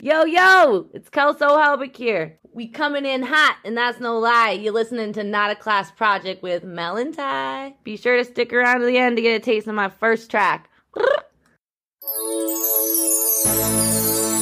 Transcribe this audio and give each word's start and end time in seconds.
Yo, 0.00 0.24
yo, 0.24 0.88
it's 0.94 1.10
Kelso 1.10 1.48
Helbig 1.48 1.96
here. 1.96 2.38
We 2.52 2.68
coming 2.68 3.04
in 3.04 3.20
hot, 3.20 3.56
and 3.64 3.76
that's 3.76 3.98
no 3.98 4.16
lie. 4.16 4.52
You're 4.52 4.72
listening 4.72 5.12
to 5.14 5.24
Not 5.24 5.50
a 5.50 5.56
Class 5.56 5.90
Project 5.90 6.40
with 6.40 6.62
Mel 6.62 6.96
and 6.96 7.12
Ty. 7.12 7.74
Be 7.82 7.96
sure 7.96 8.16
to 8.16 8.24
stick 8.24 8.52
around 8.52 8.78
to 8.78 8.86
the 8.86 8.96
end 8.96 9.16
to 9.16 9.22
get 9.22 9.34
a 9.34 9.44
taste 9.44 9.66
of 9.66 9.74
my 9.74 9.88
first 9.88 10.30
track. 10.30 10.70
Um, 10.96 11.04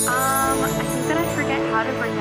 I 0.06 0.68
think 0.76 1.06
that 1.08 1.16
I 1.16 1.34
forget 1.34 1.72
how 1.72 1.84
to 1.84 1.92
bring 2.00 2.15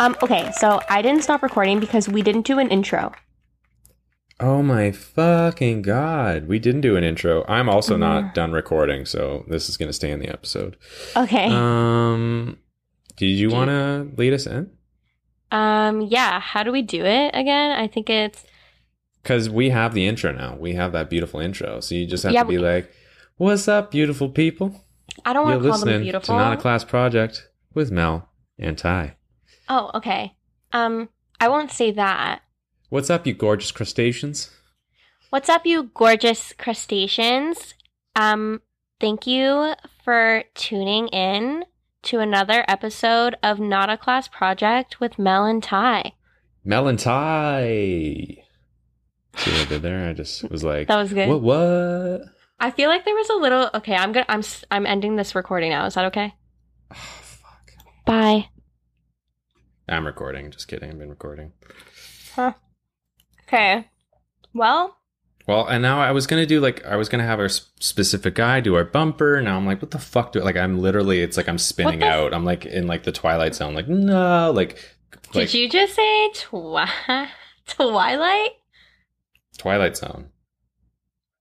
Um, 0.00 0.16
okay, 0.22 0.50
so 0.56 0.80
I 0.88 1.02
didn't 1.02 1.22
stop 1.22 1.42
recording 1.42 1.78
because 1.78 2.08
we 2.08 2.22
didn't 2.22 2.46
do 2.46 2.58
an 2.58 2.68
intro. 2.70 3.12
Oh 4.40 4.62
my 4.62 4.90
fucking 4.90 5.82
god. 5.82 6.48
We 6.48 6.58
didn't 6.58 6.80
do 6.80 6.96
an 6.96 7.04
intro. 7.04 7.44
I'm 7.46 7.68
also 7.68 7.92
Mm-hmm. 7.92 8.00
not 8.00 8.34
done 8.34 8.52
recording, 8.52 9.04
so 9.04 9.44
this 9.48 9.68
is 9.68 9.76
going 9.76 9.88
to 9.90 9.92
stay 9.92 10.10
in 10.10 10.18
the 10.20 10.28
episode. 10.28 10.76
Okay. 11.16 11.46
Um 11.52 12.58
did 13.16 13.26
you 13.26 13.50
want 13.50 13.68
to 13.68 14.08
lead 14.16 14.32
us 14.32 14.46
in? 14.46 14.70
Um, 15.52 16.00
yeah, 16.00 16.40
how 16.40 16.62
do 16.62 16.72
we 16.72 16.80
do 16.80 17.04
it 17.04 17.32
again? 17.34 17.72
I 17.72 17.86
think 17.86 18.08
it's 18.08 18.44
Cuz 19.24 19.50
we 19.50 19.68
have 19.68 19.92
the 19.92 20.06
intro 20.06 20.32
now. 20.32 20.56
We 20.58 20.72
have 20.74 20.92
that 20.92 21.10
beautiful 21.10 21.40
intro. 21.40 21.80
So 21.80 21.94
you 21.94 22.06
just 22.06 22.22
have 22.22 22.32
Yeah, 22.32 22.44
to 22.44 22.48
be 22.48 22.56
we- 22.56 22.64
like, 22.64 22.90
"What's 23.36 23.68
up, 23.68 23.90
beautiful 23.90 24.30
people? 24.30 24.82
I 25.26 25.34
don't 25.34 25.44
want 25.44 25.62
to 25.62 25.68
call 25.68 25.78
them 25.84 26.00
beautiful. 26.02 26.34
to 26.34 26.40
Not 26.40 26.54
a 26.54 26.56
Class 26.56 26.84
Project 26.84 27.48
with 27.74 27.90
Mel 27.90 28.30
and 28.58 28.78
Ty. 28.78 29.16
Oh, 29.70 29.90
okay. 29.94 30.34
Um, 30.72 31.08
I 31.40 31.48
won't 31.48 31.70
say 31.70 31.90
that. 31.92 32.42
What's 32.90 33.08
up, 33.08 33.26
you 33.26 33.32
gorgeous 33.32 33.72
crustaceans? 33.72 34.50
What's 35.30 35.48
up, 35.48 35.64
you 35.64 35.84
gorgeous 35.94 36.52
crustaceans? 36.58 37.74
Um, 38.16 38.60
thank 39.00 39.26
you 39.26 39.74
for 40.04 40.44
tuning 40.54 41.08
in 41.08 41.64
to 42.02 42.18
another 42.18 42.64
episode 42.66 43.36
of 43.42 43.60
Not 43.60 43.88
a 43.90 43.96
Class 43.96 44.26
Project 44.28 44.98
with 45.00 45.18
Mel 45.18 45.44
and 45.46 45.62
Ty. 45.62 46.12
Mel 46.64 46.88
and 46.88 46.98
Ty. 46.98 48.42
See 49.36 49.50
what 49.52 49.60
I 49.60 49.64
did 49.66 49.82
there? 49.82 50.08
I 50.08 50.12
just 50.12 50.50
was 50.50 50.64
like, 50.64 50.88
That 50.88 50.96
was 50.96 51.12
good. 51.12 51.28
What 51.28 51.42
what? 51.42 52.22
I 52.58 52.70
feel 52.70 52.90
like 52.90 53.04
there 53.04 53.14
was 53.14 53.30
a 53.30 53.34
little. 53.36 53.70
Okay, 53.74 53.94
I'm 53.94 54.12
gonna. 54.12 54.26
I'm. 54.28 54.40
s- 54.40 54.64
I'm 54.70 54.84
ending 54.84 55.16
this 55.16 55.34
recording 55.34 55.70
now. 55.70 55.86
Is 55.86 55.94
that 55.94 56.04
okay? 56.06 56.34
Oh, 56.90 56.94
fuck. 56.94 57.70
Bye. 58.04 58.48
I'm 59.90 60.06
recording. 60.06 60.50
Just 60.50 60.68
kidding. 60.68 60.90
I've 60.90 60.98
been 60.98 61.08
recording. 61.10 61.52
Huh. 62.34 62.52
Okay. 63.48 63.88
Well, 64.54 64.96
Well, 65.46 65.66
and 65.66 65.82
now 65.82 66.00
I 66.00 66.12
was 66.12 66.26
gonna 66.26 66.46
do 66.46 66.60
like 66.60 66.84
I 66.86 66.96
was 66.96 67.08
gonna 67.08 67.24
have 67.26 67.40
our 67.40 67.48
specific 67.48 68.34
guy 68.36 68.60
do 68.60 68.74
our 68.76 68.84
bumper. 68.84 69.40
Now 69.42 69.56
I'm 69.56 69.66
like, 69.66 69.82
what 69.82 69.90
the 69.90 69.98
fuck 69.98 70.32
do 70.32 70.40
I, 70.40 70.44
like 70.44 70.56
I'm 70.56 70.78
literally 70.80 71.20
it's 71.20 71.36
like 71.36 71.48
I'm 71.48 71.58
spinning 71.58 72.02
out. 72.02 72.32
I'm 72.32 72.44
like 72.44 72.66
in 72.66 72.86
like 72.86 73.02
the 73.02 73.12
Twilight 73.12 73.54
Zone. 73.54 73.74
Like 73.74 73.88
no, 73.88 74.52
like 74.52 74.76
did 75.32 75.34
like 75.40 75.54
you 75.54 75.68
just 75.68 75.94
say 75.96 76.30
twi- 76.34 76.88
Twilight? 77.66 78.50
Twilight 79.58 79.96
Zone, 79.96 80.28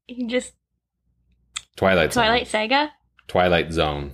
You 0.07 0.27
just 0.27 0.53
Twilight 1.75 2.11
Zone, 2.13 2.23
Twilight 2.23 2.47
Saga? 2.47 2.91
Twilight 3.27 3.71
Zone. 3.71 4.13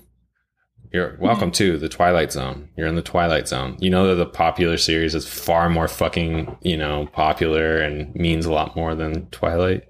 You're 0.92 1.18
welcome 1.20 1.52
to 1.52 1.78
the 1.78 1.90
Twilight 1.90 2.32
Zone. 2.32 2.70
You're 2.78 2.88
in 2.88 2.96
the 2.96 3.02
Twilight 3.02 3.48
Zone. 3.48 3.76
You 3.80 3.90
know 3.90 4.08
that 4.08 4.16
the 4.16 4.26
popular 4.26 4.78
series 4.78 5.14
is 5.16 5.28
far 5.28 5.70
more 5.70 5.88
fucking 5.88 6.58
you 6.62 6.78
know 6.78 7.08
popular 7.14 7.78
and 7.78 8.14
means 8.16 8.46
a 8.46 8.52
lot 8.54 8.76
more 8.76 8.96
than 8.96 9.28
Twilight 9.28 9.84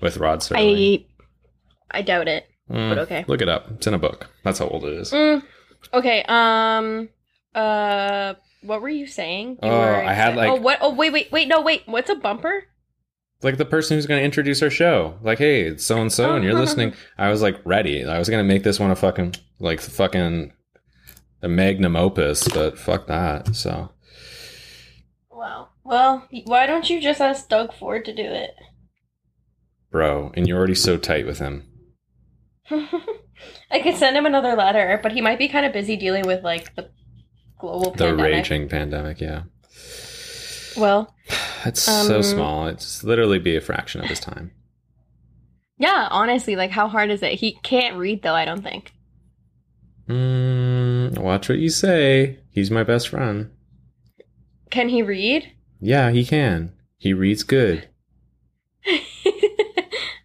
with 0.00 0.16
Rod 0.16 0.40
Serling. 0.40 1.06
I 1.92 1.98
I 1.98 2.02
doubt 2.02 2.28
it. 2.28 2.46
Mm, 2.70 2.88
but 2.90 2.98
okay. 2.98 3.24
Look 3.28 3.42
it 3.42 3.48
up. 3.48 3.70
It's 3.72 3.86
in 3.86 3.94
a 3.94 3.98
book. 3.98 4.28
That's 4.44 4.58
how 4.58 4.68
old 4.68 4.84
it 4.84 4.94
is. 4.94 5.10
Mm, 5.12 5.42
okay. 5.94 6.24
Um. 6.28 7.08
Uh. 7.54 8.34
What 8.62 8.82
were 8.82 8.90
you 8.90 9.06
saying? 9.06 9.52
You 9.62 9.70
Oh, 9.70 9.78
were 9.78 9.94
I 10.04 10.12
had, 10.12 10.36
like- 10.36 10.50
Oh, 10.50 10.56
what? 10.56 10.78
Oh, 10.82 10.92
wait, 10.92 11.14
wait, 11.14 11.32
wait. 11.32 11.48
No, 11.48 11.62
wait. 11.62 11.82
What's 11.86 12.10
a 12.10 12.14
bumper? 12.14 12.64
Like 13.42 13.56
the 13.56 13.64
person 13.64 13.96
who's 13.96 14.06
going 14.06 14.20
to 14.20 14.24
introduce 14.24 14.62
our 14.62 14.70
show. 14.70 15.18
Like, 15.22 15.38
hey, 15.38 15.62
it's 15.62 15.84
so 15.84 16.00
and 16.00 16.12
so, 16.12 16.34
and 16.34 16.44
you're 16.44 16.54
listening. 16.58 16.94
I 17.18 17.30
was 17.30 17.42
like 17.42 17.60
ready. 17.64 18.04
I 18.04 18.18
was 18.18 18.28
going 18.28 18.44
to 18.46 18.48
make 18.54 18.62
this 18.62 18.78
one 18.80 18.90
a 18.90 18.96
fucking 18.96 19.34
like 19.58 19.80
fucking 19.80 20.52
a 21.42 21.48
magnum 21.48 21.96
opus, 21.96 22.46
but 22.48 22.78
fuck 22.78 23.06
that. 23.06 23.54
So 23.56 23.90
Wow. 25.30 25.68
Well, 25.84 26.28
why 26.44 26.66
don't 26.66 26.88
you 26.90 27.00
just 27.00 27.20
ask 27.20 27.48
Doug 27.48 27.72
Ford 27.74 28.04
to 28.04 28.14
do 28.14 28.22
it? 28.24 28.50
bro, 29.90 30.30
and 30.36 30.46
you're 30.46 30.56
already 30.56 30.74
so 30.76 30.96
tight 30.96 31.26
with 31.26 31.40
him. 31.40 31.64
I 32.70 33.80
could 33.82 33.96
send 33.96 34.16
him 34.16 34.24
another 34.24 34.54
letter, 34.54 35.00
but 35.02 35.10
he 35.10 35.20
might 35.20 35.38
be 35.38 35.48
kind 35.48 35.66
of 35.66 35.72
busy 35.72 35.96
dealing 35.96 36.24
with 36.28 36.44
like 36.44 36.76
the 36.76 36.90
global 37.58 37.90
The 37.90 38.04
pandemic. 38.04 38.32
raging 38.32 38.68
pandemic, 38.68 39.20
yeah. 39.20 39.42
Well, 40.76 41.12
It's 41.66 41.82
so 41.82 42.16
Um, 42.16 42.22
small. 42.22 42.66
It's 42.68 43.04
literally 43.04 43.38
be 43.38 43.56
a 43.56 43.60
fraction 43.60 44.00
of 44.00 44.06
his 44.08 44.20
time. 44.20 44.52
yeah. 45.78 46.08
Honestly, 46.10 46.56
like, 46.56 46.70
how 46.70 46.88
hard 46.88 47.10
is 47.10 47.22
it? 47.22 47.34
He 47.34 47.58
can't 47.62 47.96
read 47.96 48.22
though. 48.22 48.34
I 48.34 48.44
don't 48.44 48.62
think. 48.62 48.92
Mm, 50.08 51.18
watch 51.18 51.48
what 51.48 51.58
you 51.58 51.68
say. 51.70 52.38
He's 52.50 52.70
my 52.70 52.82
best 52.82 53.08
friend. 53.08 53.50
Can 54.70 54.88
he 54.88 55.02
read? 55.02 55.52
Yeah, 55.80 56.10
he 56.10 56.24
can. 56.24 56.72
He 56.96 57.12
reads 57.12 57.42
good. 57.42 57.88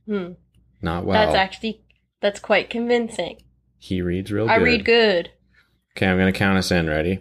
hmm. 0.08 0.32
Not 0.82 1.06
well. 1.06 1.14
That's 1.26 1.36
actually 1.36 1.82
that's 2.22 2.40
quite 2.40 2.70
convincing. 2.70 3.38
he 3.78 4.02
reads 4.02 4.32
real 4.32 4.50
I 4.50 4.58
good. 4.58 4.62
I 4.62 4.66
read 4.66 4.86
good. 4.86 5.32
Okay, 5.96 6.08
I'm 6.08 6.18
gonna 6.18 6.32
count 6.32 6.58
us 6.58 6.72
in. 6.72 6.88
Ready? 6.88 7.20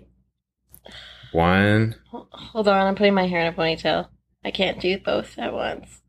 One. 1.34 1.96
Hold 2.10 2.68
on, 2.68 2.86
I'm 2.86 2.94
putting 2.94 3.12
my 3.14 3.26
hair 3.26 3.40
in 3.40 3.46
a 3.48 3.52
ponytail. 3.52 4.08
I 4.44 4.50
can't 4.50 4.80
do 4.80 4.98
both 4.98 5.36
at 5.38 5.52
once. 5.52 6.00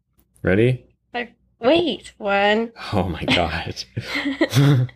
Ready? 0.44 0.86
Wait, 1.58 2.12
one. 2.18 2.74
Oh 2.94 3.04
my 3.10 3.24
god. 3.26 3.86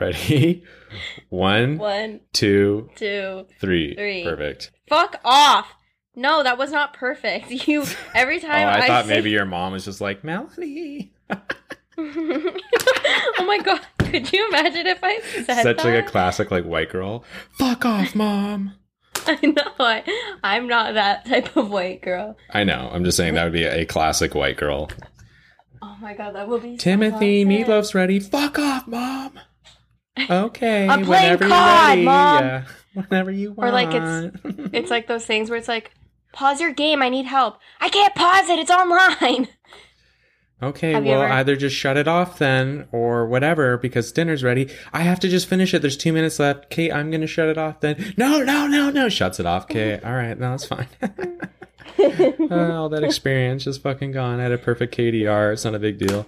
Ready? 0.00 0.64
One, 1.28 1.78
one, 1.78 2.20
two, 2.32 2.88
two. 2.96 3.46
three. 3.60 3.94
three. 3.94 4.24
Perfect. 4.24 4.72
Fuck 4.88 5.20
off! 5.24 5.66
No, 6.16 6.42
that 6.42 6.58
was 6.58 6.72
not 6.72 6.94
perfect. 6.94 7.50
You 7.68 7.84
every 8.14 8.40
time 8.40 8.66
Oh, 8.68 8.72
time 8.72 8.82
I, 8.82 8.86
thought 8.86 9.04
say- 9.04 9.14
maybe 9.14 9.30
your 9.30 9.44
mom 9.44 9.72
was 9.72 9.84
just 9.84 10.00
like 10.00 10.24
Melanie. 10.24 11.12
oh 11.98 13.44
my 13.46 13.58
god! 13.62 13.80
Could 13.98 14.32
you 14.32 14.48
imagine 14.48 14.86
if 14.86 14.98
I 15.04 15.20
said 15.20 15.62
Such 15.62 15.76
that? 15.76 15.84
like 15.84 16.04
a 16.04 16.08
classic 16.10 16.50
like 16.50 16.64
white 16.64 16.90
girl. 16.90 17.22
Fuck 17.52 17.84
off, 17.84 18.14
mom. 18.14 18.74
I 19.28 19.38
know. 19.46 19.72
I, 19.78 20.02
I'm 20.42 20.66
not 20.66 20.94
that 20.94 21.26
type 21.26 21.56
of 21.56 21.70
white 21.70 22.02
girl. 22.02 22.36
I 22.50 22.64
know. 22.64 22.90
I'm 22.92 23.04
just 23.04 23.16
saying 23.16 23.34
that 23.34 23.44
would 23.44 23.52
be 23.52 23.64
a 23.64 23.84
classic 23.84 24.34
white 24.34 24.56
girl. 24.56 24.90
Oh 25.82 25.96
my 26.00 26.14
god, 26.14 26.34
that 26.34 26.48
would 26.48 26.62
be. 26.62 26.76
so 26.76 26.82
Timothy, 26.84 27.44
classic. 27.44 27.66
meatloaf's 27.66 27.94
ready. 27.94 28.20
Fuck 28.20 28.58
off, 28.58 28.86
mom. 28.86 29.38
Okay. 30.28 30.86
I'm 30.88 31.04
playing 31.04 31.38
whenever 31.38 31.44
you're 31.44 31.52
COD, 31.52 31.88
ready. 31.88 32.04
Mom. 32.04 32.44
Yeah, 32.44 32.64
whenever 32.94 33.30
you 33.30 33.52
want. 33.52 33.68
Or 33.68 33.72
like 33.72 33.88
it's 33.92 34.70
It's 34.74 34.90
like 34.90 35.06
those 35.06 35.24
things 35.24 35.48
where 35.50 35.58
it's 35.58 35.68
like, 35.68 35.92
pause 36.32 36.60
your 36.60 36.72
game. 36.72 37.02
I 37.02 37.08
need 37.08 37.26
help. 37.26 37.58
I 37.80 37.88
can't 37.88 38.14
pause 38.14 38.48
it. 38.48 38.58
It's 38.58 38.70
online. 38.70 39.48
Okay, 40.62 40.92
Have 40.92 41.04
well, 41.04 41.22
ever- 41.22 41.32
either 41.32 41.56
just 41.56 41.74
shut 41.74 41.96
it 41.96 42.06
off 42.06 42.38
then, 42.38 42.86
or 42.92 43.26
whatever, 43.26 43.78
because 43.78 44.12
dinner's 44.12 44.44
ready. 44.44 44.70
I 44.92 45.00
have 45.00 45.18
to 45.20 45.28
just 45.28 45.46
finish 45.48 45.72
it. 45.72 45.80
There's 45.80 45.96
two 45.96 46.12
minutes 46.12 46.38
left. 46.38 46.68
Kate, 46.68 46.92
I'm 46.92 47.10
gonna 47.10 47.26
shut 47.26 47.48
it 47.48 47.56
off 47.56 47.80
then. 47.80 48.14
No, 48.16 48.42
no, 48.42 48.66
no, 48.66 48.90
no. 48.90 49.08
Shuts 49.08 49.40
it 49.40 49.46
off. 49.46 49.68
Kate, 49.68 50.00
all 50.04 50.12
right, 50.12 50.38
no, 50.38 50.54
it's 50.54 50.66
fine. 50.66 50.88
Uh, 51.00 51.08
all 52.74 52.88
that 52.90 53.02
experience 53.02 53.64
just 53.64 53.82
fucking 53.82 54.12
gone. 54.12 54.38
I 54.38 54.44
had 54.44 54.52
a 54.52 54.58
perfect 54.58 54.94
KDR. 54.96 55.52
It's 55.52 55.64
not 55.64 55.74
a 55.74 55.78
big 55.78 55.98
deal. 55.98 56.26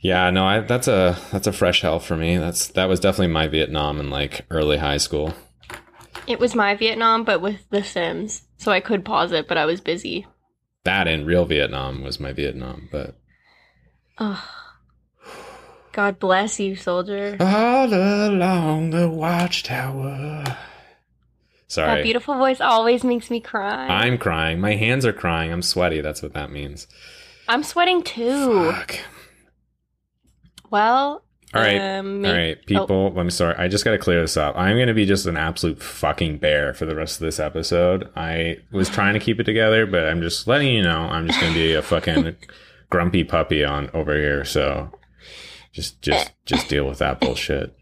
Yeah, 0.00 0.30
no, 0.30 0.44
I, 0.44 0.60
that's 0.60 0.88
a 0.88 1.16
that's 1.30 1.46
a 1.46 1.52
fresh 1.52 1.82
hell 1.82 2.00
for 2.00 2.16
me. 2.16 2.36
That's 2.36 2.68
that 2.68 2.86
was 2.86 2.98
definitely 2.98 3.28
my 3.32 3.46
Vietnam 3.46 4.00
in 4.00 4.10
like 4.10 4.44
early 4.50 4.78
high 4.78 4.96
school. 4.96 5.34
It 6.26 6.38
was 6.38 6.54
my 6.54 6.74
Vietnam, 6.74 7.24
but 7.24 7.40
with 7.40 7.68
The 7.70 7.82
Sims. 7.84 8.42
So 8.58 8.70
I 8.72 8.80
could 8.80 9.04
pause 9.04 9.32
it, 9.32 9.48
but 9.48 9.58
I 9.58 9.64
was 9.64 9.80
busy. 9.80 10.26
That 10.84 11.06
in 11.06 11.24
real 11.24 11.44
Vietnam 11.44 12.02
was 12.02 12.18
my 12.18 12.32
Vietnam, 12.32 12.88
but 12.90 13.16
Ugh. 14.18 14.38
God 15.92 16.18
bless 16.18 16.58
you, 16.58 16.74
soldier. 16.74 17.36
All 17.38 17.92
along 17.92 18.90
the 18.90 19.08
watchtower. 19.10 20.44
Sorry. 21.68 21.96
That 21.96 22.02
beautiful 22.02 22.34
voice 22.36 22.60
always 22.60 23.04
makes 23.04 23.30
me 23.30 23.40
cry. 23.40 23.86
I'm 23.86 24.18
crying. 24.18 24.60
My 24.60 24.74
hands 24.74 25.06
are 25.06 25.12
crying. 25.12 25.52
I'm 25.52 25.62
sweaty. 25.62 26.00
That's 26.00 26.22
what 26.22 26.34
that 26.34 26.50
means. 26.50 26.86
I'm 27.48 27.62
sweating 27.62 28.02
too. 28.02 28.72
Fuck. 28.72 28.98
Well, 30.70 31.24
All 31.54 31.60
right. 31.60 31.98
um, 31.98 32.24
All 32.24 32.32
right, 32.32 32.64
people. 32.66 33.18
I'm 33.18 33.30
sorry. 33.30 33.54
I 33.56 33.68
just 33.68 33.84
got 33.84 33.90
to 33.90 33.98
clear 33.98 34.22
this 34.22 34.36
up. 34.36 34.56
I'm 34.56 34.76
going 34.76 34.88
to 34.88 34.94
be 34.94 35.04
just 35.04 35.26
an 35.26 35.36
absolute 35.36 35.82
fucking 35.82 36.38
bear 36.38 36.72
for 36.72 36.86
the 36.86 36.94
rest 36.96 37.20
of 37.20 37.24
this 37.26 37.38
episode. 37.38 38.10
I 38.16 38.58
was 38.70 38.88
trying 38.88 39.14
to 39.14 39.20
keep 39.20 39.38
it 39.38 39.44
together, 39.44 39.86
but 39.86 40.06
I'm 40.06 40.22
just 40.22 40.46
letting 40.46 40.68
you 40.68 40.82
know 40.82 41.00
I'm 41.00 41.26
just 41.26 41.40
going 41.40 41.52
to 41.52 41.58
be 41.58 41.74
a 41.74 41.82
fucking 41.82 42.36
grumpy 42.90 43.24
puppy 43.24 43.64
on 43.64 43.90
over 43.92 44.14
here. 44.16 44.44
So 44.44 44.90
just, 45.72 46.00
just, 46.00 46.32
just 46.46 46.68
deal 46.68 46.86
with 46.86 46.98
that 46.98 47.20
bullshit. 47.20 47.76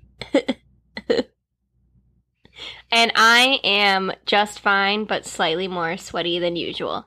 And 2.93 3.13
I 3.15 3.61
am 3.63 4.13
just 4.27 4.59
fine, 4.59 5.05
but 5.05 5.25
slightly 5.25 5.69
more 5.69 5.97
sweaty 5.97 6.39
than 6.41 6.57
usual. 6.57 7.07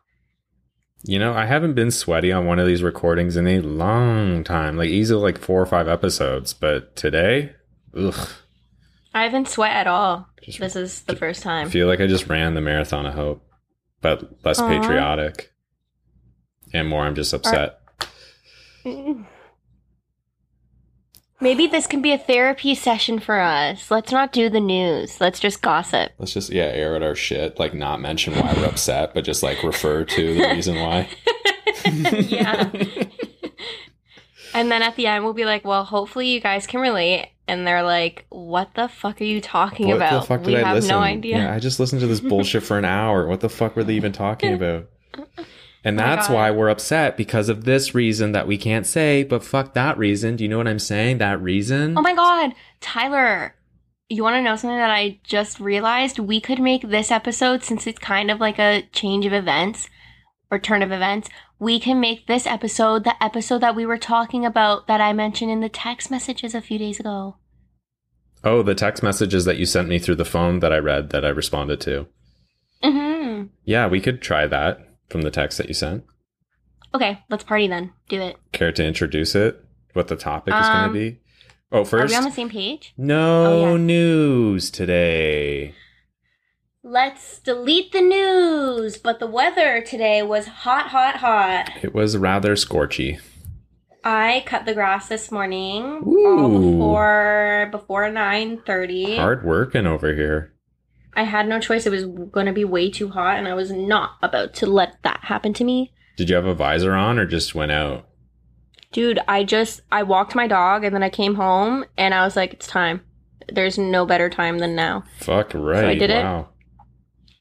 You 1.06 1.20
know, 1.20 1.34
I 1.34 1.46
haven't 1.46 1.74
been 1.74 1.92
sweaty 1.92 2.32
on 2.32 2.46
one 2.46 2.60
of 2.60 2.68
these 2.68 2.82
recordings 2.82 3.36
in 3.36 3.46
a 3.46 3.60
long 3.60 4.44
time, 4.44 4.78
like 4.78 4.88
easily 4.90 5.22
like 5.22 5.38
four 5.38 5.62
or 5.62 5.66
five 5.66 5.88
episodes. 5.90 6.54
But 6.54 6.96
today, 6.96 7.54
ugh, 7.98 8.30
I 9.14 9.24
haven't 9.24 9.50
sweat 9.50 9.74
at 9.76 9.88
all. 9.88 10.28
Just- 10.42 10.60
This 10.60 10.76
is 10.78 11.02
the 11.02 11.16
first 11.16 11.44
time. 11.44 11.68
I 11.68 11.70
feel 11.70 11.88
like 11.88 12.00
I 12.00 12.08
just 12.08 12.28
ran 12.30 12.54
the 12.54 12.62
marathon 12.62 13.06
of 13.06 13.14
hope, 13.16 13.46
but 14.02 14.44
less 14.46 14.60
Aw. 14.60 14.68
patriotic 14.68 15.52
and 16.74 16.88
more. 16.88 17.04
I'm 17.04 17.16
just 17.16 17.34
upset. 17.34 17.80
Mm. 18.86 19.26
Maybe 21.44 21.68
this 21.68 21.88
can 21.88 22.02
be 22.02 22.14
a 22.14 22.18
therapy 22.18 22.74
session 22.74 23.20
for 23.20 23.38
us. 23.40 23.92
Let's 23.92 24.14
not 24.14 24.32
do 24.32 24.50
the 24.50 24.62
news. 24.62 25.20
Let's 25.20 25.42
just 25.42 25.62
gossip. 25.62 26.14
Let's 26.18 26.34
just 26.34 26.50
yeah 26.52 26.64
air 26.64 26.96
out 26.96 27.04
our 27.04 27.16
shit, 27.16 27.60
like 27.60 27.74
not 27.74 28.00
mention 28.00 28.34
why 28.34 28.54
we're 28.54 28.66
upset, 28.66 29.14
but 29.14 29.26
just 29.26 29.44
like 29.44 29.62
refer 29.62 30.06
to 30.06 30.34
the 30.34 30.48
reason 30.54 30.76
why. 30.78 31.10
yeah. 31.86 32.72
and 34.54 34.72
then 34.72 34.82
at 34.82 34.96
the 34.96 35.06
end, 35.08 35.26
we'll 35.26 35.34
be 35.34 35.44
like, 35.44 35.66
well, 35.66 35.84
hopefully 35.84 36.30
you 36.30 36.40
guys 36.40 36.66
can 36.66 36.80
relate. 36.80 37.28
And 37.46 37.68
they're 37.68 37.84
like, 37.84 38.26
what 38.30 38.70
the 38.76 38.88
fuck 38.88 39.20
are 39.20 39.26
you 39.26 39.42
talking 39.42 39.88
What 39.90 39.98
about? 39.98 40.22
the 40.22 40.28
fuck 40.28 40.44
did 40.44 40.54
we 40.54 40.56
I 40.62 40.66
have 40.66 40.76
listen? 40.76 40.92
no 40.92 41.00
idea. 41.00 41.40
Yeah, 41.40 41.54
I 41.54 41.60
just 41.60 41.78
listened 41.78 42.00
to 42.00 42.08
this 42.08 42.22
bullshit 42.22 42.64
for 42.64 42.78
an 42.78 42.86
hour. 42.86 43.28
What 43.28 43.42
the 43.42 43.50
fuck 43.50 43.76
were 43.76 43.84
they 43.84 43.96
even 43.96 44.14
talking 44.14 44.54
about? 44.54 44.88
And 45.84 46.00
Oh 46.00 46.04
that's 46.04 46.30
why 46.30 46.50
we're 46.52 46.70
upset 46.70 47.18
because 47.18 47.50
of 47.50 47.66
this 47.66 47.94
reason 47.94 48.32
that 48.32 48.48
we 48.48 48.58
can't 48.58 48.86
say, 48.86 49.24
but 49.24 49.44
fuck 49.44 49.74
that 49.74 49.98
reason. 49.98 50.38
Do 50.38 50.44
you 50.44 50.50
know 50.50 50.58
what 50.58 50.68
I'm 50.68 50.80
saying? 50.80 51.18
That 51.18 51.42
reason? 51.42 51.98
Oh 51.98 52.02
my 52.02 52.16
god, 52.16 52.54
Tyler, 52.80 53.56
you 54.08 54.24
want 54.24 54.36
to 54.36 54.42
know 54.42 54.56
something 54.56 54.78
that 54.78 54.90
I 54.90 55.20
just 55.24 55.60
realized? 55.60 56.20
We 56.20 56.40
could 56.40 56.60
make 56.60 56.84
this 56.84 57.12
episode, 57.12 57.64
since 57.64 57.86
it's 57.86 58.00
kind 58.00 58.32
of 58.32 58.40
like 58.40 58.60
a 58.60 58.84
change 58.94 59.26
of 59.26 59.34
events 59.34 59.90
or 60.50 60.58
turn 60.60 60.82
of 60.84 60.92
events, 60.92 61.30
we 61.60 61.80
can 61.80 62.00
make 62.00 62.28
this 62.28 62.46
episode 62.46 63.04
the 63.04 63.22
episode 63.24 63.60
that 63.60 63.76
we 63.76 63.86
were 63.86 63.98
talking 63.98 64.46
about 64.46 64.88
that 64.88 65.02
I 65.02 65.12
mentioned 65.14 65.52
in 65.52 65.62
the 65.62 65.70
text 65.70 66.12
messages 66.12 66.54
a 66.56 66.62
few 66.62 66.78
days 66.78 67.00
ago. 67.00 67.38
Oh, 68.44 68.62
the 68.62 68.76
text 68.76 69.02
messages 69.04 69.46
that 69.46 69.58
you 69.58 69.66
sent 69.66 69.88
me 69.88 70.00
through 70.00 70.16
the 70.16 70.26
phone 70.26 70.60
that 70.60 70.74
I 70.74 70.78
read 70.78 71.10
that 71.10 71.26
I 71.26 71.30
responded 71.30 71.82
to. 71.82 72.08
hmm 72.84 73.44
Yeah, 73.66 73.88
we 73.88 74.00
could 74.02 74.22
try 74.22 74.48
that 74.48 74.93
from 75.14 75.22
the 75.22 75.32
text 75.32 75.58
that 75.60 75.70
you 75.70 75.74
sent. 75.74 76.04
Okay, 76.94 77.20
let's 77.30 77.44
party 77.46 77.68
then. 77.68 77.94
Do 78.10 78.20
it. 78.20 78.36
Care 78.52 78.72
to 78.74 78.84
introduce 78.86 79.36
it? 79.36 79.64
What 79.94 80.10
the 80.10 80.16
topic 80.18 80.54
is 80.54 80.68
going 80.68 80.78
Um, 80.86 80.90
to 80.94 80.94
be? 81.00 81.20
Oh, 81.72 81.86
first. 81.86 82.14
Are 82.14 82.16
we 82.16 82.18
on 82.18 82.24
the 82.30 82.36
same 82.36 82.50
page? 82.50 82.94
no 82.98 83.46
Oh, 83.46 83.72
yeah. 83.72 83.78
news 83.78 84.70
today. 84.72 85.74
Let's 86.84 87.40
delete 87.40 87.92
the 87.94 88.02
news. 88.02 88.98
But 88.98 89.20
the 89.20 89.28
weather 89.28 89.82
today 89.82 90.22
was 90.24 90.48
hot, 90.48 90.88
hot, 90.88 91.18
hot. 91.18 91.72
It 91.82 91.94
was 91.94 92.18
rather 92.18 92.56
scorchy. 92.56 93.20
I 94.04 94.44
cut 94.46 94.66
the 94.66 94.74
grass 94.74 95.08
this 95.08 95.32
morning 95.32 96.04
Ooh. 96.06 96.28
all 96.28 96.50
before 96.50 97.70
before 97.72 98.10
nine 98.10 98.62
thirty. 98.66 99.16
Hard 99.16 99.46
working 99.46 99.88
over 99.88 100.14
here. 100.14 100.53
I 101.16 101.24
had 101.24 101.48
no 101.48 101.60
choice. 101.60 101.86
It 101.86 101.92
was 101.92 102.06
going 102.06 102.46
to 102.46 102.54
be 102.54 102.66
way 102.66 102.90
too 102.90 103.10
hot, 103.10 103.38
and 103.38 103.48
I 103.48 103.54
was 103.54 103.72
not 103.72 104.18
about 104.22 104.54
to 104.56 104.66
let 104.66 105.02
that 105.04 105.22
happen 105.24 105.54
to 105.54 105.64
me. 105.64 105.94
Did 106.18 106.30
you 106.30 106.36
have 106.36 106.46
a 106.46 106.54
visor 106.54 106.94
on 106.94 107.20
or 107.20 107.26
just 107.26 107.56
went 107.56 107.72
out? 107.72 108.08
Dude, 108.92 109.20
I 109.28 109.44
just 109.44 109.82
I 109.92 110.04
walked 110.04 110.36
my 110.36 110.48
dog, 110.48 110.84
and 110.84 110.94
then 110.94 111.04
I 111.04 111.10
came 111.10 111.36
home, 111.36 111.86
and 111.98 112.14
I 112.14 112.24
was 112.24 112.36
like, 112.36 112.54
"It's 112.54 112.68
time. 112.68 113.02
There's 113.52 113.78
no 113.78 114.06
better 114.06 114.30
time 114.30 114.60
than 114.60 114.76
now." 114.76 115.04
Fuck 115.20 115.54
right. 115.54 115.86
I 115.86 115.96
did 115.96 116.10
it. 116.10 116.24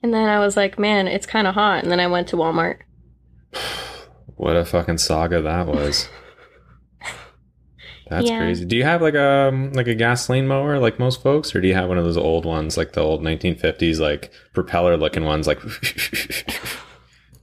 And 0.02 0.12
then 0.12 0.28
I 0.28 0.38
was 0.40 0.56
like, 0.56 0.78
"Man, 0.78 1.06
it's 1.06 1.26
kind 1.26 1.46
of 1.46 1.54
hot." 1.54 1.82
And 1.82 1.92
then 1.92 2.00
I 2.00 2.06
went 2.06 2.28
to 2.28 2.36
Walmart. 2.36 2.78
What 4.36 4.56
a 4.56 4.64
fucking 4.64 4.98
saga 4.98 5.40
that 5.42 5.68
was. 5.68 6.08
That's 8.12 8.28
Yeah. 8.28 8.38
crazy. 8.40 8.66
Do 8.66 8.76
you 8.76 8.84
have 8.84 9.00
like 9.00 9.14
a 9.14 9.50
like 9.72 9.86
a 9.86 9.94
gasoline 9.94 10.46
mower 10.46 10.78
like 10.78 10.98
most 10.98 11.22
folks, 11.22 11.54
or 11.54 11.60
do 11.62 11.68
you 11.68 11.74
have 11.74 11.88
one 11.88 11.96
of 11.96 12.04
those 12.04 12.18
old 12.18 12.44
ones 12.44 12.76
like 12.76 12.92
the 12.92 13.00
old 13.00 13.22
1950s 13.22 13.98
like 13.98 14.30
propeller 14.52 14.96
looking 14.98 15.24
ones 15.24 15.46
like? 15.46 15.60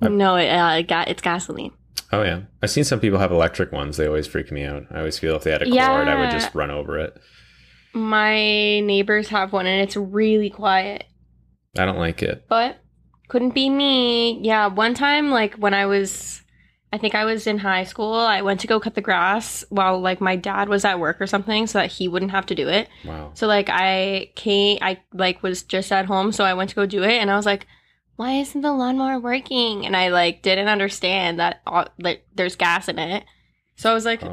No, 0.01 0.35
it, 0.35 0.47
uh, 0.47 0.81
got 0.83 1.09
it's 1.09 1.21
gasoline. 1.21 1.71
oh 2.13 2.21
yeah, 2.21 2.41
I've 2.63 2.69
seen 2.69 2.83
some 2.85 2.99
people 3.01 3.19
have 3.19 3.31
electric 3.33 3.71
ones. 3.73 3.97
They 3.97 4.07
always 4.07 4.27
freak 4.27 4.49
me 4.51 4.63
out. 4.63 4.85
I 4.91 4.99
always 4.99 5.19
feel 5.19 5.35
if 5.35 5.43
they 5.43 5.51
had 5.51 5.61
a 5.61 5.65
cord, 5.65 6.07
I 6.07 6.15
would 6.19 6.31
just 6.31 6.55
run 6.55 6.71
over 6.71 6.97
it. 6.99 7.17
My 7.93 8.79
neighbors 8.79 9.27
have 9.29 9.51
one, 9.51 9.65
and 9.67 9.81
it's 9.81 9.97
really 9.97 10.49
quiet. 10.49 11.03
I 11.77 11.85
don't 11.85 11.97
like 11.97 12.23
it. 12.23 12.45
but 12.47 12.77
couldn't 13.27 13.53
be 13.53 13.69
me. 13.69 14.39
Yeah, 14.41 14.67
one 14.67 14.93
time, 14.93 15.31
like 15.31 15.55
when 15.55 15.73
I 15.73 15.85
was, 15.85 16.41
I 16.91 16.97
think 16.97 17.13
I 17.13 17.23
was 17.25 17.45
in 17.45 17.59
high 17.59 17.83
school, 17.83 18.13
I 18.15 18.41
went 18.41 18.59
to 18.61 18.67
go 18.67 18.79
cut 18.79 18.95
the 18.95 19.01
grass 19.01 19.63
while 19.69 19.99
like 19.99 20.19
my 20.21 20.35
dad 20.35 20.69
was 20.69 20.83
at 20.85 20.99
work 20.99 21.21
or 21.21 21.27
something 21.27 21.67
so 21.67 21.77
that 21.79 21.91
he 21.91 22.07
wouldn't 22.07 22.31
have 22.31 22.47
to 22.47 22.55
do 22.55 22.67
it. 22.67 22.89
Wow. 23.05 23.31
So 23.35 23.45
like 23.45 23.69
I 23.69 24.31
came, 24.35 24.79
I 24.81 24.99
like 25.13 25.43
was 25.43 25.61
just 25.63 25.91
at 25.91 26.05
home, 26.07 26.31
so 26.31 26.43
I 26.43 26.55
went 26.55 26.71
to 26.71 26.75
go 26.75 26.85
do 26.87 27.03
it 27.03 27.13
and 27.13 27.29
I 27.29 27.35
was 27.35 27.45
like, 27.45 27.67
why 28.15 28.31
isn't 28.33 28.61
the 28.61 28.73
lawnmower 28.73 29.19
working? 29.19 29.85
And 29.85 29.95
I 29.95 30.09
like 30.09 30.41
didn't 30.41 30.67
understand 30.67 31.39
that, 31.39 31.61
all, 31.67 31.87
that 31.99 32.23
there's 32.35 32.55
gas 32.55 32.87
in 32.89 32.97
it. 32.99 33.23
So 33.75 33.89
I 33.91 33.93
was 33.93 34.05
like, 34.05 34.23
uh, 34.23 34.27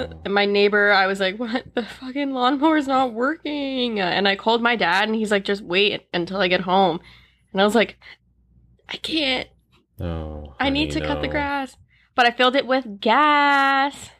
Oh. 0.00 0.12
and 0.24 0.32
my 0.32 0.44
neighbor, 0.44 0.92
I 0.92 1.06
was 1.08 1.18
like, 1.18 1.36
what? 1.40 1.74
The 1.74 1.82
fucking 1.82 2.32
lawnmower's 2.32 2.86
not 2.86 3.12
working. 3.14 3.98
And 3.98 4.28
I 4.28 4.36
called 4.36 4.62
my 4.62 4.76
dad 4.76 5.08
and 5.08 5.16
he's 5.16 5.30
like, 5.32 5.44
just 5.44 5.62
wait 5.62 6.06
until 6.14 6.36
I 6.40 6.46
get 6.48 6.60
home. 6.60 7.00
And 7.52 7.60
I 7.60 7.64
was 7.64 7.74
like, 7.74 7.96
I 8.88 8.96
can't. 8.98 9.48
Oh, 10.00 10.54
I 10.60 10.70
need 10.70 10.92
to 10.92 11.00
honey, 11.00 11.08
cut 11.08 11.22
the 11.22 11.28
grass. 11.28 11.76
But 12.14 12.26
I 12.26 12.30
filled 12.30 12.56
it 12.56 12.66
with 12.66 13.00
gas. 13.00 14.10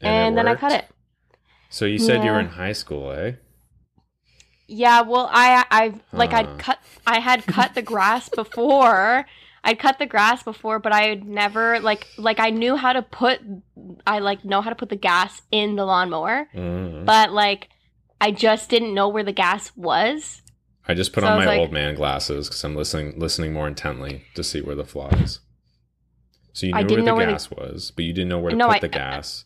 And, 0.00 0.34
it 0.34 0.36
then 0.36 0.48
I 0.48 0.54
cut 0.54 0.72
it. 0.72 0.86
So 1.70 1.84
you 1.86 1.98
said 1.98 2.24
you 2.24 2.30
were 2.30 2.40
in 2.40 2.48
high 2.48 2.72
school, 2.72 3.10
eh? 3.12 3.32
Yeah, 4.66 5.02
well, 5.02 5.28
I 5.32 5.64
I 5.70 5.94
like. 6.12 6.32
I'd 6.32 6.58
cut 6.58 6.78
I 7.06 7.18
had 7.20 7.46
cut 7.46 7.74
the 7.74 7.82
grass 7.82 8.28
before. 8.28 9.26
I'd 9.66 9.78
cut 9.78 9.98
the 9.98 10.06
grass 10.06 10.42
before, 10.42 10.78
but 10.78 10.92
I 10.92 11.04
had 11.04 11.26
never 11.26 11.80
like 11.80 12.06
like 12.18 12.38
I 12.38 12.50
knew 12.50 12.76
how 12.76 12.92
to 12.92 13.02
put 13.02 13.40
I 14.06 14.18
like 14.18 14.44
know 14.44 14.60
how 14.60 14.70
to 14.70 14.76
put 14.76 14.90
the 14.90 14.96
gas 14.96 15.42
in 15.50 15.76
the 15.76 15.84
lawnmower, 15.84 16.48
Mm. 16.54 17.04
but 17.06 17.32
like 17.32 17.70
I 18.20 18.30
just 18.30 18.68
didn't 18.70 18.94
know 18.94 19.08
where 19.08 19.24
the 19.24 19.32
gas 19.32 19.72
was. 19.76 20.42
I 20.86 20.94
just 20.94 21.12
put 21.12 21.22
So 21.22 21.28
on 21.28 21.38
my 21.38 21.46
like- 21.46 21.58
old 21.60 21.72
man 21.72 21.94
glasses 21.94 22.48
because 22.48 22.62
I'm 22.64 22.76
listening 22.76 23.18
listening 23.18 23.52
more 23.52 23.66
intently 23.68 24.24
to 24.34 24.44
see 24.44 24.60
where 24.60 24.74
the 24.74 24.84
flaw 24.84 25.08
is. 25.10 25.40
So 26.52 26.66
you 26.66 26.72
knew 26.74 26.78
where 26.94 27.02
the 27.04 27.14
where 27.14 27.26
the- 27.26 27.32
gas 27.32 27.50
was, 27.50 27.90
but 27.94 28.04
you 28.04 28.12
didn't 28.12 28.28
know 28.28 28.38
where 28.38 28.50
to 28.50 28.56
No, 28.56 28.66
put 28.68 28.76
I- 28.76 28.80
the 28.80 28.88
gas. 28.88 29.44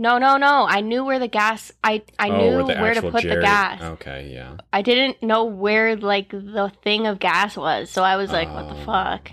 No, 0.00 0.16
no, 0.16 0.36
no. 0.36 0.64
I 0.68 0.80
knew 0.80 1.04
where 1.04 1.18
the 1.18 1.26
gas 1.28 1.72
I 1.82 2.02
I 2.18 2.30
oh, 2.30 2.36
knew 2.38 2.64
where, 2.64 2.80
where 2.80 2.94
to 2.94 3.02
put 3.02 3.22
the 3.24 3.40
gas. 3.40 3.82
Okay, 3.82 4.30
yeah. 4.32 4.56
I 4.72 4.80
didn't 4.80 5.22
know 5.22 5.44
where 5.44 5.96
like 5.96 6.30
the 6.30 6.72
thing 6.82 7.06
of 7.06 7.18
gas 7.18 7.56
was. 7.56 7.90
So 7.90 8.02
I 8.04 8.16
was 8.16 8.30
like, 8.30 8.48
what 8.54 8.68
the 8.68 8.80
Oh. 8.80 8.84
fuck? 8.84 9.32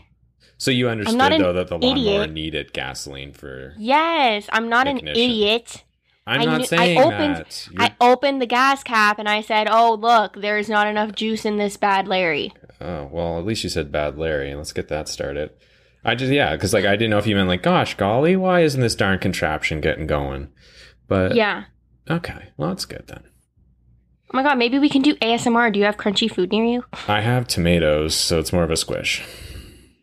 So 0.58 0.72
you 0.72 0.90
understood 0.90 1.20
though 1.40 1.54
that 1.54 1.68
the 1.68 1.78
lawnmower 1.78 1.92
idiot. 2.24 2.32
needed 2.32 2.74
gasoline 2.74 3.32
for. 3.34 3.76
Yes, 3.78 4.48
I'm 4.52 4.68
not 4.70 4.88
an 4.88 5.08
idiot. 5.08 5.84
I'm 6.28 6.42
I 6.42 6.46
not 6.46 6.58
knew- 6.58 6.64
I 6.64 6.68
saying 6.68 7.00
opened- 7.00 7.36
that. 7.36 7.68
You're- 7.72 7.86
I 7.86 7.94
opened 8.02 8.42
the 8.42 8.46
gas 8.48 8.84
cap 8.84 9.20
and 9.20 9.30
I 9.30 9.42
said, 9.42 9.68
"Oh, 9.70 9.94
look, 10.00 10.42
there's 10.42 10.68
not 10.70 10.88
enough 10.88 11.14
juice 11.14 11.46
in 11.46 11.58
this 11.58 11.78
bad 11.78 12.08
Larry." 12.08 12.52
Oh 12.82 13.08
well, 13.12 13.38
at 13.40 13.46
least 13.46 13.64
you 13.64 13.70
said 13.70 13.92
bad 13.92 14.18
Larry. 14.18 14.54
Let's 14.56 14.74
get 14.74 14.88
that 14.90 15.08
started. 15.08 15.52
I 16.04 16.16
just 16.16 16.32
yeah, 16.32 16.56
because 16.56 16.74
like 16.74 16.86
I 16.86 16.96
didn't 16.96 17.12
know 17.12 17.18
if 17.20 17.28
you 17.28 17.36
meant 17.36 17.48
like, 17.48 17.64
gosh, 17.64 17.96
golly, 17.96 18.36
why 18.36 18.62
isn't 18.62 18.82
this 18.82 18.96
darn 18.96 19.20
contraption 19.20 19.82
getting 19.82 20.08
going? 20.08 20.50
But 21.08 21.36
Yeah. 21.36 21.66
okay, 22.10 22.50
well 22.58 22.70
that's 22.70 22.86
good 22.86 23.04
then. 23.08 23.24
Oh 24.34 24.38
my 24.38 24.44
god, 24.44 24.58
maybe 24.58 24.80
we 24.80 24.90
can 24.90 25.02
do 25.04 25.16
ASMR. 25.18 25.72
Do 25.72 25.80
you 25.80 25.86
have 25.86 25.98
crunchy 25.98 26.30
food 26.30 26.52
near 26.52 26.66
you? 26.66 26.84
I 27.08 27.22
have 27.22 27.48
tomatoes, 27.48 28.16
so 28.16 28.40
it's 28.40 28.52
more 28.52 28.64
of 28.64 28.72
a 28.72 28.76
squish. 28.76 29.24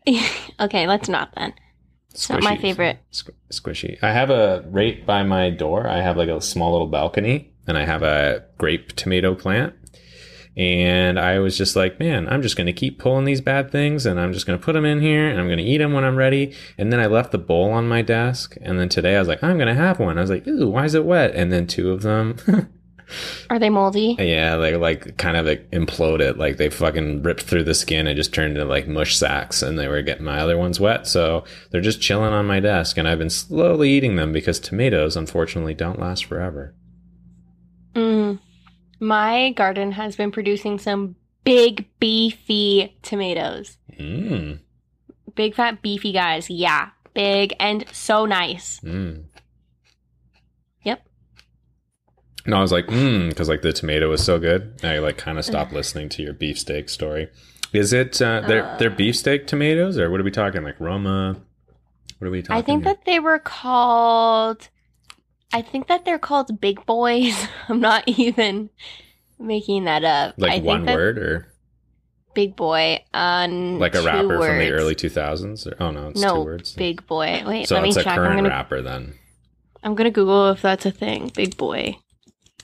okay, 0.61 0.87
let's 0.87 1.09
not 1.09 1.31
then. 1.37 1.53
It's 2.13 2.29
not 2.29 2.43
my 2.43 2.57
favorite. 2.57 2.99
Squ- 3.11 3.35
squishy. 3.51 3.99
I 4.03 4.13
have 4.13 4.31
a 4.31 4.65
right 4.69 5.05
by 5.05 5.23
my 5.23 5.51
door. 5.51 5.87
I 5.89 6.01
have 6.01 6.17
like 6.17 6.29
a 6.29 6.41
small 6.41 6.73
little 6.73 6.87
balcony, 6.87 7.53
and 7.67 7.79
I 7.79 7.85
have 7.85 8.03
a 8.03 8.45
grape 8.59 8.93
tomato 8.93 9.35
plant. 9.35 9.75
And 10.55 11.19
I 11.19 11.39
was 11.39 11.57
just 11.57 11.77
like, 11.77 11.99
man, 11.99 12.29
I'm 12.29 12.43
just 12.43 12.57
going 12.57 12.67
to 12.67 12.75
keep 12.75 12.99
pulling 12.99 13.25
these 13.25 13.41
bad 13.41 13.71
things, 13.71 14.05
and 14.05 14.21
I'm 14.21 14.35
just 14.35 14.47
going 14.47 14.59
to 14.59 14.65
put 14.65 14.75
them 14.75 14.85
in 14.85 15.01
here, 15.01 15.27
and 15.27 15.41
I'm 15.41 15.47
going 15.47 15.59
to 15.59 15.65
eat 15.65 15.79
them 15.79 15.95
when 15.95 16.05
I'm 16.05 16.17
ready. 16.17 16.55
And 16.77 16.93
then 16.93 17.01
I 17.01 17.07
left 17.07 17.33
the 17.33 17.39
bowl 17.39 17.71
on 17.71 17.89
my 17.89 18.03
desk, 18.03 18.57
and 18.61 18.79
then 18.79 18.91
today 18.91 19.17
I 19.17 19.19
was 19.19 19.29
like, 19.29 19.43
I'm 19.43 19.57
going 19.57 19.69
to 19.69 19.75
have 19.75 19.99
one. 19.99 20.19
I 20.19 20.21
was 20.21 20.29
like, 20.31 20.47
ooh, 20.47 20.69
why 20.69 20.85
is 20.85 20.95
it 20.95 21.07
wet? 21.07 21.35
And 21.35 21.51
then 21.51 21.67
two 21.67 21.91
of 21.91 22.03
them. 22.03 22.37
Are 23.51 23.59
they 23.59 23.71
moldy? 23.71 24.17
Yeah, 24.19 24.57
they 24.57 24.77
like 24.77 25.17
kind 25.17 25.37
of 25.37 25.47
like 25.47 25.71
imploded. 25.71 26.37
Like 26.37 26.57
they 26.57 26.71
fucking 26.71 27.23
ripped 27.23 27.43
through 27.43 27.65
the 27.65 27.75
skin 27.75 28.07
and 28.07 28.17
just 28.17 28.33
turned 28.35 28.57
into 28.57 28.69
like 28.69 28.87
mush 28.87 29.17
sacks, 29.17 29.63
and 29.63 29.79
they 29.79 29.89
were 29.89 30.03
getting 30.03 30.25
my 30.25 30.39
other 30.39 30.59
ones 30.59 30.81
wet. 30.81 31.07
So 31.07 31.45
they're 31.71 31.81
just 31.81 32.01
chilling 32.01 32.33
on 32.33 32.47
my 32.47 32.61
desk, 32.61 32.97
and 32.99 33.09
I've 33.09 33.19
been 33.19 33.31
slowly 33.31 33.91
eating 33.91 34.17
them 34.17 34.33
because 34.33 34.59
tomatoes, 34.59 35.17
unfortunately, 35.17 35.75
don't 35.75 36.01
last 36.01 36.25
forever. 36.25 36.75
Mm. 37.95 38.39
My 39.01 39.51
garden 39.53 39.93
has 39.93 40.17
been 40.17 40.31
producing 40.31 40.79
some 40.79 41.17
big 41.45 41.87
beefy 41.99 42.97
tomatoes. 43.03 43.77
Mm. 43.99 44.61
Big 45.35 45.55
fat 45.55 45.83
beefy 45.83 46.13
guys. 46.13 46.49
Yeah. 46.49 46.91
Big 47.15 47.55
and 47.61 47.85
so 47.93 48.27
nice. 48.27 48.81
Mm. 48.81 49.25
Yep. 50.85 51.07
No, 52.47 52.57
I 52.57 52.61
was 52.61 52.73
like, 52.73 52.87
mm, 52.87 53.29
because 53.29 53.49
like 53.49 53.63
the 53.63 53.73
tomato 53.73 54.09
was 54.11 54.25
so 54.25 54.39
good. 54.39 54.75
I 54.83 54.99
like 54.99 55.17
kind 55.17 55.39
of 55.39 55.45
stopped 55.45 55.73
listening 55.73 56.09
to 56.11 56.23
your 56.23 56.33
beefsteak 56.33 56.89
story. 56.89 57.29
Is 57.73 57.93
it 57.93 58.21
uh, 58.21 58.43
they're 58.43 58.77
they're 58.79 58.91
beefsteak 58.91 59.47
tomatoes, 59.47 59.99
or 59.99 60.11
what 60.11 60.21
are 60.21 60.25
we 60.25 60.31
talking? 60.31 60.63
Like 60.63 60.79
Roma? 60.81 61.37
What 62.19 62.29
are 62.29 62.31
we 62.31 62.43
talking? 62.43 62.57
I 62.57 62.63
think 62.63 62.85
here? 62.85 62.95
that 62.95 63.05
they 63.05 63.19
were 63.21 63.39
called 63.39 64.69
I 65.53 65.63
think 65.63 65.89
that 65.89 66.05
they're 66.05 66.19
called 66.19 66.61
big 66.61 66.85
boys. 66.87 67.47
I'm 67.69 67.81
not 67.81 68.09
even 68.09 68.71
making 69.39 69.85
that 69.85 70.05
up. 70.05 70.35
Like 70.39 70.53
think 70.53 70.65
one 70.65 70.87
word 70.87 71.19
or 71.19 71.49
big 72.35 72.57
boy 72.57 73.05
on 73.13 73.79
like 73.79 73.95
a 73.95 74.03
rapper 74.03 74.39
from 74.39 74.59
the 74.59 74.71
early 74.71 74.95
2000s? 74.95 75.73
Oh 75.79 75.91
no, 75.91 76.09
it's 76.09 76.21
no, 76.21 76.37
two 76.37 76.45
words. 76.45 76.75
big 76.75 77.07
boy. 77.07 77.43
Wait, 77.47 77.69
so 77.69 77.75
let 77.77 77.83
me 77.83 77.91
it's 77.91 77.99
a 77.99 78.05
check. 78.05 78.13
I'm 78.13 78.17
current 78.17 78.37
gonna 78.39 78.49
rapper 78.49 78.83
then. 78.83 79.15
I'm 79.83 79.95
gonna 79.95 80.11
Google 80.11 80.51
if 80.51 80.63
that's 80.63 80.87
a 80.87 80.91
thing. 80.91 81.31
Big 81.35 81.57
boy 81.57 81.99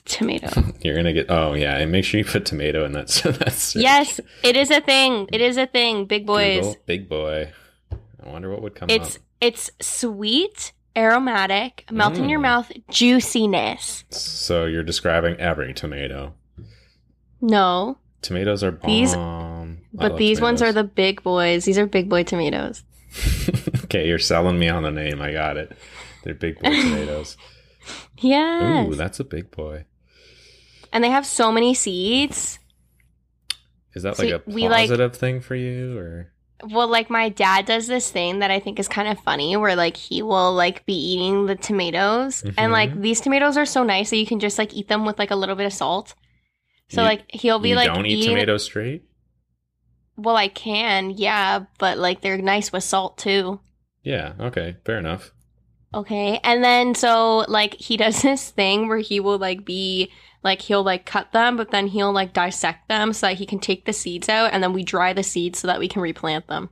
tomato. 0.05 0.63
You're 0.81 0.95
gonna 0.95 1.13
get 1.13 1.29
oh 1.29 1.53
yeah, 1.53 1.77
and 1.77 1.91
make 1.91 2.05
sure 2.05 2.17
you 2.19 2.25
put 2.25 2.45
tomato 2.45 2.85
in 2.85 2.91
that. 2.93 3.07
that's 3.39 3.75
yes, 3.75 4.19
it 4.43 4.55
is 4.55 4.71
a 4.71 4.81
thing. 4.81 5.27
It 5.31 5.41
is 5.41 5.57
a 5.57 5.65
thing. 5.67 6.05
Big 6.05 6.25
boys. 6.25 6.59
Google, 6.61 6.75
big 6.85 7.09
boy. 7.09 7.51
I 7.91 8.29
wonder 8.29 8.49
what 8.51 8.61
would 8.61 8.75
come 8.75 8.89
It's 8.89 9.15
up. 9.15 9.21
it's 9.41 9.71
sweet, 9.81 10.73
aromatic, 10.97 11.85
melt 11.91 12.17
in 12.17 12.29
your 12.29 12.39
Mm. 12.39 12.43
mouth, 12.43 12.71
juiciness. 12.89 14.03
So 14.09 14.65
you're 14.65 14.83
describing 14.83 15.35
every 15.39 15.73
tomato. 15.73 16.33
No, 17.41 17.97
Tomatoes 18.21 18.63
are 18.63 18.71
bomb. 18.71 18.89
These- 18.89 19.15
but 19.93 20.17
these 20.17 20.41
ones 20.41 20.61
are 20.61 20.73
the 20.73 20.83
big 20.83 21.23
boys. 21.23 21.63
These 21.65 21.77
are 21.77 21.85
big 21.85 22.09
boy 22.09 22.23
tomatoes. 22.23 22.83
okay, 23.85 24.07
you're 24.07 24.19
selling 24.19 24.59
me 24.59 24.67
on 24.69 24.83
the 24.83 24.91
name. 24.91 25.21
I 25.21 25.31
got 25.31 25.57
it. 25.57 25.71
They're 26.23 26.33
big 26.35 26.59
boy 26.59 26.69
tomatoes. 26.69 27.37
Yeah. 28.19 28.85
Ooh, 28.85 28.93
that's 28.95 29.19
a 29.19 29.23
big 29.23 29.49
boy. 29.51 29.85
And 30.91 31.03
they 31.03 31.09
have 31.09 31.25
so 31.25 31.51
many 31.51 31.73
seeds. 31.73 32.59
Is 33.93 34.03
that 34.03 34.17
So 34.17 34.23
like 34.23 34.33
a 34.33 34.41
we, 34.45 34.67
like- 34.69 34.89
positive 34.89 35.15
thing 35.15 35.41
for 35.41 35.55
you, 35.55 35.97
or 35.97 36.31
Well, 36.63 36.87
like 36.87 37.09
my 37.09 37.29
dad 37.29 37.65
does 37.65 37.87
this 37.87 38.11
thing 38.11 38.39
that 38.39 38.51
I 38.51 38.59
think 38.59 38.79
is 38.79 38.87
kind 38.87 39.07
of 39.07 39.19
funny 39.21 39.55
where 39.57 39.75
like 39.75 39.97
he 39.97 40.21
will 40.21 40.53
like 40.53 40.85
be 40.85 40.93
eating 40.93 41.45
the 41.47 41.55
tomatoes 41.55 42.43
and 42.57 42.71
like 42.71 42.91
Mhm. 42.93 43.01
these 43.01 43.21
tomatoes 43.21 43.57
are 43.57 43.65
so 43.65 43.83
nice 43.83 44.09
that 44.09 44.17
you 44.17 44.25
can 44.27 44.39
just 44.39 44.57
like 44.57 44.73
eat 44.73 44.87
them 44.89 45.05
with 45.05 45.17
like 45.17 45.31
a 45.31 45.35
little 45.35 45.55
bit 45.55 45.65
of 45.65 45.73
salt. 45.73 46.13
So 46.89 47.01
You- 47.01 47.07
like 47.07 47.23
he'll 47.31 47.59
be 47.59 47.69
you 47.69 47.75
like 47.75 47.87
don't 47.93 48.05
eat 48.05 48.19
eating 48.19 48.29
tomatoes 48.35 48.63
straight? 48.65 49.03
Well, 50.17 50.35
I 50.35 50.49
can, 50.49 51.11
yeah, 51.11 51.65
but 51.77 51.97
like 51.97 52.21
they're 52.21 52.37
nice 52.37 52.71
with 52.73 52.83
salt 52.83 53.17
too. 53.17 53.61
Yeah. 54.03 54.33
Okay. 54.39 54.75
Fair 54.85 54.97
enough. 54.99 55.31
Okay. 55.93 56.39
And 56.43 56.63
then 56.63 56.93
so 56.93 57.45
like 57.47 57.73
he 57.75 57.95
does 58.03 58.21
this 58.21 58.51
thing 58.51 58.87
where 58.87 58.97
he 58.99 59.19
will 59.19 59.37
like 59.39 59.63
be 59.65 60.11
like 60.43 60.61
he'll 60.61 60.83
like 60.83 61.05
cut 61.05 61.31
them, 61.31 61.57
but 61.57 61.71
then 61.71 61.87
he'll 61.87 62.11
like 62.13 62.33
dissect 62.33 62.87
them 62.87 63.13
so 63.13 63.27
that 63.27 63.37
he 63.37 63.45
can 63.45 63.59
take 63.59 63.85
the 63.85 63.93
seeds 63.93 64.29
out 64.29 64.51
and 64.53 64.63
then 64.63 64.73
we 64.73 64.83
dry 64.83 65.13
the 65.13 65.23
seeds 65.23 65.59
so 65.59 65.67
that 65.67 65.79
we 65.79 65.87
can 65.87 66.01
replant 66.01 66.47
them. 66.47 66.69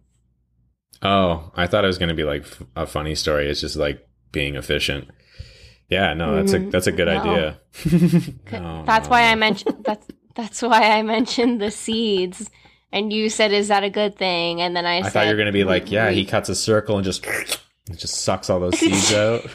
Oh, 1.02 1.52
I 1.56 1.68
thought 1.68 1.84
it 1.84 1.88
was 1.88 1.98
going 1.98 2.10
to 2.10 2.16
be 2.16 2.24
like 2.24 2.42
f- 2.44 2.64
a 2.76 2.86
funny 2.88 3.14
story. 3.14 3.50
It's 3.50 3.62
just 3.62 3.76
like 3.76 4.08
being 4.32 4.56
efficient. 4.56 5.10
Yeah, 5.90 6.14
no, 6.14 6.36
that's 6.36 6.54
a 6.54 6.60
Mm, 6.60 6.72
that's 6.72 6.88
a 6.88 6.92
good 6.92 7.08
no. 7.08 7.18
idea. 7.20 7.60
No, 8.52 8.84
that's 8.86 9.08
no, 9.08 9.12
why. 9.12 9.24
I 9.24 9.36
mentioned 9.36 9.84
that's 9.86 10.08
that's 10.36 10.62
why 10.62 10.92
I 10.98 11.02
mentioned 11.04 11.62
the 11.62 11.72
seeds. 11.72 12.50
And 12.92 13.12
you 13.14 13.30
said, 13.30 13.52
"Is 13.52 13.68
that 13.68 13.84
a 13.84 13.90
good 13.90 14.18
thing?" 14.18 14.62
And 14.62 14.76
then 14.76 14.86
I, 14.86 14.98
I 14.98 15.02
said, 15.04 15.14
thought 15.14 15.26
you 15.26 15.32
were 15.32 15.38
going 15.38 15.46
to 15.48 15.52
be 15.52 15.64
like, 15.66 15.92
yeah, 15.92 16.10
he 16.10 16.26
cuts 16.26 16.50
a 16.50 16.56
circle 16.56 16.96
and 16.98 17.06
just 17.06 17.26
it 17.26 17.60
just 17.98 18.16
sucks 18.22 18.50
all 18.50 18.60
those 18.60 18.78
seeds 18.80 19.14
out. 19.14 19.46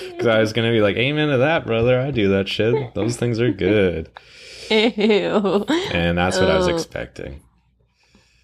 Because 0.00 0.26
I 0.26 0.38
was 0.40 0.52
going 0.52 0.68
to 0.68 0.72
be 0.76 0.80
like, 0.80 0.96
amen 0.96 1.28
to 1.28 1.38
that, 1.38 1.66
brother. 1.66 2.00
I 2.00 2.10
do 2.10 2.28
that 2.30 2.48
shit. 2.48 2.94
Those 2.94 3.16
things 3.16 3.40
are 3.40 3.50
good, 3.52 4.10
Ew. 4.70 5.64
and 5.92 6.18
that's 6.18 6.38
what 6.38 6.50
I 6.50 6.56
was 6.58 6.68
expecting. 6.68 7.40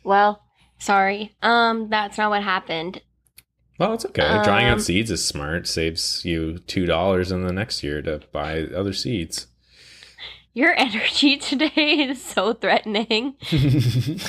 Well, 0.05 0.43
sorry. 0.79 1.35
Um, 1.43 1.89
that's 1.89 2.19
not 2.19 2.31
what 2.31 2.43
happened. 2.43 3.03
Well, 3.79 3.95
it's 3.95 4.05
okay. 4.05 4.23
Drying 4.45 4.67
Um, 4.69 4.75
out 4.75 4.83
seeds 4.83 5.11
is 5.11 5.25
smart. 5.25 5.67
Saves 5.67 6.25
you 6.25 6.59
two 6.59 6.87
dollars 6.87 7.33
in 7.33 7.45
the 7.47 7.53
next 7.53 7.83
year 7.83 8.03
to 8.03 8.21
buy 8.33 8.63
other 8.63 8.93
seeds. 8.93 9.47
Your 10.55 10.79
energy 10.79 11.37
today 11.39 12.09
is 12.11 12.23
so 12.23 12.53
threatening. 12.53 13.37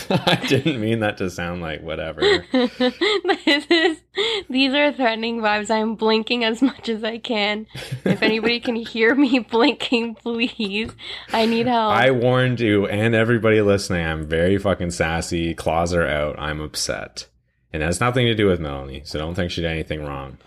I 0.09 0.41
didn't 0.47 0.79
mean 0.79 1.01
that 1.01 1.17
to 1.17 1.29
sound 1.29 1.61
like 1.61 1.81
whatever. 1.81 2.21
this 2.51 3.65
is, 3.69 4.01
these 4.49 4.73
are 4.73 4.93
threatening 4.93 5.41
vibes. 5.41 5.69
I'm 5.69 5.95
blinking 5.95 6.45
as 6.45 6.61
much 6.61 6.87
as 6.87 7.03
I 7.03 7.17
can. 7.17 7.67
If 8.05 8.23
anybody 8.23 8.61
can 8.61 8.75
hear 8.75 9.15
me 9.15 9.39
blinking, 9.39 10.15
please. 10.15 10.91
I 11.33 11.45
need 11.45 11.67
help. 11.67 11.93
I 11.93 12.11
warned 12.11 12.61
you 12.61 12.87
and 12.87 13.13
everybody 13.13 13.61
listening. 13.61 14.05
I'm 14.05 14.25
very 14.25 14.57
fucking 14.57 14.91
sassy. 14.91 15.53
Claws 15.53 15.93
are 15.93 16.07
out. 16.07 16.39
I'm 16.39 16.61
upset, 16.61 17.27
and 17.73 17.83
it 17.83 17.85
has 17.85 17.99
nothing 17.99 18.27
to 18.27 18.35
do 18.35 18.47
with 18.47 18.61
Melanie. 18.61 19.01
So 19.03 19.19
don't 19.19 19.35
think 19.35 19.51
she 19.51 19.61
did 19.61 19.71
anything 19.71 20.05
wrong. 20.05 20.37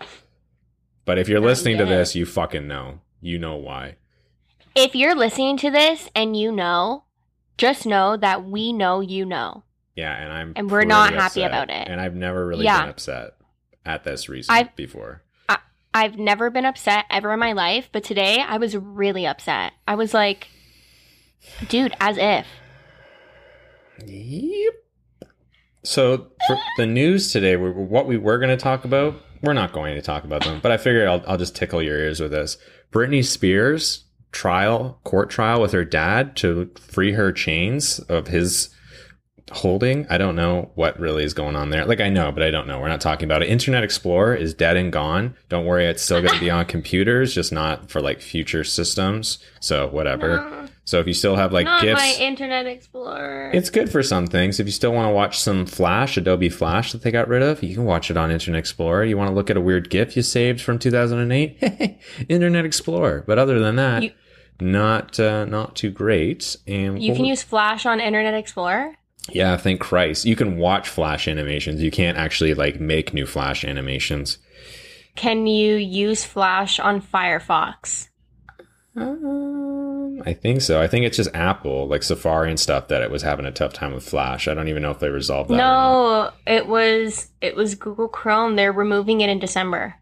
But 1.05 1.19
if 1.19 1.29
you're 1.29 1.39
Not 1.39 1.47
listening 1.47 1.77
to 1.77 1.85
this, 1.85 2.15
you 2.15 2.25
fucking 2.25 2.67
know. 2.67 3.01
You 3.21 3.37
know 3.37 3.55
why. 3.55 3.95
If 4.77 4.95
you're 4.95 5.15
listening 5.15 5.57
to 5.57 5.71
this 5.71 6.09
and 6.15 6.35
you 6.37 6.51
know, 6.51 7.03
just 7.57 7.85
know 7.85 8.17
that 8.17 8.45
we 8.45 8.71
know 8.73 8.99
you 9.01 9.25
know. 9.25 9.63
Yeah, 9.95 10.13
and 10.15 10.31
I'm 10.31 10.53
And 10.55 10.69
we're 10.69 10.83
not 10.85 11.13
happy 11.13 11.43
upset. 11.43 11.47
about 11.47 11.69
it. 11.69 11.87
And 11.87 11.99
I've 11.99 12.15
never 12.15 12.45
really 12.45 12.65
Yeah. 12.65 12.81
been 12.81 12.89
upset 12.89 13.31
at 13.85 14.03
this 14.03 14.29
reason 14.29 14.53
I've- 14.53 14.69
before. 14.75 15.23
I've 15.93 16.19
never 16.19 16.51
been 16.51 16.65
upset 16.65 17.05
ever 17.09 17.33
in 17.33 17.39
my 17.39 17.53
life, 17.53 17.89
but 17.91 18.03
today 18.03 18.39
I 18.47 18.57
was 18.57 18.77
really 18.77 19.25
upset. 19.25 19.73
I 19.87 19.95
was 19.95 20.13
like, 20.13 20.47
dude, 21.69 21.95
as 21.99 22.17
if. 22.19 22.45
Yep. 24.05 24.73
So 25.83 26.27
for 26.45 26.57
the 26.77 26.85
news 26.85 27.31
today, 27.31 27.55
what 27.55 28.05
we 28.05 28.17
were 28.17 28.37
going 28.37 28.49
to 28.55 28.61
talk 28.61 28.85
about, 28.85 29.15
we're 29.41 29.53
not 29.53 29.71
going 29.73 29.95
to 29.95 30.01
talk 30.01 30.23
about 30.23 30.43
them, 30.43 30.59
but 30.61 30.71
I 30.71 30.77
figured 30.77 31.07
I'll, 31.07 31.23
I'll 31.25 31.37
just 31.37 31.55
tickle 31.55 31.81
your 31.81 31.97
ears 31.97 32.19
with 32.19 32.31
this. 32.31 32.57
Britney 32.91 33.25
Spears 33.25 34.03
trial, 34.37 34.99
court 35.03 35.31
trial 35.31 35.59
with 35.59 35.71
her 35.71 35.83
dad 35.83 36.35
to 36.35 36.69
free 36.79 37.13
her 37.13 37.31
chains 37.31 37.97
of 38.01 38.27
his 38.27 38.69
holding. 39.51 40.05
I 40.09 40.17
don't 40.19 40.35
know 40.35 40.71
what 40.75 40.99
really 40.99 41.23
is 41.23 41.33
going 41.33 41.55
on 41.55 41.69
there. 41.71 41.85
Like 41.85 42.01
I 42.01 42.09
know, 42.09 42.31
but 42.31 42.43
I 42.43 42.51
don't 42.51 42.67
know. 42.67 42.79
We're 42.79 42.89
not 42.89 43.01
talking 43.01 43.25
about 43.25 43.41
it. 43.41 43.49
Internet 43.49 43.83
Explorer 43.83 44.35
is 44.35 44.53
dead 44.53 44.77
and 44.77 44.91
gone. 44.91 45.35
Don't 45.49 45.65
worry, 45.65 45.85
it's 45.85 46.03
still 46.03 46.21
going 46.21 46.33
to 46.35 46.39
be 46.39 46.51
on 46.51 46.65
computers, 46.75 47.33
just 47.33 47.51
not 47.51 47.89
for 47.89 47.99
like 48.01 48.21
future 48.21 48.63
systems. 48.63 49.39
So 49.59 49.87
whatever. 49.87 50.67
So 50.83 50.99
if 50.99 51.07
you 51.07 51.13
still 51.13 51.35
have 51.35 51.51
like 51.51 51.65
Not 51.65 51.81
gifts, 51.81 51.99
my 52.01 52.15
Internet 52.19 52.65
Explorer. 52.67 53.51
it's 53.53 53.69
good 53.69 53.89
for 53.91 54.03
some 54.03 54.27
things. 54.27 54.59
If 54.59 54.67
you 54.67 54.71
still 54.71 54.93
want 54.93 55.09
to 55.09 55.13
watch 55.13 55.39
some 55.39 55.65
Flash, 55.65 56.15
Adobe 56.15 56.49
Flash 56.49 56.91
that 56.91 57.01
they 57.01 57.11
got 57.11 57.27
rid 57.27 57.41
of, 57.41 57.63
you 57.63 57.73
can 57.73 57.85
watch 57.85 58.11
it 58.11 58.15
on 58.17 58.31
Internet 58.31 58.59
Explorer. 58.59 59.03
You 59.05 59.17
want 59.17 59.29
to 59.29 59.33
look 59.35 59.49
at 59.49 59.57
a 59.57 59.61
weird 59.61 59.89
GIF 59.89 60.15
you 60.15 60.21
saved 60.21 60.61
from 60.61 60.77
2008? 60.77 61.97
Internet 62.29 62.65
Explorer. 62.65 63.23
But 63.27 63.37
other 63.39 63.59
than 63.59 63.75
that, 63.77 64.03
You- 64.03 64.11
not 64.59 65.19
uh, 65.19 65.45
not 65.45 65.75
too 65.75 65.91
great. 65.91 66.55
And 66.67 67.01
you 67.01 67.13
can 67.13 67.25
use 67.25 67.43
Flash 67.43 67.85
on 67.85 67.99
Internet 67.99 68.33
Explorer? 68.33 68.95
yeah, 69.29 69.57
thank 69.57 69.81
Christ. 69.81 70.25
You 70.25 70.35
can 70.35 70.57
watch 70.57 70.87
Flash 70.87 71.27
animations. 71.27 71.81
You 71.81 71.91
can't 71.91 72.17
actually 72.17 72.53
like 72.53 72.79
make 72.79 73.13
new 73.13 73.25
Flash 73.25 73.63
animations. 73.63 74.37
Can 75.15 75.47
you 75.47 75.75
use 75.75 76.23
Flash 76.23 76.79
on 76.79 77.01
Firefox? 77.01 78.09
Um, 78.95 80.21
I 80.25 80.33
think 80.33 80.61
so. 80.61 80.81
I 80.81 80.87
think 80.87 81.05
it's 81.05 81.17
just 81.17 81.33
Apple, 81.35 81.87
like 81.87 82.03
Safari 82.03 82.49
and 82.49 82.59
stuff, 82.59 82.87
that 82.87 83.01
it 83.01 83.11
was 83.11 83.21
having 83.21 83.45
a 83.45 83.51
tough 83.51 83.73
time 83.73 83.93
with 83.93 84.07
Flash. 84.07 84.47
I 84.47 84.53
don't 84.53 84.67
even 84.67 84.81
know 84.81 84.91
if 84.91 84.99
they 84.99 85.09
resolved 85.09 85.49
that. 85.49 85.57
No, 85.57 86.31
it 86.45 86.67
was 86.67 87.29
it 87.41 87.55
was 87.55 87.75
Google 87.75 88.07
Chrome. 88.07 88.55
They're 88.55 88.71
removing 88.71 89.21
it 89.21 89.29
in 89.29 89.39
December. 89.39 89.95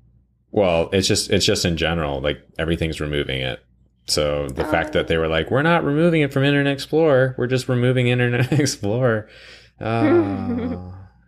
Well, 0.51 0.89
it's 0.93 1.07
just 1.07 1.29
it's 1.29 1.45
just 1.45 1.65
in 1.65 1.75
general, 1.75 2.21
like 2.21 2.41
everything's 2.57 3.01
removing 3.01 3.41
it. 3.41 3.64
So 4.07 4.47
the 4.47 4.65
fact 4.65 4.93
that 4.93 5.07
they 5.07 5.17
were 5.17 5.27
like, 5.27 5.50
we're 5.50 5.62
not 5.63 5.83
removing 5.83 6.21
it 6.21 6.31
from 6.31 6.43
Internet 6.43 6.74
Explorer, 6.74 7.33
we're 7.38 7.47
just 7.47 7.67
removing 7.67 8.07
Internet 8.07 8.51
Explorer. 8.59 9.27
Uh, 9.81 10.77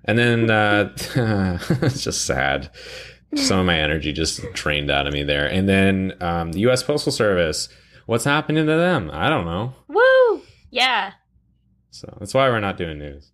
and 0.06 0.18
then 0.18 0.50
uh, 0.50 0.94
it's 1.82 2.04
just 2.04 2.26
sad. 2.26 2.70
Some 3.36 3.60
of 3.60 3.66
my 3.66 3.78
energy 3.80 4.14
just 4.14 4.42
drained 4.54 4.90
out 4.90 5.06
of 5.08 5.14
me 5.14 5.24
there. 5.24 5.46
And 5.48 5.68
then 5.68 6.14
um, 6.22 6.52
the 6.54 6.60
U.S. 6.62 6.82
Postal 6.84 7.12
Service, 7.12 7.68
what's 8.06 8.24
happening 8.24 8.66
to 8.66 8.76
them? 8.76 9.10
I 9.12 9.30
don't 9.30 9.46
know. 9.46 9.74
Woo! 9.90 10.42
Yeah. 10.70 11.12
So 11.90 12.16
that's 12.20 12.34
why 12.34 12.48
we're 12.50 12.60
not 12.60 12.78
doing 12.78 13.00
news. 13.00 13.32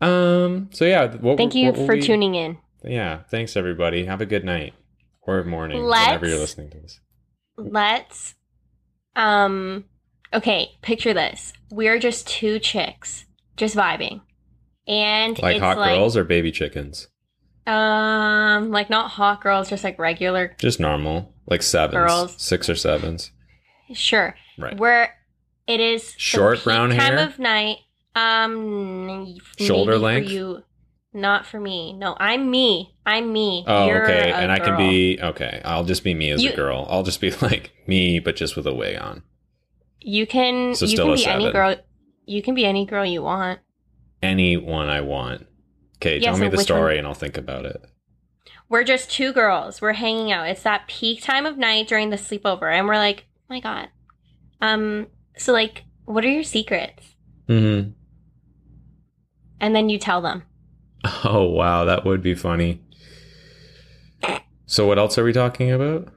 Um. 0.00 0.68
So 0.72 0.84
yeah. 0.84 1.14
What, 1.16 1.36
Thank 1.38 1.54
you 1.54 1.66
what 1.68 1.76
will 1.78 1.86
for 1.86 1.94
we- 1.94 2.02
tuning 2.02 2.34
in. 2.34 2.58
Yeah. 2.82 3.22
Thanks 3.30 3.56
everybody. 3.56 4.04
Have 4.06 4.20
a 4.20 4.26
good 4.26 4.44
night 4.44 4.74
or 5.22 5.42
morning 5.44 5.84
whenever 5.84 6.26
you're 6.26 6.38
listening 6.38 6.70
to 6.70 6.80
this. 6.80 7.00
Let's 7.56 8.34
um 9.14 9.84
okay, 10.32 10.70
picture 10.82 11.14
this. 11.14 11.52
We're 11.70 11.98
just 11.98 12.26
two 12.28 12.58
chicks 12.58 13.24
just 13.56 13.74
vibing. 13.76 14.20
And 14.86 15.40
Like 15.42 15.56
it's 15.56 15.62
hot 15.62 15.78
like 15.78 15.96
girls 15.96 16.16
or 16.16 16.24
baby 16.24 16.52
chickens? 16.52 17.08
um 17.66 18.70
like 18.70 18.88
not 18.90 19.10
hot 19.10 19.42
girls, 19.42 19.68
just 19.68 19.82
like 19.82 19.98
regular 19.98 20.54
Just 20.58 20.78
normal, 20.78 21.34
like 21.46 21.62
sevens, 21.62 21.94
Girls. 21.94 22.34
six 22.40 22.68
or 22.68 22.76
sevens. 22.76 23.32
sure. 23.92 24.36
Right. 24.58 24.76
Where 24.76 25.14
it 25.66 25.80
is 25.80 26.14
Short 26.16 26.62
brown 26.62 26.90
time 26.90 26.98
hair? 27.00 27.18
of 27.18 27.38
night. 27.38 27.78
Um 28.14 29.36
Shoulder 29.58 29.98
length? 29.98 30.30
You. 30.30 30.62
Not 31.16 31.46
for 31.46 31.58
me. 31.58 31.94
No, 31.94 32.14
I'm 32.20 32.50
me. 32.50 32.94
I'm 33.06 33.32
me. 33.32 33.64
Oh, 33.66 33.86
You're 33.86 34.04
okay. 34.04 34.30
And 34.32 34.52
I 34.52 34.58
can 34.58 34.76
be 34.76 35.18
okay. 35.20 35.62
I'll 35.64 35.84
just 35.84 36.04
be 36.04 36.12
me 36.12 36.30
as 36.30 36.42
You- 36.42 36.52
a 36.52 36.56
girl. 36.56 36.86
I'll 36.90 37.02
just 37.04 37.22
be 37.22 37.30
like 37.40 37.72
me, 37.86 38.18
but 38.18 38.36
just 38.36 38.54
with 38.54 38.66
a 38.66 38.74
wig 38.74 38.98
on. 38.98 39.22
You 40.00 40.26
can 40.26 40.74
So 40.74 40.84
you 40.84 40.90
still 40.96 41.06
can 41.06 41.16
be 41.16 41.26
any 41.26 41.50
girl 41.52 41.76
you 42.26 42.42
can 42.42 42.54
be 42.54 42.66
any 42.66 42.84
girl 42.84 43.04
you 43.06 43.22
want. 43.22 43.60
Anyone 44.22 44.88
I 44.88 45.00
want. 45.00 45.46
Okay, 45.96 46.18
Yeah, 46.18 46.30
tell 46.32 46.38
me 46.38 46.48
the 46.48 46.50
which 46.50 46.58
one- 46.58 46.64
story 46.64 46.98
and 46.98 47.06
I'll 47.06 47.14
think 47.14 47.38
about 47.38 47.64
it. 47.64 47.80
We're 48.68 48.84
just 48.84 49.10
two 49.10 49.32
girls. 49.32 49.80
We're 49.80 49.92
hanging 49.94 50.32
out. 50.32 50.48
It's 50.48 50.64
that 50.64 50.86
peak 50.88 51.22
time 51.22 51.46
of 51.46 51.56
night 51.56 51.88
during 51.88 52.10
the 52.10 52.16
sleepover, 52.16 52.70
and 52.76 52.86
we're 52.86 52.96
like, 52.96 53.24
oh 53.26 53.44
my 53.54 53.60
god. 53.60 53.88
Um. 54.60 55.06
So 55.38 55.52
like, 55.52 55.84
what 56.04 56.24
are 56.26 56.30
your 56.30 56.42
secrets? 56.42 57.14
hmm 57.46 57.90
And 59.60 59.74
then 59.74 59.88
you 59.88 59.98
tell 59.98 60.20
them. 60.20 60.42
Oh 61.24 61.44
wow, 61.44 61.84
that 61.84 62.04
would 62.04 62.20
be 62.22 62.34
funny. 62.34 62.80
So 64.66 64.86
what 64.86 64.98
else 64.98 65.18
are 65.18 65.24
we 65.24 65.32
talking 65.32 65.70
about? 65.70 66.08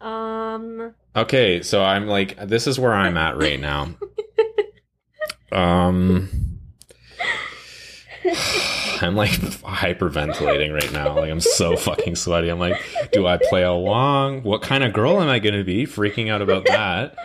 Um. 0.00 0.94
Okay, 1.14 1.62
so 1.62 1.82
I'm 1.84 2.08
like 2.08 2.36
this 2.48 2.66
is 2.66 2.78
where 2.80 2.92
I'm 2.92 3.16
at 3.16 3.36
right 3.36 3.60
now. 3.60 3.94
um 5.52 6.28
I'm 9.02 9.16
like 9.16 9.30
hyperventilating 9.30 10.72
right 10.72 10.92
now. 10.92 11.16
Like 11.16 11.30
I'm 11.30 11.40
so 11.40 11.76
fucking 11.76 12.16
sweaty. 12.16 12.48
I'm 12.48 12.58
like, 12.58 12.80
do 13.12 13.26
I 13.26 13.36
play 13.36 13.62
along? 13.62 14.42
What 14.44 14.62
kind 14.62 14.84
of 14.84 14.92
girl 14.92 15.20
am 15.20 15.28
I 15.28 15.40
going 15.40 15.56
to 15.56 15.64
be? 15.64 15.86
Freaking 15.86 16.30
out 16.30 16.40
about 16.40 16.64
that. 16.66 17.16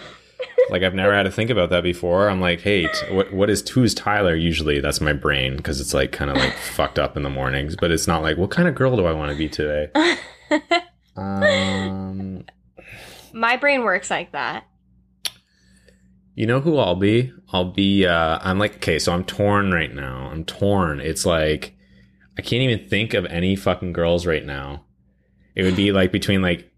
Like 0.70 0.84
I've 0.84 0.94
never 0.94 1.14
had 1.14 1.24
to 1.24 1.32
think 1.32 1.50
about 1.50 1.70
that 1.70 1.82
before. 1.84 2.30
I'm 2.30 2.42
like, 2.42 2.62
hey, 2.62 2.88
t- 2.88 3.14
what 3.14 3.32
what 3.34 3.50
is 3.50 3.68
who's 3.70 3.94
Tyler? 3.94 4.36
Usually 4.36 4.80
that's 4.82 5.00
my 5.00 5.14
brain 5.14 5.56
because 5.56 5.80
it's 5.80 5.94
like 5.94 6.12
kind 6.12 6.30
of 6.30 6.38
like 6.38 6.54
fucked 6.58 7.00
up 7.00 7.16
in 7.16 7.24
the 7.24 7.30
mornings. 7.30 7.76
But 7.76 7.92
it's 7.92 8.08
not 8.08 8.22
like 8.22 8.38
what 8.38 8.52
kind 8.52 8.68
of 8.68 8.76
girl 8.76 8.96
do 8.98 9.06
I 9.06 9.14
want 9.14 9.32
to 9.32 9.38
be 9.38 9.48
today? 9.50 9.90
Um, 11.18 12.44
My 13.34 13.58
brain 13.58 13.84
works 13.84 14.12
like 14.12 14.32
that. 14.34 14.68
You 16.36 16.46
know 16.46 16.60
who 16.60 16.78
I'll 16.78 16.96
be? 16.96 17.34
I'll 17.52 17.72
be 17.72 18.06
uh 18.06 18.38
I'm 18.42 18.60
like 18.60 18.76
okay, 18.76 19.00
so 19.00 19.12
I'm 19.14 19.24
torn 19.24 19.72
right 19.72 19.92
now. 19.94 20.30
I'm 20.32 20.46
torn. 20.46 21.00
It's 21.00 21.26
like 21.26 21.76
I 22.38 22.44
can't 22.44 22.62
even 22.62 22.88
think 22.88 23.16
of 23.16 23.26
any 23.26 23.56
fucking 23.56 23.94
girls 23.94 24.28
right 24.28 24.46
now. 24.46 24.84
It 25.56 25.64
would 25.64 25.76
be 25.76 25.92
like 25.92 26.12
between 26.12 26.44
like 26.44 26.72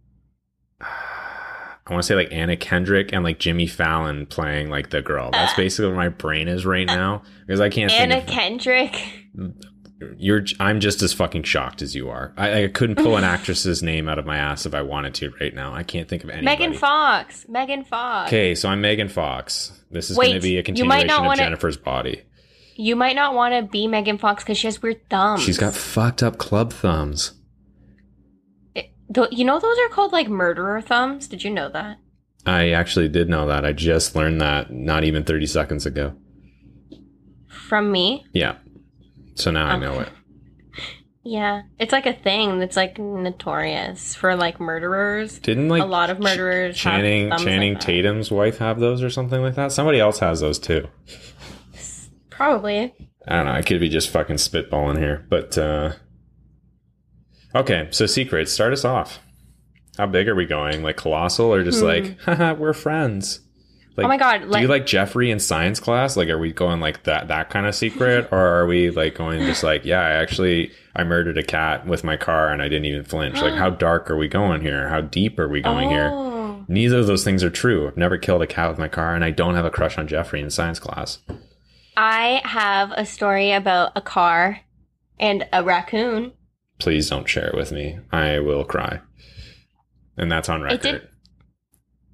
I 1.89 1.93
want 1.93 2.03
to 2.03 2.07
say 2.07 2.15
like 2.15 2.31
Anna 2.31 2.55
Kendrick 2.55 3.11
and 3.11 3.23
like 3.23 3.39
Jimmy 3.39 3.65
Fallon 3.65 4.27
playing 4.27 4.69
like 4.69 4.91
the 4.91 5.01
girl. 5.01 5.31
That's 5.31 5.53
uh, 5.53 5.57
basically 5.57 5.87
where 5.87 5.97
my 5.97 6.09
brain 6.09 6.47
is 6.47 6.65
right 6.65 6.87
uh, 6.87 6.95
now 6.95 7.23
because 7.45 7.59
I 7.59 7.69
can't 7.69 7.91
Anna 7.91 8.21
Kendrick. 8.21 8.95
you're 10.17 10.43
I'm 10.59 10.79
just 10.79 11.01
as 11.01 11.13
fucking 11.13 11.43
shocked 11.43 11.81
as 11.81 11.95
you 11.95 12.09
are. 12.09 12.33
I, 12.37 12.65
I 12.65 12.67
couldn't 12.67 12.97
pull 12.97 13.17
an 13.17 13.23
actress's 13.23 13.81
name 13.81 14.07
out 14.07 14.19
of 14.19 14.25
my 14.25 14.37
ass 14.37 14.67
if 14.67 14.75
I 14.75 14.83
wanted 14.83 15.15
to 15.15 15.31
right 15.41 15.53
now. 15.53 15.73
I 15.73 15.81
can't 15.81 16.07
think 16.07 16.23
of 16.23 16.29
anybody. 16.29 16.45
Megan 16.45 16.73
Fox. 16.77 17.47
Megan 17.49 17.83
Fox. 17.83 18.29
Okay, 18.29 18.53
so 18.53 18.69
I'm 18.69 18.81
Megan 18.81 19.09
Fox. 19.09 19.71
This 19.89 20.11
is 20.11 20.17
going 20.17 20.35
to 20.35 20.39
be 20.39 20.57
a 20.57 20.63
continuation 20.63 21.09
of 21.09 21.25
wanna- 21.25 21.41
Jennifer's 21.41 21.77
body. 21.77 22.21
You 22.75 22.95
might 22.95 23.15
not 23.15 23.33
want 23.33 23.53
to 23.55 23.69
be 23.69 23.87
Megan 23.87 24.17
Fox 24.17 24.41
because 24.43 24.57
she 24.57 24.67
has 24.67 24.81
weird 24.81 25.09
thumbs. 25.09 25.41
She's 25.41 25.57
got 25.57 25.73
fucked 25.73 26.23
up 26.23 26.37
club 26.37 26.71
thumbs. 26.71 27.33
You 29.31 29.43
know 29.45 29.59
those 29.59 29.77
are 29.79 29.89
called 29.89 30.11
like 30.11 30.27
murderer 30.27 30.81
thumbs. 30.81 31.27
Did 31.27 31.43
you 31.43 31.49
know 31.49 31.69
that? 31.69 31.97
I 32.45 32.69
actually 32.71 33.09
did 33.09 33.29
know 33.29 33.47
that. 33.47 33.65
I 33.65 33.73
just 33.73 34.15
learned 34.15 34.41
that 34.41 34.71
not 34.71 35.03
even 35.03 35.23
30 35.23 35.45
seconds 35.47 35.85
ago. 35.85 36.15
From 37.47 37.91
me. 37.91 38.25
Yeah. 38.33 38.57
So 39.35 39.51
now 39.51 39.67
I 39.67 39.77
know 39.77 39.99
it. 39.99 40.09
Yeah, 41.21 41.63
it's 41.77 41.91
like 41.91 42.05
a 42.05 42.13
thing 42.13 42.59
that's 42.59 42.77
like 42.77 42.97
notorious 42.97 44.15
for 44.15 44.35
like 44.35 44.59
murderers. 44.59 45.37
Didn't 45.37 45.67
like 45.67 45.83
a 45.83 45.85
lot 45.85 46.09
of 46.09 46.19
murderers. 46.19 46.81
have 46.81 46.93
Channing 46.93 47.29
Channing 47.37 47.73
like. 47.73 47.81
Tatum's 47.83 48.31
wife 48.31 48.57
have 48.59 48.79
those 48.79 49.03
or 49.03 49.09
something 49.11 49.41
like 49.41 49.53
that? 49.55 49.71
Somebody 49.71 49.99
else 49.99 50.19
has 50.19 50.39
those 50.39 50.57
too. 50.57 50.87
Probably. 52.29 52.95
I 53.27 53.35
don't 53.35 53.45
know. 53.45 53.51
I 53.51 53.61
could 53.61 53.79
be 53.81 53.89
just 53.89 54.09
fucking 54.09 54.37
spitballing 54.37 54.97
here, 54.97 55.25
but 55.29 55.57
uh 55.57 55.91
Okay, 57.55 57.87
so 57.91 58.05
secrets. 58.05 58.51
Start 58.51 58.73
us 58.73 58.85
off. 58.85 59.19
How 59.97 60.05
big 60.05 60.27
are 60.29 60.35
we 60.35 60.45
going? 60.45 60.81
Like 60.83 60.97
colossal 60.97 61.53
or 61.53 61.63
just 61.63 61.81
like, 61.83 62.19
haha, 62.21 62.53
we're 62.53 62.73
friends? 62.73 63.41
Like, 63.97 64.05
Hmm. 64.05 64.05
oh 64.05 64.07
my 64.07 64.17
god! 64.17 64.51
Do 64.51 64.59
you 64.61 64.67
like 64.67 64.85
Jeffrey 64.85 65.29
in 65.29 65.39
science 65.39 65.79
class? 65.79 66.15
Like, 66.15 66.29
are 66.29 66.37
we 66.39 66.53
going 66.53 66.79
like 66.79 67.03
that 67.03 67.27
that 67.27 67.49
kind 67.49 67.65
of 67.65 67.75
secret, 67.75 68.29
or 68.31 68.37
are 68.39 68.65
we 68.65 68.91
like 68.91 69.15
going 69.15 69.41
just 69.45 69.63
like, 69.63 69.83
yeah, 69.83 69.99
I 69.99 70.11
actually 70.11 70.71
I 70.95 71.03
murdered 71.03 71.37
a 71.37 71.43
cat 71.43 71.85
with 71.85 72.03
my 72.03 72.15
car 72.15 72.49
and 72.49 72.61
I 72.61 72.69
didn't 72.69 72.85
even 72.85 73.03
flinch. 73.03 73.41
Like, 73.41 73.53
how 73.57 73.71
dark 73.71 74.09
are 74.09 74.15
we 74.17 74.27
going 74.29 74.61
here? 74.61 74.87
How 74.87 75.01
deep 75.01 75.37
are 75.39 75.49
we 75.49 75.59
going 75.61 75.89
here? 75.89 76.11
oh, 76.13 76.63
Neither 76.69 76.99
of 76.99 77.07
those 77.07 77.23
things 77.23 77.43
are 77.43 77.49
true. 77.49 77.87
I've 77.87 77.97
never 77.97 78.17
killed 78.17 78.43
a 78.43 78.47
cat 78.47 78.69
with 78.69 78.77
my 78.77 78.87
car, 78.87 79.15
and 79.15 79.25
I 79.25 79.31
don't 79.31 79.55
have 79.55 79.65
a 79.65 79.71
crush 79.71 79.97
on 79.97 80.07
Jeffrey 80.07 80.39
in 80.39 80.49
science 80.51 80.79
class. 80.79 81.17
I 81.97 82.41
have 82.45 82.91
a 82.91 83.05
story 83.05 83.51
about 83.51 83.91
a 83.95 84.01
car 84.01 84.61
and 85.19 85.45
a 85.51 85.63
raccoon. 85.63 86.31
Please 86.79 87.09
don't 87.09 87.27
share 87.27 87.47
it 87.47 87.55
with 87.55 87.71
me. 87.71 87.99
I 88.11 88.39
will 88.39 88.63
cry, 88.63 89.01
and 90.17 90.31
that's 90.31 90.49
on 90.49 90.61
record. 90.61 91.07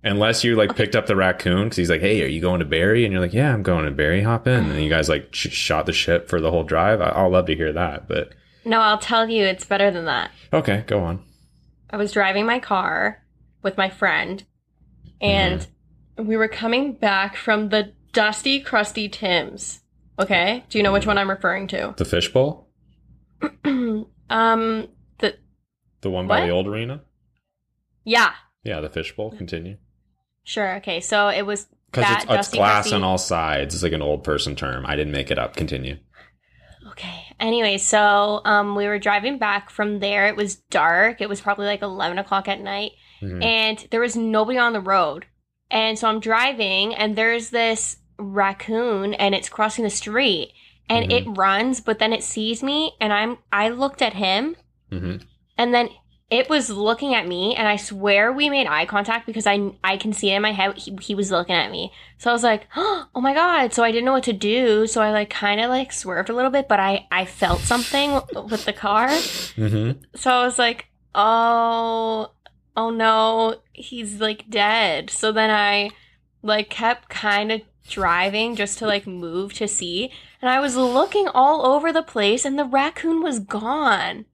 Unless 0.04 0.44
you 0.44 0.56
like 0.56 0.76
picked 0.76 0.96
up 0.96 1.08
the 1.08 1.16
raccoon 1.16 1.64
because 1.64 1.78
he's 1.78 1.90
like, 1.90 2.02
"Hey, 2.02 2.22
are 2.24 2.28
you 2.28 2.40
going 2.42 2.60
to 2.60 2.66
Barrie?" 2.66 3.06
And 3.06 3.12
you're 3.12 3.22
like, 3.22 3.34
"Yeah, 3.34 3.54
I'm 3.54 3.64
going 3.64 3.86
to 3.86 3.92
Barrie. 3.92 4.22
Hop 4.22 4.48
in." 4.48 4.70
And 4.70 4.84
you 4.84 4.90
guys 4.90 5.10
like 5.10 5.34
sh- 5.34 5.50
shot 5.50 5.88
the 5.88 5.94
shit 5.94 6.30
for 6.30 6.40
the 6.40 6.52
whole 6.52 6.64
drive. 6.64 7.02
I- 7.02 7.10
I'll 7.10 7.30
love 7.32 7.48
to 7.48 7.56
hear 7.56 7.74
that, 7.74 8.08
but 8.08 8.34
No, 8.64 8.82
I'll 8.82 9.00
tell 9.00 9.28
you, 9.30 9.44
it's 9.44 9.66
better 9.66 9.90
than 9.90 10.06
that. 10.06 10.32
okay, 10.54 10.84
go 10.86 11.00
on. 11.00 11.24
I 11.90 11.98
was 11.98 12.12
driving 12.12 12.46
my 12.46 12.60
car 12.60 13.24
with 13.64 13.78
my 13.78 13.90
friend, 13.90 14.44
and 15.22 15.62
mm-hmm. 15.62 16.28
we 16.28 16.38
were 16.38 16.48
coming 16.48 16.94
back 16.94 17.36
from 17.36 17.70
the 17.70 17.94
dusty, 18.14 18.60
crusty 18.60 19.10
Tim's. 19.10 19.82
Okay, 20.20 20.64
do 20.70 20.78
you 20.78 20.84
know 20.84 20.94
which 20.94 21.02
mm-hmm. 21.02 21.10
one 21.10 21.18
I'm 21.18 21.30
referring 21.30 21.68
to? 21.70 21.94
The 21.98 22.06
fishbowl, 22.06 22.68
um, 24.30 24.88
the 25.20 25.36
the 26.02 26.10
one 26.10 26.28
by 26.28 26.40
What? 26.42 26.46
the 26.48 26.52
old 26.52 26.68
arena. 26.68 27.02
yeah, 28.04 28.32
Yeah, 28.64 28.80
the 28.82 28.90
fishbowl. 28.90 29.32
Continue. 29.32 29.78
sure. 30.44 30.76
Okay, 30.78 31.00
so 31.02 31.28
it 31.30 31.46
was 31.46 31.68
Because 31.92 32.12
it's, 32.16 32.26
it's 32.30 32.50
glass 32.50 32.84
crusty- 32.86 32.96
on 32.96 33.04
all 33.04 33.18
sides. 33.18 33.74
It's 33.74 33.84
like 33.84 33.94
an 33.94 34.02
old 34.02 34.24
person 34.24 34.56
term. 34.56 34.86
I 34.86 34.96
didn't 34.96 35.14
make 35.14 35.32
it 35.32 35.40
up. 35.40 35.56
Continue. 35.56 35.98
Okay. 36.92 37.24
Anyway, 37.40 37.78
so 37.78 38.42
um, 38.46 38.76
we 38.76 38.86
were 38.88 39.00
driving 39.00 39.38
back 39.38 39.70
from 39.70 40.00
there. 40.00 40.28
It 40.28 40.36
was 40.36 40.56
dark. 40.56 41.20
It 41.20 41.28
was 41.30 41.42
probably 41.42 41.66
like 41.66 41.82
eleven 41.82 42.18
o'clock 42.20 42.48
at 42.48 42.62
night, 42.62 42.92
Mhm. 43.22 43.44
and 43.44 43.88
there 43.92 44.00
was 44.02 44.16
nobody 44.16 44.58
on 44.58 44.74
the 44.74 44.80
road. 44.82 45.26
And 45.72 45.98
so 45.98 46.08
I'm 46.08 46.20
driving, 46.20 46.94
and 46.94 47.16
there's 47.16 47.50
this 47.50 47.98
raccoon, 48.20 49.14
and 49.16 49.34
it's 49.34 49.50
crossing 49.50 49.84
the 49.84 49.90
street, 49.90 50.54
and 50.90 51.06
Mhm. 51.06 51.12
it 51.12 51.38
runs, 51.38 51.82
but 51.82 52.00
then 52.00 52.14
it 52.14 52.24
sees 52.24 52.62
me, 52.64 52.94
and 53.02 53.12
I'm 53.14 53.38
I 53.52 53.70
looked 53.70 54.02
at 54.02 54.14
him, 54.14 54.56
hmm 54.92 55.18
and 55.58 55.74
then 55.74 55.90
it 56.30 56.50
was 56.50 56.70
looking 56.72 57.14
at 57.14 57.28
me, 57.28 57.56
and 57.56 57.68
I 57.68 57.76
swear 57.76 58.34
we 58.34 58.50
made 58.50 58.66
eye 58.68 58.86
contact 58.86 59.26
because 59.28 59.46
I 59.48 59.72
I 59.84 59.96
can 59.98 60.12
see 60.12 60.32
it 60.32 60.36
in 60.36 60.42
my 60.42 60.52
head. 60.54 60.76
He, 60.78 60.98
he 61.02 61.16
was 61.16 61.30
looking 61.32 61.56
at 61.56 61.72
me, 61.72 61.92
so 62.18 62.30
I 62.30 62.34
was 62.34 62.44
like, 62.44 62.68
oh 62.76 63.08
my 63.22 63.34
god! 63.34 63.74
So 63.74 63.84
I 63.84 63.92
didn't 63.92 64.06
know 64.06 64.14
what 64.14 64.24
to 64.24 64.34
do. 64.34 64.88
So 64.88 65.02
I 65.02 65.12
like 65.12 65.30
kind 65.30 65.62
of 65.62 65.70
like 65.70 65.92
swerved 65.94 66.30
a 66.30 66.34
little 66.34 66.52
bit, 66.52 66.68
but 66.68 66.80
I 66.80 67.08
I 67.12 67.26
felt 67.26 67.60
something 67.62 68.14
with 68.50 68.66
the 68.66 68.74
car. 68.74 69.08
Mm-hmm. 69.10 70.02
So 70.16 70.32
I 70.32 70.44
was 70.44 70.58
like, 70.60 70.88
oh, 71.14 72.32
oh 72.76 72.90
no, 72.90 73.56
he's 73.74 74.20
like 74.20 74.50
dead. 74.50 75.10
So 75.10 75.32
then 75.32 75.50
I 75.52 75.92
like 76.42 76.70
kept 76.70 77.08
kind 77.10 77.52
of 77.52 77.62
driving 77.88 78.56
just 78.56 78.78
to 78.80 78.88
like 78.88 79.08
move 79.08 79.54
to 79.54 79.68
see. 79.68 80.12
And 80.42 80.50
I 80.50 80.60
was 80.60 80.76
looking 80.76 81.28
all 81.28 81.66
over 81.66 81.92
the 81.92 82.04
place 82.04 82.46
and 82.46 82.58
the 82.58 82.66
raccoon 82.66 83.22
was 83.22 83.40
gone. 83.40 84.26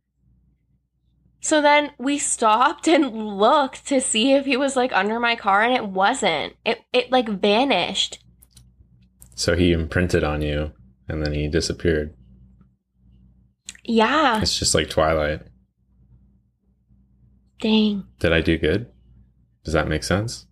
So 1.41 1.61
then 1.61 1.91
we 1.97 2.19
stopped 2.19 2.87
and 2.87 3.37
looked 3.37 3.87
to 3.87 3.99
see 3.99 4.33
if 4.33 4.45
he 4.45 4.55
was 4.57 4.75
like 4.75 4.93
under 4.93 5.19
my 5.19 5.35
car 5.35 5.63
and 5.63 5.73
it 5.73 5.87
wasn't. 5.87 6.55
It 6.63 6.81
it 6.93 7.11
like 7.11 7.27
vanished. 7.27 8.19
So 9.35 9.55
he 9.55 9.71
imprinted 9.71 10.23
on 10.23 10.43
you, 10.43 10.71
and 11.07 11.25
then 11.25 11.33
he 11.33 11.47
disappeared. 11.47 12.13
Yeah. 13.83 14.39
It's 14.39 14.59
just 14.59 14.75
like 14.75 14.89
Twilight. 14.89 15.41
Dang. 17.59 18.05
Did 18.19 18.33
I 18.33 18.41
do 18.41 18.57
good? 18.59 18.91
Does 19.63 19.73
that 19.73 19.87
make 19.87 20.03
sense? 20.03 20.45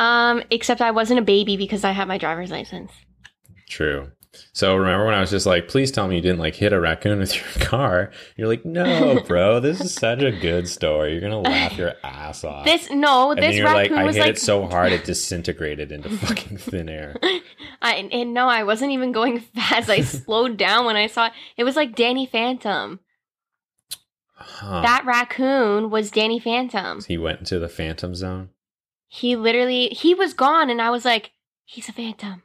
Um 0.00 0.42
except 0.50 0.80
I 0.80 0.90
wasn't 0.90 1.20
a 1.20 1.22
baby 1.22 1.56
because 1.56 1.84
I 1.84 1.92
had 1.92 2.08
my 2.08 2.18
driver's 2.18 2.50
license. 2.50 2.90
True. 3.68 4.10
So 4.52 4.76
remember 4.76 5.06
when 5.06 5.14
I 5.14 5.20
was 5.20 5.30
just 5.30 5.44
like, 5.46 5.66
please 5.66 5.90
tell 5.90 6.06
me 6.06 6.16
you 6.16 6.22
didn't 6.22 6.38
like 6.38 6.54
hit 6.54 6.72
a 6.72 6.80
raccoon 6.80 7.18
with 7.18 7.34
your 7.58 7.66
car? 7.66 8.12
You're 8.36 8.48
like, 8.48 8.64
no, 8.64 9.20
bro, 9.26 9.58
this 9.60 9.80
is 9.80 9.92
such 9.92 10.22
a 10.22 10.30
good 10.30 10.68
story. 10.68 11.12
You're 11.12 11.20
gonna 11.20 11.40
laugh 11.40 11.76
your 11.76 11.94
ass 12.04 12.44
off. 12.44 12.64
This 12.64 12.90
no, 12.90 13.32
and 13.32 13.42
this 13.42 13.56
you're 13.56 13.66
like, 13.66 13.90
I 13.90 14.04
was 14.04 14.16
hit 14.16 14.22
like 14.22 14.30
it 14.36 14.38
so 14.38 14.66
hard 14.66 14.92
it 14.92 15.04
disintegrated 15.12 15.92
into 15.92 16.10
fucking 16.10 16.58
thin 16.58 16.88
air. 16.88 17.16
I 17.82 18.08
and 18.12 18.32
no, 18.32 18.48
I 18.48 18.62
wasn't 18.62 18.92
even 18.92 19.12
going 19.12 19.40
fast. 19.40 19.90
I 19.90 20.02
slowed 20.02 20.56
down 20.56 20.84
when 20.84 20.96
I 20.96 21.08
saw 21.08 21.26
it. 21.26 21.32
It 21.56 21.64
was 21.64 21.76
like 21.76 21.94
Danny 21.96 22.26
Phantom. 22.26 23.00
Huh. 24.34 24.80
That 24.80 25.04
raccoon 25.04 25.90
was 25.90 26.10
Danny 26.10 26.38
Phantom. 26.38 27.02
he 27.06 27.18
went 27.18 27.40
into 27.40 27.58
the 27.58 27.68
phantom 27.68 28.14
zone. 28.14 28.50
He 29.12 29.34
literally 29.34 29.88
he 29.88 30.14
was 30.14 30.34
gone 30.34 30.70
and 30.70 30.80
I 30.80 30.90
was 30.90 31.04
like, 31.04 31.32
he's 31.64 31.88
a 31.88 31.92
phantom. 31.92 32.44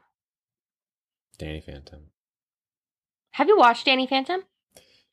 Danny 1.37 1.61
Phantom. 1.61 2.07
Have 3.31 3.47
you 3.47 3.57
watched 3.57 3.85
Danny 3.85 4.07
Phantom? 4.07 4.41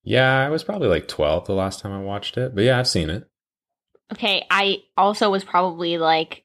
Yeah, 0.03 0.47
I 0.47 0.49
was 0.49 0.65
probably 0.65 0.89
like 0.89 1.09
12 1.09 1.47
the 1.47 1.53
last 1.53 1.81
time 1.81 1.93
I 1.93 2.01
watched 2.01 2.39
it, 2.39 2.55
but 2.55 2.65
yeah, 2.65 2.79
I've 2.79 2.89
seen 2.89 3.11
it. 3.11 3.29
Okay, 4.13 4.47
I 4.51 4.79
also 4.97 5.29
was 5.31 5.45
probably 5.45 5.99
like 5.99 6.45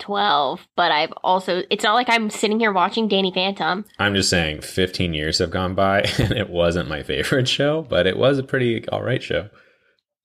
12, 0.00 0.66
but 0.76 0.90
I've 0.90 1.12
also 1.22 1.62
it's 1.70 1.84
not 1.84 1.94
like 1.94 2.08
I'm 2.10 2.28
sitting 2.28 2.58
here 2.58 2.72
watching 2.72 3.06
Danny 3.06 3.30
Phantom. 3.32 3.84
I'm 4.00 4.14
just 4.14 4.28
saying 4.28 4.62
15 4.62 5.14
years 5.14 5.38
have 5.38 5.50
gone 5.52 5.76
by 5.76 6.00
and 6.18 6.32
it 6.32 6.50
wasn't 6.50 6.88
my 6.88 7.04
favorite 7.04 7.48
show, 7.48 7.82
but 7.82 8.08
it 8.08 8.16
was 8.16 8.38
a 8.38 8.42
pretty 8.42 8.88
all 8.88 9.04
right 9.04 9.22
show. 9.22 9.50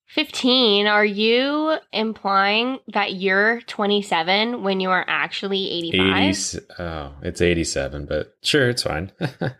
15, 0.07 0.87
are 0.87 1.05
you 1.05 1.77
implying 1.91 2.79
that 2.93 3.13
you're 3.13 3.61
27 3.61 4.63
when 4.63 4.79
you 4.79 4.89
are 4.89 5.05
actually 5.07 5.69
85? 5.69 6.23
80, 6.23 6.65
oh, 6.79 7.11
it's 7.21 7.41
87, 7.41 8.05
but 8.05 8.35
sure, 8.41 8.69
it's 8.69 8.83
fine. 8.83 9.11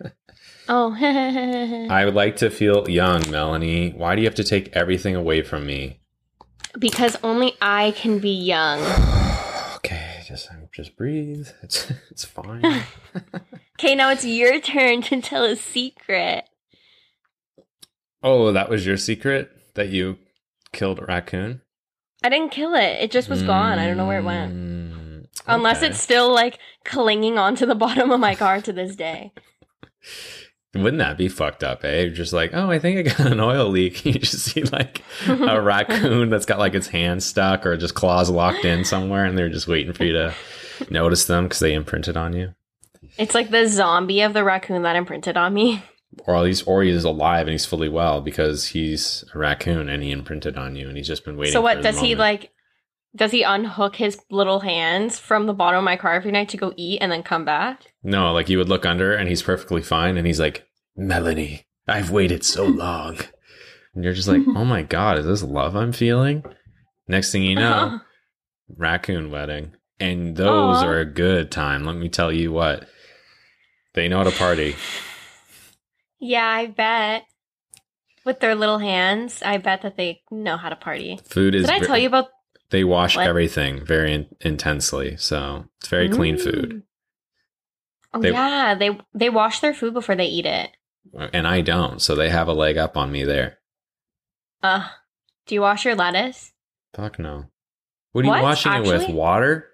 Oh. 0.69 0.93
I 1.89 2.03
would 2.03 2.13
like 2.13 2.36
to 2.38 2.49
feel 2.49 2.89
young, 2.89 3.31
Melanie. 3.31 3.91
Why 3.91 4.17
do 4.17 4.21
you 4.21 4.27
have 4.27 4.36
to 4.36 4.43
take 4.43 4.75
everything 4.75 5.15
away 5.15 5.41
from 5.41 5.65
me? 5.65 6.01
because 6.79 7.17
only 7.23 7.53
I 7.62 7.91
can 7.91 8.19
be 8.19 8.31
young. 8.31 8.79
okay, 9.77 10.21
just 10.25 10.49
just 10.71 10.95
breathe. 10.95 11.47
It's 11.63 11.91
it's 12.12 12.25
fine. 12.25 12.83
Okay, 13.79 13.95
now 13.95 14.10
it's 14.12 14.25
your 14.25 14.60
turn 14.60 15.01
to 15.03 15.21
tell 15.21 15.43
a 15.43 15.55
secret. 15.55 16.45
oh, 18.23 18.51
that 18.51 18.69
was 18.69 18.86
your 18.86 18.97
secret 18.97 19.51
that 19.75 19.89
you 19.89 20.17
killed 20.71 20.99
a 20.99 21.06
raccoon? 21.06 21.62
I 22.23 22.30
didn't 22.30 22.51
kill 22.51 22.73
it. 22.73 23.01
It 23.01 23.12
just 23.12 23.30
was 23.30 23.43
gone. 23.43 23.77
I 23.80 23.86
don't 23.86 23.97
know 23.97 24.08
where 24.08 24.19
it 24.19 24.23
went. 24.23 24.53
Mm, 24.53 25.25
Unless 25.45 25.84
it's 25.84 26.01
still 26.01 26.34
like 26.34 26.58
clinging 26.84 27.38
onto 27.38 27.65
the 27.65 27.75
bottom 27.86 28.12
of 28.12 28.19
my 28.19 28.36
car 28.36 28.60
to 28.62 28.73
this 28.73 28.95
day. 28.95 29.32
Wouldn't 30.75 30.99
that 30.99 31.17
be 31.17 31.27
fucked 31.27 31.63
up, 31.63 31.84
eh? 31.84 32.01
You're 32.01 32.10
just 32.10 32.34
like, 32.34 32.51
oh, 32.53 32.69
I 32.69 32.77
think 32.80 32.99
I 32.99 33.01
got 33.15 33.32
an 33.32 33.39
oil 33.39 33.67
leak. 33.69 34.06
You 34.06 34.13
just 34.13 34.45
see 34.45 34.63
like 34.63 35.01
a 35.27 35.62
raccoon 35.62 36.30
that's 36.30 36.45
got 36.45 36.60
like 36.60 36.75
its 36.75 36.88
hand 36.88 37.23
stuck 37.23 37.65
or 37.65 37.77
just 37.77 37.95
claws 37.95 38.30
locked 38.30 38.65
in 38.65 38.84
somewhere, 38.84 39.25
and 39.25 39.38
they're 39.38 39.49
just 39.49 39.67
waiting 39.67 39.93
for 39.93 40.03
you 40.03 40.13
to 40.13 40.34
notice 40.89 41.25
them 41.25 41.45
because 41.45 41.60
they 41.60 41.73
imprinted 41.73 42.17
on 42.17 42.34
you. 42.34 42.53
It's 43.17 43.34
like 43.34 43.49
the 43.49 43.67
zombie 43.67 44.21
of 44.21 44.34
the 44.34 44.43
raccoon 44.43 44.84
that 44.84 44.95
imprinted 44.95 45.38
on 45.38 45.53
me. 45.53 45.84
Or 46.25 46.45
he's 46.45 46.63
or 46.63 46.84
he's 46.84 47.03
alive 47.03 47.47
and 47.47 47.51
he's 47.51 47.65
fully 47.65 47.89
well 47.89 48.21
because 48.21 48.67
he's 48.67 49.23
a 49.34 49.38
raccoon 49.38 49.89
and 49.89 50.01
he 50.03 50.12
imprinted 50.12 50.58
on 50.58 50.75
you 50.75 50.88
and 50.88 50.97
he's 50.97 51.08
just 51.08 51.25
been 51.25 51.38
waiting. 51.38 51.53
so 51.53 51.62
what 51.62 51.82
does 51.82 51.99
he 51.99 52.15
like 52.15 52.51
does 53.15 53.32
he 53.32 53.41
unhook 53.43 53.95
his 53.95 54.19
little 54.30 54.60
hands 54.60 55.17
from 55.17 55.47
the 55.47 55.53
bottom 55.53 55.80
of 55.80 55.84
my 55.84 55.97
car 55.97 56.13
every 56.13 56.32
night 56.32 56.49
to 56.49 56.58
go 56.58 56.73
eat 56.77 56.99
and 57.01 57.12
then 57.12 57.23
come 57.23 57.45
back? 57.45 57.93
No, 58.03 58.32
like 58.32 58.47
you 58.49 58.58
would 58.58 58.69
look 58.69 58.86
under 58.86 59.13
and 59.13 59.27
he's 59.27 59.41
perfectly 59.41 59.82
fine 59.82 60.17
and 60.17 60.27
he's 60.27 60.39
like, 60.39 60.67
Melanie, 60.95 61.65
I've 61.88 62.12
waited 62.12 62.43
so 62.43 62.65
long. 62.65 63.17
And 63.95 64.03
you're 64.03 64.13
just 64.13 64.27
like, 64.27 64.41
oh 64.47 64.65
my 64.65 64.84
God, 64.84 65.17
is 65.17 65.25
this 65.25 65.43
love 65.43 65.75
I'm 65.75 65.93
feeling? 65.93 66.43
Next 67.08 67.32
thing 67.32 67.43
you 67.43 67.56
know, 67.58 68.01
raccoon 68.75 69.32
wedding. 69.32 69.73
And 69.99 70.36
those 70.36 70.84
are 70.84 70.99
a 70.99 71.06
good 71.06 71.49
time. 71.49 71.84
Let 71.84 71.95
me 71.95 72.08
tell 72.08 72.32
you 72.32 72.51
what. 72.51 72.88
They 73.95 74.08
know 74.08 74.17
how 74.19 74.25
to 74.25 74.32
party. 74.32 74.75
Yeah, 76.19 76.45
I 76.47 76.67
bet. 76.67 77.23
With 78.25 78.39
their 78.41 78.56
little 78.56 78.80
hands, 78.80 79.41
I 79.41 79.58
bet 79.58 79.84
that 79.84 79.95
they 79.95 80.21
know 80.30 80.58
how 80.58 80.69
to 80.69 80.75
party. 80.75 81.17
Food 81.25 81.56
is 81.56 81.65
Did 81.65 81.71
I 81.71 81.80
tell 81.86 81.97
you 81.97 82.08
about 82.08 82.27
they 82.71 82.84
wash 82.84 83.15
What? 83.15 83.25
everything 83.27 83.86
very 83.86 84.13
in- 84.13 84.36
intensely. 84.41 85.15
So 85.17 85.65
it's 85.80 85.88
very 85.88 86.10
clean 86.10 86.38
food. 86.38 86.84
Oh 88.13 88.21
They- 88.21 88.32
yeah, 88.32 88.75
they 88.75 88.97
they 89.13 89.30
wash 89.30 89.62
their 89.62 89.73
food 89.73 89.93
before 89.93 90.15
they 90.15 90.25
eat 90.25 90.45
it. 90.45 90.71
And 91.34 91.47
I 91.47 91.62
don't. 91.62 92.01
So 92.01 92.15
they 92.15 92.30
have 92.30 92.49
a 92.49 92.53
leg 92.53 92.77
up 92.77 92.97
on 92.97 93.12
me 93.12 93.23
there. 93.23 93.60
Uh, 94.62 94.89
do 95.45 95.56
you 95.56 95.62
wash 95.62 95.86
your 95.86 95.95
lettuce? 95.95 96.51
Fuck 96.93 97.19
no. 97.19 97.45
What 98.12 98.23
are 98.23 98.25
you 98.25 98.32
What? 98.32 98.41
washing 98.43 98.73
it 98.73 98.82
with? 98.88 99.08
Water? 99.10 99.66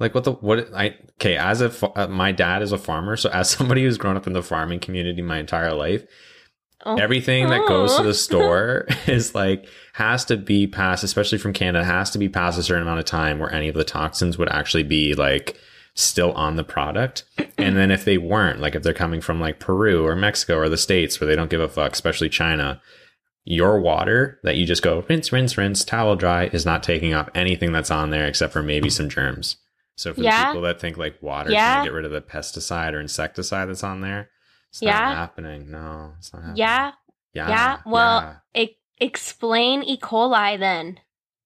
Like 0.00 0.14
what 0.14 0.24
the 0.24 0.32
what? 0.32 0.68
I 0.74 0.96
okay. 1.20 1.36
As 1.36 1.60
a 1.60 1.70
uh, 1.98 2.08
my 2.08 2.32
dad 2.32 2.62
is 2.62 2.72
a 2.72 2.78
farmer, 2.78 3.16
so 3.16 3.30
as 3.30 3.48
somebody 3.56 3.84
who's 3.84 3.98
grown 3.98 4.16
up 4.16 4.26
in 4.26 4.32
the 4.32 4.42
farming 4.42 4.80
community 4.80 5.22
my 5.22 5.38
entire 5.38 5.74
life, 5.74 6.04
Oh. 6.86 6.96
everything 6.96 7.50
that 7.50 7.68
goes 7.68 7.94
to 7.96 8.00
Oh. 8.00 8.04
the 8.04 8.14
store 8.26 8.86
is 9.06 9.34
like 9.34 9.68
has 9.92 10.24
to 10.24 10.36
be 10.38 10.66
passed, 10.66 11.04
especially 11.04 11.36
from 11.38 11.52
Canada, 11.52 11.84
has 11.84 12.10
to 12.12 12.18
be 12.18 12.28
past 12.30 12.58
a 12.58 12.62
certain 12.62 12.82
amount 12.82 13.00
of 13.00 13.04
time 13.04 13.38
where 13.38 13.52
any 13.52 13.68
of 13.68 13.74
the 13.74 13.84
toxins 13.84 14.38
would 14.38 14.48
actually 14.48 14.84
be 14.84 15.14
like 15.14 15.56
still 15.94 16.32
on 16.32 16.56
the 16.56 16.64
product. 16.64 17.24
and 17.58 17.76
then 17.76 17.90
if 17.90 18.06
they 18.06 18.16
weren't, 18.16 18.60
like 18.60 18.74
if 18.74 18.82
they're 18.82 18.94
coming 18.94 19.20
from 19.20 19.38
like 19.40 19.60
Peru 19.60 20.06
or 20.06 20.16
Mexico 20.16 20.56
or 20.56 20.70
the 20.70 20.78
States 20.78 21.20
where 21.20 21.28
they 21.28 21.36
don't 21.36 21.50
give 21.50 21.60
a 21.60 21.68
fuck, 21.68 21.92
especially 21.92 22.30
China, 22.30 22.80
your 23.44 23.78
water 23.80 24.38
that 24.44 24.56
you 24.56 24.64
just 24.64 24.82
go 24.82 25.04
rinse, 25.08 25.32
rinse, 25.32 25.58
rinse, 25.58 25.84
towel 25.84 26.16
dry 26.16 26.46
is 26.46 26.64
not 26.64 26.82
taking 26.82 27.12
off 27.12 27.28
anything 27.34 27.72
that's 27.72 27.90
on 27.90 28.08
there 28.08 28.26
except 28.26 28.54
for 28.54 28.62
maybe 28.62 28.88
some 28.88 29.10
germs. 29.10 29.56
So 30.00 30.14
for 30.14 30.22
Yeah. 30.22 30.40
the 30.40 30.46
people 30.48 30.62
that 30.62 30.80
think 30.80 30.96
like 30.96 31.22
water 31.22 31.50
Yeah. 31.50 31.76
gonna 31.76 31.84
get 31.84 31.92
rid 31.92 32.04
of 32.06 32.10
the 32.12 32.22
pesticide 32.22 32.94
or 32.94 33.00
insecticide 33.00 33.68
that's 33.68 33.84
on 33.84 34.00
there, 34.00 34.30
it's 34.70 34.80
Yeah. 34.80 34.98
not 34.98 35.16
happening. 35.16 35.70
No, 35.70 36.14
it's 36.18 36.32
not 36.32 36.40
happening. 36.40 36.56
yeah, 36.56 36.92
Yeah. 37.34 37.48
yeah. 37.48 37.76
Well, 37.84 38.38
yeah. 38.54 38.62
e- 38.62 38.76
explain 38.98 39.82
E. 39.82 39.98
coli 39.98 40.58
then. 40.58 41.00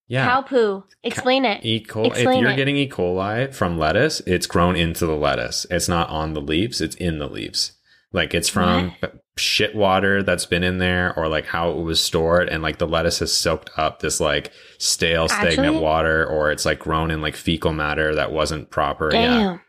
yeah. 0.07 0.27
Cow 0.27 0.43
poo. 0.43 0.85
Explain 1.03 1.45
it. 1.47 1.64
E. 1.64 1.83
coli. 1.83 2.12
If 2.12 2.19
you're 2.23 2.51
it. 2.51 2.57
getting 2.57 2.77
E. 2.77 2.88
coli 2.88 3.53
from 3.53 3.79
lettuce, 3.79 4.21
it's 4.27 4.47
grown 4.47 4.77
into 4.77 5.07
the 5.07 5.17
lettuce. 5.17 5.67
It's 5.71 5.88
not 5.88 6.09
on 6.11 6.35
the 6.35 6.40
leaves. 6.43 6.81
It's 6.81 6.95
in 6.97 7.19
the 7.19 7.27
leaves. 7.29 7.73
Like 8.12 8.35
it's 8.35 8.49
from 8.49 8.95
shit 9.37 9.75
water 9.75 10.23
that's 10.23 10.47
been 10.47 10.62
in 10.62 10.79
there, 10.79 11.12
or 11.16 11.29
like 11.29 11.47
how 11.47 11.70
it 11.70 11.83
was 11.83 12.01
stored, 12.01 12.49
and 12.49 12.62
like 12.62 12.79
the 12.79 12.87
lettuce 12.87 13.18
has 13.18 13.33
soaked 13.33 13.70
up 13.77 14.01
this 14.01 14.20
like 14.20 14.53
stale, 14.79 15.29
stagnant 15.29 15.59
Actually? 15.59 15.79
water, 15.81 16.27
or 16.27 16.51
it's 16.51 16.64
like 16.64 16.79
grown 16.79 17.11
in 17.11 17.20
like 17.20 17.37
fecal 17.37 17.73
matter 17.73 18.14
that 18.14 18.33
wasn't 18.33 18.70
proper. 18.70 19.11
Yeah, 19.12 19.20
Damn. 19.20 19.61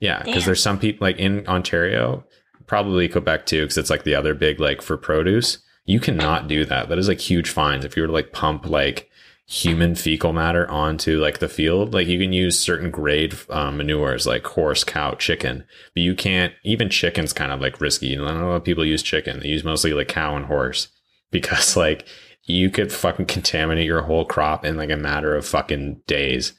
yeah. 0.00 0.22
Because 0.22 0.44
there's 0.44 0.62
some 0.62 0.78
people 0.78 1.06
like 1.06 1.18
in 1.18 1.46
Ontario, 1.48 2.24
probably 2.66 3.08
Quebec 3.08 3.46
too, 3.46 3.62
because 3.62 3.78
it's 3.78 3.90
like 3.90 4.04
the 4.04 4.14
other 4.14 4.34
big 4.34 4.60
like 4.60 4.82
for 4.82 4.96
produce. 4.96 5.58
You 5.84 6.00
cannot 6.00 6.48
do 6.48 6.66
that. 6.66 6.90
That 6.90 6.98
is 6.98 7.08
like 7.08 7.18
huge 7.20 7.48
fines 7.48 7.84
if 7.84 7.96
you 7.96 8.02
were 8.02 8.08
to 8.08 8.12
like 8.12 8.32
pump 8.32 8.66
like 8.68 9.07
human 9.50 9.94
fecal 9.94 10.34
matter 10.34 10.70
onto 10.70 11.18
like 11.18 11.38
the 11.38 11.48
field. 11.48 11.94
Like 11.94 12.06
you 12.06 12.18
can 12.18 12.32
use 12.34 12.58
certain 12.58 12.90
grade 12.90 13.34
um, 13.48 13.78
manures 13.78 14.26
like 14.26 14.46
horse, 14.46 14.84
cow, 14.84 15.14
chicken, 15.14 15.64
but 15.94 16.02
you 16.02 16.14
can't. 16.14 16.52
Even 16.64 16.90
chicken's 16.90 17.32
kind 17.32 17.50
of 17.50 17.60
like 17.60 17.80
risky. 17.80 18.12
I 18.12 18.16
don't 18.18 18.40
know 18.40 18.56
if 18.56 18.64
people 18.64 18.84
use 18.84 19.02
chicken. 19.02 19.40
They 19.40 19.48
use 19.48 19.64
mostly 19.64 19.94
like 19.94 20.08
cow 20.08 20.36
and 20.36 20.46
horse 20.46 20.88
because 21.30 21.76
like 21.76 22.06
you 22.44 22.70
could 22.70 22.92
fucking 22.92 23.26
contaminate 23.26 23.86
your 23.86 24.02
whole 24.02 24.24
crop 24.24 24.64
in 24.64 24.76
like 24.76 24.90
a 24.90 24.96
matter 24.96 25.34
of 25.34 25.46
fucking 25.46 26.02
days. 26.06 26.52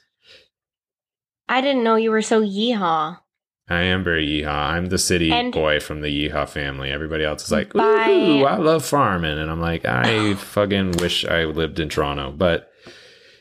I 1.48 1.60
didn't 1.60 1.82
know 1.84 1.96
you 1.96 2.10
were 2.10 2.22
so 2.22 2.42
yeehaw. 2.42 3.18
I 3.68 3.82
am 3.82 4.02
very 4.02 4.26
yeehaw. 4.26 4.48
I'm 4.72 4.86
the 4.86 4.98
city 4.98 5.30
And- 5.32 5.52
boy 5.52 5.78
from 5.78 6.00
the 6.00 6.08
yeehaw 6.08 6.48
family. 6.48 6.90
Everybody 6.90 7.24
else 7.24 7.44
is 7.44 7.52
like, 7.52 7.72
By- 7.72 8.10
ooh, 8.10 8.44
I 8.44 8.56
love 8.56 8.84
farming. 8.84 9.38
And 9.38 9.48
I'm 9.50 9.60
like, 9.60 9.84
I 9.84 10.34
fucking 10.34 10.92
wish 10.98 11.24
I 11.24 11.44
lived 11.44 11.78
in 11.78 11.88
Toronto. 11.88 12.32
But 12.32 12.69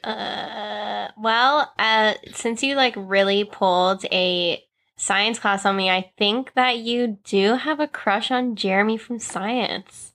Uh, 0.04 1.10
well, 1.18 1.74
uh, 1.78 2.14
since 2.34 2.64
you 2.64 2.76
like 2.76 2.94
really 2.98 3.44
pulled 3.44 4.06
a 4.06 4.64
science 4.98 5.40
class 5.40 5.66
on 5.66 5.76
me, 5.76 5.90
I 5.90 6.12
think 6.18 6.54
that 6.54 6.78
you 6.78 7.18
do 7.24 7.56
have 7.56 7.80
a 7.80 7.88
crush 7.88 8.32
on 8.32 8.56
Jeremy 8.56 8.98
from 8.98 9.20
science. 9.20 10.14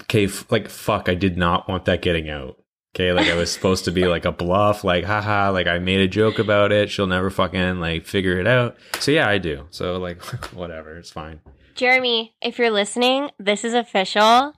okay, 0.00 0.24
f- 0.24 0.50
like, 0.50 0.68
fuck, 0.68 1.08
I 1.08 1.14
did 1.14 1.36
not 1.36 1.68
want 1.68 1.84
that 1.84 2.02
getting 2.02 2.28
out. 2.28 2.56
Okay, 2.94 3.12
like 3.12 3.28
I 3.28 3.36
was 3.36 3.52
supposed 3.52 3.84
to 3.84 3.92
be 3.92 4.08
like 4.08 4.24
a 4.24 4.32
bluff, 4.32 4.82
like, 4.82 5.04
haha, 5.04 5.50
like 5.50 5.68
I 5.68 5.78
made 5.78 6.00
a 6.00 6.08
joke 6.08 6.40
about 6.40 6.72
it. 6.72 6.90
She'll 6.90 7.06
never 7.06 7.30
fucking 7.30 7.78
like 7.78 8.04
figure 8.04 8.40
it 8.40 8.48
out. 8.48 8.76
So 8.98 9.12
yeah, 9.12 9.28
I 9.28 9.38
do. 9.38 9.66
So 9.70 9.98
like, 9.98 10.20
whatever, 10.52 10.96
it's 10.96 11.10
fine. 11.10 11.40
Jeremy, 11.76 12.34
if 12.42 12.58
you're 12.58 12.70
listening, 12.72 13.30
this 13.38 13.64
is 13.64 13.74
official. 13.74 14.54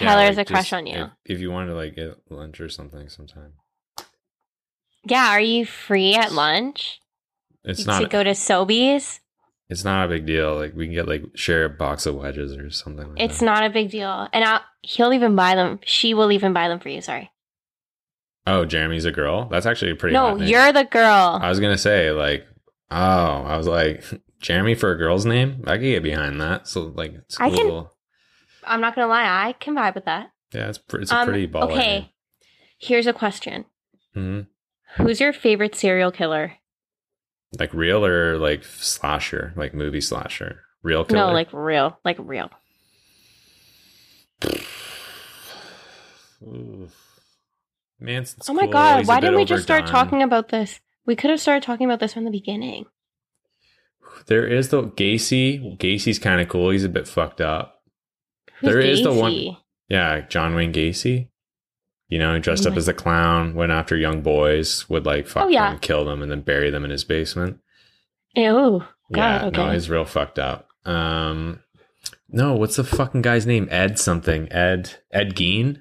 Yeah, 0.00 0.14
Taylor's 0.14 0.36
like, 0.36 0.48
a 0.48 0.52
crush 0.52 0.72
on 0.72 0.86
you. 0.86 1.04
If, 1.24 1.36
if 1.36 1.40
you 1.40 1.50
wanted 1.50 1.68
to 1.68 1.74
like 1.76 1.96
get 1.96 2.18
lunch 2.30 2.60
or 2.60 2.68
something 2.68 3.08
sometime, 3.08 3.52
yeah, 5.04 5.28
are 5.28 5.40
you 5.40 5.64
free 5.66 6.14
at 6.14 6.32
lunch? 6.32 7.00
it's 7.64 7.82
to 7.82 7.86
not. 7.86 8.10
go 8.10 8.22
to 8.22 8.30
Sobeys? 8.30 9.20
It's 9.68 9.84
not 9.84 10.06
a 10.06 10.08
big 10.08 10.26
deal. 10.26 10.54
Like 10.54 10.74
we 10.74 10.86
can 10.86 10.94
get 10.94 11.08
like 11.08 11.22
share 11.34 11.64
a 11.64 11.70
box 11.70 12.06
of 12.06 12.14
wedges 12.14 12.56
or 12.56 12.70
something. 12.70 13.08
Like 13.10 13.20
It's 13.20 13.40
that. 13.40 13.44
not 13.46 13.64
a 13.64 13.70
big 13.70 13.90
deal. 13.90 14.28
And 14.32 14.44
I'll, 14.44 14.60
he'll 14.82 15.12
even 15.12 15.34
buy 15.34 15.56
them. 15.56 15.80
She 15.84 16.14
will 16.14 16.30
even 16.30 16.52
buy 16.52 16.68
them 16.68 16.78
for 16.78 16.88
you. 16.88 17.00
Sorry. 17.00 17.30
Oh, 18.46 18.64
Jeremy's 18.64 19.04
a 19.04 19.10
girl. 19.10 19.48
That's 19.48 19.66
actually 19.66 19.90
a 19.90 19.96
pretty. 19.96 20.14
no, 20.14 20.36
you're 20.36 20.72
the 20.72 20.84
girl. 20.84 21.40
I 21.42 21.48
was 21.48 21.58
gonna 21.58 21.78
say 21.78 22.12
like, 22.12 22.46
oh, 22.92 22.96
I 23.42 23.56
was 23.56 23.66
like, 23.66 24.04
Jeremy 24.40 24.76
for 24.76 24.92
a 24.92 24.96
girl's 24.98 25.26
name. 25.26 25.64
I 25.66 25.72
could 25.76 25.82
get 25.82 26.02
behind 26.04 26.40
that. 26.40 26.68
So 26.68 26.92
like, 26.94 27.14
it's 27.14 27.40
I 27.40 27.50
can-. 27.50 27.86
I'm 28.66 28.80
not 28.80 28.94
going 28.94 29.04
to 29.04 29.08
lie. 29.08 29.46
I 29.48 29.52
can 29.52 29.74
vibe 29.74 29.94
with 29.94 30.04
that. 30.06 30.30
Yeah, 30.52 30.68
it's 30.68 30.78
pr- 30.78 30.98
it's 30.98 31.10
a 31.12 31.16
Um, 31.16 31.28
pretty 31.28 31.46
baller. 31.48 31.70
okay. 31.72 32.12
Here's 32.78 33.06
a 33.06 33.12
question. 33.12 33.64
hmm 34.14 34.40
Who's 34.96 35.20
your 35.20 35.32
favorite 35.32 35.74
serial 35.74 36.10
killer? 36.10 36.54
Like 37.58 37.72
real 37.74 38.04
or 38.04 38.38
like 38.38 38.64
slasher, 38.64 39.52
like 39.56 39.74
movie 39.74 40.00
slasher, 40.00 40.62
real 40.82 41.04
killer. 41.04 41.26
No, 41.28 41.32
like 41.32 41.52
real. 41.52 41.98
Like 42.04 42.16
real. 42.18 42.50
Manson's 47.98 48.48
Oh 48.48 48.52
my 48.54 48.62
cool. 48.64 48.72
god, 48.72 48.98
He's 48.98 49.08
why 49.08 49.20
didn't 49.20 49.36
we 49.36 49.44
just 49.44 49.62
start 49.62 49.86
talking 49.86 50.22
about 50.22 50.48
this? 50.48 50.80
We 51.06 51.16
could 51.16 51.30
have 51.30 51.40
started 51.40 51.62
talking 51.62 51.86
about 51.86 52.00
this 52.00 52.14
from 52.14 52.24
the 52.24 52.30
beginning. 52.30 52.86
There 54.26 54.46
is 54.46 54.68
the 54.70 54.82
Gacy. 54.84 55.78
Gacy's 55.78 56.18
kind 56.18 56.40
of 56.40 56.48
cool. 56.48 56.70
He's 56.70 56.84
a 56.84 56.88
bit 56.88 57.06
fucked 57.08 57.40
up. 57.40 57.75
Who's 58.60 58.70
There 58.70 58.80
is 58.80 59.02
the 59.02 59.12
one- 59.12 59.56
Yeah, 59.88 60.20
John 60.22 60.54
Wayne 60.54 60.72
Gacy. 60.72 61.28
You 62.08 62.18
know, 62.20 62.38
dressed 62.38 62.66
Oh 62.66 62.70
up 62.70 62.76
as 62.76 62.86
a 62.88 62.94
clown, 62.94 63.54
went 63.54 63.72
after 63.72 63.96
young 63.96 64.22
boys, 64.22 64.88
would 64.88 65.04
like 65.06 65.26
fuck 65.26 65.44
Oh, 65.44 65.48
yeah. 65.48 65.70
them, 65.70 65.78
kill 65.80 66.04
them, 66.04 66.22
and 66.22 66.30
then 66.30 66.40
bury 66.42 66.70
them 66.70 66.84
in 66.84 66.90
his 66.90 67.02
basement. 67.04 67.58
Ew. 68.34 68.82
yeah, 69.10 69.50
God, 69.50 69.52
no, 69.56 69.70
he's 69.72 69.90
real 69.90 70.04
fucked 70.04 70.38
up. 70.38 70.68
Um, 70.84 71.60
no, 72.28 72.54
what's 72.54 72.76
the 72.76 72.84
fucking 72.84 73.22
guy's 73.22 73.46
name? 73.46 73.66
Ed 73.70 73.98
something. 73.98 74.50
Ed 74.52 74.94
Ed 75.12 75.34
Gein. 75.34 75.80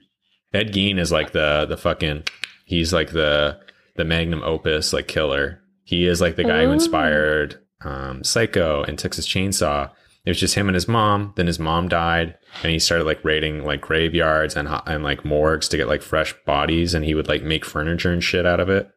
Ed 0.54 0.74
Gein 0.74 0.98
is 1.00 1.12
like 1.12 1.32
the 1.32 1.66
the 1.68 1.78
fucking. 1.78 2.24
He's 2.66 2.92
like 2.94 3.12
the 3.12 3.60
the 3.96 4.06
magnum 4.06 4.42
opus 4.44 4.94
like 4.94 5.08
killer. 5.08 5.62
He 5.84 6.08
is 6.08 6.22
like 6.22 6.36
the 6.38 6.44
guy 6.44 6.66
who 6.66 6.72
inspired 6.72 7.60
um, 7.84 8.24
Psycho 8.24 8.84
and 8.84 8.98
Texas 8.98 9.28
Chainsaw. 9.28 9.92
It 10.26 10.32
was 10.32 10.40
just 10.40 10.56
him 10.56 10.68
and 10.68 10.76
his 10.76 10.88
mom. 10.88 11.34
Then 11.36 11.48
his 11.48 11.60
mom 11.60 11.88
died, 11.88 12.36
and 12.64 12.72
he 12.72 12.80
started 12.80 13.06
like 13.06 13.24
raiding 13.24 13.64
like 13.64 13.82
graveyards 13.82 14.56
and 14.56 14.68
and 14.88 15.04
like 15.04 15.24
morgues 15.24 15.70
to 15.70 15.78
get 15.78 15.88
like 15.88 16.02
fresh 16.02 16.34
bodies, 16.46 16.94
and 16.94 17.06
he 17.06 17.14
would 17.14 17.28
like 17.28 17.44
make 17.44 17.64
furniture 17.64 18.12
and 18.12 18.24
shit 18.24 18.46
out 18.46 18.60
of 18.60 18.70
it. 18.70 18.90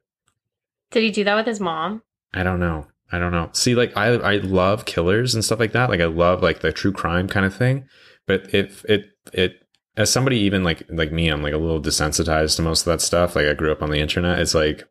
Did 0.91 1.03
he 1.03 1.11
do 1.11 1.25
that 1.25 1.37
with 1.37 1.47
his 1.47 1.61
mom? 1.61 2.03
I 2.33 2.43
don't 2.43 2.61
know. 2.61 2.87
I 3.13 3.19
don't 3.19 3.33
know. 3.33 3.51
See, 3.53 3.75
like 3.75 3.97
I 3.97 4.15
I 4.15 4.37
love 4.39 4.87
killers 4.87 5.35
and 5.35 5.45
stuff 5.45 5.61
like 5.61 5.73
that. 5.73 5.91
Like 5.91 6.01
I 6.01 6.07
love 6.07 6.43
like 6.43 6.61
the 6.61 6.73
true 6.73 6.93
crime 6.93 7.29
kind 7.29 7.45
of 7.45 7.55
thing. 7.55 7.87
But 8.27 8.55
if 8.55 8.85
it 8.87 9.07
it 9.33 9.63
as 9.97 10.11
somebody 10.11 10.39
even 10.39 10.63
like 10.63 10.83
like 10.89 11.13
me, 11.13 11.29
I'm 11.29 11.43
like 11.43 11.55
a 11.55 11.59
little 11.59 11.81
desensitized 11.81 12.57
to 12.57 12.63
most 12.63 12.81
of 12.81 12.87
that 12.87 13.01
stuff. 13.01 13.37
Like 13.37 13.47
I 13.47 13.55
grew 13.55 13.73
up 13.73 13.83
on 13.83 13.91
the 13.91 14.01
internet. 14.01 14.39
It's 14.39 14.55
like 14.55 14.85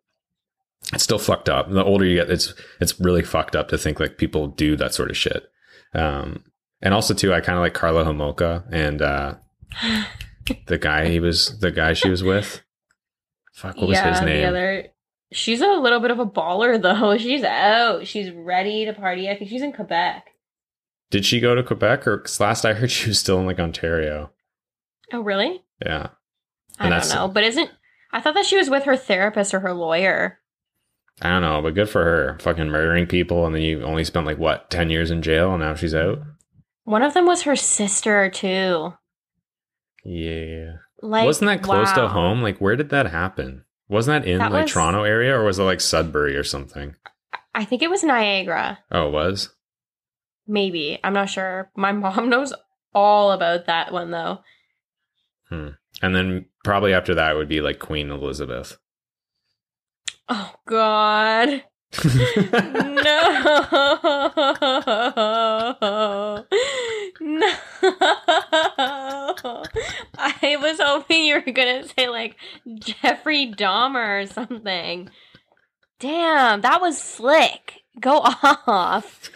it's 0.93 1.03
still 1.03 1.19
fucked 1.19 1.49
up. 1.49 1.69
The 1.71 1.83
older 1.83 2.05
you 2.05 2.15
get, 2.15 2.29
it's 2.29 2.53
it's 2.79 2.99
really 2.99 3.23
fucked 3.23 3.55
up 3.55 3.69
to 3.69 3.77
think 3.77 3.99
like 3.99 4.17
people 4.17 4.47
do 4.47 4.75
that 4.75 4.93
sort 4.93 5.09
of 5.09 5.17
shit. 5.17 5.49
Um 5.93 6.43
and 6.81 6.93
also 6.93 7.13
too, 7.13 7.33
I 7.33 7.41
kind 7.41 7.57
of 7.57 7.63
like 7.63 7.73
Karla 7.73 8.03
Homolka 8.05 8.65
and 8.71 9.01
uh 9.01 9.35
the 10.67 10.77
guy 10.77 11.09
he 11.09 11.19
was 11.19 11.59
the 11.59 11.71
guy 11.71 11.93
she 11.93 12.09
was 12.09 12.23
with. 12.23 12.61
Fuck, 13.53 13.77
what 13.77 13.87
was 13.89 13.99
his 13.99 14.21
name? 14.21 14.41
the 14.41 14.47
other. 14.47 14.87
She's 15.31 15.61
a 15.61 15.67
little 15.67 15.99
bit 15.99 16.11
of 16.11 16.19
a 16.19 16.25
baller 16.25 16.81
though. 16.81 17.17
She's 17.19 17.43
out. 17.43 18.07
She's 18.07 18.31
ready 18.31 18.85
to 18.85 18.93
party. 18.93 19.29
I 19.29 19.35
think 19.37 19.49
she's 19.49 19.61
in 19.63 19.73
Quebec. 19.73 20.25
Did 21.09 21.25
she 21.25 21.39
go 21.39 21.55
to 21.55 21.63
Quebec 21.63 22.05
or 22.07 22.19
'cause 22.19 22.39
last 22.39 22.65
I 22.65 22.73
heard 22.73 22.91
she 22.97 23.09
was 23.09 23.19
still 23.19 23.39
in 23.39 23.45
like 23.45 23.59
Ontario? 23.59 24.31
Oh, 25.11 25.21
really? 25.21 25.63
Yeah. 25.85 26.09
I 26.79 26.89
don't 26.89 27.09
know. 27.09 27.27
But 27.27 27.43
isn't 27.45 27.71
I 28.11 28.21
thought 28.21 28.35
that 28.35 28.45
she 28.45 28.57
was 28.57 28.69
with 28.69 28.83
her 28.83 28.95
therapist 28.95 29.53
or 29.53 29.59
her 29.61 29.73
lawyer. 29.73 30.39
I 31.21 31.29
don't 31.29 31.41
know, 31.41 31.61
but 31.61 31.73
good 31.73 31.89
for 31.89 32.03
her. 32.03 32.37
Fucking 32.41 32.69
murdering 32.69 33.07
people 33.07 33.45
and 33.45 33.55
then 33.55 33.61
you 33.63 33.83
only 33.83 34.03
spent 34.03 34.25
like 34.27 34.37
what, 34.37 34.69
10 34.69 34.89
years 34.89 35.09
in 35.11 35.21
jail 35.21 35.51
and 35.53 35.61
now 35.63 35.73
she's 35.75 35.95
out? 35.95 36.19
One 36.83 37.01
of 37.01 37.13
them 37.13 37.25
was 37.25 37.41
her 37.43 37.55
sister 37.55 38.29
too. 38.29 38.93
Yeah. 40.05 40.73
Like 41.01 41.25
Wasn't 41.25 41.47
that 41.47 41.63
close 41.63 41.91
to 41.93 42.07
home? 42.07 42.41
Like 42.41 42.59
where 42.59 42.75
did 42.75 42.89
that 42.89 43.07
happen? 43.07 43.65
Wasn't 43.89 44.23
that 44.23 44.29
in 44.29 44.39
That 44.39 44.51
like 44.51 44.63
was- 44.63 44.71
Toronto 44.73 45.03
area 45.03 45.35
or 45.37 45.43
was 45.43 45.59
it 45.59 45.63
like 45.63 45.81
Sudbury 45.81 46.35
or 46.35 46.43
something? 46.43 46.95
I 47.55 47.65
think 47.65 47.81
it 47.81 47.89
was 47.89 48.03
Niagara. 48.03 48.79
Oh, 48.91 49.07
it 49.07 49.11
was? 49.11 49.49
Maybe. 50.47 50.99
I'm 51.03 51.13
not 51.13 51.29
sure. 51.29 51.71
My 51.75 51.91
mom 51.91 52.29
knows 52.29 52.53
all 52.93 53.31
about 53.31 53.65
that 53.65 53.91
one 53.91 54.11
though. 54.11 54.39
Hmm. 55.49 55.69
And 56.01 56.15
then 56.15 56.45
probably 56.63 56.93
after 56.93 57.15
that 57.15 57.35
would 57.35 57.47
be 57.47 57.61
like 57.61 57.79
Queen 57.79 58.11
Elizabeth. 58.11 58.77
Oh 60.29 60.53
god. 60.65 61.63
No. 62.83 63.53
No. 67.19 67.51
I 70.17 70.57
was 70.61 70.79
hoping 70.79 71.23
you 71.23 71.35
were 71.35 71.51
going 71.51 71.83
to 71.83 71.89
say 71.89 72.09
like 72.09 72.35
Jeffrey 72.79 73.51
Dahmer 73.51 74.23
or 74.23 74.27
something. 74.27 75.09
Damn, 75.99 76.61
that 76.61 76.79
was 76.79 76.97
slick. 77.01 77.81
Go 77.99 78.21
off. 78.23 79.31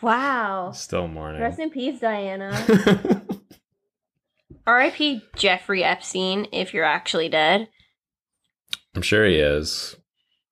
Wow. 0.00 0.72
Still 0.72 1.06
mourning. 1.08 1.42
Rest 1.42 1.58
in 1.58 1.70
peace, 1.70 2.00
Diana. 2.00 2.52
R.I.P. 4.66 5.22
Jeffrey 5.36 5.84
Epstein, 5.84 6.46
if 6.52 6.72
you're 6.72 6.84
actually 6.84 7.28
dead. 7.28 7.68
I'm 8.94 9.02
sure 9.02 9.26
he 9.26 9.36
is. 9.36 9.96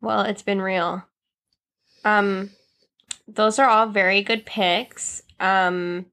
Well, 0.06 0.20
it's 0.20 0.42
been 0.42 0.60
real. 0.62 1.02
Um, 2.04 2.50
those 3.26 3.58
are 3.58 3.68
all 3.68 3.88
very 3.88 4.22
good 4.22 4.46
picks. 4.46 5.20
Um, 5.40 6.06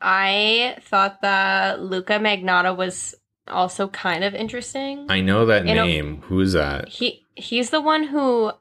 I 0.00 0.78
thought 0.80 1.20
that 1.20 1.82
Luka 1.82 2.14
Magnotta 2.14 2.74
was 2.74 3.14
also 3.46 3.88
kind 3.88 4.24
of 4.24 4.34
interesting. 4.34 5.04
I 5.10 5.20
know 5.20 5.44
that 5.44 5.66
You 5.66 5.74
know- 5.74 5.84
name. 5.84 6.22
Who's 6.22 6.54
that? 6.54 6.88
he 6.88 7.26
he's 7.34 7.68
the 7.68 7.82
one 7.82 8.04
who 8.04 8.52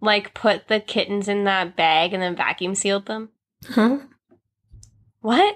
like 0.00 0.34
put 0.34 0.66
the 0.66 0.80
kittens 0.80 1.28
in 1.28 1.44
that 1.44 1.76
bag 1.76 2.12
and 2.12 2.20
then 2.20 2.34
vacuum 2.34 2.74
sealed 2.74 3.06
them. 3.06 3.28
Huh? 3.68 3.98
What? 5.20 5.54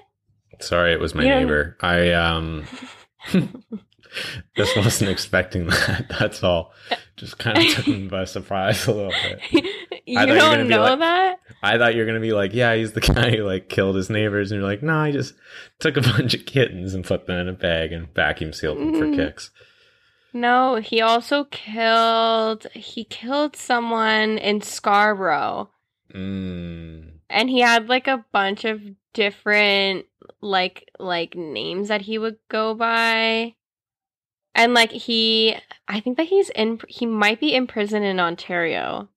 Sorry, 0.60 0.92
it 0.92 1.00
was 1.00 1.12
my 1.12 1.24
You 1.24 1.30
don't- 1.30 1.42
neighbor. 1.42 1.76
I 1.80 2.12
um 2.12 2.66
just 4.56 4.76
wasn't 4.76 5.10
expecting 5.10 5.66
that. 5.66 6.06
That's 6.18 6.42
all. 6.42 6.72
Just 7.16 7.38
kind 7.38 7.58
of 7.58 7.64
took 7.74 7.86
me 7.86 8.08
by 8.08 8.24
surprise 8.24 8.86
a 8.86 8.92
little 8.92 9.12
bit. 9.22 9.40
you 10.06 10.18
I 10.18 10.26
thought 10.26 10.28
you 10.28 10.34
were 10.34 10.38
gonna 10.40 10.56
don't 10.58 10.68
know 10.68 10.82
like- 10.82 10.98
that? 11.00 11.36
I 11.62 11.76
thought 11.78 11.94
you 11.94 12.00
were 12.00 12.06
gonna 12.06 12.20
be 12.20 12.32
like, 12.32 12.54
yeah, 12.54 12.74
he's 12.74 12.92
the 12.92 13.00
guy 13.00 13.30
who 13.36 13.44
like 13.44 13.68
killed 13.68 13.96
his 13.96 14.08
neighbors, 14.10 14.50
and 14.50 14.60
you're 14.60 14.68
like, 14.68 14.82
no, 14.82 15.04
he 15.04 15.12
just 15.12 15.34
took 15.78 15.96
a 15.96 16.00
bunch 16.00 16.34
of 16.34 16.46
kittens 16.46 16.94
and 16.94 17.04
put 17.04 17.26
them 17.26 17.38
in 17.38 17.48
a 17.48 17.52
bag 17.52 17.92
and 17.92 18.12
vacuum 18.14 18.52
sealed 18.52 18.78
them 18.78 18.94
for 18.94 19.04
Mm. 19.06 19.16
kicks. 19.16 19.50
No, 20.32 20.76
he 20.76 21.00
also 21.00 21.44
killed 21.44 22.66
he 22.74 23.04
killed 23.04 23.56
someone 23.56 24.38
in 24.38 24.60
Scarborough 24.62 25.70
Mm. 26.14 27.12
and 27.28 27.50
he 27.50 27.60
had 27.60 27.88
like 27.88 28.06
a 28.08 28.24
bunch 28.32 28.64
of 28.64 28.80
different 29.12 30.06
like 30.40 30.88
like 30.98 31.34
names 31.34 31.88
that 31.88 32.00
he 32.02 32.16
would 32.18 32.36
go 32.48 32.74
by. 32.74 33.54
And 34.54 34.74
like 34.74 34.90
he 34.90 35.56
I 35.88 36.00
think 36.00 36.16
that 36.16 36.26
he's 36.26 36.50
in 36.50 36.80
he 36.88 37.06
might 37.06 37.40
be 37.40 37.54
in 37.54 37.66
prison 37.66 38.02
in 38.02 38.20
Ontario. 38.20 39.08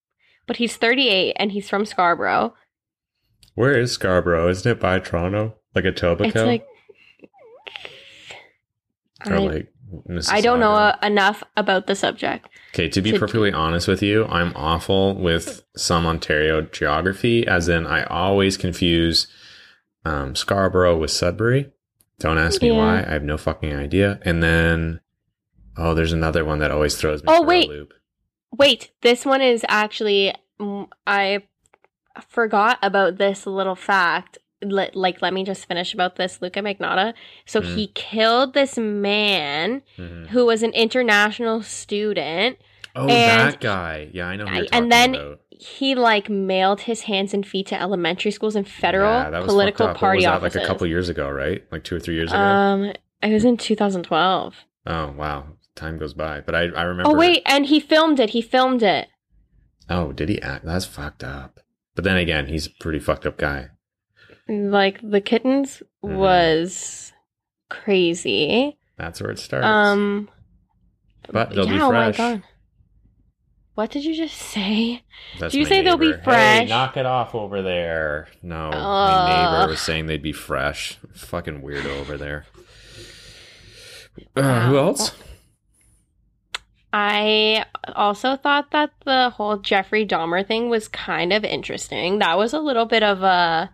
But 0.46 0.58
he's 0.58 0.76
38 0.76 1.34
and 1.38 1.52
he's 1.52 1.70
from 1.70 1.86
Scarborough. 1.86 2.54
Where 3.56 3.78
is 3.80 3.92
Scarborough? 3.92 4.50
Isn't 4.50 4.72
it 4.72 4.80
by 4.80 5.00
Toronto? 5.00 5.56
Like 5.74 5.86
Etobicoke? 5.86 6.26
It's 6.28 6.36
like 6.36 6.68
or 9.26 9.34
I, 9.36 9.38
like 9.40 9.74
I 10.30 10.42
don't 10.42 10.60
know 10.60 10.94
enough 11.04 11.44
about 11.56 11.88
the 11.88 11.96
subject. 11.96 12.50
Okay, 12.74 12.90
to 12.90 13.02
be 13.02 13.12
to- 13.12 13.20
perfectly 13.20 13.54
honest 13.54 13.88
with 13.88 14.02
you, 14.02 14.26
I'm 14.26 14.52
awful 14.56 15.16
with 15.16 15.64
some 15.78 16.06
Ontario 16.08 16.62
geography, 16.64 17.46
as 17.46 17.70
in 17.70 17.86
I 17.86 18.04
always 18.06 18.58
confuse 18.58 19.28
um, 20.04 20.36
Scarborough 20.36 20.98
with 20.98 21.12
Sudbury. 21.12 21.72
Don't 22.20 22.38
ask 22.40 22.62
me 22.62 22.70
Yeah. 22.72 22.78
why. 22.78 23.00
I 23.04 23.12
have 23.14 23.24
no 23.24 23.38
fucking 23.38 23.74
idea. 23.76 24.20
And 24.24 24.42
then, 24.42 25.00
oh, 25.78 25.94
there's 25.94 26.14
another 26.14 26.44
one 26.46 26.60
that 26.60 26.72
always 26.72 26.96
throws 26.96 27.22
me 27.24 27.28
Oh, 27.32 27.42
wait. 27.42 27.70
a 27.70 27.72
loop. 27.72 27.94
Wait, 28.58 28.92
this 29.02 29.26
one 29.26 29.42
is 29.42 29.66
actually 29.68 30.34
mm, 30.60 30.88
I 31.08 31.44
forgot 32.28 32.80
about 32.82 33.18
this 33.18 33.46
little 33.46 33.76
fact. 33.76 34.38
Let, 34.62 34.96
like, 34.96 35.22
let 35.22 35.34
me 35.34 35.44
just 35.44 35.66
finish 35.68 35.94
about 35.94 36.16
this 36.16 36.42
Luka 36.42 36.62
Magnotta. 36.62 37.14
So 37.46 37.60
Mm. 37.62 37.76
he 37.76 37.88
killed 37.88 38.54
this 38.54 38.78
man 38.78 39.82
Mhm. 39.98 40.28
who 40.28 40.46
was 40.46 40.64
an 40.64 40.72
international 40.72 41.64
student. 41.64 42.58
Oh, 42.96 43.08
And- 43.08 43.54
that 43.54 43.60
guy. 43.60 44.10
Yeah, 44.14 44.28
I 44.28 44.36
know 44.38 44.46
who 44.46 44.56
you're 44.58 44.68
and 44.72 44.92
then 44.92 45.16
about. 45.16 45.40
He 45.50 45.96
like 45.96 46.30
mailed 46.30 46.82
his 46.82 47.02
hands 47.04 47.34
and 47.34 47.46
feet 47.46 47.68
to 47.68 47.82
elementary 47.82 48.32
schools 48.32 48.56
and 48.56 48.68
federal 48.68 49.12
Yeah, 49.12 49.42
political 49.46 49.88
fucked 49.88 49.98
up. 49.98 50.02
What 50.02 50.08
party 50.08 50.24
that, 50.24 50.34
offices. 50.36 50.56
Like 50.56 50.64
a 50.64 50.68
couple 50.68 50.88
years 50.88 51.10
ago, 51.10 51.30
right? 51.30 51.64
Like 51.72 51.84
two 51.84 51.96
or 51.96 52.00
three 52.00 52.16
years 52.16 52.32
ago. 52.32 52.40
um, 52.40 52.94
it 53.22 53.32
was 53.34 53.44
in 53.46 53.58
2012. 53.58 54.56
oh 54.88 55.12
wow, 55.18 55.46
time 55.76 55.98
goes 55.98 56.14
by. 56.14 56.42
But 56.42 56.56
I, 56.56 56.62
I 56.70 56.84
remember. 56.84 57.12
Oh 57.12 57.16
wait, 57.16 57.42
and 57.46 57.66
he 57.66 57.80
filmed 57.80 58.20
it. 58.20 58.32
He 58.32 58.42
filmed 58.42 58.84
it. 58.84 59.08
Oh, 59.90 60.12
did 60.12 60.30
he 60.30 60.42
act? 60.42 60.66
That's 60.66 60.86
fucked 60.86 61.24
up. 61.24 61.60
But 61.96 62.04
then 62.04 62.18
again, 62.18 62.48
he's 62.48 62.68
a 62.68 62.72
pretty 62.80 63.00
fucked 63.00 63.26
up 63.26 63.38
guy. 63.38 63.70
Like 64.48 65.00
the 65.02 65.22
kittens 65.22 65.82
Mhm. 66.04 66.18
was 66.18 67.14
crazy. 67.70 68.78
That's 68.98 69.22
where 69.22 69.32
it 69.32 69.40
starts. 69.40 69.66
Um, 69.66 70.30
But 71.32 71.52
they'll 71.52 71.68
be 71.68 71.76
yeah, 71.76 71.86
oh 71.86 71.92
my 71.92 72.12
fresh. 72.12 72.18
god. 72.18 72.44
What 73.76 73.90
did 73.90 74.06
you 74.06 74.14
just 74.16 74.38
say? 74.38 75.02
That's 75.40 75.52
Do 75.54 75.60
you 75.60 75.66
say 75.66 75.82
they'll 75.82 75.98
be 75.98 76.08
neighbor. 76.12 76.18
Hey, 76.20 76.24
fresh? 76.60 76.70
knock 76.70 76.96
it 76.98 77.06
off 77.08 77.34
over 77.34 77.62
there. 77.64 78.28
No, 78.44 78.70
my 78.70 79.60
neighbor 79.62 79.72
was 79.72 79.82
saying 79.82 80.06
they'd 80.06 80.22
be 80.22 80.32
fresh. 80.34 80.98
Fucking 81.16 81.62
weirdo 81.62 82.00
over 82.00 82.18
there. 82.18 82.46
Uh, 84.36 84.68
who 84.68 84.78
else? 84.78 85.12
I 86.94 87.66
also 87.96 88.36
thought 88.38 88.70
that 88.72 88.92
the 89.04 89.32
whole 89.32 89.58
Jeffrey 89.58 90.06
Dahmer 90.06 90.48
thing 90.48 90.70
was 90.70 90.88
kind 90.88 91.34
of 91.34 91.44
interesting. 91.44 92.20
That 92.20 92.38
was 92.38 92.54
a 92.54 92.60
little 92.60 92.86
bit 92.86 93.02
of 93.02 93.24
a 93.24 93.72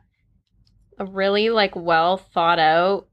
a 0.97 1.05
really 1.05 1.49
like 1.49 1.75
well 1.75 2.17
thought 2.17 2.59
out 2.59 3.07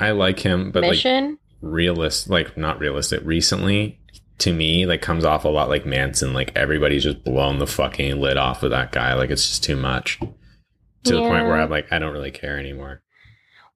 I 0.00 0.10
like 0.10 0.40
him, 0.40 0.72
but 0.72 0.82
like 0.82 0.92
mission. 0.92 1.38
realist, 1.60 2.28
like 2.28 2.56
not 2.56 2.80
realistic. 2.80 3.20
Recently, 3.24 4.00
to 4.38 4.52
me, 4.52 4.86
like 4.86 5.02
comes 5.02 5.24
off 5.24 5.44
a 5.44 5.48
lot 5.48 5.68
like 5.68 5.86
Manson. 5.86 6.32
Like 6.32 6.52
everybody's 6.56 7.04
just 7.04 7.22
blown 7.22 7.58
the 7.58 7.66
fucking 7.66 8.20
lid 8.20 8.36
off 8.36 8.62
of 8.62 8.70
that 8.70 8.90
guy. 8.90 9.14
Like 9.14 9.30
it's 9.30 9.46
just 9.46 9.64
too 9.64 9.76
much. 9.76 10.18
To 11.04 11.14
the 11.14 11.20
point 11.20 11.46
where 11.46 11.60
I'm 11.60 11.68
like, 11.70 11.92
I 11.92 11.98
don't 11.98 12.12
really 12.12 12.30
care 12.30 12.58
anymore. 12.58 13.02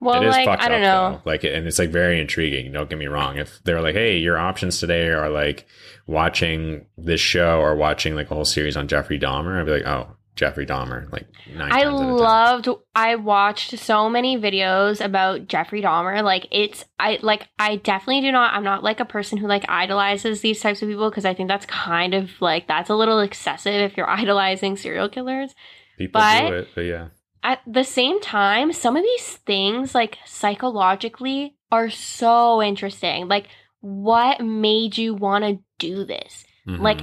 Well, 0.01 0.23
it 0.23 0.27
is 0.27 0.35
like 0.35 0.47
fucked 0.47 0.63
I 0.63 0.69
don't 0.69 0.83
up, 0.83 1.13
know. 1.13 1.21
though. 1.25 1.31
Like, 1.31 1.45
and 1.45 1.67
it's 1.67 1.79
like 1.79 1.91
very 1.91 2.21
intriguing. 2.21 2.73
Don't 2.73 2.89
get 2.91 2.99
me 2.99 3.07
wrong. 3.07 3.39
If 3.39 3.61
they're 3.65 3.81
like, 3.81 3.95
"Hey, 3.95 4.19
your 4.19 4.39
options 4.39 4.79
today 4.81 5.09
are 5.09 5.31
like 5.31 5.67
watching 6.07 6.87
this 6.97 7.21
show 7.21 7.61
or 7.61 7.75
watching 7.77 8.15
like 8.15 8.31
a 8.31 8.35
whole 8.35 8.45
series 8.45 8.77
on 8.77 8.89
Jeffrey 8.89 9.19
Dahmer," 9.19 9.61
I'd 9.61 9.67
be 9.67 9.73
like, 9.73 9.87
"Oh, 9.87 10.17
Jeffrey 10.37 10.67
Dahmer!" 10.67 11.11
Like 11.13 11.27
nine 11.55 11.73
I 11.73 11.83
times 11.85 11.87
out 11.87 11.93
of 11.95 12.01
ten. 12.09 12.17
loved 12.17 12.69
I 12.95 13.15
watched 13.17 13.79
so 13.79 14.09
many 14.11 14.37
videos 14.39 15.03
about 15.05 15.49
Jeffrey 15.49 15.83
Dahmer. 15.83 16.23
Like 16.23 16.47
it's 16.51 16.85
I 16.99 17.19
like 17.23 17.49
I 17.59 17.77
definitely 17.77 18.21
do 18.21 18.33
not 18.33 18.55
I'm 18.55 18.65
not 18.65 18.83
like 18.85 19.01
a 19.01 19.05
person 19.05 19.39
who 19.39 19.47
like 19.47 19.65
idolizes 19.69 20.41
these 20.43 20.61
types 20.61 20.83
of 20.83 20.89
people 20.89 21.09
because 21.11 21.25
I 21.25 21.35
think 21.35 21.49
that's 21.49 21.67
kind 21.67 22.15
of 22.15 22.31
like 22.41 22.69
that's 22.69 22.91
a 22.91 22.95
little 22.95 23.21
excessive 23.21 23.75
if 23.75 23.97
you're 23.97 24.09
idolizing 24.21 24.77
serial 24.77 25.09
killers. 25.09 25.55
People 25.99 26.21
but- 26.21 26.49
do 26.51 26.55
it, 26.57 26.69
but 26.75 26.81
yeah, 26.83 27.07
At 27.51 27.61
the 27.67 27.85
same 27.85 28.21
time, 28.21 28.73
some 28.73 28.97
of 28.97 29.05
these 29.05 29.37
things 29.47 29.95
like 29.95 30.19
psychologically 30.25 31.55
are 31.71 31.91
so 31.91 32.61
interesting. 32.63 33.29
Like 33.29 33.47
what 33.81 34.41
made 34.45 34.99
you 34.99 35.15
want 35.15 35.45
to 35.45 35.59
do 35.79 36.05
this? 36.05 36.45
Mhm. 36.67 36.81
Like 36.81 37.01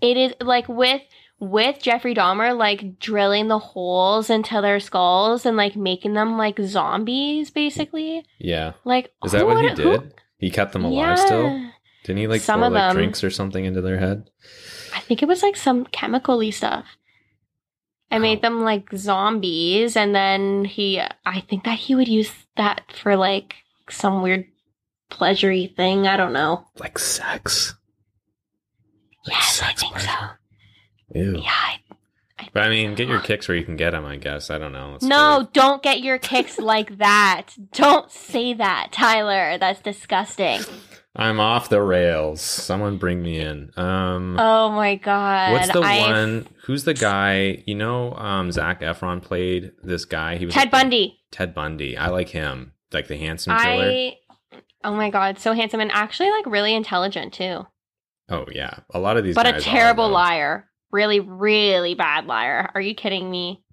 it 0.00 0.16
is 0.16 0.32
like 0.40 0.68
with 0.68 1.02
with 1.40 1.80
Jeffrey 1.80 2.14
Dahmer 2.14 2.56
like 2.56 2.98
drilling 2.98 3.48
the 3.48 3.58
holes 3.58 4.28
into 4.28 4.60
their 4.60 4.80
skulls 4.80 5.46
and 5.46 5.56
like 5.56 5.76
making 5.76 6.14
them 6.14 6.36
like 6.36 6.58
zombies 6.60 7.50
basically. 7.50 8.24
yeah. 8.38 8.72
Like 8.84 9.12
Is 9.24 9.32
that 9.32 9.46
what 9.46 9.56
he 9.58 9.62
would- 9.68 9.78
who- 9.78 9.98
did? 9.98 10.14
He 10.38 10.50
kept 10.50 10.72
them 10.72 10.84
alive 10.84 11.18
still. 11.18 11.48
Didn't 12.04 12.18
he 12.18 12.26
like 12.28 12.40
Some 12.42 12.60
pour 12.60 12.66
of 12.68 12.72
like 12.72 12.82
them. 12.90 12.96
drinks 12.96 13.24
or 13.24 13.30
something 13.30 13.64
into 13.64 13.80
their 13.80 13.98
head? 13.98 14.28
I 14.94 15.00
think 15.00 15.22
it 15.22 15.26
was 15.28 15.42
like 15.42 15.56
some 15.56 15.84
chemically 15.86 16.50
stuff. 16.50 16.84
I 18.10 18.18
made 18.18 18.40
them 18.42 18.62
like 18.62 18.88
zombies 18.94 19.96
and 19.96 20.14
then 20.14 20.64
he 20.64 21.00
I 21.26 21.40
think 21.40 21.64
that 21.64 21.78
he 21.78 21.94
would 21.94 22.08
use 22.08 22.32
that 22.56 22.82
for 22.92 23.16
like 23.16 23.54
some 23.90 24.22
weird 24.22 24.46
pleasury 25.10 25.74
thing. 25.76 26.06
I 26.06 26.16
don't 26.16 26.32
know. 26.32 26.66
Like 26.78 26.98
sex. 26.98 27.74
Like 29.26 29.36
Yes, 29.36 29.62
I 29.62 29.66
sex 29.68 29.82
think 29.82 29.92
pleasure. 29.94 30.08
so. 31.12 31.18
Ew. 31.18 31.36
Yeah. 31.42 31.50
I- 31.50 31.80
But 32.52 32.62
I 32.62 32.68
mean, 32.70 32.94
get 32.94 33.08
your 33.08 33.20
kicks 33.20 33.46
where 33.48 33.56
you 33.56 33.64
can 33.64 33.76
get 33.76 33.90
them. 33.90 34.04
I 34.06 34.16
guess 34.16 34.48
I 34.50 34.58
don't 34.58 34.72
know. 34.72 34.92
Let's 34.92 35.04
No, 35.04 35.42
do 35.52 35.60
don't 35.60 35.82
get 35.82 36.00
your 36.00 36.18
kicks 36.18 36.58
like 36.58 36.96
that. 36.98 37.48
Don't 37.72 38.10
say 38.10 38.54
that, 38.54 38.88
Tyler. 38.92 39.58
That's 39.58 39.80
disgusting. 39.82 40.60
I'm 41.18 41.40
off 41.40 41.68
the 41.68 41.82
rails. 41.82 42.40
Someone 42.40 42.96
bring 42.96 43.20
me 43.22 43.40
in. 43.40 43.72
Um, 43.76 44.36
Oh 44.38 44.70
my 44.70 44.94
god. 44.94 45.52
what's 45.52 45.72
the 45.72 45.80
I- 45.80 45.98
one? 46.00 46.46
Who's 46.64 46.84
the 46.84 46.94
guy? 46.94 47.64
You 47.66 47.74
know, 47.74 48.14
um, 48.14 48.52
Zac 48.52 48.80
Efron 48.82 49.20
played 49.20 49.72
this 49.82 50.04
guy. 50.04 50.36
He 50.36 50.46
was 50.46 50.54
Ted 50.54 50.66
like 50.66 50.70
Bundy. 50.70 51.18
Ted 51.32 51.54
Bundy. 51.54 51.96
I 51.96 52.08
like 52.08 52.28
him, 52.28 52.72
like 52.92 53.08
the 53.08 53.16
handsome 53.16 53.56
killer. 53.58 53.84
I 53.84 54.16
Oh 54.84 54.94
my 54.94 55.10
god, 55.10 55.38
so 55.40 55.54
handsome 55.54 55.80
and 55.80 55.90
actually 55.90 56.30
like 56.30 56.46
really 56.46 56.72
intelligent 56.74 57.32
too. 57.34 57.66
Oh 58.30 58.44
yeah, 58.52 58.78
a 58.94 59.00
lot 59.00 59.16
of 59.16 59.24
these. 59.24 59.34
but 59.34 59.46
a 59.46 59.56
are, 59.56 59.60
terrible 59.60 60.06
though. 60.08 60.14
liar. 60.14 60.68
Really, 60.92 61.18
really 61.20 61.94
bad 61.94 62.26
liar. 62.26 62.70
Are 62.74 62.80
you 62.80 62.94
kidding 62.94 63.28
me? 63.30 63.64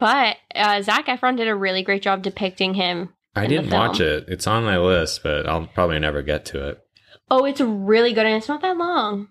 But 0.00 0.36
uh, 0.54 0.80
Zac 0.82 1.06
Efron 1.06 1.36
did 1.36 1.46
a 1.48 1.54
really 1.54 1.82
great 1.82 2.02
job 2.02 2.22
depicting 2.22 2.74
him. 2.74 3.10
I 3.36 3.46
didn't 3.46 3.70
watch 3.70 4.00
it. 4.00 4.24
It's 4.28 4.46
on 4.46 4.64
my 4.64 4.78
list, 4.78 5.22
but 5.22 5.48
I'll 5.48 5.66
probably 5.66 5.98
never 5.98 6.22
get 6.22 6.44
to 6.46 6.68
it. 6.70 6.84
Oh, 7.30 7.44
it's 7.44 7.60
really 7.60 8.12
good 8.12 8.26
and 8.26 8.36
it's 8.36 8.48
not 8.48 8.62
that 8.62 8.76
long. 8.76 9.28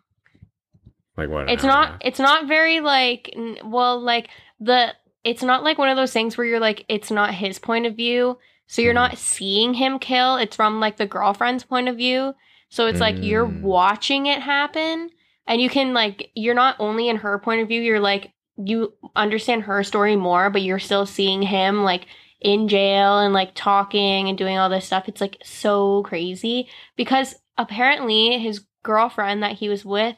Like 1.17 1.29
what? 1.29 1.49
It's 1.49 1.63
hour 1.63 1.71
and 1.71 1.79
a 1.89 1.89
not 1.91 2.01
it's 2.05 2.19
not 2.19 2.47
very 2.47 2.79
like 2.79 3.36
well 3.65 3.99
like 3.99 4.29
the 4.60 4.93
it's 5.23 5.43
not 5.43 5.63
like 5.63 5.77
one 5.77 5.89
of 5.89 5.97
those 5.97 6.13
things 6.13 6.38
where 6.38 6.45
you're 6.47 6.60
like 6.60 6.86
it's 6.88 7.12
not 7.12 7.33
his 7.33 7.60
point 7.60 7.86
of 7.86 7.95
view. 7.95 8.38
So 8.67 8.81
you're 8.81 8.91
Mhm. 8.93 8.95
not 8.95 9.17
seeing 9.17 9.73
him 9.73 9.97
kill. 9.99 10.36
It's 10.38 10.55
from 10.55 10.79
like 10.79 10.97
the 10.97 11.07
girlfriend's 11.07 11.63
point 11.63 11.89
of 11.89 11.97
view. 11.97 12.33
So 12.69 12.86
it's 12.88 12.99
like 12.99 13.15
you're 13.19 13.47
Mm. 13.47 13.62
watching 13.62 14.25
it 14.27 14.41
happen 14.41 15.10
and 15.47 15.62
you 15.62 15.69
can 15.69 15.93
like 15.93 16.31
you're 16.36 16.53
not 16.53 16.75
only 16.79 17.10
in 17.10 17.17
her 17.17 17.39
point 17.39 17.62
of 17.62 17.67
view, 17.67 17.81
you're 17.81 17.99
like 17.99 18.31
you 18.57 18.93
understand 19.15 19.63
her 19.63 19.83
story 19.83 20.15
more, 20.15 20.49
but 20.49 20.62
you're 20.62 20.79
still 20.79 21.05
seeing 21.05 21.41
him 21.43 21.83
like 21.83 22.05
in 22.39 22.67
jail 22.67 23.19
and 23.19 23.34
like 23.34 23.52
talking 23.56 24.30
and 24.30 24.38
doing 24.38 24.58
all 24.58 24.69
this 24.69 24.86
stuff. 24.86 25.08
It's 25.08 25.21
like 25.21 25.38
so 25.43 26.04
crazy 26.04 26.69
because 26.95 27.36
apparently 27.58 28.38
his 28.39 28.65
girlfriend 28.84 29.43
that 29.43 29.54
he 29.54 29.69
was 29.69 29.84
with 29.84 30.15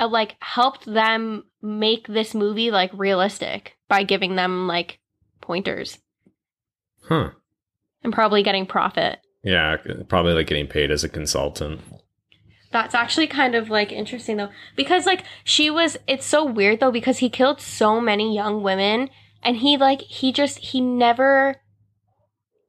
uh, 0.00 0.08
like 0.08 0.36
helped 0.40 0.84
them 0.86 1.44
make 1.62 2.06
this 2.08 2.34
movie 2.34 2.70
like 2.70 2.90
realistic 2.94 3.76
by 3.88 4.02
giving 4.02 4.36
them 4.36 4.66
like 4.66 4.98
pointers 5.40 5.98
Huh? 7.08 7.30
and 8.02 8.12
probably 8.12 8.42
getting 8.42 8.66
profit. 8.66 9.18
Yeah, 9.42 9.76
probably 10.08 10.32
like 10.32 10.46
getting 10.46 10.66
paid 10.66 10.90
as 10.90 11.04
a 11.04 11.08
consultant. 11.08 11.80
That's 12.72 12.94
actually 12.94 13.26
kind 13.26 13.54
of 13.54 13.68
like 13.70 13.92
interesting 13.92 14.38
though 14.38 14.48
because 14.74 15.06
like 15.06 15.22
she 15.44 15.70
was 15.70 15.96
it's 16.08 16.26
so 16.26 16.44
weird 16.44 16.80
though 16.80 16.90
because 16.90 17.18
he 17.18 17.28
killed 17.28 17.60
so 17.60 18.00
many 18.00 18.34
young 18.34 18.62
women 18.62 19.10
and 19.44 19.56
he 19.56 19.76
like 19.76 20.00
he 20.00 20.32
just 20.32 20.58
he 20.58 20.80
never 20.80 21.56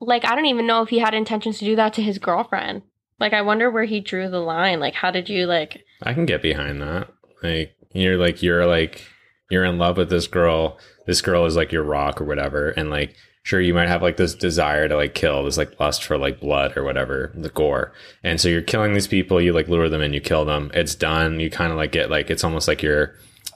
like 0.01 0.25
I 0.25 0.35
don't 0.35 0.45
even 0.45 0.67
know 0.67 0.81
if 0.81 0.89
he 0.89 0.99
had 0.99 1.13
intentions 1.13 1.59
to 1.59 1.65
do 1.65 1.75
that 1.75 1.93
to 1.93 2.01
his 2.01 2.19
girlfriend. 2.19 2.83
Like 3.19 3.33
I 3.33 3.41
wonder 3.41 3.71
where 3.71 3.85
he 3.85 4.01
drew 4.01 4.29
the 4.29 4.39
line. 4.39 4.79
Like 4.79 4.93
how 4.93 5.11
did 5.11 5.29
you 5.29 5.45
like 5.45 5.83
I 6.03 6.13
can 6.13 6.25
get 6.25 6.41
behind 6.41 6.81
that. 6.81 7.09
Like 7.41 7.75
you're 7.93 8.17
like 8.17 8.43
you're 8.43 8.65
like 8.65 9.03
you're 9.49 9.65
in 9.65 9.77
love 9.77 9.97
with 9.97 10.09
this 10.09 10.27
girl. 10.27 10.77
This 11.05 11.21
girl 11.21 11.45
is 11.45 11.55
like 11.55 11.71
your 11.71 11.83
rock 11.83 12.19
or 12.19 12.25
whatever, 12.25 12.69
and 12.71 12.89
like 12.89 13.15
sure 13.43 13.61
you 13.61 13.75
might 13.75 13.87
have 13.87 14.01
like 14.01 14.17
this 14.17 14.33
desire 14.33 14.87
to 14.87 14.95
like 14.95 15.13
kill, 15.13 15.43
this 15.43 15.57
like 15.57 15.79
lust 15.79 16.03
for 16.03 16.17
like 16.17 16.39
blood 16.39 16.75
or 16.75 16.83
whatever, 16.83 17.31
the 17.35 17.49
gore. 17.49 17.93
And 18.23 18.41
so 18.41 18.49
you're 18.49 18.63
killing 18.63 18.93
these 18.93 19.07
people, 19.07 19.39
you 19.39 19.53
like 19.53 19.67
lure 19.67 19.87
them 19.87 20.01
in, 20.01 20.13
you 20.13 20.19
kill 20.19 20.45
them. 20.45 20.71
It's 20.73 20.95
done. 20.95 21.39
You 21.39 21.51
kind 21.51 21.71
of 21.71 21.77
like 21.77 21.91
get 21.91 22.09
like 22.09 22.31
it's 22.31 22.43
almost 22.43 22.67
like 22.67 22.81
your 22.81 23.15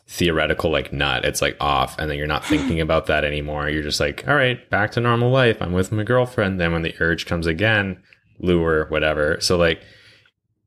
theoretical 0.10 0.72
like 0.72 0.92
nut. 0.92 1.24
It's 1.24 1.42
like 1.42 1.56
off, 1.62 1.98
and 2.00 2.10
then 2.10 2.18
you're 2.18 2.28
not 2.28 2.44
thinking 2.44 2.82
about 2.88 3.06
that 3.06 3.24
anymore. 3.24 3.70
You're 3.70 3.84
just 3.84 4.00
like, 4.00 4.28
all 4.28 4.36
right, 4.36 4.68
back 4.70 4.92
to 4.94 5.00
normal 5.00 5.30
life. 5.32 5.62
I'm 5.62 5.72
with 5.72 5.92
my 5.92 6.04
girlfriend. 6.04 6.60
Then 6.60 6.74
when 6.74 6.82
the 6.82 6.96
urge 7.00 7.26
comes 7.26 7.46
again, 7.48 8.02
lure, 8.40 8.86
whatever. 8.90 9.40
So 9.40 9.56
like 9.58 9.82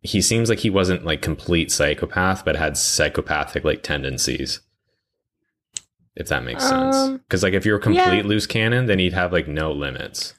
he 0.00 0.20
seems 0.20 0.48
like 0.48 0.60
he 0.60 0.70
wasn't 0.70 1.04
like 1.04 1.22
complete 1.22 1.70
psychopath, 1.70 2.44
but 2.44 2.56
had 2.56 2.76
psychopathic 2.76 3.64
like 3.64 3.82
tendencies. 3.82 4.60
If 6.14 6.28
that 6.28 6.44
makes 6.44 6.62
sense. 6.68 6.94
Um, 6.96 7.16
Because 7.18 7.42
like 7.42 7.54
if 7.54 7.64
you're 7.64 7.78
a 7.78 7.80
complete 7.80 8.18
yeah. 8.18 8.22
loose 8.22 8.46
cannon, 8.46 8.86
then 8.86 8.98
he'd 8.98 9.12
have 9.14 9.32
like 9.32 9.48
no 9.48 9.72
limits. 9.72 10.34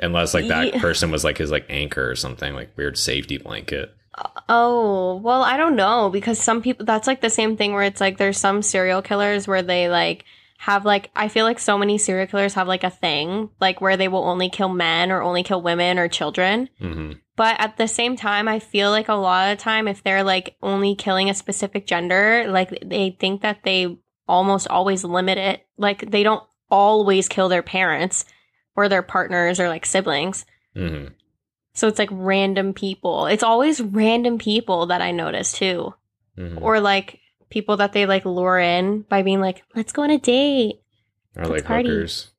Unless 0.00 0.34
like 0.34 0.48
that 0.48 0.74
Ye- 0.74 0.80
person 0.80 1.10
was 1.12 1.22
like 1.22 1.38
his 1.38 1.50
like 1.52 1.66
anchor 1.68 2.10
or 2.10 2.16
something, 2.16 2.52
like 2.54 2.76
weird 2.76 2.98
safety 2.98 3.38
blanket. 3.38 3.94
Oh, 4.48 5.16
well, 5.22 5.42
I 5.42 5.56
don't 5.56 5.76
know 5.76 6.10
because 6.10 6.38
some 6.38 6.62
people 6.62 6.86
that's 6.86 7.06
like 7.06 7.20
the 7.20 7.30
same 7.30 7.56
thing 7.56 7.72
where 7.72 7.82
it's 7.82 8.00
like 8.00 8.18
there's 8.18 8.38
some 8.38 8.62
serial 8.62 9.02
killers 9.02 9.48
where 9.48 9.62
they 9.62 9.88
like 9.88 10.24
have 10.58 10.84
like 10.84 11.10
I 11.16 11.28
feel 11.28 11.44
like 11.44 11.58
so 11.58 11.76
many 11.76 11.98
serial 11.98 12.26
killers 12.26 12.54
have 12.54 12.68
like 12.68 12.84
a 12.84 12.90
thing 12.90 13.50
like 13.60 13.80
where 13.80 13.96
they 13.96 14.08
will 14.08 14.24
only 14.24 14.48
kill 14.48 14.68
men 14.68 15.10
or 15.10 15.22
only 15.22 15.42
kill 15.42 15.60
women 15.62 15.98
or 15.98 16.08
children. 16.08 16.68
hmm 16.78 17.12
But 17.36 17.56
at 17.58 17.76
the 17.76 17.88
same 17.88 18.16
time, 18.16 18.46
I 18.48 18.58
feel 18.60 18.90
like 18.90 19.08
a 19.08 19.14
lot 19.14 19.50
of 19.50 19.58
the 19.58 19.62
time 19.62 19.88
if 19.88 20.02
they're 20.02 20.22
like 20.24 20.56
only 20.62 20.94
killing 20.94 21.28
a 21.28 21.34
specific 21.34 21.86
gender, 21.86 22.46
like 22.48 22.78
they 22.84 23.16
think 23.18 23.42
that 23.42 23.62
they 23.64 23.98
almost 24.28 24.68
always 24.68 25.04
limit 25.04 25.38
it. 25.38 25.66
Like 25.76 26.10
they 26.10 26.22
don't 26.22 26.44
always 26.70 27.28
kill 27.28 27.48
their 27.48 27.62
parents 27.62 28.24
or 28.76 28.88
their 28.88 29.02
partners 29.02 29.58
or 29.60 29.68
like 29.68 29.86
siblings. 29.86 30.44
hmm 30.74 31.06
So 31.74 31.88
it's 31.88 31.98
like 31.98 32.08
random 32.12 32.72
people. 32.72 33.26
It's 33.26 33.42
always 33.42 33.80
random 33.80 34.38
people 34.38 34.86
that 34.86 35.02
I 35.02 35.10
notice 35.10 35.52
too. 35.52 35.94
hmm 36.36 36.58
Or 36.60 36.80
like 36.80 37.20
people 37.50 37.76
that 37.78 37.92
they 37.92 38.06
like 38.06 38.24
lure 38.24 38.58
in 38.58 39.02
by 39.02 39.22
being 39.22 39.40
like, 39.40 39.62
let's 39.74 39.92
go 39.92 40.02
on 40.02 40.10
a 40.10 40.18
date. 40.18 40.80
Or 41.36 41.42
let's 41.44 41.50
like 41.50 41.64
party. 41.64 41.88
hookers. 41.88 42.30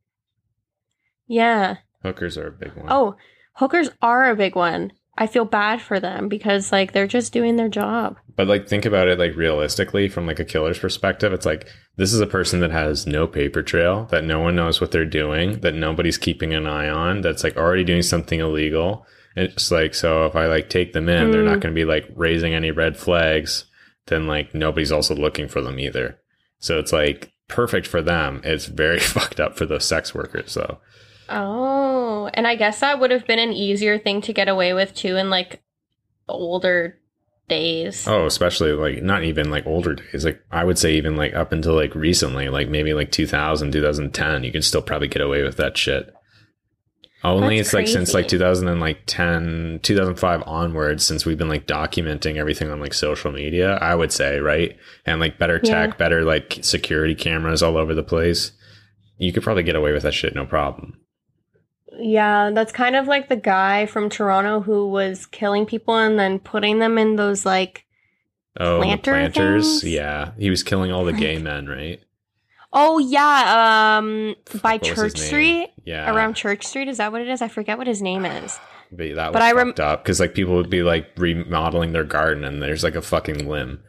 Yeah. 1.27 1.77
Hookers 2.03 2.37
are 2.37 2.47
a 2.47 2.51
big 2.51 2.75
one. 2.75 2.85
Oh, 2.89 3.15
hookers 3.53 3.89
are 4.01 4.29
a 4.29 4.35
big 4.35 4.55
one. 4.55 4.91
I 5.17 5.27
feel 5.27 5.45
bad 5.45 5.81
for 5.81 5.99
them 5.99 6.27
because 6.27 6.71
like 6.73 6.91
they're 6.91 7.07
just 7.07 7.31
doing 7.31 7.55
their 7.55 7.69
job. 7.69 8.17
But 8.35 8.47
like 8.47 8.67
think 8.67 8.85
about 8.85 9.07
it 9.07 9.17
like 9.17 9.35
realistically 9.35 10.09
from 10.09 10.27
like 10.27 10.39
a 10.39 10.45
killer's 10.45 10.79
perspective, 10.79 11.31
it's 11.31 11.45
like 11.45 11.67
this 11.95 12.13
is 12.13 12.19
a 12.19 12.27
person 12.27 12.59
that 12.59 12.71
has 12.71 13.07
no 13.07 13.25
paper 13.25 13.63
trail, 13.63 14.05
that 14.11 14.25
no 14.25 14.39
one 14.39 14.55
knows 14.55 14.81
what 14.81 14.91
they're 14.91 15.05
doing, 15.05 15.61
that 15.61 15.73
nobody's 15.73 16.17
keeping 16.17 16.53
an 16.53 16.67
eye 16.67 16.89
on, 16.89 17.21
that's 17.21 17.43
like 17.45 17.55
already 17.55 17.85
doing 17.85 18.01
something 18.01 18.41
illegal. 18.41 19.05
It's 19.35 19.69
like 19.71 19.93
so 19.93 20.25
if 20.25 20.35
I 20.35 20.45
like 20.47 20.69
take 20.69 20.93
them 20.93 21.09
in, 21.09 21.31
they're 21.31 21.43
not 21.43 21.57
Mm. 21.57 21.61
gonna 21.61 21.73
be 21.73 21.85
like 21.85 22.05
raising 22.15 22.53
any 22.53 22.71
red 22.71 22.95
flags, 22.97 23.65
then 24.07 24.27
like 24.27 24.53
nobody's 24.55 24.91
also 24.91 25.13
looking 25.15 25.47
for 25.47 25.61
them 25.61 25.79
either. 25.79 26.17
So 26.59 26.79
it's 26.79 26.93
like 26.93 27.33
perfect 27.47 27.85
for 27.85 28.01
them. 28.01 28.41
It's 28.43 28.65
very 28.65 28.99
fucked 29.13 29.39
up 29.39 29.57
for 29.57 29.65
those 29.65 29.85
sex 29.85 30.15
workers 30.15 30.53
though. 30.53 30.79
Oh, 31.27 32.29
and 32.33 32.47
I 32.47 32.55
guess 32.55 32.79
that 32.79 32.99
would 32.99 33.11
have 33.11 33.27
been 33.27 33.39
an 33.39 33.51
easier 33.51 33.97
thing 33.99 34.21
to 34.21 34.33
get 34.33 34.47
away 34.47 34.73
with 34.73 34.93
too 34.95 35.15
in 35.17 35.29
like 35.29 35.61
older 36.29 36.97
days. 37.49 38.07
Oh, 38.07 38.25
especially 38.25 38.71
like 38.71 39.03
not 39.03 39.23
even 39.23 39.51
like 39.51 39.67
older 39.67 39.95
days. 39.95 40.23
Like 40.25 40.41
I 40.51 40.63
would 40.63 40.77
say 40.79 40.93
even 40.93 41.15
like 41.15 41.33
up 41.35 41.51
until 41.51 41.75
like 41.75 41.93
recently, 41.93 42.49
like 42.49 42.69
maybe 42.69 42.93
like 42.93 43.11
2000, 43.11 43.71
2010, 43.71 44.43
you 44.43 44.51
can 44.51 44.61
still 44.61 44.81
probably 44.81 45.07
get 45.07 45.21
away 45.21 45.43
with 45.43 45.57
that 45.57 45.77
shit. 45.77 46.13
Only 47.25 47.57
That's 47.57 47.69
it's 47.69 47.73
like 47.73 47.87
since 47.87 48.13
like 48.13 48.25
crazy. 48.25 48.37
2010, 48.37 49.79
2005 49.83 50.43
onwards, 50.45 51.05
since 51.05 51.25
we've 51.25 51.37
been 51.37 51.49
like 51.49 51.65
documenting 51.67 52.35
everything 52.37 52.69
on 52.69 52.79
like 52.79 52.93
social 52.93 53.31
media, 53.31 53.75
I 53.77 53.95
would 53.95 54.11
say, 54.11 54.39
right? 54.39 54.75
And 55.05 55.19
like 55.19 55.37
better 55.39 55.59
Yeah. 55.63 55.87
tech, 55.87 55.97
better 55.97 56.23
like 56.23 56.59
security 56.61 57.15
cameras 57.15 57.63
all 57.63 57.77
over 57.77 57.93
the 57.93 58.03
place. 58.03 58.51
You 59.17 59.31
could 59.33 59.43
probably 59.43 59.63
get 59.63 59.75
away 59.75 59.91
with 59.93 60.03
that 60.03 60.13
shit, 60.13 60.35
no 60.35 60.45
problem. 60.45 60.99
Yeah, 61.97 62.51
that's 62.53 62.73
kind 62.73 62.95
of 62.95 63.07
like 63.07 63.29
the 63.29 63.37
guy 63.37 63.85
from 63.85 64.09
Toronto 64.09 64.59
who 64.59 64.89
was 64.89 65.25
killing 65.25 65.65
people 65.65 65.95
and 65.95 66.19
then 66.19 66.39
putting 66.39 66.79
them 66.79 66.97
in 66.97 67.15
those 67.15 67.45
like 67.45 67.85
Oh, 68.59 68.79
the 68.81 68.97
planters. 68.97 69.81
things? 69.81 69.83
Yeah. 69.93 70.31
He 70.37 70.49
was 70.49 70.63
killing 70.63 70.91
all 70.91 71.05
the 71.05 71.13
gay 71.13 71.37
men, 71.39 71.67
right? 71.67 71.99
Oh 72.77 72.97
yeah, 72.99 73.97
um 73.97 74.35
by 74.61 74.73
What 74.73 74.83
Church? 74.83 75.17
Street? 75.17 75.69
Yeah. 75.85 76.13
Around 76.13 76.33
Church 76.35 76.65
Street, 76.67 76.87
is 76.89 76.97
that 76.97 77.11
what 77.11 77.21
it 77.21 77.29
is? 77.29 77.41
I 77.41 77.47
forget 77.47 77.77
what 77.77 77.87
his 77.87 78.01
name 78.01 78.25
is. 78.25 78.59
But 78.91 79.15
that 79.15 79.27
was 79.29 79.33
But 79.33 79.41
I 79.41 79.53
rem- 79.53 79.69
fucked 79.69 79.79
up 79.79 80.03
because 80.03 80.19
like 80.19 80.33
people 80.35 80.55
would 80.55 80.69
be 80.69 80.83
like 80.83 81.07
remodeling 81.17 81.93
their 81.93 82.03
garden 82.03 82.43
and 82.43 82.61
there's 82.61 82.83
like 82.83 82.95
a 82.95 83.01
fucking 83.01 83.47
limb. 83.49 83.81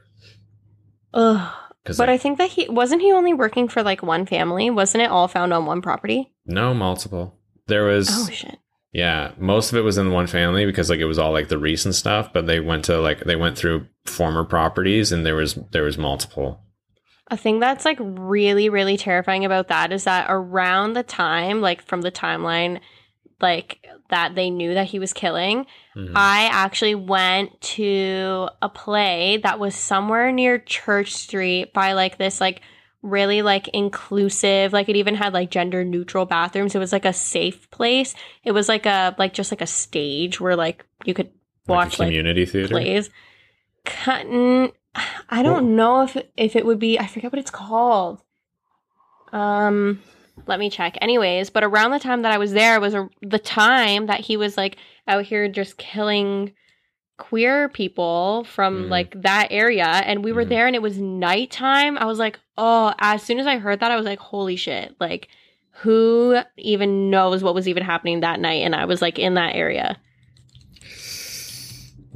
Ugh. 1.15 1.53
But 1.99 2.09
I 2.09 2.19
think 2.19 2.39
that 2.39 2.51
he 2.51 2.69
wasn't 2.69 3.03
he 3.03 3.13
only 3.13 3.33
working 3.33 3.69
for 3.69 3.83
like 3.83 4.03
one 4.03 4.27
family? 4.27 4.71
Wasn't 4.71 5.03
it 5.03 5.11
all 5.11 5.29
found 5.29 5.53
on 5.53 5.67
one 5.67 5.83
property? 5.83 6.33
no 6.47 6.73
multiple. 6.75 7.39
There 7.69 7.85
was 7.85 8.09
Oh 8.11 8.31
shit. 8.31 8.59
yeah, 8.93 9.33
most 9.39 9.73
of 9.73 9.79
it 9.79 9.83
was 9.83 9.99
in 9.99 10.11
one 10.13 10.27
family 10.29 10.65
because 10.67 10.91
like 10.91 10.99
it 11.01 11.05
was 11.07 11.19
all 11.19 11.33
like 11.33 11.49
the 11.49 11.59
recent 11.59 11.95
stuff. 11.95 12.33
But 12.33 12.47
they 12.47 12.59
went 12.61 12.85
to 12.87 13.01
like 13.01 13.21
they 13.25 13.37
went 13.37 13.57
through 13.57 13.87
former 14.05 14.45
properties 14.45 15.13
and 15.13 15.25
there 15.25 15.37
was 15.37 15.55
there 15.73 15.83
was 15.85 15.97
multiple. 15.99 16.61
A 17.29 17.37
thing 17.37 17.59
that's 17.59 17.85
like 17.85 17.99
really, 18.01 18.69
really 18.69 18.97
terrifying 18.97 19.45
about 19.45 19.69
that 19.69 19.93
is 19.93 20.05
that 20.05 20.27
around 20.29 20.93
the 20.93 21.03
time, 21.03 21.61
like 21.61 21.83
from 21.83 22.03
the 22.03 22.13
timeline, 22.13 22.81
like 23.41 23.85
that 24.11 24.35
they 24.37 24.51
knew 24.51 24.75
that 24.75 24.87
he 24.87 24.99
was 25.01 25.13
killing, 25.13 25.67
Mhm. 25.97 26.13
I 26.15 26.49
actually 26.53 26.95
went 26.95 27.61
to 27.61 28.49
a 28.63 28.69
play 28.69 29.39
that 29.43 29.59
was 29.59 29.75
somewhere 29.75 30.31
near 30.31 30.59
Church 30.59 31.15
Street 31.15 31.73
by 31.73 31.95
like 31.95 32.17
this 32.19 32.41
like 32.41 32.61
really 33.03 33.43
like 33.43 33.69
inclusive 33.69 34.73
like 34.73 34.89
it 34.89 34.97
even 34.97 35.15
had 35.15 35.33
like 35.33 35.51
gender 35.51 35.85
neutral 35.85 36.27
bathrooms 36.27 36.75
it 36.75 36.79
was 36.81 36.93
like 36.93 37.05
a 37.05 37.13
safe 37.13 37.71
place 37.71 38.17
it 38.43 38.51
was 38.51 38.69
like 38.69 38.85
a 38.85 39.15
like 39.17 39.33
just 39.33 39.53
like 39.53 39.61
a 39.61 39.67
stage 39.67 40.41
where 40.41 40.57
like 40.57 40.85
you 41.05 41.15
could 41.15 41.31
like 41.69 41.77
watch 41.77 41.99
like 42.01 42.09
community 42.09 42.45
theater. 42.45 42.69
plays. 42.69 43.11
I 45.29 45.43
don't 45.43 45.77
know 45.77 46.03
if 46.03 46.17
if 46.37 46.57
it 46.57 46.65
would 46.67 46.79
be. 46.79 46.99
I 46.99 47.07
forget 47.07 47.33
what 47.33 47.39
it's 47.39 47.51
called. 47.51 48.23
Um, 49.33 50.03
let 50.47 50.59
me 50.59 50.71
check. 50.71 50.97
Anyways, 51.01 51.51
but 51.51 51.65
around 51.65 51.91
the 51.91 51.99
time 51.99 52.23
that 52.23 52.33
I 52.33 52.39
was 52.39 52.53
there 52.53 52.81
was 52.81 52.95
a, 52.95 53.09
the 53.23 53.39
time 53.39 54.07
that 54.07 54.21
he 54.21 54.37
was 54.37 54.57
like 54.57 54.77
out 55.09 55.25
here 55.25 55.49
just 55.49 55.77
killing 55.79 56.53
queer 57.19 57.69
people 57.71 58.45
from 58.45 58.85
Mhm. 58.85 58.91
like 58.91 59.23
that 59.23 59.49
area 59.51 59.87
and 59.87 60.23
we 60.23 60.33
were 60.33 60.45
Mhm. 60.45 60.49
there 60.51 60.67
and 60.67 60.77
it 60.77 60.83
was 60.83 60.99
nighttime 60.99 61.97
i 61.97 62.05
was 62.05 62.19
like 62.19 62.39
oh 62.59 62.93
as 62.99 63.23
soon 63.23 63.39
as 63.39 63.47
i 63.47 63.57
heard 63.57 63.81
that 63.81 63.91
i 63.91 63.97
was 63.97 64.05
like 64.05 64.19
holy 64.19 64.55
shit 64.55 64.95
like 65.01 65.29
who 65.81 66.37
even 66.59 67.09
knows 67.09 67.43
what 67.43 67.55
was 67.55 67.67
even 67.69 67.83
happening 67.83 68.21
that 68.21 68.39
night 68.39 68.61
and 68.63 68.75
i 68.77 68.85
was 68.85 69.01
like 69.01 69.19
in 69.19 69.33
that 69.33 69.55
area 69.57 69.97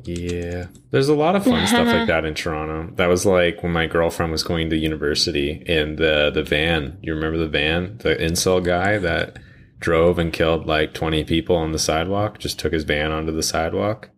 Yeah. 0.05 0.67
There's 0.91 1.09
a 1.09 1.15
lot 1.15 1.37
of 1.37 1.45
fun 1.45 1.67
stuff 1.67 1.87
like 1.87 2.07
that 2.09 2.25
in 2.25 2.35
Toronto. 2.35 2.95
That 2.97 3.09
was 3.09 3.27
like 3.27 3.63
when 3.63 3.73
my 3.73 3.87
girlfriend 3.87 4.33
was 4.33 4.43
going 4.43 4.71
to 4.71 4.77
university 4.77 5.63
in 5.67 5.97
the 5.97 6.31
the 6.33 6.43
van. 6.43 6.99
You 7.03 7.15
remember 7.15 7.39
the 7.39 7.49
van? 7.49 7.99
The 7.99 8.15
incel 8.17 8.65
guy 8.65 8.99
that 8.99 9.39
drove 9.79 10.19
and 10.19 10.33
killed 10.33 10.67
like 10.67 10.93
20 10.95 11.25
people 11.25 11.57
on 11.57 11.73
the 11.73 11.79
sidewalk, 11.79 12.39
just 12.39 12.59
took 12.59 12.73
his 12.73 12.85
van 12.85 13.11
onto 13.13 13.33
the 13.33 13.43
sidewalk. 13.43 14.11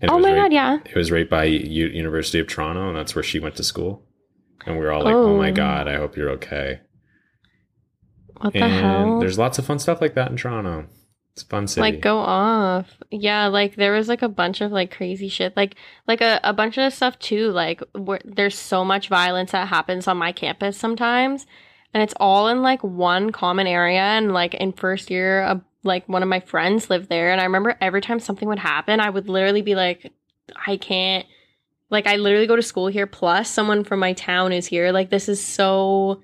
And 0.00 0.10
oh 0.10 0.18
my 0.18 0.32
right, 0.32 0.36
god 0.42 0.52
yeah 0.52 0.78
It 0.84 0.96
was 0.96 1.10
right 1.12 1.28
by 1.30 1.44
U- 1.44 1.86
University 1.86 2.38
of 2.40 2.48
Toronto 2.48 2.88
and 2.88 2.96
that's 2.96 3.14
where 3.14 3.22
she 3.22 3.38
went 3.38 3.54
to 3.56 3.62
school. 3.62 4.04
And 4.66 4.76
we 4.76 4.84
were 4.84 4.92
all 4.92 5.02
like, 5.04 5.14
"Oh, 5.14 5.36
my 5.36 5.50
Oh. 5.50 5.54
god, 5.54 5.86
I 5.88 5.96
hope 5.96 6.16
you're 6.16 6.30
okay." 6.30 6.80
what 8.38 8.52
the 8.52 8.68
hell 8.68 9.20
there's 9.20 9.38
lots 9.38 9.58
of 9.58 9.64
fun 9.66 9.78
stuff 9.78 10.00
like 10.00 10.14
that 10.14 10.30
in 10.30 10.36
Toronto. 10.36 10.86
It's 11.34 11.42
a 11.42 11.46
fun 11.46 11.66
city. 11.66 11.80
like 11.80 12.00
go 12.02 12.18
off 12.18 12.98
yeah 13.10 13.46
like 13.46 13.76
there 13.76 13.92
was 13.92 14.06
like 14.06 14.20
a 14.20 14.28
bunch 14.28 14.60
of 14.60 14.70
like 14.70 14.94
crazy 14.94 15.28
shit 15.28 15.56
like 15.56 15.76
like 16.06 16.20
a, 16.20 16.38
a 16.44 16.52
bunch 16.52 16.76
of 16.76 16.92
stuff 16.92 17.18
too 17.18 17.50
like 17.50 17.82
where 17.94 18.20
there's 18.24 18.58
so 18.58 18.84
much 18.84 19.08
violence 19.08 19.52
that 19.52 19.68
happens 19.68 20.06
on 20.06 20.18
my 20.18 20.30
campus 20.32 20.76
sometimes 20.76 21.46
and 21.94 22.02
it's 22.02 22.12
all 22.20 22.48
in 22.48 22.60
like 22.60 22.84
one 22.84 23.32
common 23.32 23.66
area 23.66 24.02
and 24.02 24.32
like 24.34 24.52
in 24.52 24.72
first 24.74 25.10
year 25.10 25.42
uh, 25.42 25.58
like 25.84 26.06
one 26.06 26.22
of 26.22 26.28
my 26.28 26.40
friends 26.40 26.90
lived 26.90 27.08
there 27.08 27.32
and 27.32 27.40
i 27.40 27.44
remember 27.44 27.78
every 27.80 28.02
time 28.02 28.20
something 28.20 28.48
would 28.48 28.58
happen 28.58 29.00
i 29.00 29.08
would 29.08 29.26
literally 29.30 29.62
be 29.62 29.74
like 29.74 30.12
i 30.66 30.76
can't 30.76 31.24
like 31.88 32.06
i 32.06 32.16
literally 32.16 32.46
go 32.46 32.56
to 32.56 32.62
school 32.62 32.88
here 32.88 33.06
plus 33.06 33.48
someone 33.48 33.84
from 33.84 34.00
my 34.00 34.12
town 34.12 34.52
is 34.52 34.66
here 34.66 34.92
like 34.92 35.08
this 35.08 35.30
is 35.30 35.42
so 35.42 36.20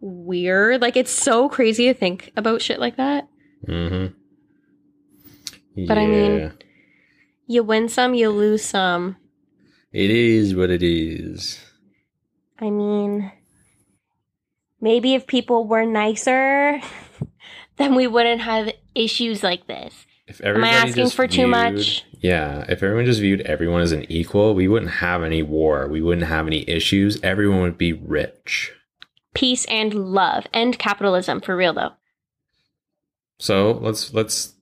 weird 0.00 0.80
like 0.80 0.96
it's 0.96 1.12
so 1.12 1.50
crazy 1.50 1.84
to 1.86 1.94
think 1.94 2.32
about 2.36 2.62
shit 2.62 2.80
like 2.80 2.96
that 2.96 3.28
Mhm. 3.68 4.14
But 5.76 5.98
I 5.98 6.06
mean- 6.06 6.52
you 7.46 7.62
win 7.62 7.88
some 7.88 8.14
you 8.14 8.30
lose 8.30 8.64
some 8.64 9.16
it 9.92 10.10
is 10.10 10.54
what 10.54 10.70
it 10.70 10.82
is. 10.82 11.60
I 12.58 12.70
mean, 12.70 13.30
maybe 14.80 15.14
if 15.14 15.26
people 15.26 15.66
were 15.66 15.84
nicer, 15.84 16.80
then 17.76 17.94
we 17.94 18.06
wouldn't 18.06 18.40
have 18.40 18.72
issues 18.94 19.42
like 19.42 19.66
this. 19.66 20.06
If 20.26 20.40
Am 20.42 20.64
I 20.64 20.68
asking 20.70 21.10
for 21.10 21.26
too 21.26 21.46
much? 21.46 22.06
Yeah, 22.20 22.64
if 22.68 22.82
everyone 22.82 23.04
just 23.04 23.20
viewed 23.20 23.42
everyone 23.42 23.82
as 23.82 23.92
an 23.92 24.10
equal, 24.10 24.54
we 24.54 24.66
wouldn't 24.66 24.92
have 24.92 25.22
any 25.22 25.42
war. 25.42 25.88
We 25.88 26.00
wouldn't 26.00 26.28
have 26.28 26.46
any 26.46 26.66
issues. 26.70 27.20
Everyone 27.22 27.60
would 27.60 27.76
be 27.76 27.92
rich. 27.92 28.72
Peace 29.34 29.66
and 29.66 29.92
love. 29.92 30.46
End 30.54 30.78
capitalism 30.78 31.40
for 31.40 31.54
real 31.54 31.74
though. 31.74 31.92
So 33.38 33.72
let's 33.72 34.14
let's. 34.14 34.54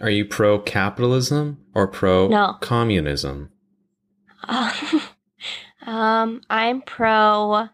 Are 0.00 0.10
you 0.10 0.24
pro 0.24 0.58
capitalism 0.58 1.64
or 1.74 1.86
pro 1.86 2.28
No. 2.28 2.56
communism? 2.60 3.50
um, 5.86 6.40
I'm 6.50 6.82
pro 6.82 7.68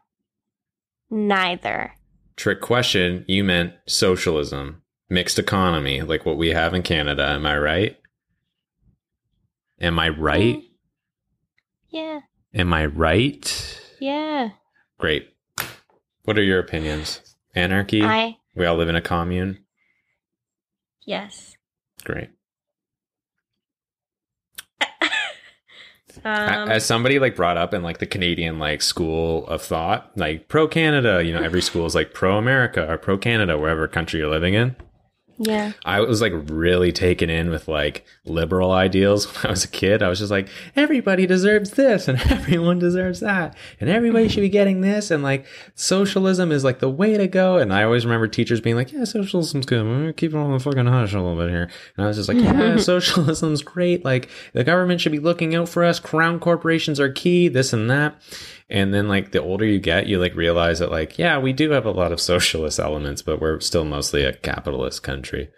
neither. 1.11 1.93
Trick 2.37 2.61
question. 2.61 3.25
You 3.29 3.43
meant 3.45 3.73
socialism, 3.87 4.83
mixed 5.09 5.39
economy, 5.39 6.03
like 6.03 6.25
what 6.27 6.37
we 6.39 6.51
have 6.51 6.75
in 6.75 6.83
Canada. 6.83 7.27
Am 7.27 7.45
I 7.47 7.59
right? 7.59 7.97
Am 9.81 9.99
I 9.99 10.09
right? 10.11 10.57
Mm. 10.57 10.63
Yeah, 11.89 12.21
Am 12.55 12.73
I 12.73 12.87
right? 12.87 13.81
yeah. 14.01 14.51
Great. 14.99 15.29
What 16.25 16.39
are 16.39 16.43
your 16.43 16.61
opinions? 16.61 17.21
Anarchy? 17.55 18.03
I 18.05 18.37
we 18.55 18.65
all 18.67 18.77
live 18.77 18.89
in 18.89 18.95
a 18.97 19.01
commune? 19.01 19.65
yes. 21.07 21.57
Great. 22.01 22.31
Um, 26.25 26.69
as 26.69 26.85
somebody 26.85 27.19
like 27.19 27.37
brought 27.37 27.57
up 27.57 27.73
in 27.73 27.83
like 27.83 27.99
the 27.99 28.07
Canadian 28.07 28.59
like 28.59 28.83
school 28.83 29.47
of 29.47 29.63
thought, 29.63 30.11
like 30.17 30.49
pro 30.49 30.67
Canada, 30.67 31.23
you 31.25 31.33
know, 31.33 31.41
every 31.41 31.63
school 31.63 31.87
is 31.87 31.95
like 31.95 32.13
pro 32.13 32.37
America 32.37 32.87
or 32.91 32.99
pro 32.99 33.17
Canada, 33.17 33.57
wherever 33.57 33.87
country 33.87 34.21
you're 34.21 34.29
living 34.29 34.55
in. 34.55 34.75
Yeah. 35.43 35.73
I 35.87 36.01
was 36.01 36.21
like 36.21 36.35
really 36.35 36.93
taken 36.93 37.31
in 37.31 37.49
with 37.49 37.67
like 37.67 38.05
liberal 38.27 38.73
ideals 38.73 39.25
when 39.35 39.47
I 39.47 39.51
was 39.51 39.65
a 39.65 39.69
kid. 39.69 40.03
I 40.03 40.11
was 40.11 40.19
just 40.19 40.31
like, 40.31 40.49
everybody 40.77 41.27
deserves 41.27 41.71
this 41.71 42.09
and 42.09 42.21
everyone 42.31 42.79
deserves 42.79 43.21
that. 43.21 43.57
And 43.81 43.89
everybody 43.89 44.29
should 44.29 44.43
be 44.43 44.49
getting 44.61 44.83
this. 44.83 45.11
And 45.11 45.23
like 45.23 45.47
socialism 45.75 46.53
is 46.53 46.63
like 46.63 46.81
the 46.81 46.91
way 46.91 47.17
to 47.17 47.27
go. 47.27 47.57
And 47.57 47.73
I 47.73 47.85
always 47.85 48.05
remember 48.05 48.29
teachers 48.29 48.61
being 48.61 48.77
like, 48.77 48.93
yeah, 48.93 49.05
socialism's 49.05 49.65
good. 49.65 49.83
We're 49.83 50.01
gonna 50.01 50.13
keep 50.13 50.35
it 50.35 50.37
on 50.37 50.53
the 50.53 50.61
fucking 50.61 50.87
hush 50.87 51.15
a 51.15 51.21
little 51.21 51.37
bit 51.37 51.49
here. 51.49 51.71
And 51.97 52.05
I 52.05 52.09
was 52.09 52.19
just 52.19 52.29
like, 52.29 52.37
yeah, 52.37 52.77
socialism's 52.77 53.63
great. 53.63 54.05
Like 54.05 54.29
the 54.53 54.63
government 54.63 55.01
should 55.01 55.13
be 55.13 55.19
looking 55.19 55.55
out 55.55 55.71
for 55.71 55.85
us. 55.85 55.99
Crown 55.99 56.39
corporations 56.39 57.01
are 57.01 57.11
key, 57.11 57.49
this 57.49 57.73
and 57.73 57.91
that. 57.91 58.21
And 58.71 58.95
then 58.95 59.09
like 59.09 59.33
the 59.33 59.43
older 59.43 59.65
you 59.65 59.81
get, 59.81 60.07
you 60.07 60.21
like 60.21 60.35
realize 60.35 60.79
that 60.79 60.91
like, 60.91 61.19
yeah, 61.19 61.39
we 61.39 61.53
do 61.53 61.71
have 61.71 61.85
a 61.85 61.91
lot 61.91 62.13
of 62.13 62.21
socialist 62.33 62.79
elements, 62.79 63.23
but 63.23 63.41
we're 63.41 63.61
still 63.61 63.85
mostly 63.85 64.25
a 64.25 64.33
capitalist 64.33 65.03
country. 65.03 65.51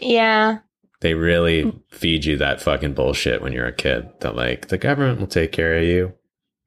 Yeah. 0.00 0.58
They 1.00 1.14
really 1.14 1.72
feed 1.90 2.24
you 2.24 2.36
that 2.38 2.60
fucking 2.60 2.94
bullshit 2.94 3.42
when 3.42 3.52
you're 3.52 3.66
a 3.66 3.72
kid 3.72 4.08
that 4.20 4.36
like 4.36 4.68
the 4.68 4.78
government 4.78 5.20
will 5.20 5.26
take 5.26 5.52
care 5.52 5.76
of 5.76 5.84
you. 5.84 6.14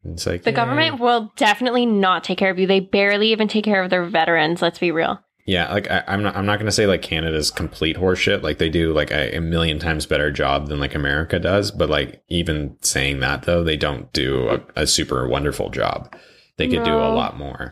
It's 0.03 0.25
like 0.25 0.43
The 0.43 0.51
yeah. 0.51 0.55
government 0.55 0.99
will 0.99 1.32
definitely 1.36 1.86
not 1.86 2.23
take 2.23 2.38
care 2.38 2.51
of 2.51 2.59
you. 2.59 2.67
They 2.67 2.80
barely 2.80 3.32
even 3.32 3.47
take 3.47 3.65
care 3.65 3.84
of 3.84 3.89
their 3.89 4.05
veterans, 4.05 4.61
let's 4.61 4.80
be 4.80 4.91
real. 4.91 5.19
Yeah, 5.48 5.72
like 5.74 5.89
I, 5.89 6.04
I'm 6.08 6.22
not. 6.22 6.36
I'm 6.36 6.45
not 6.45 6.60
gonna 6.60 6.74
say 6.74 6.86
like 6.88 7.02
Canada's 7.02 7.50
complete 7.52 7.95
horseshit. 7.95 8.43
Like 8.43 8.58
they 8.58 8.68
do 8.68 8.91
like 8.93 9.12
a, 9.12 9.38
a 9.38 9.39
million 9.39 9.80
times 9.80 10.06
better 10.06 10.30
job 10.30 10.68
than 10.68 10.80
like 10.82 10.93
America 10.93 11.39
does. 11.39 11.72
But 11.72 11.89
like 11.89 12.22
even 12.28 12.76
saying 12.82 13.22
that 13.22 13.43
though, 13.43 13.64
they 13.64 13.78
don't 13.78 14.12
do 14.12 14.50
a, 14.50 14.82
a 14.82 14.86
super 14.86 15.26
wonderful 15.26 15.70
job. 15.70 16.14
They 16.58 16.68
could 16.68 16.84
do 16.84 16.93
a 16.93 17.16
lot 17.16 17.38
more. 17.38 17.72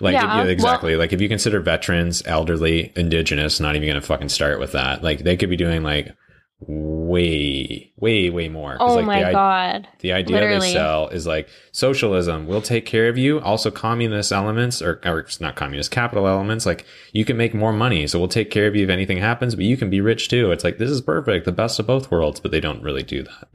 Like 0.00 0.14
Yeah, 0.14 0.22
yeah, 0.22 0.36
well- 0.38 0.48
exactly. 0.48 0.96
like 0.96 1.12
if 1.12 1.20
you 1.20 1.28
consider 1.28 1.60
veterans, 1.60 2.22
elderly, 2.24 2.90
indigenous, 2.96 3.60
not 3.60 3.76
even 3.76 3.86
gonna 3.88 4.00
fucking 4.00 4.30
start 4.30 4.58
with 4.58 4.72
that. 4.72 5.02
Like 5.04 5.24
they 5.24 5.36
could 5.36 5.50
be 5.50 5.56
doing 5.56 5.82
like 5.82 6.14
way, 6.60 7.92
way, 7.96 8.30
way 8.30 8.48
more. 8.48 8.76
Oh 8.80 8.96
like, 8.96 9.04
my 9.04 9.24
the, 9.24 9.32
god. 9.32 9.88
The 10.00 10.12
idea 10.12 10.36
Literally. 10.36 10.68
they 10.68 10.72
sell 10.72 11.08
is 11.08 11.26
like 11.26 11.48
socialism 11.72 12.46
We'll 12.46 12.62
take 12.62 12.84
care 12.84 13.08
of 13.08 13.16
you. 13.16 13.40
Also, 13.40 13.70
communist 13.70 14.32
elements 14.32 14.82
or, 14.82 15.00
or 15.04 15.20
it's 15.20 15.40
not 15.40 15.54
communist 15.54 15.90
capital 15.90 16.26
elements. 16.26 16.66
Like 16.66 16.84
you 17.12 17.24
can 17.24 17.36
make 17.36 17.54
more 17.54 17.72
money, 17.72 18.06
so 18.06 18.18
we'll 18.18 18.28
take 18.28 18.50
care 18.50 18.66
of 18.66 18.74
you 18.74 18.84
if 18.84 18.90
anything 18.90 19.18
happens, 19.18 19.54
but 19.54 19.64
you 19.64 19.76
can 19.76 19.90
be 19.90 20.00
rich 20.00 20.28
too. 20.28 20.50
It's 20.50 20.64
like 20.64 20.78
this 20.78 20.90
is 20.90 21.00
perfect, 21.00 21.44
the 21.44 21.52
best 21.52 21.78
of 21.78 21.86
both 21.86 22.10
worlds. 22.10 22.40
But 22.40 22.50
they 22.50 22.60
don't 22.60 22.82
really 22.82 23.02
do 23.02 23.22
that. 23.22 23.48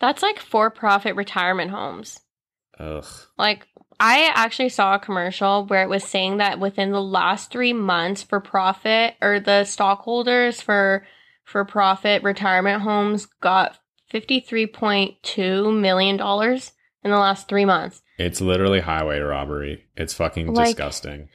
That's 0.00 0.22
like 0.22 0.38
for 0.38 0.70
profit 0.70 1.16
retirement 1.16 1.70
homes. 1.70 2.20
Ugh. 2.78 3.06
Like, 3.38 3.66
I 4.00 4.30
actually 4.34 4.68
saw 4.68 4.94
a 4.94 4.98
commercial 4.98 5.66
where 5.66 5.82
it 5.82 5.88
was 5.88 6.04
saying 6.04 6.38
that 6.38 6.58
within 6.58 6.90
the 6.90 7.02
last 7.02 7.50
three 7.50 7.72
months 7.72 8.22
for 8.22 8.40
profit 8.40 9.14
or 9.22 9.38
the 9.38 9.64
stockholders 9.64 10.60
for 10.60 11.06
for 11.44 11.64
profit 11.64 12.22
retirement 12.22 12.82
homes 12.82 13.26
got 13.40 13.78
fifty 14.08 14.40
three 14.40 14.66
point 14.66 15.14
two 15.22 15.70
million 15.72 16.16
dollars 16.16 16.72
in 17.02 17.10
the 17.10 17.18
last 17.18 17.48
three 17.48 17.64
months. 17.64 18.02
It's 18.18 18.40
literally 18.40 18.80
highway 18.80 19.18
robbery. 19.18 19.84
It's 19.96 20.14
fucking 20.14 20.52
Like- 20.54 20.66
disgusting. 20.68 21.28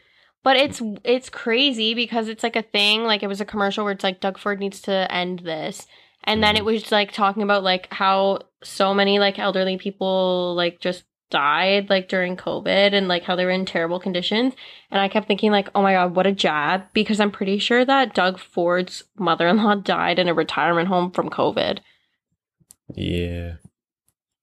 But 0.44 0.56
it's 0.56 0.82
it's 1.04 1.30
crazy 1.30 1.94
because 1.94 2.30
it's 2.30 2.44
like 2.44 2.56
a 2.56 2.62
thing. 2.62 3.04
Like 3.04 3.24
it 3.24 3.28
was 3.28 3.42
a 3.42 3.46
commercial 3.46 3.84
where 3.84 3.94
it's 3.94 4.04
like 4.04 4.22
Doug 4.22 4.38
Ford 4.38 4.60
needs 4.60 4.82
to 4.84 5.12
end 5.14 5.40
this, 5.40 5.86
and 6.24 6.42
then 6.42 6.56
Mhm. 6.56 6.60
it 6.60 6.66
was 6.66 6.92
like 6.94 7.12
talking 7.12 7.44
about 7.44 7.62
like 7.64 7.92
how 7.94 8.40
so 8.64 8.94
many 8.94 9.20
like 9.20 9.38
elderly 9.38 9.78
people 9.78 10.54
like 10.56 10.80
just 10.80 11.04
died 11.30 11.90
like 11.90 12.10
during 12.10 12.36
COVID 12.36 12.94
and 12.94 13.08
like 13.08 13.24
how 13.24 13.36
they 13.36 13.46
were 13.46 13.52
in 13.52 13.66
terrible 13.66 14.00
conditions. 14.00 14.54
And 14.92 15.00
I 15.00 15.08
kept 15.08 15.28
thinking 15.28 15.52
like, 15.52 15.70
oh 15.76 15.82
my 15.82 15.94
god, 15.94 16.16
what 16.16 16.28
a 16.28 16.32
jab! 16.32 16.84
Because 16.94 17.20
I'm 17.20 17.32
pretty 17.32 17.60
sure 17.60 17.86
that 17.86 18.14
Doug 18.14 18.40
Ford's 18.40 19.04
mother-in-law 19.18 19.76
died 19.84 20.20
in 20.20 20.28
a 20.28 20.34
retirement 20.34 20.88
home 20.88 21.12
from 21.12 21.30
COVID. 21.30 21.80
Yeah. 22.96 23.56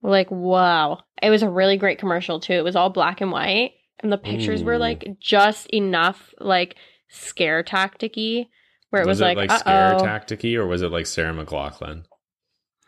Like 0.02 0.30
wow, 0.30 1.00
it 1.22 1.30
was 1.30 1.42
a 1.42 1.50
really 1.50 1.76
great 1.76 1.98
commercial 1.98 2.38
too. 2.38 2.52
It 2.52 2.64
was 2.64 2.76
all 2.76 2.90
black 2.90 3.20
and 3.20 3.32
white, 3.32 3.72
and 4.00 4.12
the 4.12 4.18
pictures 4.18 4.62
were 4.62 4.78
like 4.78 5.18
just 5.18 5.66
enough 5.68 6.32
like 6.38 6.76
scare 7.08 7.64
tacticy, 7.64 8.48
where 8.90 9.02
it 9.02 9.08
was, 9.08 9.20
like, 9.20 9.36
like 9.36 9.50
uh 9.50 9.58
scare 9.58 9.98
tacticy 9.98 10.56
or 10.56 10.66
was 10.66 10.82
it 10.82 10.92
like 10.92 11.06
Sarah 11.06 11.34
McLachlan? 11.34 12.04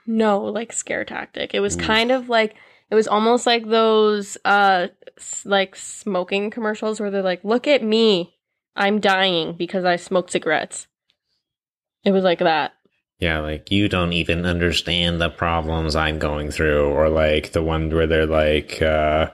no, 0.08 0.40
like 0.40 0.72
scare 0.72 1.04
tactic. 1.04 1.54
It 1.54 1.60
was 1.60 1.76
Oof. 1.76 1.82
kind 1.82 2.10
of 2.10 2.28
like 2.30 2.56
it 2.90 2.94
was 2.94 3.08
almost 3.08 3.46
like 3.46 3.66
those 3.68 4.36
uh 4.44 4.88
like 5.44 5.76
smoking 5.76 6.50
commercials 6.50 7.00
where 7.00 7.10
they're 7.10 7.22
like, 7.22 7.44
"Look 7.44 7.66
at 7.66 7.82
me, 7.82 8.34
I'm 8.76 9.00
dying 9.00 9.54
because 9.56 9.84
I 9.84 9.96
smoked 9.96 10.30
cigarettes." 10.30 10.86
It 12.04 12.12
was 12.12 12.24
like 12.24 12.38
that. 12.38 12.72
Yeah, 13.18 13.40
like 13.40 13.70
you 13.72 13.88
don't 13.88 14.12
even 14.12 14.46
understand 14.46 15.20
the 15.20 15.28
problems 15.28 15.96
I'm 15.96 16.18
going 16.20 16.50
through, 16.52 16.86
or 16.90 17.08
like 17.08 17.50
the 17.52 17.62
one 17.62 17.90
where 17.90 18.06
they're 18.06 18.26
like 18.26 18.80
uh 18.80 19.30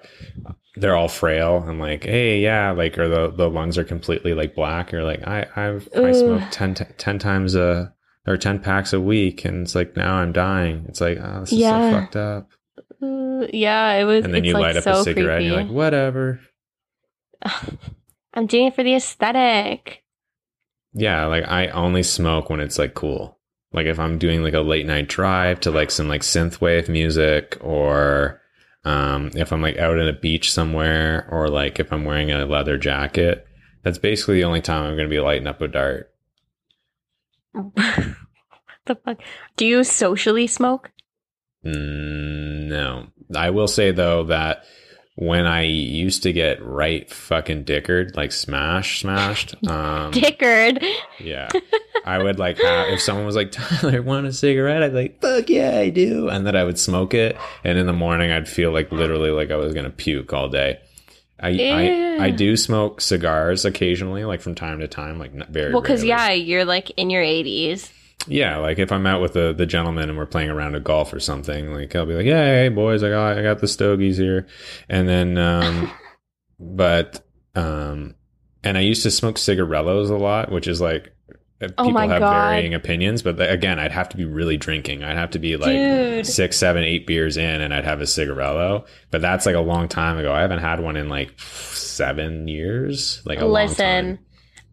they're 0.77 0.97
all 0.97 1.09
frail 1.09 1.59
and 1.69 1.79
like, 1.79 2.03
hey, 2.05 2.41
yeah, 2.41 2.73
like 2.73 2.99
or 2.99 3.09
the 3.09 3.31
the 3.31 3.49
lungs 3.51 3.77
are 3.79 3.85
completely 3.85 4.33
like 4.35 4.55
black, 4.55 4.93
or 4.95 5.05
like 5.05 5.27
I 5.27 5.47
I've 5.55 5.89
I 5.95 5.99
Ugh. 6.11 6.15
smoke 6.15 6.43
10, 6.51 6.75
t- 6.75 6.85
10 6.97 7.19
times 7.19 7.55
a 7.55 7.93
or 8.27 8.39
ten 8.39 8.59
packs 8.59 8.95
a 8.95 9.01
week, 9.01 9.45
and 9.45 9.63
it's 9.63 9.75
like 9.75 9.95
now 9.97 10.15
I'm 10.15 10.33
dying. 10.33 10.87
It's 10.89 11.01
like 11.03 11.19
oh, 11.23 11.41
this 11.41 11.53
is 11.53 11.59
Yeah. 11.59 11.91
so 11.91 12.01
fucked 12.01 12.17
up. 12.17 12.49
Yeah, 13.53 13.93
it 13.93 14.05
was. 14.05 14.25
And 14.25 14.35
then 14.35 14.45
it's, 14.45 14.49
you 14.49 14.55
like, 14.55 14.63
light 14.63 14.77
up 14.77 14.85
so 14.85 15.01
a 15.01 15.05
cigarette, 15.05 15.39
and 15.39 15.47
you're 15.47 15.57
like, 15.57 15.71
whatever. 15.71 16.41
I'm 18.35 18.47
doing 18.47 18.67
it 18.67 18.75
for 18.75 18.83
the 18.83 18.95
aesthetic. 18.95 20.03
Yeah, 20.93 21.27
like 21.27 21.45
I 21.49 21.69
only 21.69 22.03
smoke 22.03 22.51
when 22.51 22.61
it's 22.61 22.79
like 22.79 22.95
cool. 22.95 23.39
Like 23.73 23.87
if 23.87 23.99
I'm 23.99 24.19
doing 24.19 24.43
like 24.43 24.55
a 24.55 24.61
late 24.61 24.87
night 24.87 25.09
drive 25.09 25.61
to 25.61 25.71
like 25.71 25.91
some 25.91 26.09
like 26.09 26.23
synthwave 26.23 26.89
music 26.89 27.59
or 27.61 28.41
um 28.85 29.31
if 29.35 29.53
I'm 29.53 29.63
like 29.63 29.79
out 29.79 29.99
at 29.99 30.09
a 30.09 30.13
beach 30.13 30.53
somewhere 30.53 31.27
or 31.31 31.49
like 31.49 31.81
if 31.81 31.93
I'm 31.93 32.05
wearing 32.05 32.31
a 32.31 32.47
leather 32.47 32.79
jacket, 32.79 33.47
that's 33.83 33.99
basically 33.99 34.37
the 34.37 34.45
only 34.45 34.63
time 34.63 34.85
I'm 34.85 34.97
going 34.97 35.09
to 35.09 35.15
be 35.15 35.21
lighting 35.21 35.47
up 35.47 35.61
a 35.61 35.69
dart. 35.69 36.13
what 37.53 37.75
the 38.87 38.95
fuck? 38.95 39.19
Do 39.57 39.67
you 39.67 39.85
socially 39.85 40.47
smoke? 40.47 40.91
Mm, 41.65 42.69
no. 42.69 43.07
I 43.37 43.51
will 43.51 43.69
say 43.69 43.91
though 43.91 44.25
that 44.25 44.65
when 45.17 45.47
I 45.47 45.63
used 45.63 46.25
to 46.25 46.33
get 46.33 46.65
right 46.65 47.09
fucking 47.09 47.65
dickered, 47.65 48.17
like 48.17 48.33
smash 48.33 49.01
smashed, 49.01 49.55
um 49.69 50.13
Dickard. 50.13 50.85
Yeah. 51.21 51.49
I 52.05 52.23
would 52.23 52.39
like 52.39 52.59
have, 52.59 52.89
if 52.89 53.01
someone 53.01 53.25
was 53.25 53.37
like, 53.37 53.51
Tyler, 53.53 54.03
want 54.03 54.27
a 54.27 54.33
cigarette? 54.33 54.83
I'd 54.83 54.93
be 54.93 55.03
like, 55.03 55.21
fuck 55.23 55.49
yeah, 55.49 55.79
I 55.79 55.89
do. 55.89 56.29
And 56.29 56.47
then 56.47 56.55
I 56.55 56.65
would 56.65 56.79
smoke 56.79 57.15
it. 57.15 57.37
And 57.63 57.79
in 57.79 57.87
the 57.87 57.93
morning, 57.95 58.31
I'd 58.31 58.49
feel 58.49 58.73
like 58.73 58.93
literally 58.93 59.31
like 59.31 59.51
I 59.51 59.57
was 59.57 59.73
going 59.73 59.85
to 59.85 59.91
puke 59.91 60.33
all 60.33 60.49
day. 60.49 60.81
I. 61.41 61.49
I, 62.19 62.25
I 62.27 62.31
do 62.31 62.57
smoke 62.57 63.01
cigars 63.01 63.65
occasionally, 63.65 64.25
like 64.25 64.41
from 64.41 64.55
time 64.55 64.81
to 64.81 64.89
time, 64.89 65.19
like 65.19 65.33
not 65.35 65.49
very 65.49 65.73
Well, 65.73 65.83
because 65.83 66.05
yeah, 66.05 66.31
you're 66.31 66.65
like 66.65 66.91
in 66.93 67.11
your 67.11 67.23
80s. 67.23 67.91
Yeah, 68.27 68.59
like 68.59 68.79
if 68.79 68.91
I'm 68.91 69.07
out 69.07 69.21
with 69.21 69.35
the, 69.35 69.53
the 69.53 69.67
gentleman 69.67 70.09
and 70.09 70.19
we're 70.19 70.27
playing 70.27 70.49
around 70.49 70.57
a 70.57 70.61
round 70.61 70.77
of 70.77 70.85
golf 70.85 71.13
or 71.13 71.21
something, 71.21 71.73
like 71.73 71.95
I'll 71.95 72.07
be 72.07 72.15
like, 72.15 72.27
hey 72.27 72.69
boys, 72.69 73.03
I 73.03 73.11
got 73.11 73.39
I 73.39 73.43
got 73.43 73.61
the 73.61 73.69
stogies 73.69 74.17
here, 74.17 74.47
and 74.89 75.09
then 75.09 75.37
um, 75.39 75.91
but 76.59 77.27
um, 77.55 78.15
and 78.63 78.79
I 78.79 78.81
used 78.81 79.03
to 79.03 79.11
smoke 79.11 79.37
cigarellos 79.37 80.11
a 80.11 80.17
lot, 80.17 80.51
which 80.51 80.67
is 80.67 80.81
like 80.81 81.15
uh, 81.63 81.69
Oh 81.79 81.85
people 81.85 81.93
my 81.93 82.07
have 82.07 82.21
God. 82.21 82.51
varying 82.51 82.75
opinions, 82.75 83.23
but 83.23 83.41
again, 83.41 83.79
I'd 83.79 83.93
have 83.93 84.09
to 84.11 84.17
be 84.17 84.25
really 84.25 84.57
drinking. 84.57 85.05
I'd 85.05 85.17
have 85.17 85.31
to 85.33 85.39
be 85.39 85.57
like 85.57 85.73
Dude. 85.75 86.27
six, 86.27 86.57
seven, 86.57 86.83
eight 86.83 87.07
beers 87.07 87.37
in, 87.37 87.61
and 87.61 87.73
I'd 87.75 87.85
have 87.85 88.01
a 88.01 88.05
cigarello. 88.05 88.87
But 89.11 89.21
that's 89.21 89.47
like 89.47 89.55
a 89.57 89.61
long 89.61 89.89
time 89.89 90.19
ago. 90.19 90.33
I 90.33 90.41
haven't 90.41 90.61
had 90.61 90.81
one 90.81 90.97
in 90.97 91.09
like 91.09 91.39
seven 91.41 92.49
years. 92.49 93.23
Like 93.25 93.41
Listen. 93.41 94.19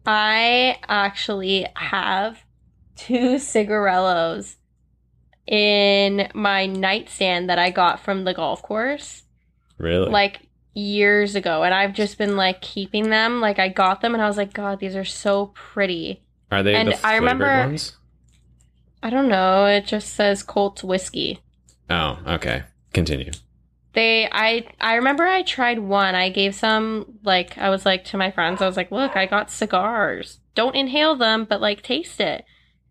I 0.04 0.78
actually 0.88 1.64
have 1.76 2.42
two 3.06 3.36
cigarellos 3.36 4.56
in 5.46 6.28
my 6.34 6.66
nightstand 6.66 7.50
that 7.50 7.58
I 7.58 7.70
got 7.70 8.00
from 8.00 8.24
the 8.24 8.32
golf 8.34 8.62
course 8.62 9.22
Really? 9.78 10.08
like 10.10 10.40
years 10.74 11.34
ago 11.34 11.64
and 11.64 11.74
I've 11.74 11.92
just 11.92 12.16
been 12.16 12.36
like 12.36 12.60
keeping 12.62 13.10
them 13.10 13.40
like 13.40 13.58
I 13.58 13.68
got 13.68 14.00
them 14.00 14.14
and 14.14 14.22
I 14.22 14.26
was 14.28 14.36
like 14.36 14.52
god 14.54 14.78
these 14.80 14.96
are 14.96 15.04
so 15.04 15.46
pretty. 15.54 16.22
Are 16.50 16.62
they 16.62 16.74
and 16.74 16.88
the 16.92 17.06
I 17.06 17.16
remember- 17.16 17.46
ones? 17.46 17.96
I 19.02 19.10
don't 19.10 19.28
know, 19.28 19.66
it 19.66 19.84
just 19.84 20.14
says 20.14 20.44
Colts 20.44 20.84
whiskey. 20.84 21.40
Oh, 21.90 22.18
okay. 22.24 22.62
Continue. 22.92 23.32
They 23.94 24.28
I 24.30 24.64
I 24.80 24.94
remember 24.94 25.24
I 25.26 25.42
tried 25.42 25.80
one. 25.80 26.14
I 26.14 26.28
gave 26.30 26.54
some 26.54 27.18
like 27.24 27.58
I 27.58 27.68
was 27.68 27.84
like 27.84 28.04
to 28.06 28.16
my 28.16 28.30
friends, 28.30 28.62
I 28.62 28.66
was 28.66 28.76
like, 28.76 28.92
"Look, 28.92 29.16
I 29.16 29.26
got 29.26 29.50
cigars. 29.50 30.38
Don't 30.54 30.76
inhale 30.76 31.16
them, 31.16 31.44
but 31.50 31.60
like 31.60 31.82
taste 31.82 32.20
it." 32.20 32.44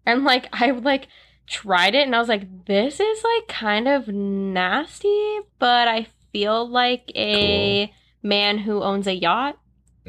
And 0.05 0.23
like 0.23 0.47
I 0.53 0.71
like 0.71 1.07
tried 1.47 1.95
it 1.95 2.05
and 2.05 2.15
I 2.15 2.19
was 2.19 2.29
like, 2.29 2.65
"This 2.65 2.99
is 2.99 3.23
like 3.23 3.47
kind 3.47 3.87
of 3.87 4.07
nasty, 4.07 5.39
but 5.59 5.87
I 5.87 6.07
feel 6.31 6.67
like 6.67 7.11
a 7.15 7.91
man 8.23 8.59
who 8.59 8.81
owns 8.81 9.07
a 9.07 9.15
yacht." 9.15 9.57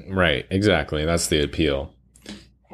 Right. 0.09 0.47
Exactly. 0.51 1.05
That's 1.05 1.27
the 1.27 1.43
appeal. 1.43 1.93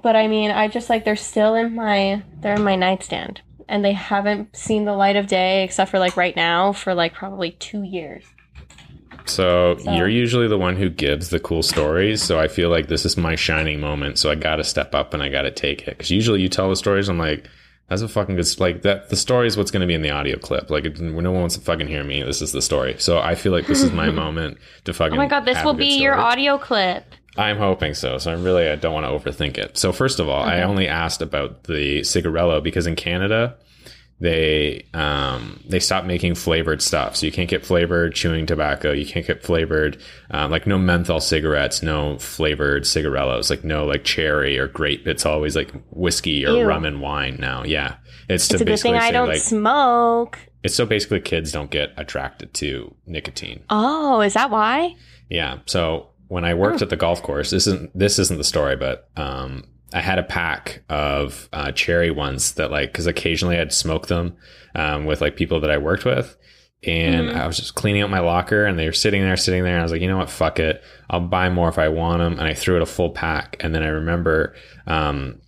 But 0.03 0.17
I 0.17 0.29
mean, 0.29 0.51
I 0.51 0.69
just 0.69 0.89
like 0.89 1.05
they're 1.05 1.17
still 1.17 1.55
in 1.55 1.75
my 1.75 2.23
they're 2.41 2.55
in 2.55 2.63
my 2.63 2.77
nightstand 2.77 3.41
and 3.69 3.85
they 3.85 3.93
haven't 3.93 4.57
seen 4.57 4.85
the 4.85 4.95
light 4.95 5.17
of 5.17 5.27
day 5.27 5.65
except 5.65 5.91
for 5.91 5.99
like 5.99 6.17
right 6.17 6.37
now 6.37 6.73
for 6.73 6.95
like 6.95 7.15
probably 7.15 7.51
2 7.53 7.83
years. 7.83 8.25
So, 9.29 9.77
So- 9.79 9.93
you're 9.93 10.09
usually 10.09 10.49
the 10.49 10.59
one 10.59 10.77
who 10.77 10.89
gives 10.89 11.31
the 11.31 11.39
cool 11.41 11.63
stories. 11.63 12.23
So 12.23 12.39
I 12.39 12.49
feel 12.49 12.69
like 12.71 12.89
this 12.89 13.05
is 13.05 13.17
my 13.17 13.35
shining 13.35 13.81
moment. 13.81 14.19
So 14.19 14.31
I 14.31 14.35
got 14.35 14.57
to 14.57 14.65
step 14.65 14.95
up 14.95 15.15
and 15.15 15.23
I 15.23 15.29
got 15.29 15.43
to 15.43 15.51
take 15.51 15.83
it. 15.83 15.97
Because 15.97 16.11
usually 16.11 16.41
you 16.43 16.49
tell 16.49 16.69
the 16.69 16.77
stories, 16.77 17.09
I'm 17.09 17.19
like, 17.19 17.45
that's 17.89 18.03
a 18.03 18.09
fucking 18.09 18.37
good. 18.37 18.47
Like 18.61 18.83
that. 18.83 19.09
The 19.09 19.17
story 19.17 19.47
is 19.47 19.57
what's 19.57 19.71
going 19.71 19.81
to 19.81 19.87
be 19.87 19.95
in 19.95 20.03
the 20.03 20.11
audio 20.11 20.39
clip. 20.39 20.71
Like 20.71 20.85
it, 20.85 21.01
no 21.01 21.31
one 21.31 21.41
wants 21.41 21.57
to 21.57 21.61
fucking 21.63 21.89
hear 21.89 22.05
me. 22.05 22.23
This 22.23 22.43
is 22.43 22.53
the 22.53 22.61
story. 22.63 22.97
So 22.99 23.19
I 23.19 23.35
feel 23.35 23.53
like 23.53 23.67
this 23.67 23.83
is 23.83 23.93
my 23.93 24.11
moment 24.25 24.59
to 24.85 24.93
fucking. 24.93 25.15
Oh 25.15 25.17
my 25.17 25.27
god, 25.29 25.45
this 25.47 25.63
will 25.65 25.75
be 25.75 25.99
your 25.99 26.15
audio 26.15 26.59
clip. 26.59 27.05
I'm 27.39 27.57
hoping 27.57 27.95
so. 27.95 28.19
So 28.19 28.33
I'm 28.33 28.43
really 28.43 28.69
I 28.69 28.75
don't 28.77 28.93
want 28.93 29.07
to 29.07 29.31
overthink 29.31 29.57
it. 29.59 29.79
So 29.79 29.93
first 29.93 30.19
of 30.19 30.29
all, 30.29 30.43
I 30.43 30.63
only 30.63 30.89
asked 30.89 31.23
about 31.23 31.65
the 31.65 32.01
cigarello 32.01 32.63
because 32.63 32.87
in 32.87 32.97
Canada 32.97 33.57
they 34.21 34.85
um 34.95 35.63
they 35.69 35.79
stopped 35.79 36.07
making 36.07 36.35
flavored 36.35 36.83
stuff. 36.83 37.17
So 37.17 37.27
you 37.27 37.33
can't 37.33 37.49
get 37.49 37.65
flavored 37.65 38.15
chewing 38.15 38.47
tobacco. 38.47 38.93
You 38.93 39.07
can't 39.07 39.27
get 39.27 39.43
flavored 39.43 40.01
um, 40.31 40.51
like 40.51 40.67
no 40.67 40.77
menthol 40.79 41.21
cigarettes, 41.21 41.83
no 41.83 42.19
flavored 42.19 42.83
cigarellos, 42.85 43.49
like 43.51 43.63
no 43.65 43.85
like 43.87 44.05
cherry 44.05 44.59
or 44.59 44.67
grape. 44.67 45.07
It's 45.07 45.25
always 45.25 45.55
like 45.55 45.73
whiskey 45.91 46.45
or 46.45 46.57
Ew. 46.57 46.67
rum 46.67 46.85
and 46.85 47.01
wine 47.01 47.37
now. 47.39 47.63
Yeah. 47.65 47.97
It's, 48.29 48.49
to 48.49 48.55
It's 48.57 48.61
a 48.63 48.65
good 48.65 48.81
thing 48.81 48.95
I 48.95 49.07
say, 49.07 49.13
don't 49.13 49.29
like 49.29 49.41
smoke. 49.41 50.39
it's 50.63 50.75
so 50.75 50.85
basically 50.85 51.21
kids 51.21 51.51
don't 51.53 51.71
get 51.71 51.93
attracted 51.97 52.53
to 52.55 52.95
nicotine. 53.07 53.63
Oh, 53.71 54.21
is 54.21 54.35
that 54.35 54.51
why? 54.51 54.97
Yeah. 55.31 55.59
So 55.67 56.09
when 56.27 56.45
I 56.45 56.53
worked 56.55 56.83
at 56.83 56.91
the 56.91 56.97
golf 56.97 57.23
course, 57.23 57.51
this 57.51 57.67
isn't 57.67 57.97
this 57.99 58.19
isn't 58.19 58.37
the 58.37 58.45
story, 58.45 58.77
but 58.77 59.09
um, 59.17 59.65
I 59.93 60.01
had 60.01 60.19
a 60.19 60.23
pack 60.23 60.83
of 60.89 61.49
uh, 61.53 61.73
cherry 61.73 62.11
ones 62.11 62.53
that 62.55 62.71
like 62.71 62.93
because 62.93 63.07
occasionally 63.07 63.59
I'd 63.59 63.73
smoke 63.73 64.07
them 64.09 64.37
um, 64.75 65.07
with 65.07 65.21
like 65.21 65.37
people 65.37 65.61
that 65.61 65.71
I 65.71 65.79
worked 65.79 66.05
with. 66.05 66.37
And 66.85 67.29
Mhm. 67.31 67.35
I 67.37 67.47
was 67.47 67.57
just 67.57 67.75
cleaning 67.75 68.03
out 68.03 68.11
my 68.11 68.21
locker, 68.21 68.65
and 68.65 68.79
they 68.79 68.87
were 68.87 68.93
sitting 68.93 69.23
there, 69.23 69.37
sitting 69.37 69.65
there. 69.65 69.73
And 69.73 69.81
I 69.81 69.83
was 69.83 69.91
like, 69.91 70.01
you 70.01 70.07
know 70.07 70.19
what, 70.19 70.31
fuck 70.31 70.61
it, 70.61 70.81
I'll 71.11 71.21
buy 71.21 71.49
more 71.51 71.69
if 71.69 71.77
I 71.79 71.89
want 71.89 72.21
them. 72.21 72.35
And 72.35 72.43
I 72.47 72.55
threw 72.55 72.77
it 72.77 72.83
a 72.83 72.87
full 72.87 73.11
pack. 73.11 73.57
And 73.61 73.75
then 73.75 73.83
I 73.83 73.89
remember 73.89 74.55
um, 74.87 75.41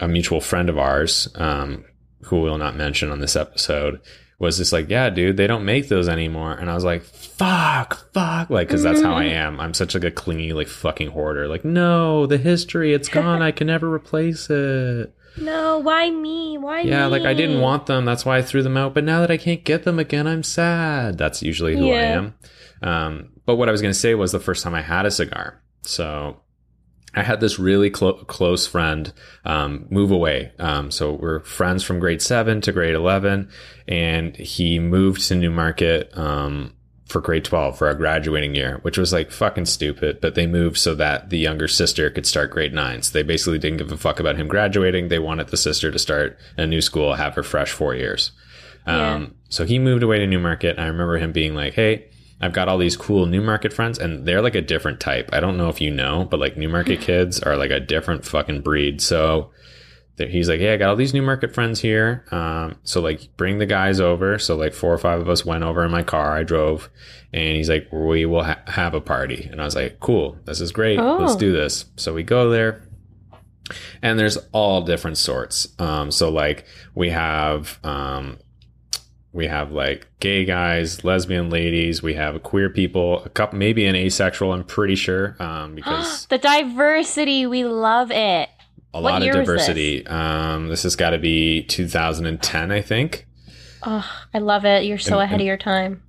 a 0.00 0.08
mutual 0.08 0.40
friend 0.40 0.68
of 0.68 0.78
ours, 0.78 1.28
um, 1.36 1.84
who 2.22 2.40
we'll 2.40 2.58
not 2.58 2.74
mention 2.76 3.12
on 3.12 3.20
this 3.20 3.36
episode, 3.36 4.00
was 4.46 4.58
just 4.58 4.72
like, 4.72 4.88
yeah, 4.90 5.08
dude, 5.08 5.36
they 5.36 5.46
don't 5.46 5.64
make 5.64 5.88
those 5.88 6.08
anymore. 6.08 6.52
And 6.52 6.70
I 6.70 6.74
was 6.74 6.84
like, 6.84 7.02
fuck, 7.02 8.12
fuck. 8.12 8.50
Like, 8.50 8.68
cause 8.68 8.82
that's 8.82 9.00
how 9.00 9.14
I 9.14 9.24
am. 9.24 9.58
I'm 9.60 9.72
such 9.72 9.94
like 9.94 10.04
a 10.04 10.10
clingy, 10.10 10.52
like 10.52 10.68
fucking 10.68 11.10
hoarder. 11.10 11.48
Like, 11.48 11.64
no, 11.64 12.26
the 12.26 12.38
history, 12.38 12.92
it's 12.92 13.08
gone. 13.08 13.40
I 13.40 13.52
can 13.52 13.68
never 13.68 13.92
replace 13.92 14.48
it. 14.50 15.14
No, 15.38 15.78
why 15.78 16.10
me? 16.10 16.58
Why 16.58 16.82
Yeah, 16.82 17.06
me? 17.06 17.12
like 17.12 17.22
I 17.22 17.32
didn't 17.32 17.62
want 17.62 17.86
them. 17.86 18.04
That's 18.04 18.26
why 18.26 18.36
I 18.36 18.42
threw 18.42 18.62
them 18.62 18.76
out. 18.76 18.92
But 18.92 19.04
now 19.04 19.20
that 19.20 19.30
I 19.30 19.38
can't 19.38 19.64
get 19.64 19.84
them 19.84 19.98
again, 19.98 20.26
I'm 20.26 20.42
sad. 20.42 21.16
That's 21.16 21.42
usually 21.42 21.74
who 21.74 21.90
I 21.90 22.02
am. 22.02 22.34
Um, 22.82 23.30
but 23.46 23.56
what 23.56 23.66
I 23.66 23.72
was 23.72 23.80
going 23.80 23.94
to 23.94 23.98
say 23.98 24.14
was 24.14 24.32
the 24.32 24.38
first 24.40 24.62
time 24.62 24.74
I 24.74 24.82
had 24.82 25.06
a 25.06 25.10
cigar. 25.10 25.62
So 25.80 26.41
I 27.14 27.22
had 27.22 27.40
this 27.40 27.58
really 27.58 27.90
clo- 27.90 28.24
close 28.24 28.66
friend 28.66 29.12
um, 29.44 29.86
move 29.90 30.10
away. 30.10 30.52
Um, 30.58 30.90
so 30.90 31.12
we're 31.12 31.40
friends 31.40 31.84
from 31.84 31.98
grade 31.98 32.22
seven 32.22 32.60
to 32.62 32.72
grade 32.72 32.94
11. 32.94 33.50
And 33.86 34.36
he 34.36 34.78
moved 34.78 35.28
to 35.28 35.34
Newmarket 35.34 36.16
um, 36.16 36.72
for 37.06 37.20
grade 37.20 37.44
12 37.44 37.76
for 37.76 37.86
our 37.86 37.94
graduating 37.94 38.54
year, 38.54 38.78
which 38.82 38.96
was 38.96 39.12
like 39.12 39.30
fucking 39.30 39.66
stupid. 39.66 40.20
But 40.22 40.34
they 40.34 40.46
moved 40.46 40.78
so 40.78 40.94
that 40.94 41.28
the 41.28 41.38
younger 41.38 41.68
sister 41.68 42.08
could 42.08 42.26
start 42.26 42.50
grade 42.50 42.72
nine. 42.72 43.02
So 43.02 43.12
they 43.12 43.22
basically 43.22 43.58
didn't 43.58 43.78
give 43.78 43.92
a 43.92 43.98
fuck 43.98 44.18
about 44.18 44.36
him 44.36 44.48
graduating. 44.48 45.08
They 45.08 45.18
wanted 45.18 45.48
the 45.48 45.58
sister 45.58 45.90
to 45.90 45.98
start 45.98 46.38
a 46.56 46.66
new 46.66 46.80
school, 46.80 47.14
have 47.14 47.34
her 47.34 47.42
fresh 47.42 47.72
four 47.72 47.94
years. 47.94 48.32
Yeah. 48.86 49.14
Um, 49.14 49.34
so 49.50 49.66
he 49.66 49.78
moved 49.78 50.02
away 50.02 50.18
to 50.18 50.26
Newmarket. 50.26 50.78
I 50.78 50.86
remember 50.86 51.18
him 51.18 51.32
being 51.32 51.54
like, 51.54 51.74
Hey, 51.74 52.08
I've 52.42 52.52
got 52.52 52.68
all 52.68 52.76
these 52.76 52.96
cool 52.96 53.26
Newmarket 53.26 53.72
friends 53.72 53.98
and 53.98 54.26
they're 54.26 54.42
like 54.42 54.56
a 54.56 54.60
different 54.60 54.98
type. 55.00 55.30
I 55.32 55.38
don't 55.40 55.56
know 55.56 55.68
if 55.68 55.80
you 55.80 55.90
know, 55.92 56.24
but 56.28 56.40
like 56.40 56.56
Newmarket 56.56 57.00
kids 57.00 57.40
are 57.40 57.56
like 57.56 57.70
a 57.70 57.78
different 57.80 58.24
fucking 58.24 58.62
breed. 58.62 59.00
So 59.00 59.52
he's 60.18 60.48
like, 60.48 60.58
Hey, 60.60 60.74
I 60.74 60.76
got 60.76 60.90
all 60.90 60.96
these 60.96 61.14
Newmarket 61.14 61.54
friends 61.54 61.80
here. 61.80 62.24
Um, 62.32 62.76
so 62.82 63.00
like 63.00 63.28
bring 63.36 63.58
the 63.58 63.66
guys 63.66 64.00
over. 64.00 64.38
So 64.38 64.56
like 64.56 64.74
four 64.74 64.92
or 64.92 64.98
five 64.98 65.20
of 65.20 65.28
us 65.28 65.44
went 65.44 65.62
over 65.64 65.84
in 65.84 65.90
my 65.92 66.02
car. 66.02 66.36
I 66.36 66.42
drove 66.42 66.90
and 67.32 67.56
he's 67.56 67.68
like, 67.70 67.88
we 67.92 68.26
will 68.26 68.44
ha- 68.44 68.60
have 68.66 68.94
a 68.94 69.00
party. 69.00 69.48
And 69.50 69.60
I 69.60 69.64
was 69.64 69.74
like, 69.76 70.00
cool. 70.00 70.36
This 70.44 70.60
is 70.60 70.72
great. 70.72 70.98
Let's 70.98 71.34
Oh. 71.34 71.38
do 71.38 71.52
this. 71.52 71.84
So 71.96 72.12
we 72.12 72.24
go 72.24 72.50
there 72.50 72.82
and 74.02 74.18
there's 74.18 74.36
all 74.52 74.82
different 74.82 75.16
sorts. 75.18 75.68
Um, 75.78 76.10
so 76.10 76.28
like 76.28 76.64
we 76.94 77.10
have, 77.10 77.78
um, 77.84 78.38
we 79.32 79.46
have 79.46 79.72
like 79.72 80.06
gay 80.20 80.44
guys, 80.44 81.04
lesbian 81.04 81.48
ladies. 81.50 82.02
We 82.02 82.14
have 82.14 82.42
queer 82.42 82.68
people, 82.70 83.24
a 83.24 83.28
couple, 83.28 83.58
maybe 83.58 83.86
an 83.86 83.96
asexual. 83.96 84.52
I'm 84.52 84.64
pretty 84.64 84.94
sure, 84.94 85.36
um, 85.40 85.74
because 85.76 86.26
the 86.26 86.38
diversity, 86.38 87.46
we 87.46 87.64
love 87.64 88.10
it. 88.10 88.48
a 88.94 89.00
What 89.00 89.02
lot 89.04 89.22
of 89.22 89.28
was 89.28 89.36
this? 89.36 89.46
diversity. 89.46 90.06
Um, 90.06 90.68
this 90.68 90.82
has 90.82 90.96
got 90.96 91.10
to 91.10 91.18
be 91.18 91.62
2010, 91.64 92.70
I 92.70 92.80
think. 92.82 93.26
Oh, 93.84 94.08
I 94.32 94.38
love 94.38 94.64
it. 94.64 94.84
You're 94.84 94.98
so 94.98 95.14
And- 95.14 95.22
ahead 95.24 95.32
and- 95.34 95.40
of 95.42 95.46
your 95.46 95.56
time. 95.56 96.02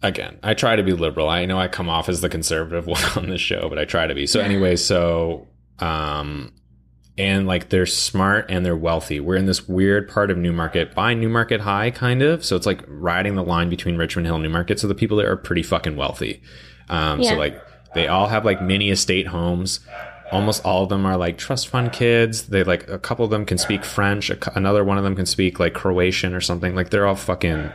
Again, 0.00 0.38
I 0.44 0.54
try 0.54 0.76
to 0.76 0.84
be 0.84 0.92
liberal. 0.92 1.28
I 1.28 1.44
know 1.44 1.58
I 1.58 1.66
come 1.66 1.88
off 1.88 2.08
as 2.08 2.20
the 2.20 2.28
conservative 2.28 2.86
one 2.96 3.02
on 3.16 3.28
this 3.30 3.40
show, 3.40 3.68
but 3.68 3.80
I 3.80 3.84
try 3.84 4.06
to 4.06 4.14
be. 4.14 4.28
So 4.28 4.38
anyway, 4.40 4.76
so 4.76 5.48
um, 5.80 6.52
and 7.18 7.46
like 7.48 7.68
they're 7.68 7.84
smart 7.84 8.46
and 8.48 8.64
they're 8.64 8.76
wealthy. 8.76 9.18
We're 9.18 9.36
in 9.36 9.46
this 9.46 9.68
weird 9.68 10.08
part 10.08 10.30
of 10.30 10.38
Newmarket 10.38 10.94
by 10.94 11.14
Newmarket 11.14 11.60
High, 11.60 11.90
kind 11.90 12.22
of. 12.22 12.44
So 12.44 12.54
it's 12.54 12.64
like 12.66 12.82
riding 12.86 13.34
the 13.34 13.42
line 13.42 13.68
between 13.68 13.96
Richmond 13.96 14.26
Hill 14.26 14.36
and 14.36 14.44
Newmarket. 14.44 14.78
So 14.78 14.86
the 14.86 14.94
people 14.94 15.16
there 15.16 15.30
are 15.30 15.36
pretty 15.36 15.64
fucking 15.64 15.96
wealthy. 15.96 16.40
Um, 16.88 17.20
Yeah. 17.20 17.30
So 17.30 17.36
like 17.36 17.60
they 17.94 18.06
all 18.06 18.28
have 18.28 18.44
like 18.44 18.62
mini 18.62 18.90
estate 18.90 19.26
homes. 19.26 19.80
Almost 20.30 20.64
all 20.64 20.84
of 20.84 20.90
them 20.90 21.04
are 21.06 21.16
like 21.16 21.38
trust 21.38 21.68
fund 21.68 21.90
kids. 21.92 22.48
They 22.48 22.62
like 22.62 22.88
a 22.88 22.98
couple 22.98 23.24
of 23.24 23.30
them 23.30 23.44
can 23.44 23.58
speak 23.58 23.84
French. 23.84 24.30
A, 24.30 24.38
another 24.56 24.84
one 24.84 24.96
of 24.98 25.04
them 25.04 25.16
can 25.16 25.26
speak 25.26 25.58
like 25.58 25.74
Croatian 25.74 26.34
or 26.34 26.40
something. 26.40 26.74
Like 26.74 26.90
they're 26.90 27.06
all 27.06 27.16
fucking 27.16 27.72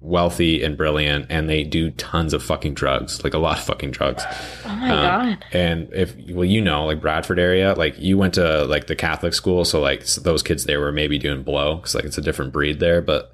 wealthy 0.00 0.62
and 0.62 0.76
brilliant, 0.76 1.26
and 1.28 1.48
they 1.48 1.62
do 1.62 1.90
tons 1.92 2.32
of 2.32 2.42
fucking 2.42 2.74
drugs, 2.74 3.22
like 3.22 3.34
a 3.34 3.38
lot 3.38 3.58
of 3.58 3.64
fucking 3.64 3.90
drugs. 3.90 4.22
Oh 4.64 4.68
my 4.76 4.90
Um, 4.90 5.28
god. 5.36 5.44
And 5.52 5.88
if 5.92 6.14
well, 6.30 6.44
you 6.44 6.60
know, 6.60 6.86
like 6.86 7.00
Bradford 7.00 7.38
area, 7.38 7.74
like 7.74 7.98
you 7.98 8.16
went 8.18 8.34
to 8.34 8.64
like 8.64 8.86
the 8.86 8.96
Catholic 8.96 9.34
school, 9.34 9.64
so 9.64 9.80
like 9.80 10.02
s- 10.02 10.16
those 10.16 10.42
kids 10.42 10.64
there 10.64 10.80
were 10.80 10.92
maybe 10.92 11.18
doing 11.18 11.42
blow 11.42 11.76
because 11.76 11.94
like 11.94 12.04
it's 12.04 12.18
a 12.18 12.22
different 12.22 12.52
breed 12.52 12.80
there. 12.80 13.02
But 13.02 13.30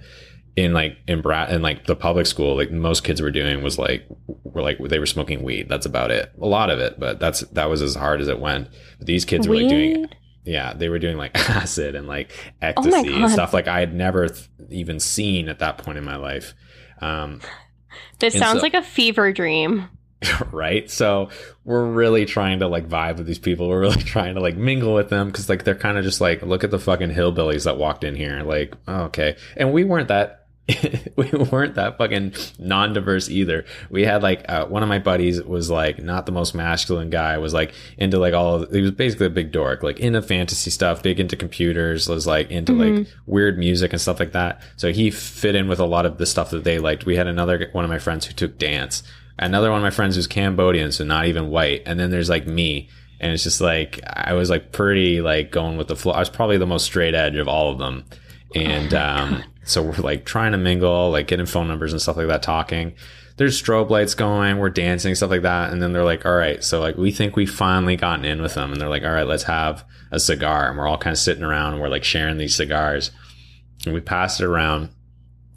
in 0.57 0.73
like 0.73 0.97
in 1.07 1.21
Brad 1.21 1.53
in 1.53 1.63
like 1.63 1.87
the 1.87 1.95
public 1.97 2.27
school, 2.27 2.57
like 2.57 2.71
most 2.71 3.05
kids 3.05 3.21
were 3.23 3.31
doing 3.31 3.63
was 3.63 3.79
like 3.79 4.05
were 4.43 4.63
like 4.63 4.79
they 4.79 4.99
were 4.99 5.07
smoking 5.07 5.43
weed. 5.43 5.69
That's 5.69 5.87
about 5.87 6.11
it. 6.11 6.33
A 6.41 6.47
lot 6.47 6.71
of 6.71 6.79
it, 6.81 6.99
but 6.99 7.21
that's 7.21 7.41
that 7.53 7.69
was 7.71 7.81
as 7.83 7.95
hard 7.95 8.21
as 8.21 8.29
it 8.29 8.41
went. 8.41 8.69
But 8.99 9.07
these 9.07 9.25
kids 9.25 9.47
were 9.47 9.55
like 9.57 9.69
doing 9.69 10.01
Weed? 10.01 10.17
Yeah, 10.47 10.73
they 10.73 10.89
were 10.89 10.99
doing 10.99 11.17
like 11.19 11.35
acid 11.51 11.95
and 11.95 12.07
like 12.07 12.31
Oh 12.63 12.67
ecstasy 12.69 13.15
and 13.15 13.31
stuff 13.31 13.53
like 13.53 13.69
I 13.69 13.81
had 13.81 13.93
never 13.93 14.29
th- 14.29 14.49
even 14.71 15.01
seen 15.01 15.49
at 15.49 15.59
that 15.59 15.79
point 15.79 15.99
in 15.99 16.05
my 16.05 16.17
life. 16.17 16.55
Um, 17.01 17.41
This 18.21 18.35
sounds 18.39 18.61
so- 18.61 18.63
like 18.63 18.75
a 18.75 18.83
fever 18.83 19.33
dream. 19.33 19.89
right? 20.51 20.91
So 20.91 21.29
we're 21.65 21.85
really 21.85 22.25
trying 22.25 22.61
to 22.61 22.69
like 22.69 22.89
vibe 22.89 23.19
with 23.19 23.27
these 23.27 23.39
people. 23.39 23.69
We're 23.69 23.81
really 23.81 24.03
trying 24.03 24.35
to 24.37 24.41
like 24.41 24.57
mingle 24.57 24.95
with 24.95 25.11
them 25.11 25.27
because 25.27 25.49
like 25.49 25.65
they're 25.65 25.75
kind 25.75 25.99
of 25.99 26.05
just 26.05 26.21
like, 26.21 26.43
look 26.43 26.65
at 26.65 26.71
the 26.71 26.79
fucking 26.79 27.11
hillbillies 27.11 27.65
that 27.65 27.77
walked 27.77 28.03
in 28.05 28.15
here. 28.17 28.43
Like, 28.43 28.75
oh, 28.89 29.03
okay. 29.05 29.37
And 29.57 29.73
we 29.73 29.85
weren't 29.85 30.09
that. 30.09 30.46
we 31.17 31.31
weren't 31.31 31.77
that 31.77 31.97
fucking 31.97 32.35
non-diverse 32.59 33.29
either. 33.29 33.65
We 33.89 34.05
had 34.05 34.23
like 34.23 34.45
uh, 34.49 34.67
one 34.67 34.83
of 34.83 34.89
my 34.89 34.99
buddies 34.99 35.41
was 35.43 35.71
like 35.71 36.03
not 36.03 36.27
the 36.27 36.33
most 36.33 36.55
masculine 36.55 37.09
guy. 37.09 37.39
Was 37.39 37.55
like 37.55 37.73
into 37.99 38.19
like 38.19 38.35
all. 38.35 38.63
Of, 38.63 38.73
he 38.73 38.81
was 38.81 38.91
basically 38.91 39.27
a 39.27 39.31
big 39.31 39.53
dork, 39.53 39.85
like 39.85 40.01
into 40.01 40.21
fantasy 40.23 40.71
stuff, 40.71 41.05
big 41.05 41.21
into 41.21 41.37
computers. 41.37 42.09
Was 42.09 42.27
like 42.27 42.51
into 42.51 42.73
like 42.73 43.07
weird 43.27 43.59
music 43.59 43.93
and 43.93 44.01
stuff 44.01 44.19
like 44.19 44.33
that. 44.33 44.61
So 44.77 44.93
he 44.93 45.11
fit 45.11 45.55
in 45.55 45.69
with 45.69 45.79
a 45.79 45.87
lot 45.87 46.05
of 46.05 46.19
the 46.19 46.27
stuff 46.27 46.51
that 46.51 46.65
they 46.65 46.79
liked. 46.79 47.07
We 47.07 47.17
had 47.17 47.29
another 47.29 47.69
one 47.73 47.85
of 47.85 47.91
my 47.91 48.01
friends 48.01 48.27
who 48.27 48.33
took 48.33 48.59
dance. 48.59 49.05
Another 49.39 49.71
one 49.71 49.79
of 49.79 49.85
my 49.85 49.91
friends 49.91 50.17
who's 50.17 50.27
Cambodian, 50.27 50.91
so 50.91 51.05
not 51.05 51.27
even 51.27 51.51
white. 51.51 51.83
And 51.87 52.01
then 52.01 52.11
there's 52.11 52.31
like 52.31 52.47
me. 52.47 52.89
And 53.21 53.33
it's 53.33 53.45
just 53.45 53.61
like 53.61 54.01
I 54.05 54.33
was 54.33 54.51
like 54.51 54.73
pretty 54.73 55.21
like 55.21 55.53
going 55.53 55.77
with 55.77 55.87
the 55.87 55.97
flow. 55.97 56.13
I 56.13 56.19
was 56.19 56.31
probably 56.31 56.59
the 56.59 56.67
most 56.67 56.87
straight 56.87 57.15
edge 57.15 57.37
of 57.37 57.47
all 57.47 57.71
of 57.71 57.79
them. 57.79 58.05
And 58.55 58.93
um 58.95 59.45
so 59.67 59.83
we're 59.83 59.97
like 59.97 60.25
trying 60.25 60.53
to 60.53 60.59
mingle, 60.59 61.11
like 61.11 61.27
getting 61.27 61.45
phone 61.47 61.69
numbers 61.69 61.93
and 61.93 62.01
stuff 62.01 62.17
like 62.17 62.29
that, 62.29 62.43
talking. 62.43 62.95
There's 63.37 63.61
strobe 63.61 63.91
lights 63.91 64.15
going, 64.15 64.57
we're 64.59 64.71
dancing, 64.71 65.15
stuff 65.15 65.31
like 65.31 65.43
that. 65.43 65.71
And 65.71 65.83
then 65.83 65.93
they're 65.93 66.05
like, 66.05 66.25
all 66.25 66.37
right, 66.37 66.65
so 66.65 66.81
like 66.81 66.97
we 66.97 67.11
think 67.13 67.37
we 67.37 67.45
finally 67.45 67.97
gotten 67.97 68.25
in 68.25 68.41
with 68.41 68.55
them. 68.55 68.73
And 68.73 68.81
they're 68.81 68.89
like, 68.89 69.03
all 69.03 69.11
right, 69.13 69.27
let's 69.27 69.43
have 69.43 69.85
a 70.11 70.19
cigar. 70.19 70.69
And 70.71 70.79
we're 70.79 70.87
all 70.87 70.97
kind 70.97 71.13
of 71.13 71.19
sitting 71.19 71.43
around 71.45 71.75
and 71.75 71.83
we're 71.83 71.89
like 71.91 72.05
sharing 72.05 72.39
these 72.39 72.55
cigars. 72.55 73.11
And 73.85 73.93
we 73.95 74.01
pass 74.01 74.41
it 74.41 74.45
around. 74.47 74.89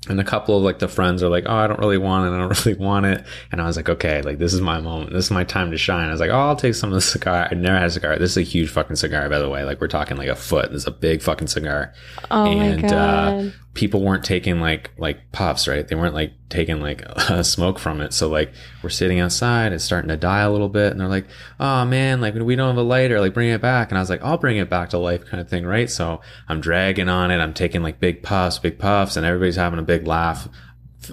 And 0.07 0.19
a 0.19 0.23
couple 0.23 0.57
of 0.57 0.63
like 0.63 0.79
the 0.79 0.87
friends 0.87 1.21
are 1.21 1.29
like, 1.29 1.43
oh, 1.45 1.55
I 1.55 1.67
don't 1.67 1.79
really 1.79 1.97
want 1.97 2.25
it. 2.25 2.35
I 2.35 2.39
don't 2.39 2.65
really 2.65 2.79
want 2.79 3.05
it. 3.05 3.23
And 3.51 3.61
I 3.61 3.65
was 3.65 3.77
like, 3.77 3.89
okay, 3.89 4.21
like 4.23 4.39
this 4.39 4.53
is 4.53 4.61
my 4.61 4.81
moment. 4.81 5.13
This 5.13 5.25
is 5.25 5.31
my 5.31 5.43
time 5.43 5.71
to 5.71 5.77
shine. 5.77 6.07
I 6.07 6.11
was 6.11 6.19
like, 6.19 6.31
oh, 6.31 6.39
I'll 6.39 6.55
take 6.55 6.73
some 6.75 6.89
of 6.89 6.95
the 6.95 7.01
cigar. 7.01 7.47
I 7.49 7.53
never 7.53 7.77
had 7.77 7.87
a 7.87 7.91
cigar. 7.91 8.17
This 8.17 8.31
is 8.31 8.37
a 8.37 8.41
huge 8.41 8.69
fucking 8.71 8.95
cigar, 8.95 9.29
by 9.29 9.39
the 9.39 9.49
way. 9.49 9.63
Like 9.63 9.79
we're 9.79 9.87
talking 9.87 10.17
like 10.17 10.29
a 10.29 10.35
foot. 10.35 10.71
This 10.71 10.81
is 10.81 10.87
a 10.87 10.91
big 10.91 11.21
fucking 11.21 11.47
cigar. 11.47 11.93
Oh 12.31 12.45
and 12.45 12.81
my 12.81 12.89
god. 12.89 13.45
uh, 13.45 13.49
people 13.73 14.01
weren't 14.01 14.23
taking 14.23 14.59
like 14.59 14.91
like 14.97 15.31
puffs, 15.31 15.67
right? 15.67 15.87
They 15.87 15.95
weren't 15.95 16.13
like 16.13 16.33
taking 16.49 16.81
like 16.81 17.03
smoke 17.43 17.79
from 17.79 18.01
it. 18.01 18.13
So 18.13 18.27
like 18.27 18.51
we're 18.83 18.89
sitting 18.89 19.19
outside, 19.19 19.73
it's 19.73 19.83
starting 19.83 20.09
to 20.09 20.17
die 20.17 20.41
a 20.41 20.51
little 20.51 20.69
bit, 20.69 20.91
and 20.91 20.99
they're 20.99 21.07
like, 21.07 21.27
"Oh 21.59 21.85
man, 21.85 22.21
like 22.21 22.33
we 22.33 22.55
don't 22.55 22.69
have 22.69 22.77
a 22.77 22.81
lighter, 22.81 23.19
like 23.19 23.33
bring 23.33 23.49
it 23.49 23.61
back." 23.61 23.89
And 23.89 23.97
I 23.97 24.01
was 24.01 24.09
like, 24.09 24.23
"I'll 24.23 24.37
bring 24.37 24.57
it 24.57 24.69
back 24.69 24.89
to 24.89 24.97
life," 24.97 25.25
kind 25.25 25.39
of 25.39 25.49
thing, 25.49 25.65
right? 25.65 25.89
So 25.89 26.21
I'm 26.47 26.61
dragging 26.61 27.09
on 27.09 27.31
it, 27.31 27.37
I'm 27.37 27.53
taking 27.53 27.83
like 27.83 27.99
big 27.99 28.23
puffs, 28.23 28.59
big 28.59 28.79
puffs, 28.79 29.15
and 29.15 29.25
everybody's 29.25 29.55
having 29.55 29.79
a 29.79 29.83
big 29.83 30.07
laugh. 30.07 30.47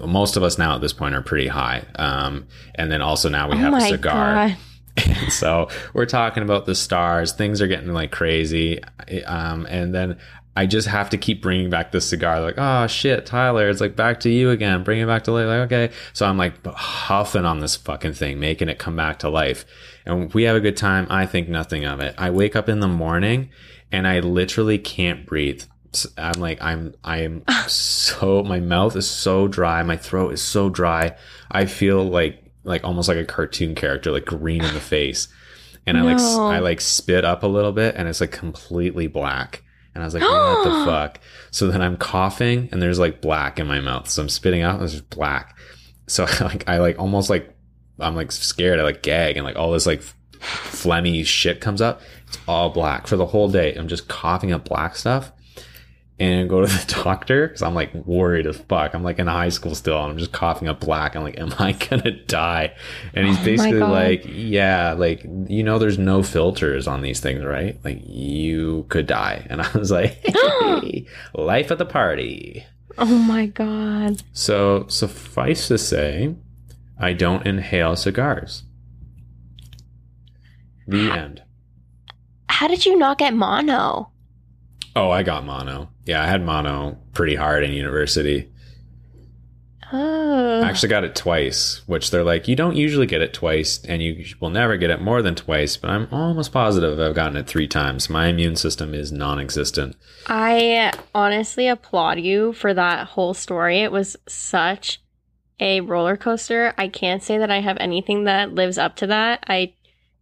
Most 0.03 0.35
of 0.35 0.43
us 0.43 0.57
now 0.57 0.75
at 0.75 0.81
this 0.81 0.93
point 0.93 1.15
are 1.15 1.21
pretty 1.21 1.47
high, 1.47 1.85
um, 1.95 2.47
and 2.75 2.91
then 2.91 3.01
also 3.01 3.29
now 3.29 3.49
we 3.49 3.55
oh 3.55 3.59
have 3.59 3.73
a 3.73 3.81
cigar. 3.81 4.49
god. 4.49 4.57
And 4.97 5.31
so 5.31 5.69
we're 5.93 6.07
talking 6.07 6.41
about 6.41 6.65
the 6.65 6.73
stars. 6.73 7.31
Things 7.33 7.61
are 7.61 7.67
getting 7.67 7.93
like 7.93 8.11
crazy. 8.11 8.81
Um, 9.27 9.67
and 9.67 9.93
then 9.93 10.17
I 10.57 10.65
just 10.65 10.87
have 10.87 11.11
to 11.11 11.19
keep 11.19 11.43
bringing 11.43 11.69
back 11.69 11.91
this 11.91 12.09
cigar. 12.09 12.41
Like, 12.41 12.55
oh 12.57 12.87
shit, 12.87 13.27
Tyler, 13.27 13.69
it's 13.69 13.79
like 13.79 13.95
back 13.95 14.21
to 14.21 14.29
you 14.31 14.49
again. 14.49 14.83
Bring 14.83 14.99
it 14.99 15.05
back 15.05 15.23
to 15.25 15.31
life. 15.31 15.45
Like, 15.45 15.71
okay. 15.71 15.93
So 16.13 16.25
I'm 16.25 16.39
like 16.39 16.65
huffing 16.65 17.45
on 17.45 17.59
this 17.59 17.75
fucking 17.75 18.13
thing, 18.13 18.39
making 18.39 18.67
it 18.67 18.79
come 18.79 18.95
back 18.95 19.19
to 19.19 19.29
life. 19.29 19.65
And 20.03 20.33
we 20.33 20.43
have 20.43 20.55
a 20.55 20.59
good 20.59 20.75
time. 20.75 21.05
I 21.11 21.27
think 21.27 21.47
nothing 21.47 21.85
of 21.85 21.99
it. 21.99 22.15
I 22.17 22.31
wake 22.31 22.55
up 22.55 22.69
in 22.69 22.79
the 22.79 22.87
morning 22.87 23.51
and 23.91 24.07
I 24.07 24.19
literally 24.21 24.79
can't 24.79 25.27
breathe. 25.27 25.61
I'm 26.17 26.39
like, 26.39 26.59
I'm, 26.59 26.95
I'm 27.03 27.43
so, 27.67 28.41
my 28.41 28.59
mouth 28.59 28.95
is 28.95 29.07
so 29.07 29.47
dry. 29.47 29.83
My 29.83 29.95
throat 29.95 30.33
is 30.33 30.41
so 30.41 30.69
dry. 30.69 31.15
I 31.51 31.65
feel 31.65 32.03
like, 32.03 32.43
like 32.63 32.83
almost 32.83 33.07
like 33.07 33.17
a 33.17 33.25
cartoon 33.25 33.75
character, 33.75 34.11
like 34.11 34.25
green 34.25 34.63
in 34.63 34.73
the 34.73 34.79
face. 34.79 35.27
And 35.85 35.99
I 35.99 36.01
like. 36.01 36.19
I 36.19 36.59
like 36.59 36.81
spit 36.81 37.23
up 37.23 37.43
a 37.43 37.47
little 37.47 37.73
bit 37.73 37.93
and 37.95 38.09
it's 38.09 38.21
like 38.21 38.31
completely 38.31 39.05
black. 39.05 39.61
And 39.97 40.03
I 40.03 40.05
was 40.05 40.13
like, 40.13 40.21
what 40.21 40.63
the 40.63 40.85
fuck? 40.85 41.19
So 41.49 41.67
then 41.67 41.81
I'm 41.81 41.97
coughing 41.97 42.69
and 42.71 42.79
there's 42.79 42.99
like 42.99 43.19
black 43.19 43.57
in 43.57 43.65
my 43.65 43.81
mouth. 43.81 44.07
So 44.07 44.21
I'm 44.21 44.29
spitting 44.29 44.61
out 44.61 44.73
and 44.73 44.81
there's 44.81 44.91
just 44.91 45.09
black. 45.09 45.57
So 46.05 46.25
like, 46.41 46.69
I 46.69 46.77
like 46.77 46.99
almost 46.99 47.31
like, 47.31 47.51
I'm 47.99 48.15
like 48.15 48.31
scared. 48.31 48.79
I 48.79 48.83
like 48.83 49.01
gag 49.01 49.37
and 49.37 49.43
like 49.43 49.55
all 49.55 49.71
this 49.71 49.87
like 49.87 50.03
phlegmy 50.39 51.25
shit 51.25 51.61
comes 51.61 51.81
up. 51.81 52.03
It's 52.27 52.37
all 52.47 52.69
black 52.69 53.07
for 53.07 53.17
the 53.17 53.25
whole 53.25 53.49
day. 53.49 53.73
I'm 53.73 53.87
just 53.87 54.07
coughing 54.07 54.51
up 54.51 54.69
black 54.69 54.95
stuff 54.95 55.31
and 56.19 56.49
go 56.49 56.61
to 56.61 56.67
the 56.67 56.93
doctor 57.03 57.47
because 57.47 57.61
I'm 57.61 57.75
like 57.75 57.93
worried 57.93 58.47
as 58.47 58.57
fuck. 58.57 58.93
I'm 58.93 59.03
like 59.03 59.19
in 59.19 59.27
high 59.27 59.49
school 59.49 59.75
still. 59.75 60.01
And 60.01 60.11
I'm 60.11 60.17
just 60.17 60.31
coughing 60.31 60.67
up 60.67 60.79
black. 60.79 61.15
I'm 61.15 61.23
like, 61.23 61.39
am 61.39 61.53
I 61.59 61.71
gonna 61.89 62.11
die? 62.11 62.73
And 63.13 63.27
he's 63.27 63.39
Oh 63.39 63.45
basically 63.45 63.79
like, 63.79 64.23
yeah, 64.25 64.93
like 64.93 65.23
you 65.47 65.63
know, 65.63 65.79
there's 65.79 65.97
no 65.97 66.23
filters 66.23 66.87
on 66.87 67.01
these 67.01 67.19
things, 67.19 67.43
right? 67.43 67.77
Like 67.83 68.01
you 68.05 68.85
could 68.89 69.07
die. 69.07 69.45
And 69.49 69.61
I 69.61 69.71
was 69.77 69.91
like, 69.91 70.19
hey, 70.25 71.05
life 71.33 71.71
of 71.71 71.77
the 71.77 71.85
party. 71.85 72.65
Oh 72.97 73.05
my 73.05 73.45
god. 73.45 74.23
So 74.33 74.87
suffice 74.87 75.67
to 75.67 75.77
say, 75.77 76.35
I 76.99 77.13
don't 77.13 77.45
inhale 77.45 77.95
cigars. 77.95 78.63
The 80.87 81.11
end. 81.11 81.43
How 82.49 82.67
did 82.67 82.85
you 82.85 82.97
not 82.97 83.19
get 83.19 83.35
mono? 83.35 84.09
Oh, 84.97 85.11
I 85.11 85.21
got 85.21 85.45
mono. 85.45 85.89
Yeah, 86.05 86.23
I 86.23 86.27
had 86.27 86.43
mono 86.43 86.97
pretty 87.13 87.35
hard 87.35 87.63
in 87.63 87.71
university. 87.71 88.49
Oh. 89.93 90.61
I 90.61 90.67
actually 90.67 90.89
got 90.89 91.03
it 91.03 91.15
twice, 91.15 91.81
which 91.85 92.09
they're 92.11 92.23
like, 92.23 92.47
you 92.47 92.55
don't 92.55 92.75
usually 92.75 93.05
get 93.05 93.21
it 93.21 93.33
twice, 93.33 93.79
and 93.85 94.01
you 94.01 94.25
will 94.41 94.49
never 94.49 94.75
get 94.75 94.89
it 94.89 95.01
more 95.01 95.21
than 95.21 95.35
twice, 95.35 95.77
but 95.77 95.89
I'm 95.91 96.07
almost 96.11 96.51
positive 96.51 96.99
I've 96.99 97.15
gotten 97.15 97.37
it 97.37 97.47
three 97.47 97.67
times. 97.67 98.09
My 98.09 98.27
immune 98.27 98.55
system 98.55 98.93
is 98.93 99.11
non 99.11 99.39
existent. 99.39 99.95
I 100.25 100.91
honestly 101.13 101.67
applaud 101.67 102.19
you 102.19 102.53
for 102.53 102.73
that 102.73 103.07
whole 103.07 103.33
story. 103.33 103.81
It 103.81 103.91
was 103.91 104.17
such 104.27 104.99
a 105.59 105.81
roller 105.81 106.17
coaster. 106.17 106.73
I 106.77 106.87
can't 106.87 107.23
say 107.23 107.37
that 107.37 107.51
I 107.51 107.61
have 107.61 107.77
anything 107.79 108.23
that 108.23 108.53
lives 108.53 108.77
up 108.77 108.95
to 108.97 109.07
that. 109.07 109.43
I 109.47 109.73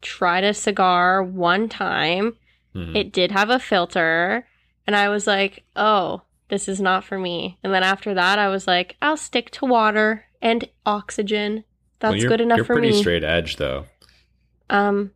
tried 0.02 0.44
a 0.44 0.54
cigar 0.54 1.24
one 1.24 1.70
time. 1.70 2.36
Mhm. 2.76 2.96
It 2.96 3.12
did 3.14 3.32
have 3.32 3.50
a 3.50 3.58
filter, 3.58 4.46
and 4.88 4.96
I 4.96 5.10
was 5.10 5.28
like, 5.28 5.64
"Oh, 5.76 6.22
this 6.50 6.68
is 6.68 6.80
not 6.82 7.04
for 7.04 7.18
me." 7.20 7.58
And 7.64 7.74
then 7.74 7.84
after 7.84 8.14
that, 8.14 8.40
I 8.40 8.48
was 8.50 8.68
like, 8.68 8.96
"I'll 9.02 9.18
stick 9.18 9.50
to 9.52 9.66
water 9.66 10.26
and 10.42 10.68
oxygen. 10.86 11.64
That's 12.00 12.12
Well, 12.12 12.18
you're- 12.18 12.30
good 12.30 12.42
enough 12.42 12.58
You're 12.58 12.66
for 12.66 12.74
pretty 12.76 12.92
me." 12.92 13.00
straight 13.02 13.24
edge, 13.24 13.56
though. 13.58 13.86
Um, 14.70 15.12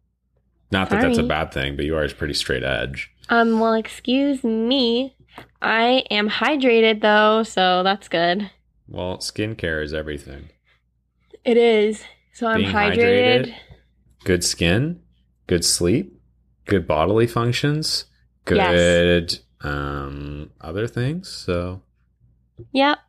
Not 0.72 0.90
that 0.92 1.02
that's 1.02 1.18
a 1.18 1.24
bad 1.24 1.52
thing, 1.52 1.76
but 1.76 1.86
you 1.86 1.96
are 1.98 2.08
pretty 2.10 2.34
straight 2.36 2.64
edge. 2.64 3.12
um, 3.30 3.60
well, 3.60 3.74
excuse 3.74 4.44
me. 4.44 5.16
I 5.62 6.04
am 6.10 6.30
hydrated 6.30 7.02
though, 7.02 7.44
so 7.44 7.84
that's 7.84 8.08
good. 8.08 8.50
Well, 8.88 9.18
skincare 9.18 9.84
is 9.84 9.94
everything. 9.94 10.50
It 11.46 11.58
is. 11.58 12.04
So 12.34 12.48
I'm 12.48 12.58
Being 12.62 12.72
hydrated. 12.72 13.46
hydrated? 13.48 13.56
Good 14.26 14.44
skin, 14.44 15.02
good 15.48 15.64
sleep, 15.64 16.20
good 16.66 16.88
bodily 16.88 17.28
functions, 17.28 18.06
Yes. 18.50 19.40
Um 19.62 20.52
other 20.62 20.88
things. 20.88 21.30
So 21.30 21.82
Yep. 22.72 23.00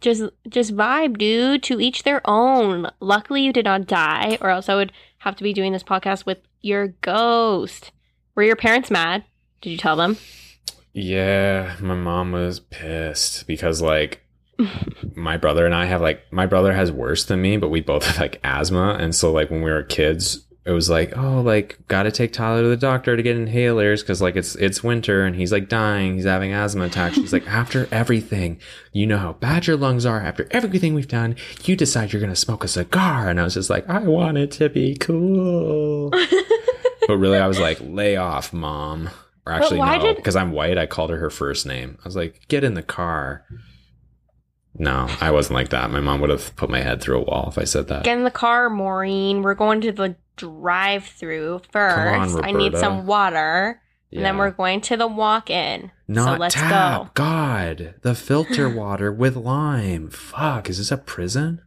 Just 0.00 0.22
just 0.48 0.74
vibe, 0.74 1.18
dude. 1.18 1.62
To 1.64 1.80
each 1.80 2.04
their 2.04 2.22
own. 2.24 2.90
Luckily 3.00 3.42
you 3.42 3.52
did 3.52 3.66
not 3.66 3.86
die, 3.86 4.38
or 4.40 4.50
else 4.50 4.68
I 4.68 4.74
would 4.74 4.92
have 5.18 5.36
to 5.36 5.42
be 5.42 5.52
doing 5.52 5.72
this 5.72 5.82
podcast 5.82 6.24
with 6.24 6.38
your 6.62 6.88
ghost. 7.02 7.92
Were 8.34 8.42
your 8.42 8.56
parents 8.56 8.90
mad? 8.90 9.24
Did 9.60 9.70
you 9.70 9.76
tell 9.76 9.96
them? 9.96 10.16
Yeah, 10.92 11.76
my 11.80 11.94
mom 11.94 12.32
was 12.32 12.60
pissed 12.60 13.46
because 13.46 13.82
like 13.82 14.22
my 15.14 15.36
brother 15.36 15.66
and 15.66 15.74
I 15.74 15.84
have 15.84 16.00
like 16.00 16.32
my 16.32 16.46
brother 16.46 16.72
has 16.72 16.90
worse 16.90 17.24
than 17.24 17.42
me, 17.42 17.56
but 17.58 17.68
we 17.68 17.80
both 17.80 18.04
have 18.06 18.18
like 18.18 18.40
asthma, 18.42 18.96
and 18.98 19.14
so 19.14 19.32
like 19.32 19.50
when 19.50 19.62
we 19.62 19.70
were 19.70 19.82
kids, 19.82 20.46
it 20.66 20.72
was 20.72 20.90
like 20.90 21.16
oh 21.16 21.40
like 21.40 21.78
got 21.88 22.02
to 22.02 22.10
take 22.12 22.32
Tyler 22.32 22.62
to 22.62 22.68
the 22.68 22.76
doctor 22.76 23.16
to 23.16 23.22
get 23.22 23.36
inhalers 23.36 24.00
because 24.00 24.20
like 24.20 24.36
it's 24.36 24.54
it's 24.56 24.84
winter 24.84 25.24
and 25.24 25.34
he's 25.36 25.52
like 25.52 25.68
dying, 25.68 26.16
he's 26.16 26.24
having 26.24 26.52
asthma 26.52 26.84
attacks. 26.84 27.14
She's 27.16 27.32
like 27.32 27.46
after 27.48 27.88
everything, 27.90 28.60
you 28.92 29.06
know 29.06 29.18
how 29.18 29.32
bad 29.34 29.66
your 29.66 29.76
lungs 29.76 30.04
are. 30.04 30.20
After 30.20 30.46
everything 30.50 30.94
we've 30.94 31.08
done, 31.08 31.36
you 31.64 31.76
decide 31.76 32.12
you're 32.12 32.20
gonna 32.20 32.36
smoke 32.36 32.62
a 32.64 32.68
cigar, 32.68 33.28
and 33.28 33.40
I 33.40 33.44
was 33.44 33.54
just 33.54 33.70
like 33.70 33.88
I 33.88 34.00
want 34.00 34.36
it 34.38 34.50
to 34.52 34.68
be 34.68 34.96
cool. 34.96 36.10
but 37.06 37.16
really, 37.16 37.38
I 37.38 37.46
was 37.46 37.58
like, 37.58 37.78
lay 37.80 38.16
off, 38.16 38.52
mom. 38.52 39.10
Or 39.46 39.52
actually, 39.54 39.80
no, 39.80 39.98
did- 39.98 40.16
because 40.16 40.36
I'm 40.36 40.52
white. 40.52 40.76
I 40.78 40.86
called 40.86 41.10
her 41.10 41.16
her 41.16 41.30
first 41.30 41.66
name. 41.66 41.96
I 42.04 42.08
was 42.08 42.16
like, 42.16 42.42
get 42.48 42.64
in 42.64 42.74
the 42.74 42.82
car. 42.82 43.44
No, 44.78 45.08
I 45.20 45.30
wasn't 45.30 45.54
like 45.54 45.70
that. 45.70 45.90
My 45.90 46.00
mom 46.00 46.20
would 46.20 46.30
have 46.30 46.54
put 46.56 46.70
my 46.70 46.80
head 46.80 47.00
through 47.02 47.18
a 47.18 47.24
wall 47.24 47.48
if 47.48 47.58
I 47.58 47.64
said 47.64 47.88
that. 47.88 48.04
Get 48.04 48.16
in 48.16 48.24
the 48.24 48.30
car, 48.30 48.70
Maureen. 48.70 49.42
We're 49.42 49.54
going 49.54 49.80
to 49.82 49.92
the 49.92 50.16
drive 50.36 51.04
through 51.04 51.62
first. 51.72 52.36
on, 52.36 52.44
I 52.44 52.52
need 52.52 52.76
some 52.76 53.06
water. 53.06 53.82
And 54.12 54.24
then 54.24 54.38
we're 54.38 54.50
going 54.50 54.80
to 54.82 54.96
the 54.96 55.06
walk 55.06 55.50
in. 55.50 55.92
not 56.08 56.34
so 56.34 56.40
let's 56.40 56.54
tap. 56.56 56.70
go. 56.70 57.10
God, 57.14 57.94
the 58.02 58.14
filter 58.14 58.68
water 58.74 59.12
with 59.12 59.36
lime. 59.36 60.10
Fuck, 60.10 60.68
is 60.68 60.78
this 60.78 60.90
a 60.90 60.96
prison? 60.96 61.62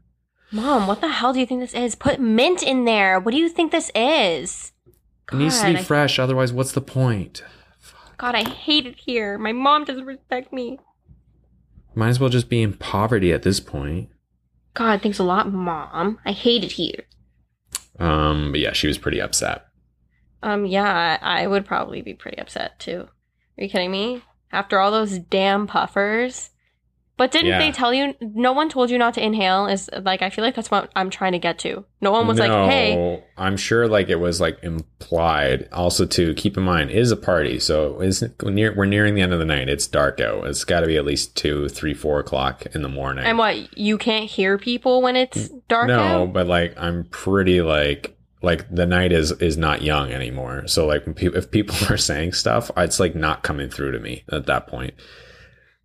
Mom, 0.51 0.85
what 0.87 0.99
the 1.01 1.07
hell 1.07 1.33
do 1.33 1.39
you 1.39 1.45
think 1.45 1.61
this 1.61 1.73
is? 1.73 1.95
Put 1.95 2.19
mint 2.19 2.61
in 2.61 2.83
there. 2.85 3.19
What 3.19 3.31
do 3.31 3.37
you 3.37 3.47
think 3.49 3.71
this 3.71 3.89
is? 3.95 4.71
It 5.31 5.35
needs 5.37 5.59
to 5.61 5.67
be 5.67 5.73
God, 5.73 5.79
I- 5.79 5.83
fresh, 5.83 6.19
otherwise, 6.19 6.51
what's 6.51 6.73
the 6.73 6.81
point? 6.81 7.43
God, 8.17 8.35
I 8.35 8.47
hate 8.47 8.85
it 8.85 8.99
here. 8.99 9.37
My 9.37 9.51
mom 9.53 9.85
doesn't 9.85 10.05
respect 10.05 10.51
me. 10.53 10.79
Might 11.95 12.09
as 12.09 12.19
well 12.19 12.29
just 12.29 12.49
be 12.49 12.61
in 12.61 12.73
poverty 12.73 13.31
at 13.31 13.43
this 13.43 13.59
point. 13.59 14.09
God, 14.73 15.01
thanks 15.01 15.19
a 15.19 15.23
lot, 15.23 15.51
Mom. 15.51 16.19
I 16.25 16.31
hate 16.31 16.63
it 16.63 16.71
here. 16.73 17.03
Um, 17.99 18.51
but 18.51 18.59
yeah, 18.59 18.73
she 18.73 18.87
was 18.87 18.97
pretty 18.97 19.21
upset. 19.21 19.65
Um, 20.41 20.65
yeah, 20.65 21.19
I 21.21 21.43
I 21.43 21.47
would 21.47 21.65
probably 21.65 22.01
be 22.01 22.13
pretty 22.13 22.39
upset 22.39 22.79
too. 22.79 23.07
Are 23.57 23.63
you 23.63 23.69
kidding 23.69 23.91
me? 23.91 24.23
After 24.51 24.79
all 24.79 24.91
those 24.91 25.17
damn 25.19 25.67
puffers. 25.67 26.49
But 27.15 27.31
didn't 27.31 27.47
Yeah. 27.49 27.59
they 27.59 27.71
tell 27.71 27.93
you? 27.93 28.15
No 28.21 28.53
one 28.53 28.69
told 28.69 28.89
you 28.89 28.97
not 28.97 29.13
to 29.13 29.23
inhale. 29.23 29.67
Is 29.67 29.87
like 30.01 30.23
I 30.23 30.31
feel 30.31 30.43
like 30.43 30.55
that's 30.55 30.71
what 30.71 30.91
I'm 30.95 31.11
trying 31.11 31.33
to 31.33 31.39
get 31.39 31.59
to. 31.59 31.85
No 32.01 32.11
one 32.11 32.25
was 32.25 32.39
like, 32.39 32.49
"Hey, 32.49 33.23
I'm 33.37 33.55
sure 33.55 33.87
like 33.87 34.09
it 34.09 34.19
was 34.19 34.41
like 34.41 34.57
implied. 34.63 35.69
Also, 35.71 36.05
to 36.05 36.33
keep 36.33 36.57
in 36.57 36.63
mind, 36.63 36.89
it 36.89 36.97
is 36.97 37.11
a 37.11 37.15
party, 37.15 37.59
so 37.59 37.99
is 38.01 38.23
near 38.41 38.73
we're 38.75 38.85
nearing 38.85 39.13
the 39.13 39.21
end 39.21 39.31
of 39.31 39.37
the 39.39 39.45
night. 39.45 39.69
It's 39.69 39.85
dark 39.85 40.19
out. 40.19 40.47
It's 40.47 40.63
got 40.63 40.79
to 40.81 40.87
be 40.87 40.97
at 40.97 41.05
least 41.05 41.35
two, 41.37 41.69
three, 41.69 41.93
four 41.93 42.19
o'clock 42.19 42.65
in 42.73 42.81
the 42.81 42.89
morning. 42.89 43.25
and 43.25 43.37
what? 43.37 43.77
You 43.77 43.97
can't 43.99 44.29
hear 44.29 44.57
people 44.57 45.01
when 45.03 45.15
it's 45.15 45.49
dark 45.69 45.87
no, 45.89 45.99
out." 45.99 46.33
but 46.33 46.47
like 46.47 46.73
I'm 46.77 47.03
pretty 47.05 47.61
like 47.61 48.17
like 48.41 48.65
the 48.73 48.85
night 48.87 49.11
is 49.11 49.31
is 49.33 49.55
not 49.55 49.83
young 49.83 50.11
anymore. 50.11 50.67
So 50.67 50.87
like 50.87 51.05
when 51.05 51.13
people 51.13 51.37
if 51.37 51.51
people 51.51 51.75
are 51.91 51.97
saying 51.97 52.33
stuff, 52.33 52.71
it's 52.75 52.99
like 52.99 53.15
not 53.15 53.43
coming 53.43 53.69
through 53.69 53.91
to 53.91 53.99
me 53.99 54.23
at 54.31 54.47
that 54.47 54.65
point. 54.67 54.95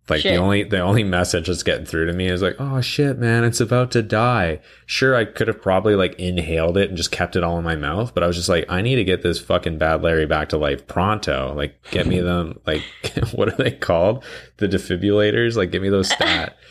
Like 0.09 0.23
the 0.23 0.35
only 0.35 0.63
the 0.63 0.79
only 0.79 1.03
message 1.03 1.47
that's 1.47 1.63
getting 1.63 1.85
through 1.85 2.05
to 2.07 2.13
me 2.13 2.27
is 2.27 2.41
like, 2.41 2.55
oh 2.59 2.81
shit, 2.81 3.17
man, 3.19 3.43
it's 3.43 3.61
about 3.61 3.91
to 3.91 4.01
die. 4.01 4.59
Sure, 4.85 5.15
I 5.15 5.25
could 5.25 5.47
have 5.47 5.61
probably 5.61 5.95
like 5.95 6.15
inhaled 6.19 6.77
it 6.77 6.89
and 6.89 6.97
just 6.97 7.11
kept 7.11 7.35
it 7.35 7.43
all 7.43 7.57
in 7.57 7.63
my 7.63 7.75
mouth, 7.75 8.13
but 8.13 8.23
I 8.23 8.27
was 8.27 8.35
just 8.35 8.49
like, 8.49 8.65
I 8.69 8.81
need 8.81 8.95
to 8.95 9.03
get 9.03 9.21
this 9.21 9.39
fucking 9.39 9.77
bad 9.77 10.01
Larry 10.01 10.25
back 10.25 10.49
to 10.49 10.57
life 10.57 10.87
pronto. 10.87 11.53
Like, 11.55 11.81
get 11.91 12.07
me 12.07 12.19
them. 12.21 12.59
Like, 12.65 12.83
what 13.33 13.49
are 13.49 13.63
they 13.63 13.71
called? 13.71 14.23
The 14.57 14.67
defibrillators. 14.67 15.55
Like, 15.55 15.71
give 15.71 15.81
me 15.81 15.89
those 15.89 16.09
stat. 16.09 16.57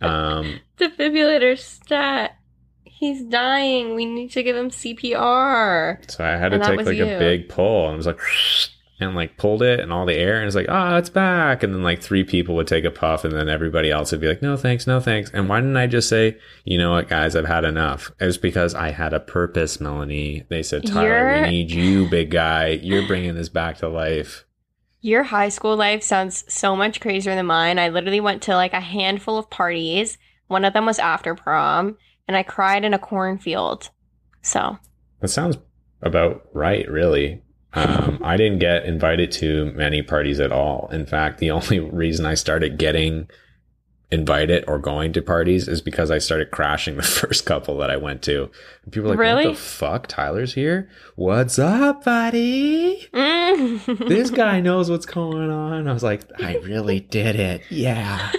Um, 0.00 0.58
Defibrillator 0.78 1.56
stat. 1.56 2.36
He's 2.82 3.22
dying. 3.22 3.94
We 3.94 4.04
need 4.04 4.32
to 4.32 4.42
give 4.42 4.56
him 4.56 4.68
CPR. 4.70 6.10
So 6.10 6.24
I 6.24 6.30
had 6.36 6.48
to 6.48 6.54
And 6.56 6.64
that 6.64 6.76
take 6.76 6.86
like 6.86 6.96
you. 6.96 7.04
a 7.04 7.18
big 7.20 7.48
pull 7.48 7.86
and 7.86 7.94
it 7.94 7.96
was 7.98 8.06
like 8.06 8.18
and 9.02 9.14
like 9.16 9.36
pulled 9.36 9.62
it 9.62 9.80
and 9.80 9.92
all 9.92 10.06
the 10.06 10.14
air 10.14 10.38
and 10.38 10.46
it's 10.46 10.56
like, 10.56 10.68
ah, 10.68 10.96
it's 10.96 11.10
back. 11.10 11.62
And 11.62 11.74
then 11.74 11.82
like 11.82 12.00
three 12.00 12.24
people 12.24 12.54
would 12.54 12.66
take 12.66 12.84
a 12.84 12.90
puff 12.90 13.24
and 13.24 13.32
then 13.32 13.48
everybody 13.48 13.90
else 13.90 14.12
would 14.12 14.20
be 14.20 14.28
like, 14.28 14.42
no 14.42 14.56
thanks, 14.56 14.86
no 14.86 15.00
thanks. 15.00 15.30
And 15.32 15.48
why 15.48 15.60
didn't 15.60 15.76
I 15.76 15.86
just 15.86 16.08
say, 16.08 16.38
you 16.64 16.78
know 16.78 16.92
what, 16.92 17.08
guys, 17.08 17.36
I've 17.36 17.46
had 17.46 17.64
enough? 17.64 18.10
It 18.20 18.24
was 18.26 18.38
because 18.38 18.74
I 18.74 18.90
had 18.90 19.12
a 19.12 19.20
purpose, 19.20 19.80
Melanie. 19.80 20.44
They 20.48 20.62
said, 20.62 20.86
Tyler, 20.86 21.08
You're- 21.08 21.42
we 21.42 21.50
need 21.50 21.70
you, 21.70 22.08
big 22.08 22.30
guy. 22.30 22.68
You're 22.82 23.06
bringing 23.06 23.34
this 23.34 23.48
back 23.48 23.78
to 23.78 23.88
life. 23.88 24.44
Your 25.00 25.24
high 25.24 25.48
school 25.48 25.76
life 25.76 26.02
sounds 26.02 26.44
so 26.52 26.76
much 26.76 27.00
crazier 27.00 27.34
than 27.34 27.46
mine. 27.46 27.78
I 27.78 27.88
literally 27.88 28.20
went 28.20 28.42
to 28.42 28.54
like 28.54 28.72
a 28.72 28.80
handful 28.80 29.36
of 29.36 29.50
parties. 29.50 30.16
One 30.46 30.64
of 30.64 30.74
them 30.74 30.86
was 30.86 31.00
after 31.00 31.34
prom, 31.34 31.96
and 32.28 32.36
I 32.36 32.44
cried 32.44 32.84
in 32.84 32.94
a 32.94 32.98
cornfield. 33.00 33.90
So, 34.42 34.78
That 35.20 35.28
sounds 35.28 35.56
about 36.02 36.42
right, 36.52 36.88
really. 36.90 37.42
Um, 37.74 38.20
I 38.22 38.36
didn't 38.36 38.58
get 38.58 38.84
invited 38.84 39.32
to 39.32 39.72
many 39.72 40.02
parties 40.02 40.40
at 40.40 40.52
all. 40.52 40.88
In 40.92 41.06
fact, 41.06 41.38
the 41.38 41.50
only 41.58 41.80
reason 41.80 42.26
I 42.26 42.34
started 42.34 42.78
getting 42.78 43.28
invited 44.10 44.62
or 44.68 44.78
going 44.78 45.10
to 45.14 45.22
parties 45.22 45.68
is 45.68 45.80
because 45.80 46.10
I 46.10 46.18
started 46.18 46.50
crashing 46.50 46.96
the 46.98 47.02
first 47.02 47.46
couple 47.46 47.78
that 47.78 47.90
I 47.90 47.96
went 47.96 48.20
to. 48.24 48.50
And 48.84 48.92
people 48.92 49.04
were 49.08 49.16
like, 49.16 49.18
Really? 49.20 49.46
what 49.46 49.54
the 49.56 49.60
fuck? 49.60 50.06
Tyler's 50.06 50.52
here? 50.54 50.90
What's 51.16 51.58
up, 51.58 52.04
buddy? 52.04 53.08
Mm. 53.14 54.08
This 54.08 54.30
guy 54.42 54.60
knows 54.60 54.90
what's 54.90 55.06
going 55.06 55.50
on. 55.50 55.88
I 55.88 55.92
was 55.94 56.02
like, 56.02 56.22
I 56.42 56.56
really 56.58 57.00
did 57.00 57.36
it. 57.36 57.62
Yeah. 57.70 58.30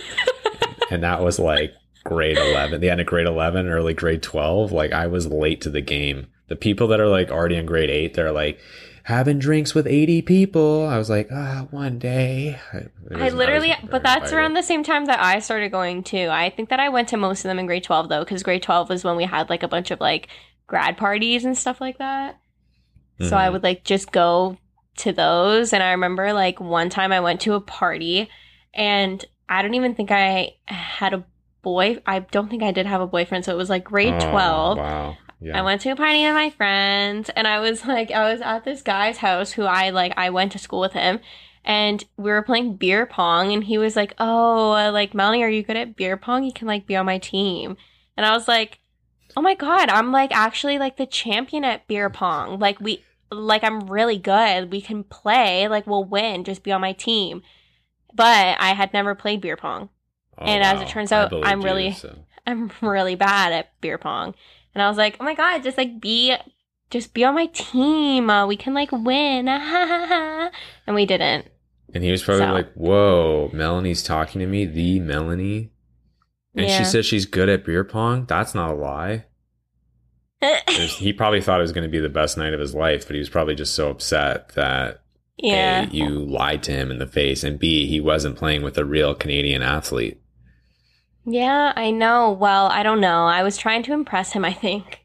and 0.91 1.01
that 1.01 1.23
was 1.23 1.39
like 1.39 1.73
grade 2.03 2.37
11, 2.37 2.79
the 2.81 2.89
end 2.91 3.01
of 3.01 3.07
grade 3.07 3.25
11, 3.25 3.67
early 3.67 3.95
grade 3.95 4.21
12. 4.21 4.71
Like 4.71 4.91
I 4.91 5.07
was 5.07 5.25
late 5.25 5.59
to 5.61 5.71
the 5.71 5.81
game. 5.81 6.27
The 6.49 6.55
people 6.55 6.87
that 6.89 6.99
are 6.99 7.07
like 7.07 7.31
already 7.31 7.55
in 7.55 7.65
grade 7.65 7.89
eight, 7.89 8.13
they're 8.13 8.31
like 8.31 8.59
having 9.03 9.39
drinks 9.39 9.73
with 9.73 9.85
80 9.87 10.21
people. 10.23 10.85
I 10.87 10.97
was 10.97 11.09
like, 11.09 11.29
ah, 11.31 11.67
one 11.71 11.99
day. 11.99 12.59
I, 12.71 12.85
I 13.15 13.29
literally, 13.29 13.73
but 13.89 14.01
that's 14.03 14.17
invited. 14.31 14.35
around 14.37 14.53
the 14.53 14.63
same 14.63 14.83
time 14.83 15.05
that 15.05 15.19
I 15.21 15.39
started 15.39 15.71
going 15.71 16.03
too. 16.03 16.29
I 16.31 16.49
think 16.49 16.69
that 16.69 16.79
I 16.79 16.89
went 16.89 17.09
to 17.09 17.17
most 17.17 17.39
of 17.39 17.49
them 17.49 17.59
in 17.59 17.65
grade 17.65 17.83
12 17.83 18.09
though, 18.09 18.23
because 18.23 18.43
grade 18.43 18.63
12 18.63 18.89
was 18.89 19.03
when 19.03 19.15
we 19.17 19.25
had 19.25 19.49
like 19.49 19.63
a 19.63 19.67
bunch 19.67 19.91
of 19.91 19.99
like 19.99 20.27
grad 20.67 20.97
parties 20.97 21.45
and 21.45 21.57
stuff 21.57 21.79
like 21.81 21.97
that. 21.99 22.39
So 23.21 23.37
I 23.37 23.47
Mhm. 23.47 23.51
would 23.53 23.63
like 23.63 23.83
just 23.83 24.11
go 24.11 24.57
to 24.97 25.11
those. 25.11 25.73
And 25.73 25.83
I 25.83 25.91
remember 25.91 26.33
like 26.33 26.59
one 26.59 26.89
time 26.89 27.11
I 27.11 27.19
went 27.19 27.41
to 27.41 27.53
a 27.53 27.61
party 27.61 28.29
and 28.73 29.23
I 29.49 29.61
don't 29.61 29.75
even 29.75 29.95
think 29.95 30.11
I 30.11 30.53
had 30.65 31.13
a 31.13 31.23
boy. 31.61 31.97
I 32.07 32.19
don't 32.19 32.49
think 32.49 32.63
I 32.63 32.71
did 32.71 32.85
have 32.85 33.01
a 33.01 33.07
boyfriend. 33.07 33.45
So 33.45 33.51
it 33.53 33.57
was 33.57 33.69
like 33.69 33.83
grade 33.83 34.13
Oh, 34.15 34.29
12. 34.31 34.77
Wow. 34.77 35.17
Yeah. 35.43 35.59
I 35.59 35.61
went 35.61 35.81
to 35.81 35.89
a 35.89 35.95
party 35.95 36.23
with 36.23 36.33
my 36.33 36.49
friends 36.49 37.29
and 37.35 37.47
I 37.47 37.59
was 37.59 37.85
like, 37.85 38.11
I 38.11 38.31
was 38.31 38.41
at 38.41 38.63
this 38.63 38.81
guy's 38.81 39.17
house 39.17 39.51
who 39.51 39.63
I 39.63 39.89
like, 39.89 40.13
I 40.15 40.29
went 40.29 40.53
to 40.53 40.59
school 40.59 40.79
with 40.79 40.93
him 40.93 41.19
and 41.65 42.03
we 42.17 42.31
were 42.31 42.41
playing 42.41 42.77
beer 42.77 43.05
pong 43.05 43.51
and 43.51 43.63
he 43.63 43.77
was 43.77 43.95
like, 43.95 44.13
Oh, 44.19 44.71
uh, 44.71 44.91
like, 44.91 45.13
Melanie, 45.13 45.43
are 45.43 45.49
you 45.49 45.63
good 45.63 45.77
at 45.77 45.95
beer 45.95 46.17
pong? 46.17 46.43
You 46.43 46.53
can 46.53 46.67
like 46.67 46.87
be 46.87 46.95
on 46.95 47.05
my 47.05 47.17
team. 47.17 47.75
And 48.15 48.25
I 48.25 48.31
was 48.31 48.47
like, 48.47 48.79
Oh 49.35 49.41
my 49.41 49.55
God, 49.55 49.89
I'm 49.89 50.11
like 50.11 50.31
actually 50.31 50.77
like 50.79 50.97
the 50.97 51.05
champion 51.05 51.63
at 51.63 51.87
beer 51.87 52.09
pong. 52.09 52.59
Like, 52.59 52.79
we, 52.79 53.03
like, 53.31 53.63
I'm 53.63 53.87
really 53.87 54.19
good. 54.19 54.71
We 54.71 54.79
can 54.79 55.03
play, 55.03 55.67
like, 55.67 55.87
we'll 55.87 56.03
win, 56.03 56.43
just 56.43 56.61
be 56.63 56.71
on 56.71 56.81
my 56.81 56.93
team. 56.93 57.41
But 58.13 58.57
I 58.59 58.73
had 58.75 58.93
never 58.93 59.15
played 59.15 59.41
beer 59.41 59.57
pong. 59.57 59.89
Oh, 60.37 60.45
and 60.45 60.63
as 60.63 60.81
it 60.81 60.87
turns 60.87 61.11
out, 61.11 61.33
I'm 61.43 61.61
you, 61.61 61.65
really- 61.65 61.93
so. 61.93 62.15
I'm 62.47 62.71
really 62.81 63.15
bad 63.15 63.53
at 63.53 63.79
beer 63.81 63.97
pong. 63.97 64.35
And 64.75 64.81
I 64.81 64.87
was 64.89 64.97
like, 64.97 65.17
oh 65.19 65.23
my 65.23 65.35
god, 65.35 65.63
just 65.63 65.77
like 65.77 65.99
be, 66.01 66.35
just 66.89 67.13
be 67.13 67.23
on 67.23 67.35
my 67.35 67.45
team. 67.47 68.29
Uh, 68.29 68.45
we 68.47 68.57
can 68.57 68.73
like 68.73 68.91
win. 68.91 69.47
and 69.47 70.51
we 70.95 71.05
didn't. 71.05 71.47
And 71.93 72.03
he 72.03 72.11
was 72.11 72.23
probably 72.23 72.45
So- 72.45 72.53
like, 72.53 72.73
"Whoa, 72.73 73.49
Melanie's 73.53 74.01
talking 74.03 74.39
to 74.39 74.47
me, 74.47 74.65
the 74.65 74.99
Melanie." 74.99 75.69
And 76.55 76.65
Yeah. 76.67 76.77
she 76.79 76.85
says 76.85 77.05
she's 77.05 77.25
good 77.27 77.49
at 77.49 77.65
beer 77.65 77.83
pong. 77.83 78.25
That's 78.25 78.55
not 78.55 78.71
a 78.71 78.75
lie. 78.75 79.25
He 80.97 81.13
probably 81.13 81.41
thought 81.41 81.59
it 81.59 81.61
was 81.63 81.71
going 81.71 81.85
to 81.85 81.89
be 81.89 81.99
the 81.99 82.09
best 82.09 82.37
night 82.37 82.53
of 82.53 82.59
his 82.59 82.73
life, 82.75 83.05
but 83.07 83.13
he 83.13 83.19
was 83.19 83.29
probably 83.29 83.55
just 83.55 83.73
so 83.75 83.89
upset 83.89 84.49
that 84.55 85.01
yeah. 85.37 85.83
A, 85.83 85.87
you 85.87 86.09
lied 86.09 86.63
to 86.63 86.71
him 86.71 86.91
in 86.91 86.99
the 86.99 87.07
face, 87.07 87.43
and 87.43 87.57
B, 87.59 87.85
he 87.87 87.99
wasn't 88.01 88.35
playing 88.37 88.61
with 88.63 88.77
a 88.77 88.85
real 88.85 89.15
Canadian 89.15 89.61
athlete. 89.61 90.19
Yeah, 91.25 91.73
I 91.75 91.91
know. 91.91 92.31
Well, 92.31 92.67
I 92.67 92.83
don't 92.83 92.99
know. 93.01 93.25
I 93.25 93.43
was 93.43 93.57
trying 93.57 93.83
to 93.83 93.93
impress 93.93 94.33
him, 94.33 94.43
I 94.43 94.53
think. 94.53 94.99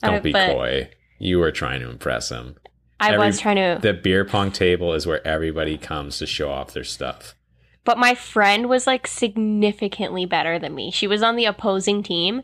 Don't 0.00 0.22
be 0.22 0.32
but 0.32 0.50
coy. 0.52 0.90
You 1.18 1.38
were 1.38 1.52
trying 1.52 1.80
to 1.80 1.88
impress 1.88 2.28
him. 2.30 2.56
I 3.00 3.12
Every- 3.12 3.26
was 3.26 3.40
trying 3.40 3.56
to. 3.56 3.78
The 3.80 3.94
beer 3.94 4.24
pong 4.24 4.50
table 4.52 4.92
is 4.92 5.06
where 5.06 5.26
everybody 5.26 5.78
comes 5.78 6.18
to 6.18 6.26
show 6.26 6.50
off 6.50 6.72
their 6.74 6.84
stuff. 6.84 7.34
But 7.84 7.98
my 7.98 8.14
friend 8.14 8.68
was 8.68 8.86
like 8.86 9.06
significantly 9.06 10.24
better 10.26 10.58
than 10.58 10.74
me. 10.74 10.90
She 10.90 11.06
was 11.06 11.22
on 11.22 11.36
the 11.36 11.44
opposing 11.44 12.02
team 12.02 12.42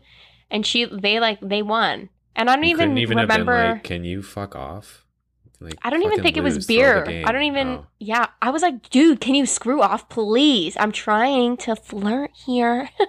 and 0.51 0.65
she 0.65 0.85
they 0.85 1.19
like 1.19 1.39
they 1.41 1.61
won. 1.61 2.09
And 2.35 2.49
I 2.49 2.55
don't 2.55 2.63
You 2.63 2.71
even, 2.71 2.97
even 2.97 3.17
remember 3.17 3.71
like, 3.73 3.83
"Can 3.83 4.03
you 4.03 4.21
fuck 4.21 4.55
off?" 4.55 5.05
Like, 5.61 5.75
I 5.83 5.89
don't 5.91 6.01
even 6.03 6.21
think 6.23 6.35
it 6.37 6.41
was 6.43 6.55
lose, 6.55 6.65
throw 6.65 6.99
the 7.01 7.05
beer. 7.05 7.23
I 7.25 7.31
don't 7.31 7.43
even 7.43 7.67
Oh. 7.67 7.85
Yeah, 7.99 8.27
I 8.41 8.49
was 8.49 8.61
like, 8.63 8.89
"Dude, 8.89 9.21
can 9.21 9.35
you 9.35 9.45
screw 9.45 9.81
off, 9.81 10.09
please? 10.09 10.75
I'm 10.79 10.91
trying 10.91 11.57
to 11.57 11.75
flirt 11.75 12.31
here." 12.45 12.89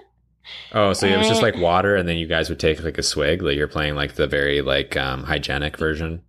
Oh, 0.73 0.91
so 0.91 1.07
it 1.07 1.17
was 1.17 1.29
just 1.29 1.41
like 1.41 1.55
water, 1.55 1.95
and 1.95 2.07
then 2.07 2.17
you 2.17 2.27
guys 2.27 2.49
would 2.49 2.59
take 2.59 2.83
like 2.83 2.97
a 2.97 3.03
swig. 3.03 3.41
Like 3.41 3.55
you're 3.55 3.67
playing 3.69 3.95
like 3.95 4.15
the 4.15 4.27
very 4.27 4.61
like 4.61 4.97
um 4.97 5.23
hygienic 5.23 5.77
version. 5.77 6.21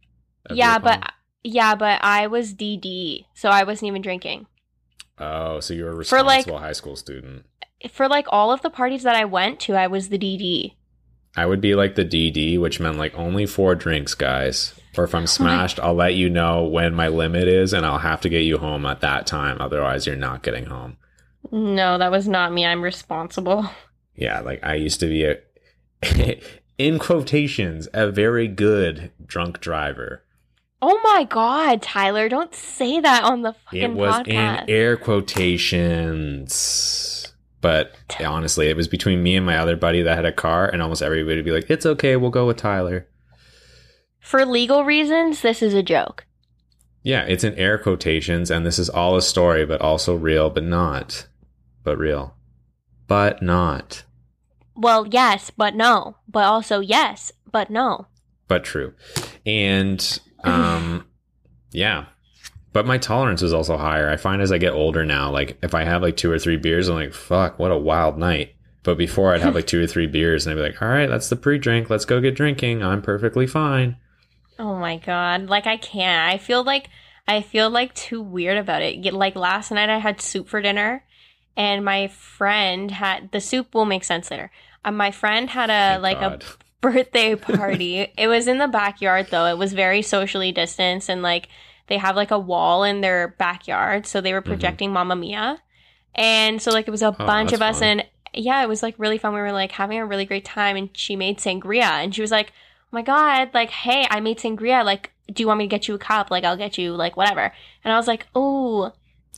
of 0.47 0.57
yeah, 0.57 0.79
but 0.79 1.13
yeah, 1.43 1.75
but 1.75 1.99
I 2.03 2.29
was 2.29 2.55
DD, 2.55 3.27
so 3.35 3.49
I 3.49 3.65
wasn't 3.65 3.89
even 3.89 4.03
drinking. 4.03 4.47
oh, 5.19 5.59
so 5.59 5.75
you 5.75 5.85
were 5.85 6.01
a 6.01 6.05
For, 6.05 6.23
like- 6.23 6.39
responsible 6.47 6.59
high 6.61 6.73
school 6.73 6.95
student. 6.95 7.45
For 7.91 8.07
like 8.09 8.27
all 8.31 8.53
of 8.53 8.63
the 8.63 8.71
parties 8.71 9.03
that 9.03 9.17
I 9.17 9.25
went 9.25 9.59
to, 9.61 9.75
I 9.75 9.89
was 9.89 10.09
the 10.11 10.19
DD. 10.19 10.77
I 11.37 11.47
would 11.47 11.61
be 11.61 11.75
like 11.75 11.97
the 11.97 12.05
DD, 12.05 12.61
which 12.61 12.79
meant 12.81 12.97
like 12.99 13.17
only 13.17 13.47
four 13.47 13.75
drinks, 13.75 14.15
guys. 14.15 14.75
Or 14.97 15.05
if 15.05 15.15
I'm 15.15 15.27
smashed, 15.27 15.81
I'll 15.81 15.95
let 15.95 16.15
you 16.15 16.31
know 16.31 16.65
when 16.65 16.95
my 16.95 17.09
limit 17.09 17.49
is, 17.49 17.73
and 17.73 17.85
I'll 17.85 17.99
have 17.99 18.21
to 18.21 18.29
get 18.29 18.45
you 18.45 18.59
home 18.59 18.87
at 18.87 19.01
that 19.01 19.27
time. 19.27 19.57
Otherwise, 19.61 20.07
you're 20.07 20.15
not 20.15 20.45
getting 20.45 20.67
home. 20.67 20.97
No, 21.51 21.99
that 21.99 22.13
was 22.13 22.29
not 22.29 22.53
me. 22.53 22.65
I'm 22.65 22.83
responsible. 22.83 23.69
Yeah, 24.15 24.41
like 24.41 24.63
I 24.63 24.75
used 24.77 25.01
to 25.01 25.07
be 25.07 25.25
a, 25.25 26.41
in 26.79 27.01
quotations, 27.01 27.89
a 27.93 28.11
very 28.11 28.47
good 28.47 29.11
drunk 29.27 29.61
driver. 29.61 30.23
Oh 30.81 31.01
my 31.03 31.25
god, 31.25 31.83
Tyler, 31.83 32.29
don't 32.29 32.55
say 32.55 33.01
that 33.01 33.25
on 33.25 33.43
the 33.43 33.55
fucking 33.55 33.81
podcast. 33.81 33.95
It 33.95 33.95
was 33.95 34.15
podcast. 34.15 34.63
in 34.65 34.71
air 34.71 34.97
quotations. 34.97 36.53
But 37.65 37.95
honestly, 38.23 38.69
it 38.69 38.77
was 38.77 38.89
between 38.89 39.23
me 39.23 39.37
and 39.37 39.47
my 39.47 39.57
other 39.57 39.75
buddy 39.75 40.03
that 40.03 40.17
had 40.17 40.27
a 40.27 40.33
car, 40.33 40.69
and 40.69 40.83
almost 40.83 41.01
everybody 41.01 41.37
would 41.37 41.47
be 41.47 41.51
like, 41.51 41.71
"It's 41.71 41.87
okay, 41.87 42.15
we'll 42.15 42.29
go 42.29 42.47
with 42.47 42.59
Tyler." 42.59 43.09
For 44.21 44.45
legal 44.45 44.85
reasons, 44.85 45.41
this 45.41 45.63
is 45.63 45.73
a 45.73 45.83
joke. 45.83 46.27
Yeah, 47.03 47.23
it's 47.23 47.43
in 47.43 47.55
air 47.55 47.79
quotations, 47.79 48.51
and 48.51 48.67
this 48.67 48.79
is 48.79 48.91
all 48.91 49.17
a 49.17 49.23
story, 49.23 49.65
but 49.65 49.81
also 49.81 50.15
real, 50.15 50.51
but 50.51 50.63
not, 50.63 51.27
but 51.85 51.97
real, 51.97 52.35
but 53.07 53.41
not, 53.41 54.05
Well, 54.77 55.07
yes, 55.07 55.49
but 55.49 55.75
no. 55.75 56.17
But 56.29 56.45
also 56.45 56.81
yes, 56.81 57.33
but 57.51 57.71
no. 57.71 58.09
but 58.47 58.63
true. 58.63 58.93
And 59.47 60.21
um, 60.43 61.07
yeah, 61.73 62.05
but 62.75 62.85
my 62.85 62.99
tolerance 62.99 63.41
was 63.41 63.55
also 63.55 63.79
higher. 63.79 64.11
I 64.11 64.17
find 64.17 64.43
as 64.43 64.53
I 64.53 64.59
get 64.59 64.75
older 64.75 65.07
now, 65.07 65.31
like 65.31 65.57
if 65.63 65.75
I 65.75 65.85
have 65.85 66.03
like 66.03 66.19
two 66.19 66.31
or 66.31 66.39
three 66.39 66.59
beers, 66.59 66.89
I'm 66.89 66.97
like, 66.97 67.15
"Fuck, 67.15 67.59
what 67.59 67.71
a 67.71 67.79
wild 67.79 68.19
night." 68.19 68.55
But 68.83 68.99
before, 68.99 69.33
I'd 69.33 69.41
have 69.41 69.55
like 69.55 69.67
two 69.67 69.83
or 69.83 69.87
three 69.87 70.07
beers, 70.07 70.47
and 70.47 70.53
I'd 70.53 70.63
be 70.63 70.69
like, 70.71 70.83
"All 70.83 70.89
right, 70.89 71.09
that's 71.09 71.31
the 71.31 71.37
pre-drink. 71.37 71.89
Let's 71.89 72.05
go 72.05 72.21
get 72.21 72.35
drinking. 72.35 72.83
I'm 72.83 73.01
perfectly 73.01 73.47
fine." 73.47 73.97
Oh 74.59 74.77
my 74.77 74.99
god. 74.99 75.49
Like 75.49 75.67
I 75.67 75.79
can't. 75.79 76.31
I 76.33 76.37
feel 76.37 76.63
like 76.63 76.89
I 77.27 77.41
feel 77.41 77.71
like 77.71 77.95
too 77.95 78.21
weird 78.21 78.59
about 78.59 78.83
it. 78.83 79.15
Like 79.15 79.35
last 79.37 79.71
night 79.71 79.89
I 79.89 79.99
had 79.99 80.21
soup 80.21 80.49
for 80.49 80.61
dinner 80.61 81.03
and 81.57 81.85
my 81.85 82.09
friend 82.09 82.91
had 82.91 83.31
the 83.33 83.41
soup 83.41 83.75
will 83.75 83.85
make 83.85 84.05
sense 84.05 84.31
later. 84.31 84.51
Uh, 84.85 84.93
my 84.93 85.11
friend 85.11 85.49
had 85.51 85.71
a 85.71 86.01
Thank 86.01 86.03
like 86.03 86.21
God. 86.21 86.45
a 86.45 86.47
birthday 86.81 87.35
party. 87.57 88.13
it 88.19 88.29
was 88.29 88.47
in 88.47 88.59
the 88.59 88.69
backyard 88.69 89.29
though. 89.31 89.47
It 89.47 89.59
was 89.59 89.73
very 89.73 90.03
socially 90.03 90.53
distanced 90.53 91.09
and 91.09 91.23
like 91.23 91.49
they 91.87 91.99
have 91.99 92.17
like 92.17 92.31
a 92.31 92.39
wall 92.39 92.85
in 92.85 93.01
their 93.01 93.29
backyard, 93.29 94.07
so 94.07 94.21
they 94.21 94.33
were 94.33 94.41
mm-hmm. 94.41 94.51
projecting 94.51 94.93
Mamma 94.93 95.17
Mia. 95.17 95.59
And 96.15 96.63
so 96.63 96.71
like 96.71 96.87
it 96.87 96.91
was 96.91 97.03
a 97.03 97.09
oh, 97.09 97.13
bunch 97.13 97.53
of 97.53 97.61
us 97.61 97.81
fun. 97.81 97.89
and 97.89 98.09
yeah, 98.33 98.63
it 98.63 98.69
was 98.69 98.83
like 98.83 98.95
really 98.99 99.19
fun. 99.19 99.35
We 99.35 99.41
were 99.41 99.53
like 99.53 99.73
having 99.73 99.99
a 99.99 100.07
really 100.07 100.25
great 100.25 100.45
time 100.45 100.77
and 100.77 100.91
she 100.93 101.17
made 101.17 101.39
sangria 101.39 101.83
and 101.83 102.15
she 102.15 102.21
was 102.21 102.31
like, 102.31 102.53
"Oh 102.85 102.93
my 102.93 103.03
god, 103.03 103.51
like 103.53 103.71
hey, 103.71 104.07
I 104.11 104.21
made 104.21 104.39
sangria. 104.39 104.85
Like 104.85 105.13
do 105.33 105.43
you 105.43 105.47
want 105.47 105.59
me 105.59 105.65
to 105.65 105.69
get 105.69 105.89
you 105.89 105.95
a 105.95 105.99
cup? 105.99 106.31
Like 106.31 106.45
I'll 106.45 106.57
get 106.57 106.79
you 106.79 106.95
like 106.95 107.17
whatever." 107.17 107.53
And 107.83 107.93
I 107.93 107.97
was 107.97 108.07
like, 108.07 108.27
"Oh, 108.35 108.93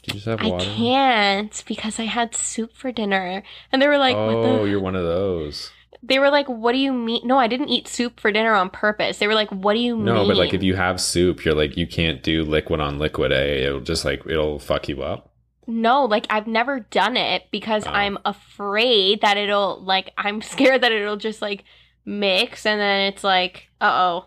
you 0.04 0.14
just 0.14 0.26
have 0.26 0.40
I 0.40 0.50
can't 0.58 1.64
because 1.66 1.98
I 1.98 2.04
had 2.04 2.34
soup 2.34 2.76
for 2.76 2.92
dinner." 2.92 3.42
And 3.72 3.80
they 3.80 3.88
were 3.88 3.98
like, 3.98 4.16
oh, 4.16 4.26
"What 4.26 4.42
the 4.42 4.60
oh, 4.60 4.64
you're 4.64 4.80
one 4.80 4.96
of 4.96 5.04
those. 5.04 5.72
They 6.02 6.18
were 6.18 6.30
like, 6.30 6.48
"What 6.48 6.72
do 6.72 6.78
you 6.78 6.92
mean?" 6.92 7.22
No, 7.26 7.38
I 7.38 7.46
didn't 7.48 7.68
eat 7.68 7.88
soup 7.88 8.20
for 8.20 8.30
dinner 8.32 8.52
on 8.54 8.70
purpose. 8.70 9.18
They 9.18 9.26
were 9.26 9.34
like, 9.34 9.50
"What 9.50 9.74
do 9.74 9.80
you 9.80 9.96
mean?" 9.96 10.06
No, 10.06 10.26
but 10.26 10.36
like 10.36 10.54
if 10.54 10.62
you 10.62 10.74
have 10.76 11.00
soup, 11.00 11.44
you're 11.44 11.54
like 11.54 11.76
you 11.76 11.86
can't 11.86 12.22
do 12.22 12.44
liquid 12.44 12.80
on 12.80 12.98
liquid. 12.98 13.32
Eh? 13.32 13.66
It'll 13.66 13.80
just 13.80 14.04
like 14.04 14.22
it'll 14.26 14.58
fuck 14.58 14.88
you 14.88 15.02
up. 15.02 15.32
no, 15.66 16.04
like 16.04 16.26
I've 16.30 16.46
never 16.46 16.80
done 16.80 17.16
it 17.16 17.44
because 17.50 17.84
Oh. 17.86 17.90
I'm 17.90 18.18
afraid 18.24 19.20
that 19.22 19.36
it'll 19.36 19.82
like 19.82 20.12
I'm 20.16 20.40
scared 20.52 20.82
that 20.82 20.92
it'll 20.92 21.16
just 21.16 21.42
like 21.42 21.64
mix 22.04 22.64
and 22.66 22.80
then 22.80 23.12
it's 23.12 23.24
like, 23.24 23.68
"Uh 23.80 23.92
oh, 23.92 24.26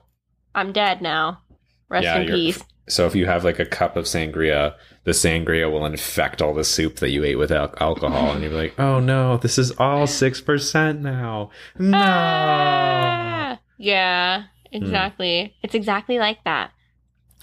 I'm 0.53 0.72
dead 0.74 1.01
now." 1.01 1.41
Rest 1.88 2.03
Yeah, 2.03 2.20
in 2.20 2.28
peace. 2.28 2.61
So 2.89 3.05
if 3.05 3.15
you 3.15 3.25
have 3.27 3.43
like 3.43 3.59
a 3.59 3.65
cup 3.65 3.95
of 3.95 4.05
sangria, 4.05 4.75
the 5.03 5.11
sangria 5.11 5.71
will 5.71 5.85
infect 5.85 6.41
all 6.41 6.53
the 6.53 6.63
soup 6.63 6.97
that 6.97 7.11
you 7.11 7.23
ate 7.23 7.35
with 7.37 7.51
al- 7.51 7.73
alcohol, 7.79 8.31
and 8.33 8.43
you're 8.43 8.51
like, 8.51 8.79
oh 8.79 8.99
no, 8.99 9.37
this 9.37 9.57
is 9.57 9.71
all 9.77 10.07
six 10.21 10.41
percent 10.41 11.01
now. 11.01 11.51
No. 11.77 11.97
Ah! 12.01 13.59
Yeah, 13.77 14.43
Hmm. 14.71 14.75
exactly. 14.83 15.55
It's 15.63 15.75
exactly 15.75 16.19
like 16.19 16.43
that. 16.43 16.71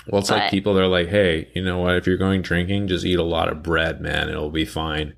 Well, 0.08 0.20
it's 0.20 0.30
like 0.30 0.50
people. 0.50 0.74
They're 0.74 0.86
like, 0.86 1.08
hey, 1.08 1.50
you 1.54 1.64
know 1.64 1.78
what? 1.78 1.96
If 1.96 2.06
you're 2.06 2.16
going 2.16 2.42
drinking, 2.42 2.88
just 2.88 3.04
eat 3.04 3.18
a 3.18 3.24
lot 3.24 3.48
of 3.48 3.62
bread, 3.62 4.00
man. 4.00 4.28
It'll 4.28 4.50
be 4.50 4.64
fine. 4.64 5.14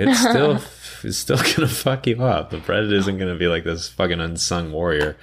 It's 0.00 0.18
still, 0.30 0.58
it's 1.02 1.18
still 1.18 1.36
gonna 1.56 1.68
fuck 1.68 2.06
you 2.06 2.22
up. 2.22 2.50
The 2.50 2.58
bread 2.58 2.84
isn't 2.92 3.18
gonna 3.18 3.34
be 3.36 3.48
like 3.48 3.64
this 3.64 3.88
fucking 3.88 4.20
unsung 4.20 4.70
warrior. 4.72 5.16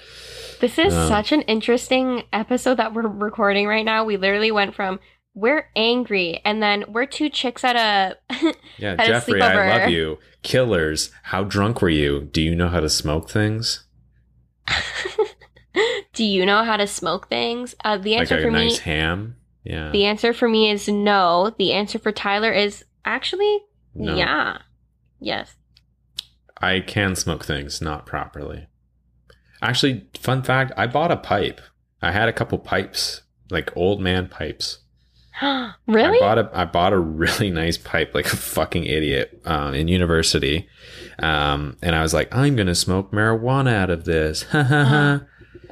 This 0.59 0.77
is 0.77 0.93
No. 0.93 1.07
such 1.07 1.31
an 1.31 1.41
interesting 1.43 2.23
episode 2.33 2.75
that 2.75 2.93
we're 2.93 3.07
recording 3.07 3.67
right 3.67 3.85
now. 3.85 4.03
We 4.05 4.17
literally 4.17 4.51
went 4.51 4.75
from 4.75 4.99
we're 5.33 5.67
angry 5.75 6.41
and 6.45 6.61
then 6.63 6.85
we're 6.87 7.05
two 7.05 7.29
chicks 7.29 7.63
at 7.63 7.75
a 7.75 8.17
Yeah, 8.77 8.95
At 8.97 9.05
Jeffrey, 9.07 9.41
I 9.41 9.79
love 9.79 9.89
you. 9.89 10.17
Killers, 10.43 11.11
how 11.23 11.43
drunk 11.43 11.81
were 11.81 11.89
you? 11.89 12.21
Do 12.21 12.41
you 12.41 12.55
know 12.55 12.69
how 12.69 12.79
to 12.79 12.89
smoke 12.89 13.29
things? 13.29 13.85
Do 16.13 16.23
you 16.23 16.45
know 16.45 16.63
how 16.63 16.77
to 16.77 16.87
smoke 16.87 17.27
things? 17.29 17.75
Uh, 17.83 17.97
the 17.97 18.11
Like 18.11 18.19
answer 18.21 18.37
a 18.39 18.41
for 18.43 18.51
nice 18.51 18.77
me 18.77 18.83
ham? 18.93 19.35
Yeah. 19.65 19.89
the 19.91 20.05
answer 20.05 20.31
for 20.31 20.47
me 20.47 20.69
is 20.71 20.87
no. 20.87 21.53
The 21.57 21.73
answer 21.73 21.99
for 21.99 22.13
Tyler 22.13 22.51
is 22.53 22.85
actually 23.03 23.59
No. 23.93 24.15
yeah. 24.15 24.59
Yes. 25.25 25.55
I 26.61 26.81
can 26.81 27.15
smoke 27.15 27.43
things, 27.43 27.81
not 27.81 28.05
properly. 28.05 28.67
Actually, 29.59 30.07
fun 30.13 30.43
fact, 30.43 30.71
I 30.77 30.85
bought 30.85 31.11
a 31.11 31.17
pipe. 31.17 31.61
I 31.99 32.11
had 32.11 32.29
a 32.29 32.33
couple 32.33 32.59
pipes, 32.59 33.23
like 33.49 33.75
old 33.75 33.99
man 33.99 34.27
pipes. 34.27 34.79
really? 35.87 36.17
I 36.17 36.19
bought 36.19 36.37
a 36.37 36.51
I 36.53 36.65
bought 36.65 36.93
a 36.93 36.99
really 36.99 37.49
nice 37.49 37.75
pipe, 37.75 38.13
like 38.13 38.31
a 38.31 38.37
fucking 38.37 38.85
idiot, 38.85 39.41
um, 39.45 39.73
in 39.73 39.87
university. 39.87 40.69
Um, 41.17 41.77
and 41.81 41.95
I 41.95 42.03
was 42.03 42.13
like, 42.13 42.33
I'm 42.33 42.55
gonna 42.55 42.75
smoke 42.75 43.11
marijuana 43.11 43.73
out 43.73 43.89
of 43.89 44.05
this, 44.05 44.43
ha 44.43 44.61
ha 44.61 44.83
ha, 44.83 45.21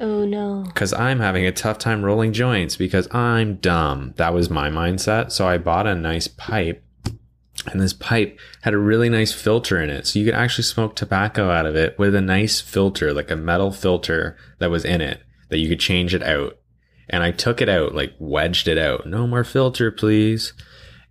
oh 0.00 0.24
no. 0.24 0.64
because 0.66 0.92
I'm 0.92 1.20
having 1.20 1.46
a 1.46 1.52
tough 1.52 1.78
time 1.78 2.04
rolling 2.04 2.32
joints 2.32 2.76
because 2.76 3.06
I'm 3.14 3.56
dumb. 3.56 4.14
That 4.16 4.34
was 4.34 4.50
my 4.50 4.68
mindset. 4.68 5.30
So 5.30 5.46
I 5.46 5.58
bought 5.58 5.86
a 5.86 5.94
nice 5.94 6.26
pipe, 6.26 6.83
and 7.70 7.80
this 7.80 7.92
pipe 7.92 8.38
had 8.62 8.74
a 8.74 8.78
really 8.78 9.08
nice 9.08 9.32
filter 9.32 9.80
in 9.80 9.90
it, 9.90 10.06
so 10.06 10.18
you 10.18 10.24
could 10.24 10.34
actually 10.34 10.64
smoke 10.64 10.96
tobacco 10.96 11.50
out 11.50 11.66
of 11.66 11.76
it 11.76 11.98
with 11.98 12.14
a 12.14 12.20
nice 12.20 12.60
filter, 12.60 13.12
like 13.12 13.30
a 13.30 13.36
metal 13.36 13.72
filter 13.72 14.36
that 14.58 14.70
was 14.70 14.84
in 14.84 15.00
it 15.00 15.22
that 15.48 15.58
you 15.58 15.68
could 15.68 15.80
change 15.80 16.14
it 16.14 16.22
out. 16.22 16.58
And 17.08 17.22
I 17.22 17.30
took 17.30 17.60
it 17.60 17.68
out, 17.68 17.94
like 17.94 18.14
wedged 18.18 18.66
it 18.66 18.78
out. 18.78 19.06
No 19.06 19.26
more 19.26 19.44
filter, 19.44 19.90
please. 19.90 20.52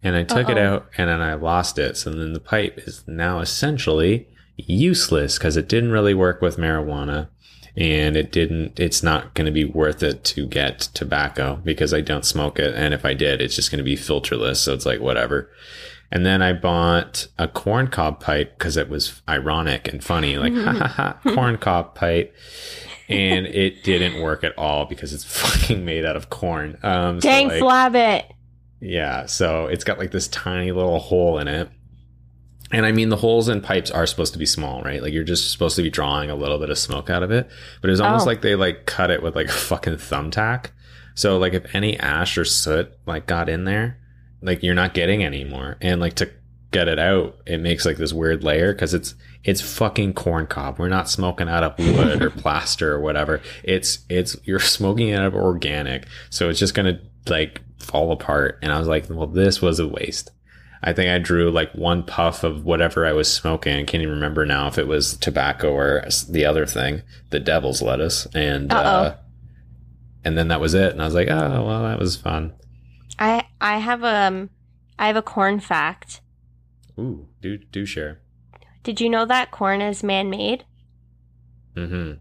And 0.02 0.16
I 0.16 0.24
took 0.24 0.50
it 0.50 0.58
Uh-oh. 0.58 0.76
out 0.76 0.90
and 0.98 1.10
then 1.10 1.22
I 1.22 1.36
lost 1.36 1.80
it. 1.80 1.96
So 1.96 2.10
then 2.10 2.34
the 2.34 2.40
pipe 2.40 2.80
is 2.80 3.04
now 3.08 3.40
essentially 3.40 4.28
useless 4.58 5.38
because 5.38 5.56
it 5.56 5.70
didn't 5.70 5.92
really 5.92 6.14
work 6.14 6.42
with 6.42 6.58
marijuana 6.58 7.30
and 7.78 8.18
it 8.18 8.32
didn't, 8.32 8.80
it's 8.80 9.02
not 9.02 9.34
going 9.34 9.46
to 9.46 9.52
be 9.52 9.66
worth 9.66 10.04
it 10.04 10.24
to 10.26 10.46
get 10.46 10.80
tobacco 10.94 11.62
because 11.64 11.94
I 11.94 12.02
don't 12.02 12.26
smoke 12.26 12.60
it. 12.60 12.76
And 12.76 12.94
if 12.94 13.06
I 13.06 13.14
did, 13.14 13.42
it's 13.42 13.56
just 13.56 13.72
going 13.72 13.78
to 13.78 13.84
be 13.84 13.96
filterless. 13.96 14.58
So 14.58 14.74
it's 14.74 14.86
like, 14.86 15.00
whatever. 15.00 15.50
And 16.14 16.24
then 16.26 16.42
I 16.44 16.54
bought 16.54 17.28
a 17.40 17.48
corn 17.48 17.88
cob 17.88 18.20
pipe 18.20 18.58
because 18.58 18.78
it 18.78 18.88
was 18.88 19.22
ironic 19.28 19.88
and 19.88 20.04
funny, 20.04 20.38
like, 20.38 20.54
ha 20.54 20.72
ha 20.72 20.88
ha, 20.88 21.20
corn 21.34 21.58
cob 21.58 21.96
pipe 21.96 22.34
and 23.10 23.46
it 23.48 23.84
didn't 23.84 24.22
work 24.22 24.44
at 24.44 24.56
all 24.58 24.86
because 24.86 25.12
it's 25.12 25.24
fucking 25.42 25.84
made 25.84 26.06
out 26.06 26.16
of 26.16 26.30
corn. 26.30 26.78
Um, 26.84 27.20
so, 27.20 27.28
Dang 27.28 27.48
like, 27.48 27.62
Flabbit. 27.62 28.26
yeah, 28.80 29.26
so 29.26 29.66
it's 29.66 29.84
got 29.84 29.98
like 29.98 30.12
this 30.12 30.28
tiny 30.28 30.72
little 30.72 31.00
hole 31.00 31.40
in 31.40 31.48
it. 31.48 31.68
And 32.72 32.86
I 32.86 32.92
mean, 32.92 33.10
the 33.10 33.18
holes 33.18 33.50
in 33.50 33.62
pipes 33.62 33.90
are 33.92 34.06
supposed 34.06 34.34
to 34.34 34.40
be 34.40 34.46
small, 34.46 34.82
right? 34.84 35.02
Like 35.02 35.14
you're 35.14 35.24
just 35.24 35.52
supposed 35.52 35.76
to 35.76 35.82
be 35.84 35.90
drawing 35.90 36.30
a 36.30 36.36
little 36.36 36.60
bit 36.60 36.70
of 36.70 36.78
smoke 36.78 37.10
out 37.10 37.24
of 37.24 37.32
it. 37.32 37.48
But 37.82 37.90
it 37.90 37.92
was 37.92 38.02
almost 38.02 38.24
Oh. 38.24 38.30
like 38.30 38.42
they 38.42 38.56
like 38.56 38.86
cut 38.86 39.10
it 39.12 39.22
with 39.22 39.36
like 39.36 39.48
a 39.48 39.52
fucking 39.52 39.96
thumbtack. 39.98 40.68
So 41.16 41.38
like 41.38 41.54
if 41.54 41.76
any 41.76 42.00
ash 42.00 42.38
or 42.38 42.46
soot 42.46 42.92
like 43.06 43.28
got 43.28 43.50
in 43.50 43.66
there, 43.66 44.00
like 44.44 44.62
you're 44.62 44.76
not 44.76 44.94
getting 44.94 45.24
anymore. 45.24 45.78
And 45.82 46.00
like 46.00 46.16
to 46.16 46.30
get 46.72 46.88
it 46.88 47.00
out, 47.00 47.38
it 47.46 47.60
makes 47.60 47.86
like 47.86 47.98
this 47.98 48.14
weird 48.14 48.44
layer 48.44 48.74
because 48.74 48.94
it's 48.94 49.16
it's 49.44 49.62
fucking 49.62 50.14
corn 50.14 50.48
cob. 50.48 50.80
We're 50.80 50.90
not 50.90 51.10
smoking 51.10 51.50
out 51.50 51.64
of 51.64 51.78
wood 51.80 52.22
or 52.22 52.30
plaster 52.42 52.94
or 52.94 53.00
whatever. 53.00 53.42
It's 53.64 54.00
it's 54.10 54.36
you're 54.44 54.60
smoking 54.60 55.14
out 55.14 55.26
of 55.26 55.36
organic. 55.36 56.08
So 56.30 56.50
it's 56.50 56.60
just 56.60 56.74
gonna 56.74 57.00
like 57.28 57.62
fall 57.80 58.12
apart. 58.12 58.60
And 58.62 58.72
I 58.72 58.80
was 58.80 58.88
like, 58.88 59.10
well, 59.10 59.28
this 59.28 59.62
was 59.62 59.80
a 59.80 59.88
waste. 59.88 60.32
I 60.86 60.92
think 60.92 61.10
I 61.10 61.18
drew 61.18 61.50
like 61.50 61.72
one 61.74 62.04
puff 62.04 62.44
of 62.44 62.66
whatever 62.66 63.06
I 63.06 63.14
was 63.14 63.32
smoking. 63.32 63.74
I 63.74 63.84
can't 63.84 64.04
even 64.04 64.16
remember 64.16 64.46
now 64.46 64.68
if 64.68 64.78
it 64.78 64.88
was 64.88 65.16
tobacco 65.16 65.72
or 65.72 66.06
the 66.28 66.46
other 66.46 66.66
thing, 66.66 67.04
the 67.30 67.40
devil's 67.40 67.82
lettuce, 67.82 68.28
and 68.34 68.72
uh, 68.74 69.16
and 70.26 70.38
then 70.38 70.50
that 70.50 70.60
was 70.60 70.74
it. 70.74 70.92
And 70.92 71.02
I 71.02 71.06
was 71.06 71.14
like, 71.14 71.30
oh 71.30 71.66
well, 71.66 71.84
that 71.84 72.00
was 72.00 72.18
fun. 72.18 72.54
I 73.20 73.46
I 73.62 73.78
have 73.80 74.04
um 74.04 74.50
I 75.00 75.08
have 75.08 75.16
a 75.16 75.22
corn 75.22 75.60
fact. 75.60 76.22
Ooh, 77.00 77.28
do 77.42 77.58
do 77.58 77.86
share. 77.86 78.22
Did 78.84 79.00
you 79.00 79.10
know 79.10 79.26
that 79.26 79.52
corn 79.52 79.82
is 79.82 80.04
man-made? 80.04 80.66
Mm-hmm. 81.76 82.14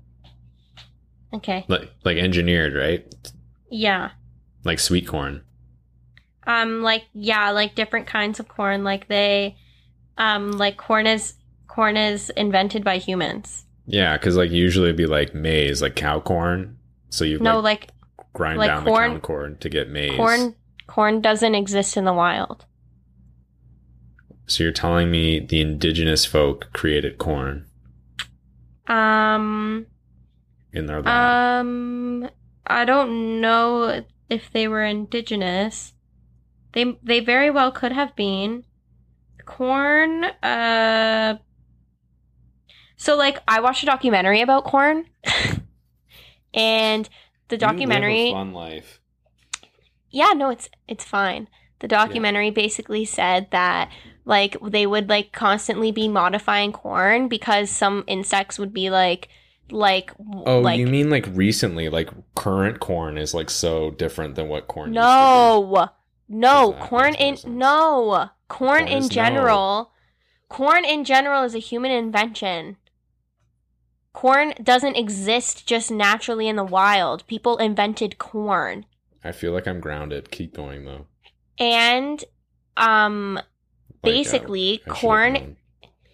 Okay. 1.35 1.65
Like 1.69 1.91
like 2.05 2.17
engineered, 2.19 2.75
right? 2.75 3.15
Yeah. 3.71 4.11
Like 4.65 4.79
sweet 4.79 5.07
corn. 5.07 5.43
Um 6.47 6.83
like 6.83 7.05
yeah, 7.15 7.51
like 7.51 7.75
different 7.75 8.07
kinds 8.07 8.39
of 8.41 8.49
corn 8.49 8.85
like 8.85 9.09
they 9.09 9.57
um 10.19 10.53
like 10.53 10.77
corn 10.77 11.07
is 11.07 11.35
corn 11.69 11.97
is 11.97 12.31
invented 12.31 12.85
by 12.85 12.99
humans. 12.99 13.65
Yeah, 13.87 14.17
because 14.17 14.37
like 14.37 14.51
usually 14.51 14.87
it'd 14.87 14.97
be 14.97 15.07
like 15.07 15.35
maize, 15.35 15.83
like 15.83 15.97
cow 15.97 16.21
corn. 16.21 16.79
So 17.11 17.25
you 17.25 17.39
No, 17.41 17.61
like, 17.61 17.91
like 18.19 18.33
grind 18.33 18.59
like 18.59 18.69
down 18.69 18.85
corn- 18.85 19.15
the 19.15 19.21
cow 19.21 19.27
corn 19.27 19.57
to 19.59 19.69
get 19.69 19.91
maize. 19.91 20.17
corn 20.17 20.55
corn 20.93 21.21
doesn't 21.23 21.55
exist 21.55 21.97
in 21.97 22.05
the 22.05 22.13
wild. 22.13 22.67
So 24.47 24.63
you're 24.65 24.73
telling 24.73 25.11
me 25.11 25.41
the 25.41 25.61
indigenous 25.63 26.27
folk 26.27 26.69
created 26.75 27.17
corn 27.17 27.65
Um, 28.87 29.87
in 30.73 30.87
their 30.87 31.01
land? 31.01 31.09
um, 32.25 32.31
I 32.67 32.85
don't 32.85 33.41
know 33.41 34.03
if 34.29 34.51
they 34.53 34.69
were 34.69 34.85
indigenous. 34.85 35.95
They 36.73 36.99
they 37.03 37.21
very 37.21 37.51
well 37.51 37.71
could 37.73 37.93
have 37.93 38.15
been. 38.17 38.65
Corn, 39.47 40.25
uh 40.43 41.39
So 42.97 43.17
like 43.17 43.39
I 43.49 43.61
watched 43.61 43.83
a 43.83 43.87
documentary 43.87 44.43
about 44.43 44.65
corn. 44.65 45.07
and 46.55 47.09
the 47.49 47.57
documentary 47.57 48.31
fun 48.31 48.53
life. 48.53 49.01
Yeah 50.13 50.33
no 50.35 50.51
it's 50.51 50.69
it's 50.87 51.05
fine 51.05 51.49
the 51.81 51.89
documentary 51.89 52.51
basically 52.51 53.05
said 53.05 53.49
that 53.51 53.91
like 54.25 54.57
they 54.63 54.87
would 54.87 55.09
like 55.09 55.33
constantly 55.33 55.91
be 55.91 56.09
modifying 56.09 56.73
corn 56.73 57.29
because 57.29 57.71
some 57.71 58.05
insects 58.07 58.59
would 58.59 58.73
be 58.73 58.89
like 58.91 59.29
like 59.71 60.13
Oh, 60.47 60.61
like 60.61 60.79
you 60.79 60.87
mean 60.87 61.11
like 61.11 61.27
recently? 61.33 61.89
Like 61.89 62.11
current 62.35 62.81
corn 62.81 63.19
is 63.19 63.35
like 63.35 63.51
so 63.51 63.91
different 63.91 64.35
than 64.37 64.49
what 64.49 64.69
corn? 64.69 64.93
no 64.93 65.89
no 66.29 66.73
corn 66.81 67.15
in 67.15 67.37
no 67.47 68.31
corn 68.49 68.87
Corn 68.87 68.89
in 68.89 68.99
is 68.99 69.05
no. 69.05 69.09
general 69.09 69.93
corn 70.49 70.85
in 70.85 71.05
general 71.05 71.43
is 71.45 71.55
a 71.55 71.59
human 71.59 71.91
invention 71.91 72.77
corn 74.13 74.55
doesn't 74.63 74.97
exist 74.97 75.67
just 75.67 75.91
naturally 75.91 76.49
in 76.49 76.57
the 76.57 76.65
wild 76.65 77.27
people 77.27 77.57
invented 77.59 78.19
corn 78.19 78.85
Used 78.85 78.87
to 78.87 78.87
be. 78.87 78.92
I 79.25 79.33
feel 79.33 79.53
like 79.53 79.67
I'm 79.69 79.81
grounded. 79.81 80.31
Keep 80.31 80.55
going 80.55 80.85
though. 80.85 81.07
and 81.59 82.25
um 82.77 83.35
Like, 83.35 83.45
uh, 83.45 83.99
basically 84.03 84.83
corn 84.89 85.57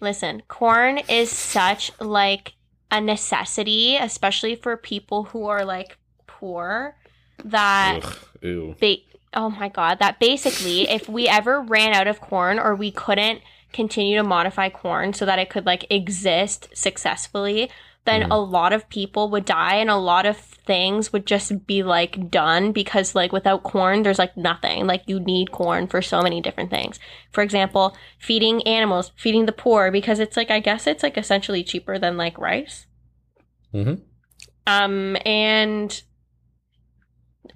listen 0.01 0.43
corn 0.47 0.97
is 1.09 1.31
such 1.31 1.91
like 1.99 2.53
a 2.91 2.99
necessity 3.01 3.95
especially 3.97 4.55
for 4.55 4.75
people 4.77 5.23
who 5.25 5.45
are 5.47 5.63
like 5.65 5.97
poor 6.27 6.95
that 7.43 8.01
Ugh, 8.43 8.75
ba- 8.79 8.97
oh 9.33 9.49
my 9.49 9.69
god 9.69 9.99
that 9.99 10.19
basically 10.19 10.89
if 10.89 11.07
we 11.07 11.27
ever 11.27 11.61
ran 11.61 11.93
out 11.93 12.07
of 12.07 12.19
corn 12.21 12.59
or 12.59 12.75
we 12.75 12.91
couldn't 12.91 13.41
continue 13.71 14.17
to 14.17 14.23
modify 14.23 14.69
corn 14.69 15.13
so 15.13 15.25
that 15.25 15.39
it 15.39 15.49
could 15.49 15.65
like 15.65 15.85
exist 15.89 16.67
successfully 16.73 17.69
then 18.09 18.21
Mhm. 18.23 18.31
a 18.31 18.39
lot 18.39 18.73
of 18.73 18.89
people 18.89 19.29
would 19.29 19.45
die 19.45 19.75
and 19.75 19.89
a 19.89 19.95
lot 19.95 20.25
of 20.25 20.37
things 20.37 21.11
would 21.13 21.25
just 21.25 21.65
be 21.65 21.81
like 21.83 22.29
done 22.29 22.71
because 22.71 23.15
like 23.15 23.31
without 23.31 23.63
corn 23.63 24.03
there's 24.03 24.19
like 24.19 24.35
nothing 24.37 24.85
like 24.87 25.03
you 25.07 25.19
need 25.19 25.51
corn 25.51 25.87
for 25.87 26.01
so 26.01 26.21
many 26.21 26.41
different 26.41 26.69
things 26.69 26.99
for 27.31 27.41
example 27.43 27.95
feeding 28.19 28.61
animals 28.67 29.11
feeding 29.15 29.45
the 29.45 29.51
poor 29.63 29.91
because 29.91 30.19
it's 30.19 30.37
like 30.37 30.51
i 30.51 30.59
guess 30.59 30.85
it's 30.87 31.03
like 31.03 31.17
essentially 31.17 31.63
cheaper 31.63 31.97
than 31.97 32.17
like 32.17 32.37
rice 32.37 32.85
Mhm. 33.73 34.01
um 34.67 35.17
and 35.25 36.01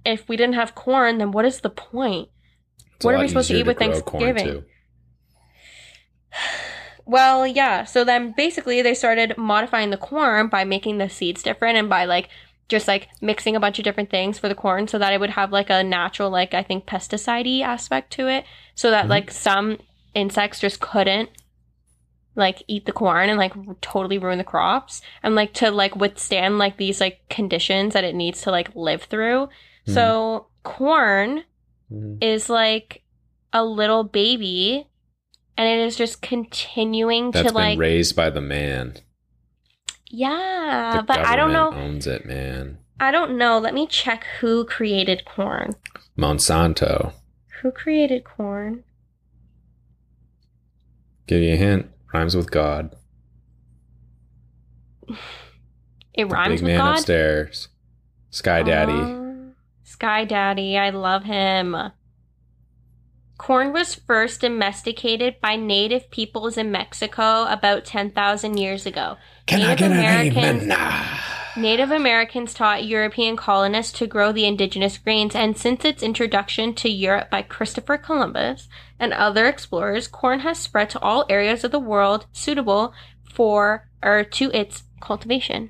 if 0.05 0.27
we 0.27 0.35
didn't 0.37 0.55
have 0.55 0.73
corn 0.75 1.17
then 1.19 1.31
what 1.31 1.45
is 1.45 1.61
the 1.61 1.69
point 1.69 2.29
It's 2.95 3.05
What 3.05 3.15
are 3.15 3.19
we 3.19 3.27
supposed 3.27 3.49
to 3.49 3.55
eat 3.57 3.65
with 3.65 3.77
Thanksgiving? 3.79 4.63
Well, 7.05 7.45
yeah. 7.45 7.83
So 7.83 8.03
then 8.03 8.33
basically 8.35 8.81
they 8.81 8.93
started 8.93 9.37
modifying 9.37 9.89
the 9.89 9.97
corn 9.97 10.47
by 10.47 10.63
making 10.63 10.97
the 10.97 11.09
seeds 11.09 11.43
different 11.43 11.77
and 11.77 11.89
by 11.89 12.05
like 12.05 12.29
just 12.69 12.87
like 12.87 13.09
mixing 13.21 13.55
a 13.55 13.59
bunch 13.59 13.77
of 13.77 13.83
different 13.83 14.09
things 14.09 14.39
for 14.39 14.47
the 14.47 14.55
corn 14.55 14.87
so 14.87 14.97
that 14.97 15.11
it 15.13 15.19
would 15.19 15.31
have 15.31 15.51
like 15.51 15.69
a 15.69 15.83
natural 15.83 16.29
like 16.29 16.53
I 16.53 16.63
think 16.63 16.85
pesticide 16.85 17.61
aspect 17.61 18.11
to 18.13 18.27
it 18.27 18.45
so 18.73 18.89
that 18.89 19.05
Mhm. 19.05 19.09
like 19.09 19.31
some 19.31 19.77
insects 20.13 20.59
just 20.59 20.79
couldn't 20.79 21.29
like 22.35 22.63
eat 22.67 22.85
the 22.85 22.91
corn 22.91 23.29
and 23.29 23.37
like 23.37 23.53
totally 23.81 24.17
ruin 24.17 24.37
the 24.37 24.43
crops 24.43 25.01
and 25.21 25.35
like 25.35 25.53
to 25.53 25.69
like 25.71 25.95
withstand 25.95 26.57
like 26.57 26.77
these 26.77 26.99
like 27.01 27.19
conditions 27.29 27.93
that 27.93 28.03
it 28.05 28.15
needs 28.15 28.41
to 28.41 28.49
like 28.51 28.73
live 28.75 29.03
through. 29.03 29.49
So 29.85 30.47
corn 30.63 31.43
Mhm. 31.91 32.23
is 32.23 32.49
like 32.49 33.03
a 33.51 33.63
little 33.65 34.03
baby 34.05 34.87
and 35.57 35.67
it 35.67 35.85
is 35.85 35.95
just 35.95 36.21
continuing 36.21 37.31
That's 37.31 37.47
to 37.47 37.53
been 37.53 37.61
like 37.61 37.79
raised 37.79 38.15
by 38.15 38.29
the 38.29 38.41
man. 38.41 38.97
yeah 40.09 40.97
The 40.97 41.03
but 41.03 41.19
i 41.19 41.35
don't 41.35 41.53
know 41.53 41.71
Owns 41.73 42.07
it, 42.07 42.25
man. 42.25 42.79
i 42.99 43.11
don't 43.11 43.37
know 43.37 43.57
let 43.59 43.73
me 43.73 43.85
check 43.87 44.25
who 44.39 44.65
created 44.65 45.25
corn 45.25 45.71
Monsanto. 46.17 47.13
who 47.61 47.71
created 47.71 48.23
corn 48.23 48.83
Give 51.25 51.41
you 51.41 51.53
a 51.53 51.55
hint. 51.55 51.89
Rhymes 52.13 52.35
with 52.35 52.51
God. 52.51 52.93
it 55.07 55.15
The 56.17 56.23
rhymes 56.25 56.49
big 56.55 56.61
with 56.63 56.67
man 56.67 56.77
god 56.79 56.95
upstairs. 56.97 57.69
Sky 58.29 58.61
Daddy. 58.61 58.91
Oh, 58.91 59.51
sky 59.85 60.25
daddy 60.25 60.77
i 60.77 60.89
love 60.89 61.23
him 61.23 61.75
corn 63.37 63.73
was 63.73 63.95
first 63.95 64.41
domesticated 64.41 65.35
by 65.41 65.55
native 65.55 66.09
peoples 66.11 66.57
in 66.57 66.71
mexico 66.71 67.45
about 67.49 67.83
10,000 67.85 68.57
years 68.57 68.85
ago 68.85 69.17
Can 69.47 69.61
I 69.61 69.67
Native 69.75 69.77
get 69.79 69.91
an 69.91 69.97
Americans- 69.99 70.37
amen? 70.63 70.67
Nah. 70.67 71.03
Native 71.55 71.91
Americans 71.91 72.53
taught 72.55 72.83
European 72.85 73.35
colonists 73.35 73.91
to 73.99 74.07
grow 74.07 74.31
the 74.31 74.45
indigenous 74.47 74.97
grains, 74.97 75.35
and 75.35 75.55
since 75.55 75.85
its 75.85 76.01
introduction 76.01 76.73
to 76.73 76.89
Europe 76.89 77.29
by 77.29 77.43
Christopher 77.43 77.95
Columbus 77.99 78.67
and 78.99 79.13
other 79.13 79.45
explorers, 79.47 80.07
corn 80.07 80.39
has 80.39 80.57
spread 80.57 80.89
to 80.89 80.99
all 80.99 81.27
areas 81.29 81.63
of 81.63 81.69
the 81.69 81.77
world 81.79 82.25
suitable 82.33 82.91
for 83.23 83.87
or 84.01 84.23
to 84.23 84.49
its 84.51 84.81
cultivation. 84.99 85.69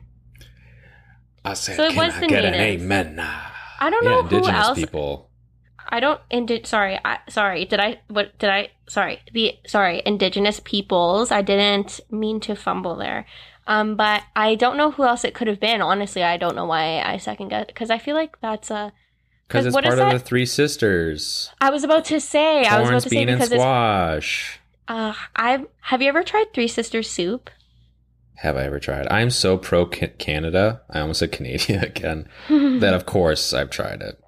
I 1.44 1.54
said, 1.54 1.76
So 1.76 1.84
it 1.84 1.94
can 1.96 2.06
was 2.06 2.14
I 2.16 2.20
the 2.22 2.28
get 2.28 2.46
an 2.46 2.52
natives. 2.54 2.84
amen? 2.84 3.16
Nah. 3.16 3.42
I 3.82 3.90
don't 3.90 4.04
yeah, 4.06 4.10
know 4.10 4.22
who 4.24 4.36
indigenous 4.38 4.66
else. 4.68 4.78
people. 4.80 5.30
I 5.94 6.00
don't 6.00 6.20
indi- 6.32 6.64
sorry, 6.66 7.00
I 7.06 7.20
sorry, 7.30 7.66
did 7.66 7.80
I 7.80 8.02
what 8.08 8.40
did 8.40 8.50
I 8.50 8.70
sorry, 8.88 9.20
the 9.32 9.54
sorry, 9.68 10.02
indigenous 10.04 10.60
peoples. 10.60 11.32
I 11.32 11.44
didn't 11.44 12.00
mean 12.10 12.40
to 12.42 12.56
fumble 12.56 12.96
there. 12.96 13.28
Um 13.68 13.96
but 13.96 14.24
I 14.36 14.56
don't 14.56 14.76
know 14.76 14.90
who 14.90 15.04
else 15.04 15.24
it 15.24 15.36
could 15.36 15.48
have 15.48 15.60
been. 15.60 15.84
Honestly, 15.84 16.24
I 16.24 16.38
don't 16.38 16.56
know 16.56 16.66
why 16.66 17.00
I 17.02 17.18
second 17.18 17.50
guess 17.50 17.68
cuz 17.76 17.92
I 17.92 18.00
feel 18.00 18.16
like 18.16 18.42
that's 18.42 18.72
a 18.72 18.92
because 19.48 19.68
it's 19.68 19.76
part 19.76 20.00
of 20.00 20.12
the 20.12 20.18
Three 20.18 20.48
Sisters. 20.48 21.52
I 21.62 21.70
was 21.70 21.84
about 21.84 22.06
to 22.06 22.20
say. 22.20 22.64
I 22.66 22.80
was 22.80 22.90
about 22.90 23.04
to 23.04 23.10
say 23.10 23.18
and 23.18 23.28
because 23.28 23.52
it's. 23.52 23.62
squash. 23.62 24.60
Uh, 24.88 25.14
I've 25.36 25.68
have 25.82 26.02
you 26.02 26.10
ever 26.10 26.24
tried 26.24 26.54
Three 26.54 26.68
Sisters 26.68 27.08
soup? 27.08 27.52
Have 28.38 28.58
I 28.58 28.64
ever 28.64 28.80
tried? 28.80 29.08
I'm 29.12 29.30
so 29.30 29.60
pro 29.60 29.86
Canada. 29.86 30.82
I 30.90 31.02
almost 31.02 31.20
said 31.20 31.32
Canadian 31.32 31.84
again. 31.92 32.28
that 32.50 32.96
of 32.96 33.06
course 33.06 33.54
I've 33.54 33.70
tried 33.70 34.02
it. 34.02 34.23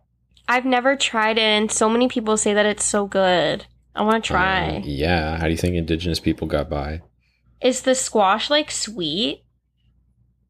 I've 0.47 0.65
never 0.65 0.95
tried 0.95 1.37
it, 1.37 1.41
and 1.41 1.71
so 1.71 1.89
many 1.89 2.07
people 2.07 2.37
say 2.37 2.53
that 2.53 2.65
it's 2.65 2.85
so 2.85 3.07
good. 3.07 3.65
I 3.95 4.03
want 4.03 4.23
to 4.23 4.27
try. 4.27 4.77
Um, 4.77 4.81
yeah. 4.85 5.37
How 5.37 5.45
do 5.45 5.51
you 5.51 5.57
think 5.57 5.75
indigenous 5.75 6.19
people 6.19 6.47
got 6.47 6.69
by? 6.69 7.01
Is 7.61 7.81
the 7.83 7.95
squash 7.95 8.49
like 8.49 8.69
sweet? 8.69 9.43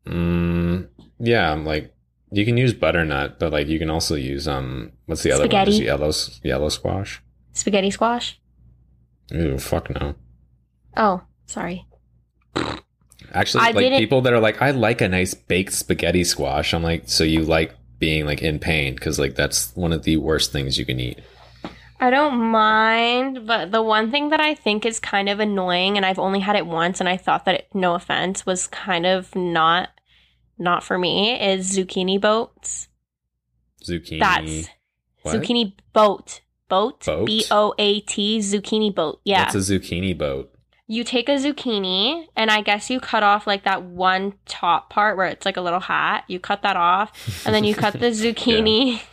Mm, 0.05 0.87
yeah. 1.19 1.51
I'm 1.51 1.65
like, 1.65 1.93
you 2.31 2.43
can 2.45 2.57
use 2.57 2.73
butternut, 2.73 3.39
but 3.39 3.51
like 3.51 3.67
you 3.67 3.79
can 3.79 3.89
also 3.89 4.15
use 4.15 4.47
um, 4.47 4.91
what's 5.05 5.23
the 5.23 5.31
other 5.31 5.43
one? 5.43 5.49
Spaghetti? 5.49 5.71
Just 5.71 5.83
yellow 5.83 6.11
yellow 6.43 6.69
squash. 6.69 7.21
Spaghetti 7.53 7.91
squash? 7.91 8.39
Ooh, 9.33 9.57
fuck 9.57 9.89
no. 9.89 10.15
Oh, 10.97 11.21
sorry. 11.45 11.85
Actually, 13.33 13.61
I 13.61 13.67
like 13.67 13.75
didn't- 13.77 13.99
people 13.99 14.21
that 14.21 14.33
are 14.33 14.39
like, 14.39 14.61
I 14.61 14.71
like 14.71 15.01
a 15.01 15.07
nice 15.09 15.33
baked 15.33 15.73
spaghetti 15.73 16.23
squash. 16.23 16.73
I'm 16.73 16.83
like, 16.83 17.03
so 17.07 17.23
you 17.23 17.43
like 17.43 17.73
being 18.05 18.27
like 18.27 18.43
in 18.43 18.59
pain 18.59 18.93
because 18.93 19.17
like 19.17 19.33
that's 19.33 19.75
one 19.75 19.91
of 19.91 20.03
the 20.03 20.15
worst 20.17 20.51
things 20.51 20.77
you 20.77 20.85
can 20.85 20.99
eat. 20.99 21.17
I 21.99 22.11
don't 22.11 22.37
mind, 22.37 23.47
but 23.47 23.71
the 23.71 23.81
one 23.81 24.11
thing 24.11 24.29
that 24.29 24.39
I 24.39 24.53
think 24.53 24.85
is 24.85 24.99
kind 24.99 25.27
of 25.27 25.39
annoying, 25.39 25.97
and 25.97 26.05
I've 26.05 26.19
only 26.19 26.39
had 26.39 26.55
it 26.55 26.67
once, 26.67 26.99
and 26.99 27.09
I 27.09 27.17
thought 27.17 27.45
that 27.45 27.55
it, 27.55 27.67
no 27.73 27.95
offense 27.95 28.45
was 28.45 28.67
kind 28.67 29.07
of 29.07 29.35
not 29.35 29.89
not 30.59 30.83
for 30.83 30.99
me, 30.99 31.33
is 31.41 31.75
zucchini 31.75 32.21
boats. 32.21 32.89
Zucchini. 33.83 34.19
That's 34.19 34.69
what? 35.23 35.35
zucchini 35.35 35.73
boat. 35.91 36.41
Boat. 36.69 37.03
Boat? 37.05 37.25
B 37.25 37.43
O 37.49 37.73
A 37.79 38.01
T. 38.01 38.37
Zucchini 38.37 38.93
boat. 38.93 39.19
Yeah. 39.23 39.45
What's 39.45 39.55
a 39.55 39.79
zucchini 39.79 40.15
boat? 40.15 40.54
You 40.87 41.03
take 41.03 41.29
a 41.29 41.33
zucchini, 41.33 42.27
and 42.35 42.51
I 42.51 42.61
guess 42.61 42.89
you 42.89 42.99
cut 42.99 43.23
off 43.23 43.47
like 43.47 43.63
that 43.63 43.83
one 43.83 44.33
top 44.45 44.89
part 44.89 45.17
where 45.17 45.27
it's 45.27 45.45
like 45.45 45.57
a 45.57 45.61
little 45.61 45.79
hat. 45.79 46.25
You 46.27 46.39
cut 46.39 46.61
that 46.61 46.75
off, 46.75 47.45
and 47.45 47.53
then 47.55 47.63
you 47.63 47.73
cut 47.75 47.93
the 47.93 47.99
zucchini. 48.11 49.01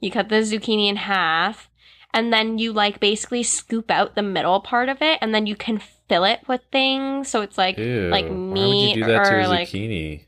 You 0.00 0.10
cut 0.10 0.28
the 0.28 0.36
zucchini 0.36 0.88
in 0.90 0.96
half, 0.96 1.70
and 2.12 2.30
then 2.30 2.58
you 2.58 2.74
like 2.74 3.00
basically 3.00 3.42
scoop 3.42 3.90
out 3.90 4.14
the 4.14 4.22
middle 4.22 4.60
part 4.60 4.90
of 4.90 5.00
it, 5.00 5.18
and 5.22 5.34
then 5.34 5.46
you 5.46 5.56
can 5.56 5.80
fill 6.08 6.24
it 6.24 6.40
with 6.46 6.60
things. 6.70 7.28
So 7.28 7.40
it's 7.40 7.56
like 7.56 7.78
Ew. 7.78 8.08
like 8.10 8.30
meat 8.30 8.96
you 8.96 9.04
do 9.04 9.10
that 9.10 9.24
to 9.24 9.34
or 9.34 9.40
a 9.40 9.48
like 9.48 9.68
zucchini? 9.68 10.24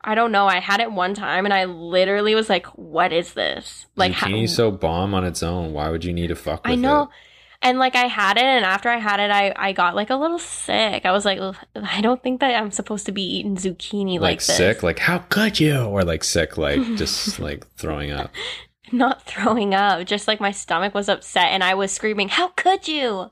I 0.00 0.16
don't 0.16 0.32
know. 0.32 0.46
I 0.46 0.58
had 0.58 0.80
it 0.80 0.90
one 0.90 1.14
time, 1.14 1.44
and 1.44 1.54
I 1.54 1.64
literally 1.66 2.34
was 2.34 2.48
like, 2.48 2.66
"What 2.76 3.12
is 3.12 3.34
this?" 3.34 3.86
Like 3.94 4.12
how- 4.12 4.26
Zucchini's 4.26 4.54
so 4.56 4.72
bomb 4.72 5.14
on 5.14 5.24
its 5.24 5.44
own. 5.44 5.72
Why 5.72 5.90
would 5.90 6.04
you 6.04 6.12
need 6.12 6.28
to 6.28 6.34
fuck 6.36 6.64
with 6.64 6.72
I 6.72 6.74
know. 6.74 7.02
it? 7.04 7.08
And 7.60 7.78
like 7.78 7.96
I 7.96 8.04
had 8.06 8.36
it, 8.36 8.44
and 8.44 8.64
after 8.64 8.88
I 8.88 8.98
had 8.98 9.18
it, 9.18 9.30
I 9.32 9.52
I 9.56 9.72
got 9.72 9.96
like 9.96 10.10
a 10.10 10.16
little 10.16 10.38
sick. 10.38 11.04
I 11.04 11.10
was 11.12 11.24
like, 11.24 11.40
I 11.74 12.00
don't 12.00 12.22
think 12.22 12.40
that 12.40 12.54
I'm 12.54 12.70
supposed 12.70 13.06
to 13.06 13.12
be 13.12 13.22
eating 13.22 13.56
zucchini 13.56 14.14
like, 14.14 14.20
like 14.20 14.38
this. 14.38 14.56
sick, 14.56 14.82
like 14.84 15.00
how 15.00 15.18
could 15.18 15.58
you? 15.58 15.76
Or 15.80 16.04
like 16.04 16.22
sick, 16.22 16.56
like 16.56 16.80
just 16.96 17.40
like 17.40 17.66
throwing 17.76 18.12
up. 18.12 18.30
Not 18.92 19.22
throwing 19.26 19.74
up, 19.74 20.06
just 20.06 20.28
like 20.28 20.40
my 20.40 20.52
stomach 20.52 20.94
was 20.94 21.08
upset, 21.08 21.48
and 21.48 21.64
I 21.64 21.74
was 21.74 21.90
screaming, 21.92 22.28
"How 22.28 22.48
could 22.48 22.86
you? 22.86 23.28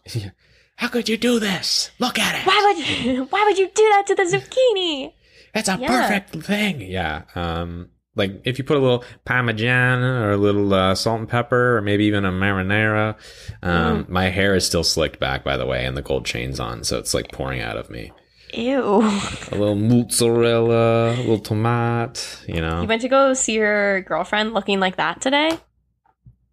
How 0.76 0.88
could 0.88 1.08
you 1.08 1.16
do 1.16 1.38
this? 1.38 1.90
Look 2.00 2.18
at 2.18 2.34
it. 2.40 2.46
Why 2.46 2.62
would 2.74 2.86
you? 2.88 3.24
Why 3.30 3.44
would 3.44 3.58
you 3.58 3.68
do 3.74 3.88
that 3.90 4.06
to 4.08 4.14
the 4.16 4.24
zucchini?" 4.24 5.12
It's 5.54 5.68
a 5.68 5.78
Yeah. 5.80 5.86
perfect 6.08 6.44
thing. 6.44 6.80
Yeah. 6.82 7.22
Um, 7.34 7.88
like 8.16 8.40
if 8.44 8.58
you 8.58 8.64
put 8.64 8.76
a 8.76 8.80
little 8.80 9.04
parmesan 9.24 10.02
or 10.02 10.32
a 10.32 10.36
little 10.36 10.74
uh, 10.74 10.94
salt 10.96 11.20
and 11.20 11.28
pepper, 11.28 11.76
or 11.76 11.80
maybe 11.82 12.04
even 12.06 12.24
a 12.24 12.32
marinara. 12.32 13.14
Um, 13.62 14.04
Mm. 14.04 14.08
My 14.08 14.30
hair 14.30 14.54
is 14.56 14.66
still 14.66 14.82
slicked 14.84 15.20
back, 15.20 15.44
by 15.44 15.56
the 15.56 15.66
way, 15.66 15.84
and 15.86 15.96
the 15.96 16.02
gold 16.02 16.24
chain's 16.26 16.58
on, 16.58 16.82
so 16.82 16.98
it's 16.98 17.14
like 17.14 17.30
pouring 17.30 17.60
out 17.60 17.76
of 17.76 17.88
me. 17.90 18.12
Ew. 18.54 19.02
A 19.02 19.50
little 19.52 19.74
mozzarella, 19.76 21.12
a 21.14 21.16
little 21.16 21.38
tomat. 21.40 22.46
You 22.48 22.60
know. 22.60 22.82
You 22.82 22.88
went 22.88 23.02
to 23.02 23.08
go 23.08 23.34
see 23.34 23.54
your 23.54 24.00
girlfriend 24.02 24.54
looking 24.54 24.80
like 24.80 24.96
that 24.96 25.20
today. 25.20 25.58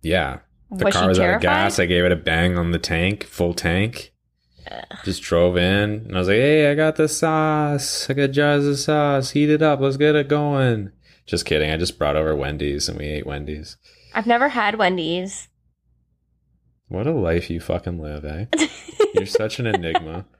yeah. 0.01 0.39
The 0.71 0.85
was 0.85 0.95
car 0.95 1.07
was 1.07 1.19
out 1.19 1.35
of 1.35 1.41
gas. 1.41 1.77
I 1.77 1.85
gave 1.85 2.03
it 2.03 2.11
a 2.11 2.15
bang 2.15 2.57
on 2.57 2.71
the 2.71 2.79
tank, 2.79 3.25
full 3.25 3.53
tank. 3.53 4.11
Just 5.03 5.21
drove 5.21 5.55
in 5.55 6.05
and 6.07 6.15
I 6.15 6.19
was 6.19 6.27
like, 6.27 6.37
"Hey, 6.37 6.71
I 6.71 6.73
got 6.73 6.95
the 6.95 7.07
sauce. 7.07 8.09
I 8.09 8.13
got 8.13 8.31
jars 8.31 8.65
of 8.65 8.79
sauce. 8.79 9.29
Heat 9.31 9.51
it 9.51 9.61
up. 9.61 9.79
Let's 9.81 9.97
get 9.97 10.15
it 10.15 10.27
going." 10.27 10.91
Just 11.25 11.45
kidding. 11.45 11.71
I 11.71 11.77
just 11.77 11.97
brought 11.97 12.15
over 12.15 12.35
Wendy's 12.35 12.89
and 12.89 12.97
we 12.99 13.05
ate 13.05 13.25
Wendy's. 13.25 13.77
I've 14.13 14.27
never 14.27 14.49
had 14.49 14.75
Wendy's. 14.77 15.47
What 16.89 17.07
a 17.07 17.11
life 17.11 17.49
you 17.49 17.59
fucking 17.59 17.99
live, 18.01 18.25
eh? 18.25 18.45
You're 19.15 19.25
such 19.25 19.59
an 19.59 19.65
enigma. 19.67 20.25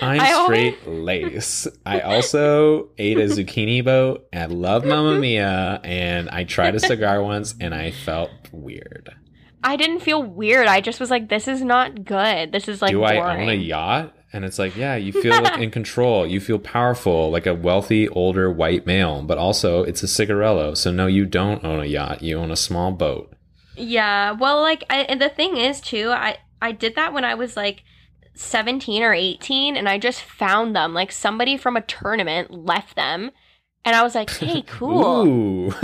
I'm 0.00 0.20
I 0.20 0.32
always- 0.32 0.74
straight 0.74 0.88
lace. 0.88 1.68
I 1.86 2.00
also 2.00 2.88
ate 2.98 3.18
a 3.18 3.22
zucchini 3.26 3.84
boat. 3.84 4.26
I 4.32 4.46
love 4.46 4.84
Mamma 4.84 5.18
Mia, 5.20 5.80
and 5.84 6.28
I 6.30 6.42
tried 6.44 6.74
a 6.74 6.80
cigar 6.80 7.22
once, 7.22 7.54
and 7.60 7.72
I 7.72 7.92
felt 7.92 8.30
weird. 8.50 9.14
I 9.62 9.76
didn't 9.76 10.00
feel 10.00 10.20
weird. 10.20 10.66
I 10.66 10.80
just 10.80 10.98
was 10.98 11.08
like, 11.10 11.28
this 11.28 11.46
is 11.46 11.62
not 11.62 12.04
good. 12.04 12.50
This 12.50 12.66
is 12.66 12.82
like 12.82 12.90
Do 12.90 12.98
boring. 12.98 13.20
I 13.20 13.42
own 13.42 13.48
a 13.48 13.52
yacht? 13.54 14.12
And 14.32 14.44
it's 14.44 14.58
like, 14.58 14.76
yeah, 14.76 14.96
you 14.96 15.12
feel 15.12 15.42
like 15.42 15.60
in 15.60 15.70
control. 15.80 16.26
You 16.26 16.40
feel 16.40 16.58
powerful, 16.58 17.30
like 17.30 17.46
a 17.46 17.54
wealthy, 17.54 18.08
older 18.08 18.50
white 18.50 18.86
male. 18.86 19.22
But 19.22 19.36
also, 19.38 19.82
it's 19.82 20.02
a 20.02 20.06
cigarello. 20.06 20.76
So 20.76 20.90
no, 20.90 21.06
you 21.06 21.26
don't 21.26 21.62
own 21.64 21.80
a 21.80 21.86
yacht. 21.86 22.22
You 22.22 22.38
own 22.38 22.50
a 22.50 22.56
small 22.56 22.92
boat. 22.92 23.34
Yeah. 23.76 24.32
Well, 24.32 24.60
like, 24.60 24.84
I, 24.88 25.00
and 25.00 25.20
the 25.20 25.28
thing 25.28 25.56
is, 25.56 25.80
too, 25.80 26.10
I 26.10 26.38
I 26.62 26.72
did 26.72 26.94
that 26.94 27.12
when 27.12 27.24
I 27.24 27.34
was 27.34 27.56
like 27.56 27.82
17 28.34 29.02
or 29.02 29.12
18, 29.12 29.76
and 29.76 29.88
I 29.88 29.98
just 29.98 30.22
found 30.22 30.74
them. 30.74 30.94
Like, 30.94 31.12
somebody 31.12 31.56
from 31.58 31.76
a 31.76 31.82
tournament 31.82 32.50
left 32.50 32.96
them, 32.96 33.32
and 33.84 33.94
I 33.94 34.02
was 34.02 34.14
like, 34.14 34.30
hey, 34.30 34.62
cool. 34.66 35.74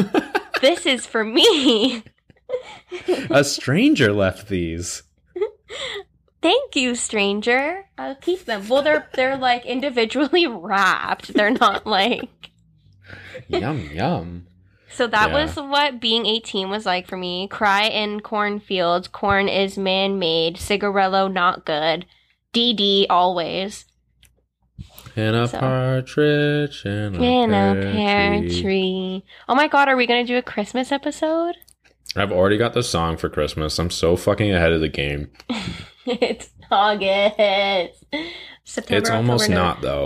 This 0.63 0.87
is 0.87 1.07
for 1.07 1.23
me. 1.23 2.03
a 3.31 3.45
stranger 3.45 4.13
left 4.13 4.49
these. 4.49 5.03
Thank 6.41 6.77
you, 6.77 6.95
stranger. 6.95 7.85
I'll 7.99 8.15
keep 8.15 8.45
them. 8.45 8.69
Well, 8.69 8.83
they're 8.83 9.09
they're 9.15 9.37
like 9.37 9.67
individually 9.67 10.47
wrapped. 10.49 11.35
They're 11.35 11.51
not 11.51 11.87
like. 11.87 12.51
yum 13.49 13.91
yum. 13.93 14.47
So 14.91 15.07
that 15.07 15.31
Yeah. 15.31 15.45
was 15.45 15.57
what 15.57 16.01
being 16.01 16.27
18 16.27 16.71
was 16.71 16.87
like 16.87 17.07
for 17.07 17.17
me. 17.17 17.47
Cry 17.49 17.85
in 17.85 18.21
cornfields. 18.21 19.09
Corn 19.09 19.49
is 19.49 19.77
man 19.77 20.19
made. 20.19 20.57
Cigarello 20.57 21.31
not 21.33 21.65
good. 21.67 22.07
DD 22.55 23.07
always. 23.11 23.85
And 25.17 25.35
a 25.37 25.49
So- 25.49 25.59
partridge 25.59 26.85
in 26.87 27.17
a, 27.17 27.23
In 27.23 27.51
a 27.51 27.75
pear 27.75 27.93
pear 27.93 28.41
tree. 28.41 28.63
tree. 28.63 29.25
Oh 29.49 29.55
my 29.55 29.67
god, 29.69 29.89
are 29.89 29.97
we 29.97 30.07
gonna 30.07 30.25
do 30.25 30.37
a 30.39 30.43
Christmas 30.43 30.93
episode? 30.93 31.57
I've 32.17 32.33
already 32.33 32.57
got 32.57 32.73
the 32.73 32.83
song 32.83 33.17
for 33.17 33.29
Christmas. 33.29 33.79
I'm 33.79 33.91
so 33.91 34.17
fucking 34.17 34.51
ahead 34.53 34.73
of 34.73 34.81
the 34.81 34.89
game. 34.89 35.31
it's 36.21 36.51
August. 36.71 38.05
September. 38.65 38.99
it's 38.99 39.11
almost 39.11 39.45
October, 39.45 39.61
not 39.61 39.81
though. 39.83 40.03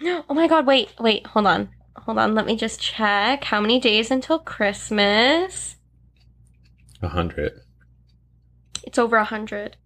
November. 0.00 0.24
Oh 0.30 0.34
my 0.34 0.46
god, 0.46 0.64
wait, 0.66 0.90
wait, 1.00 1.26
hold 1.26 1.46
on. 1.48 1.70
Hold 1.96 2.18
on, 2.18 2.34
let 2.36 2.46
me 2.46 2.54
just 2.56 2.80
check. 2.80 3.42
How 3.44 3.60
many 3.60 3.80
days 3.80 4.12
until 4.12 4.38
Christmas? 4.38 5.74
A 7.02 7.08
hundred. 7.08 7.52
It's 8.84 8.96
over 8.98 9.16
a 9.16 9.24
hundred. 9.24 9.76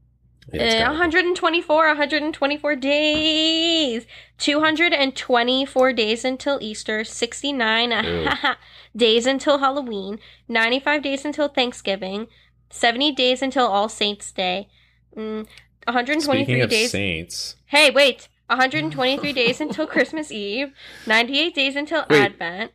Yeah, 0.53 0.89
Uh, 0.89 0.93
124, 0.93 1.87
124 1.87 2.77
days. 2.77 4.07
224 4.39 5.93
days 5.95 6.25
until 6.25 6.59
Easter. 6.61 7.05
69 7.05 8.29
days 8.97 9.27
until 9.27 9.59
Halloween. 9.59 10.19
95 10.49 11.03
days 11.03 11.25
until 11.25 11.49
Thanksgiving. 11.49 12.27
70 12.71 13.13
days 13.13 13.41
until 13.41 13.67
All 13.67 13.89
Saints 13.89 14.31
Day. 14.33 14.69
Mm, 15.17 15.47
123 15.87 16.45
Speaking 16.45 16.69
days. 16.69 16.91
saints, 16.91 17.57
Hey, 17.67 17.91
wait. 17.91 18.29
123 18.49 19.33
days 19.33 19.61
until 19.61 19.87
Christmas 19.87 20.31
Eve. 20.31 20.73
98 21.07 21.55
days 21.55 21.75
until 21.77 22.05
Wait. 22.11 22.21
Advent. 22.23 22.73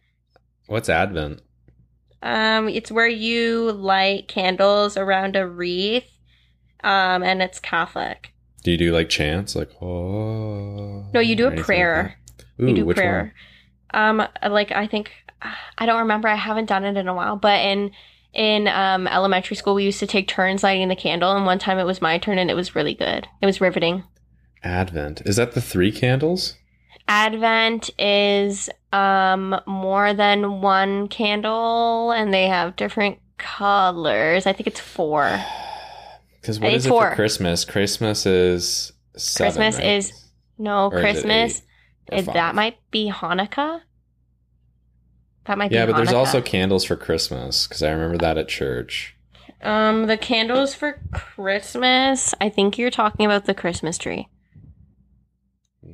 what's 0.65 0.89
Advent? 0.89 1.41
Um, 2.23 2.67
it's 2.67 2.91
where 2.91 3.07
you 3.07 3.71
light 3.71 4.27
candles 4.27 4.97
around 4.97 5.35
a 5.35 5.47
wreath. 5.47 6.09
Um, 6.83 7.21
and 7.23 7.41
it's 7.43 7.59
Catholic. 7.59 8.33
Do 8.63 8.71
you 8.71 8.77
do 8.77 8.91
like 8.91 9.07
chants, 9.09 9.55
like 9.55 9.69
oh? 9.81 11.05
No, 11.13 11.19
you 11.19 11.35
do 11.35 11.47
a 11.47 11.49
like 11.51 11.59
prayer. 11.59 12.17
that? 12.37 12.63
Ooh, 12.63 12.67
you 12.69 12.75
do 12.75 12.93
prayer. 12.93 13.33
Um, 13.93 14.23
like 14.49 14.71
I 14.71 14.87
think 14.87 15.11
I 15.77 15.85
don't 15.85 15.99
remember. 15.99 16.27
I 16.27 16.35
haven't 16.35 16.65
done 16.67 16.83
it 16.85 16.97
in 16.97 17.07
a 17.07 17.13
while. 17.13 17.35
But 17.35 17.61
in 17.61 17.91
in 18.33 18.67
um 18.67 19.07
elementary 19.07 19.55
school, 19.55 19.75
we 19.75 19.83
used 19.83 19.99
to 19.99 20.07
take 20.07 20.27
turns 20.27 20.63
lighting 20.63 20.87
the 20.87 20.95
candle, 20.95 21.35
and 21.35 21.45
one 21.45 21.59
time 21.59 21.79
it 21.79 21.85
was 21.85 22.01
my 22.01 22.17
turn, 22.17 22.37
and 22.37 22.49
it 22.49 22.55
was 22.55 22.75
really 22.75 22.93
good. 22.93 23.27
It 23.41 23.45
was 23.45 23.61
riveting. 23.61 24.03
Advent. 24.63 25.21
Is 25.25 25.35
that 25.37 25.53
the 25.53 25.61
three 25.61 25.91
candles? 25.91 26.55
Advent 27.07 27.89
is 27.97 28.69
um 28.91 29.59
more 29.65 30.13
than 30.13 30.61
one 30.61 31.07
candle, 31.07 32.11
and 32.11 32.33
they 32.33 32.47
have 32.47 32.75
different 32.75 33.19
colors. 33.37 34.45
I 34.45 34.53
think 34.53 34.67
it's 34.67 34.79
four. 34.79 35.43
Because 36.39 36.61
what 36.61 36.71
is 36.71 36.85
it 36.85 36.89
four. 36.89 37.09
for 37.09 37.15
Christmas? 37.15 37.65
Christmas 37.65 38.25
is 38.25 38.93
seven, 39.17 39.53
Christmas 39.53 39.75
right? 39.75 39.97
is 39.97 40.13
no 40.57 40.87
Or 40.87 40.99
is 40.99 40.99
it 40.99 41.01
Christmas. 41.01 41.61
It, 42.09 42.25
that 42.33 42.55
might 42.55 42.77
be 42.89 43.11
Hanukkah. 43.11 43.81
That 45.47 45.57
might 45.57 45.71
Yeah, 45.71 45.85
be 45.85 45.91
but 45.91 45.97
there's 45.97 46.13
also 46.13 46.41
candles 46.41 46.83
for 46.83 46.95
Christmas 46.95 47.67
because 47.67 47.81
I 47.81 47.91
remember 47.91 48.17
that 48.19 48.37
at 48.37 48.47
church. 48.47 49.15
Um, 49.61 50.05
the 50.05 50.17
candles 50.17 50.75
for 50.75 50.99
Christmas. 51.13 52.35
I 52.39 52.49
think 52.49 52.77
you're 52.77 52.91
talking 52.91 53.25
about 53.25 53.45
the 53.45 53.53
Christmas 53.53 53.97
tree. 53.97 54.27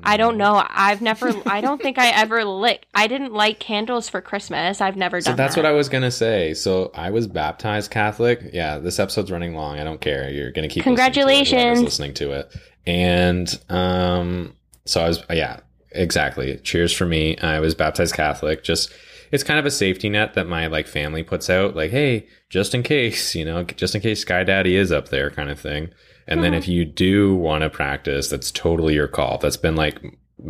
I 0.02 0.18
don't 0.18 0.38
know. 0.38 0.66
I've 0.70 1.02
never. 1.02 1.32
I 1.46 1.62
don't 1.62 1.82
think 1.82 1.98
I 1.98 2.10
ever 2.10 2.44
lit. 2.44 2.86
I 2.94 3.08
didn't 3.08 3.32
light 3.32 3.60
candles 3.60 4.10
for 4.10 4.22
Christmas. 4.22 4.82
I've 4.82 4.98
never 4.98 5.18
done. 5.22 5.34
So 5.34 5.36
that's 5.36 5.56
that. 5.56 5.62
what 5.64 5.70
I 5.70 5.72
was 5.74 5.88
gonna 5.88 6.12
say. 6.12 6.54
So 6.56 6.92
I 6.96 7.12
was 7.12 7.28
baptized 7.28 7.92
Catholic. 7.92 8.50
Yeah, 8.52 8.80
this 8.80 9.00
episode's 9.00 9.32
running 9.32 9.56
long. 9.56 9.80
I 9.80 9.84
don't 9.84 10.02
care. 10.02 10.30
You're 10.30 10.52
gonna 10.52 10.68
keep 10.68 10.86
listening 10.86 10.96
to 10.98 11.02
it, 11.02 11.06
Congratulations. 11.14 11.82
listening 11.82 12.14
to 12.16 12.32
it. 12.32 12.56
And 12.86 13.60
um, 13.70 14.56
so 14.86 15.02
I 15.02 15.08
was. 15.08 15.24
Yeah, 15.30 15.60
exactly. 15.92 16.58
Cheers 16.58 16.92
for 16.92 17.06
me. 17.06 17.38
I 17.38 17.60
was 17.60 17.76
baptized 17.76 18.16
Catholic. 18.16 18.64
Just 18.64 18.92
it's 19.34 19.44
kind 19.44 19.60
of 19.60 19.66
a 19.66 19.72
safety 19.72 20.08
net 20.10 20.34
that 20.36 20.48
my 20.48 20.68
like 20.68 20.88
family 20.88 21.24
puts 21.24 21.50
out. 21.50 21.76
Like, 21.76 21.92
hey, 21.92 22.28
just 22.50 22.74
in 22.74 22.84
case, 22.84 23.36
you 23.36 23.44
know, 23.44 23.64
just 23.64 23.96
in 23.96 24.02
case 24.02 24.22
Sky 24.22 24.44
Daddy 24.44 24.76
is 24.76 24.92
up 24.92 25.10
there, 25.10 25.30
kind 25.30 25.50
of 25.50 25.60
thing. 25.60 25.90
And 26.28 26.42
then 26.44 26.54
Mhm. 26.54 26.58
if 26.60 26.68
you 26.70 26.86
do 26.86 27.36
want 27.36 27.64
to 27.64 27.70
practice, 27.70 28.30
that's 28.30 28.52
totally 28.52 28.94
your 28.94 29.08
call. 29.10 29.40
That's 29.40 29.58
been 29.58 29.76
like 29.76 29.98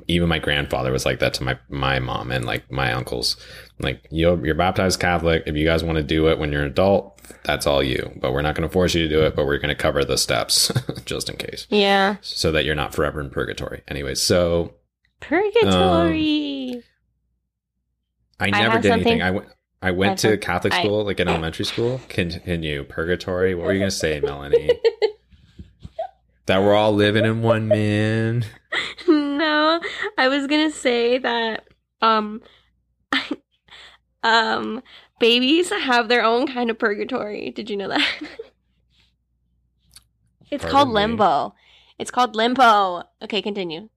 even 0.08 0.28
my 0.30 0.40
grandfather 0.40 0.92
was 0.92 1.06
like 1.06 1.20
that 1.20 1.34
to 1.36 1.44
my 1.44 1.58
my 1.70 2.00
mom 2.00 2.32
and 2.32 2.46
like 2.46 2.72
my 2.72 2.92
uncles. 2.94 3.38
Like 3.80 4.02
you're 4.12 4.44
you're 4.46 4.56
baptized 4.56 5.00
Catholic. 5.00 5.44
If 5.46 5.56
you 5.56 5.66
guys 5.66 5.84
want 5.84 5.98
to 5.98 6.04
do 6.04 6.28
it 6.30 6.38
when 6.40 6.52
you're 6.52 6.62
an 6.64 6.72
adult, 6.72 7.20
that's 7.44 7.66
all 7.68 7.82
you. 7.84 8.12
But 8.22 8.34
we're 8.34 8.42
not 8.42 8.56
going 8.56 8.68
to 8.68 8.74
force 8.74 8.94
you 8.96 9.04
to 9.04 9.10
do 9.10 9.24
it. 9.24 9.36
But 9.36 9.46
we're 9.46 9.58
going 9.60 9.76
to 9.76 9.82
cover 9.82 10.04
the 10.06 10.18
steps 10.18 10.72
just 11.06 11.30
in 11.30 11.38
case, 11.38 11.68
Yeah, 11.70 12.16
so 12.22 12.52
that 12.52 12.66
you're 12.66 12.76
not 12.76 12.94
forever 12.96 13.20
in 13.22 13.30
purgatory. 13.30 13.82
Anyways, 13.88 14.22
so 14.22 14.74
purgatory. 15.20 16.76
I 16.78 16.84
I 18.40 18.50
never 18.50 18.72
have 18.72 18.82
did 18.82 18.90
something- 18.90 19.08
anything. 19.08 19.22
I 19.22 19.32
went. 19.32 19.48
I 19.82 19.92
went 19.92 20.20
to 20.20 20.38
Catholic 20.38 20.74
I- 20.74 20.82
school, 20.82 21.04
like 21.04 21.20
in 21.20 21.28
elementary 21.30 21.66
school. 21.66 22.00
Continue 22.10 22.84
purgatory. 22.84 23.54
What 23.54 23.66
were 23.66 23.74
you 23.74 23.80
gonna 23.80 23.92
say, 23.92 24.20
Melanie? 24.22 24.80
that 26.46 26.62
we're 26.62 26.74
all 26.76 26.94
living 26.94 27.26
in 27.26 27.42
one 27.42 27.68
man. 27.68 28.46
no, 29.08 29.82
I 30.18 30.28
was 30.30 30.48
gonna 30.48 30.72
say 30.72 31.18
that. 31.18 31.66
Um, 32.02 32.42
um, 34.24 34.82
babies 35.20 35.70
have 35.70 36.08
their 36.08 36.24
own 36.24 36.48
kind 36.48 36.70
of 36.70 36.80
purgatory. 36.80 37.50
Did 37.52 37.70
you 37.70 37.76
know 37.78 37.90
that? 37.90 38.08
it's 40.52 40.66
called 40.66 40.90
me? 40.90 40.96
limbo. 40.96 41.56
It's 42.00 42.12
called 42.12 42.36
limbo. 42.36 43.04
Okay, 43.22 43.42
continue. 43.42 43.90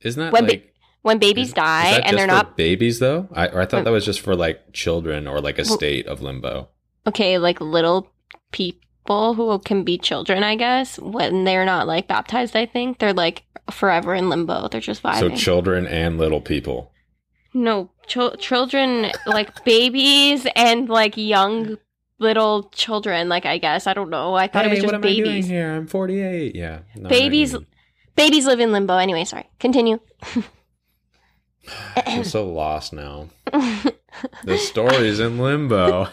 Isn't 0.00 0.22
that 0.22 0.32
When 0.32 0.44
ba- 0.46 0.52
like 0.52 0.74
When 1.06 1.18
babies 1.18 1.48
is- 1.48 1.54
die 1.54 1.98
is 1.98 2.02
and 2.04 2.18
they're 2.18 2.26
not 2.26 2.56
babies 2.56 2.98
though? 2.98 3.28
I, 3.32 3.46
or 3.48 3.60
I 3.60 3.66
thought 3.66 3.84
that 3.84 3.90
was 3.92 4.04
just 4.04 4.20
for 4.20 4.34
like 4.36 4.72
children 4.72 5.26
or 5.26 5.40
like 5.40 5.58
a 5.58 5.64
state 5.64 6.06
of 6.06 6.20
limbo. 6.20 6.68
okay, 7.06 7.38
like 7.38 7.60
little 7.60 8.10
people 8.52 9.34
who 9.34 9.58
can 9.60 9.84
be 9.84 9.96
children, 9.98 10.42
I 10.42 10.56
guess, 10.56 10.98
when 10.98 11.44
they're 11.44 11.64
not 11.64 11.86
like 11.86 12.08
baptized, 12.08 12.56
I 12.56 12.66
think 12.66 12.98
they're 12.98 13.12
like 13.14 13.44
forever 13.70 14.14
in 14.14 14.28
limbo. 14.28 14.68
They're 14.68 14.80
just 14.80 15.02
So 15.02 15.28
children 15.30 15.86
and 15.86 16.18
little 16.18 16.40
people. 16.40 16.92
no, 17.54 17.90
chil- 18.06 18.36
children, 18.36 19.12
like 19.26 19.64
babies 19.64 20.46
and 20.56 20.88
like 20.88 21.16
young 21.16 21.78
little 22.18 22.64
children. 22.74 23.28
Like 23.28 23.46
I 23.46 23.58
guess 23.58 23.86
I 23.86 23.94
don't 23.94 24.10
know. 24.10 24.34
I 24.34 24.48
thought 24.48 24.64
it 24.66 24.70
was 24.70 24.78
Hey, 24.78 24.82
just 24.82 24.92
what 24.92 25.04
am 25.04 25.08
I 25.08 25.14
doing 25.14 25.42
here? 25.44 25.70
I'm 25.72 25.86
48. 25.86 26.56
Yeah. 26.56 26.80
No, 26.96 27.08
Babies- 27.08 27.56
Babies 28.16 28.46
live 28.46 28.60
in 28.60 28.72
limbo. 28.72 28.96
Anyway, 28.96 29.24
sorry. 29.24 29.48
Continue. 29.60 30.00
I'm 32.06 32.24
so 32.24 32.46
lost 32.50 32.92
now. 32.92 33.28
The 34.44 34.56
story's 34.58 35.20
in 35.20 35.38
limbo. 35.38 36.08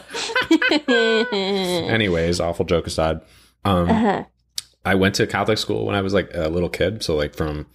Anyways, 1.31 2.39
awful 2.39 2.65
joke 2.65 2.87
aside. 2.87 3.21
Um, 3.65 3.89
Uh-huh. 3.89 4.23
I 4.85 4.95
went 4.95 5.15
to 5.15 5.27
Catholic 5.27 5.57
school 5.57 5.85
when 5.85 5.95
I 5.95 6.01
was 6.01 6.13
like 6.13 6.29
a 6.33 6.49
little 6.49 6.67
kid, 6.69 7.03
so 7.03 7.15
like 7.15 7.35
from 7.35 7.67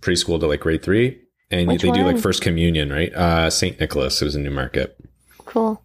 preschool 0.00 0.38
to 0.40 0.46
like 0.46 0.60
grade 0.60 0.82
three, 0.82 1.20
and 1.50 1.68
Which 1.68 1.80
they 1.82 1.90
do 1.90 2.02
like 2.04 2.18
first 2.18 2.42
communion, 2.42 2.92
right? 2.92 3.12
Uh, 3.14 3.48
Saint 3.48 3.80
Nicholas. 3.80 4.20
It 4.20 4.26
was 4.26 4.36
in 4.36 4.42
Newmarket. 4.42 4.96
Cool. 5.38 5.82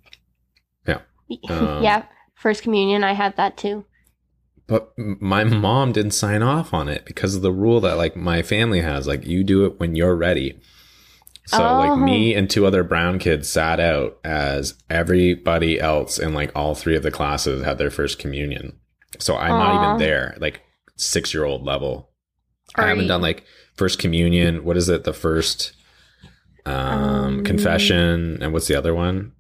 Yeah. 0.87 0.99
Um, 1.49 1.81
yeah. 1.83 2.03
First 2.35 2.61
communion, 2.61 3.03
I 3.03 3.13
had 3.13 3.37
that 3.37 3.55
too. 3.57 3.85
But 4.67 4.91
my 4.97 5.43
mom 5.43 5.91
didn't 5.91 6.11
sign 6.11 6.43
off 6.43 6.73
on 6.73 6.89
it 6.89 7.05
because 7.05 7.35
of 7.35 7.41
the 7.41 7.51
rule 7.53 7.79
that 7.81 7.97
like 7.97 8.15
my 8.15 8.41
family 8.41 8.81
has, 8.81 9.07
like 9.07 9.25
you 9.25 9.43
do 9.43 9.65
it 9.65 9.79
when 9.79 9.95
you're 9.95 10.15
ready. 10.15 10.59
So 11.47 11.57
Oh. 11.63 11.77
like 11.79 11.99
me 11.99 12.33
and 12.33 12.49
two 12.49 12.65
other 12.65 12.83
brown 12.83 13.19
kids 13.19 13.47
sat 13.47 13.79
out 13.79 14.17
as 14.23 14.73
everybody 14.89 15.79
else 15.79 16.17
in 16.17 16.33
like 16.33 16.51
all 16.55 16.73
three 16.75 16.95
of 16.95 17.03
the 17.03 17.11
classes 17.11 17.63
had 17.63 17.77
their 17.77 17.91
first 17.91 18.17
communion. 18.19 18.77
So 19.19 19.37
I'm 19.37 19.49
not 19.51 19.83
even 19.85 19.97
there, 19.99 20.35
like 20.39 20.61
six 20.97 21.33
year 21.33 21.45
old 21.45 21.63
level. 21.63 22.09
I 22.75 22.87
haven't 22.87 23.03
you- 23.03 23.07
done 23.09 23.21
like 23.21 23.43
first 23.77 23.99
communion. 23.99 24.63
What 24.63 24.75
is 24.77 24.89
it? 24.89 25.03
The 25.03 25.13
first 25.13 25.73
um, 26.65 26.73
Um, 26.75 27.43
confession 27.43 28.39
and 28.41 28.51
what's 28.51 28.67
the 28.67 28.75
other 28.75 28.95
one? 28.95 29.31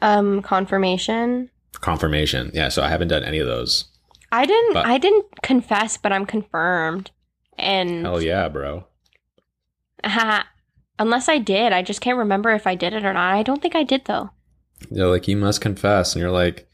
Um, 0.00 0.42
confirmation. 0.42 1.50
Confirmation. 1.80 2.52
Yeah, 2.54 2.68
so 2.68 2.82
I 2.84 2.88
haven't 2.88 3.08
done 3.08 3.24
any 3.24 3.38
of 3.40 3.48
those. 3.48 3.86
I 4.30 4.46
didn't. 4.46 4.74
But- 4.74 4.86
I 4.86 4.98
didn't 4.98 5.26
confess, 5.42 5.96
but 5.96 6.12
I'm 6.12 6.24
confirmed. 6.24 7.10
And 7.58 8.06
Hell 8.06 8.22
yeah, 8.22 8.48
bro. 8.48 8.84
unless 10.98 11.28
I 11.28 11.38
did, 11.38 11.72
I 11.72 11.82
just 11.82 12.00
can't 12.00 12.18
remember 12.18 12.50
if 12.50 12.66
I 12.66 12.74
did 12.74 12.92
it 12.92 13.04
or 13.04 13.12
not. 13.12 13.34
I 13.34 13.42
don't 13.42 13.60
think 13.62 13.74
I 13.74 13.82
did 13.84 14.04
though. 14.06 14.30
They're 14.90 15.06
like, 15.08 15.26
you 15.28 15.36
must 15.36 15.60
confess. 15.60 16.14
And 16.14 16.20
you're 16.22 16.30
like, 16.30 16.68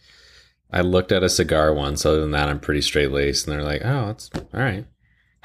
I 0.70 0.80
looked 0.82 1.12
at 1.12 1.22
a 1.22 1.28
cigar 1.28 1.72
once. 1.72 2.04
Other 2.04 2.20
than 2.20 2.32
that, 2.32 2.48
I'm 2.48 2.60
pretty 2.60 2.82
straight 2.82 3.10
laced. 3.12 3.46
And 3.46 3.56
they're 3.56 3.64
like, 3.64 3.82
oh, 3.84 4.10
it's 4.10 4.30
all 4.34 4.60
right. 4.60 4.86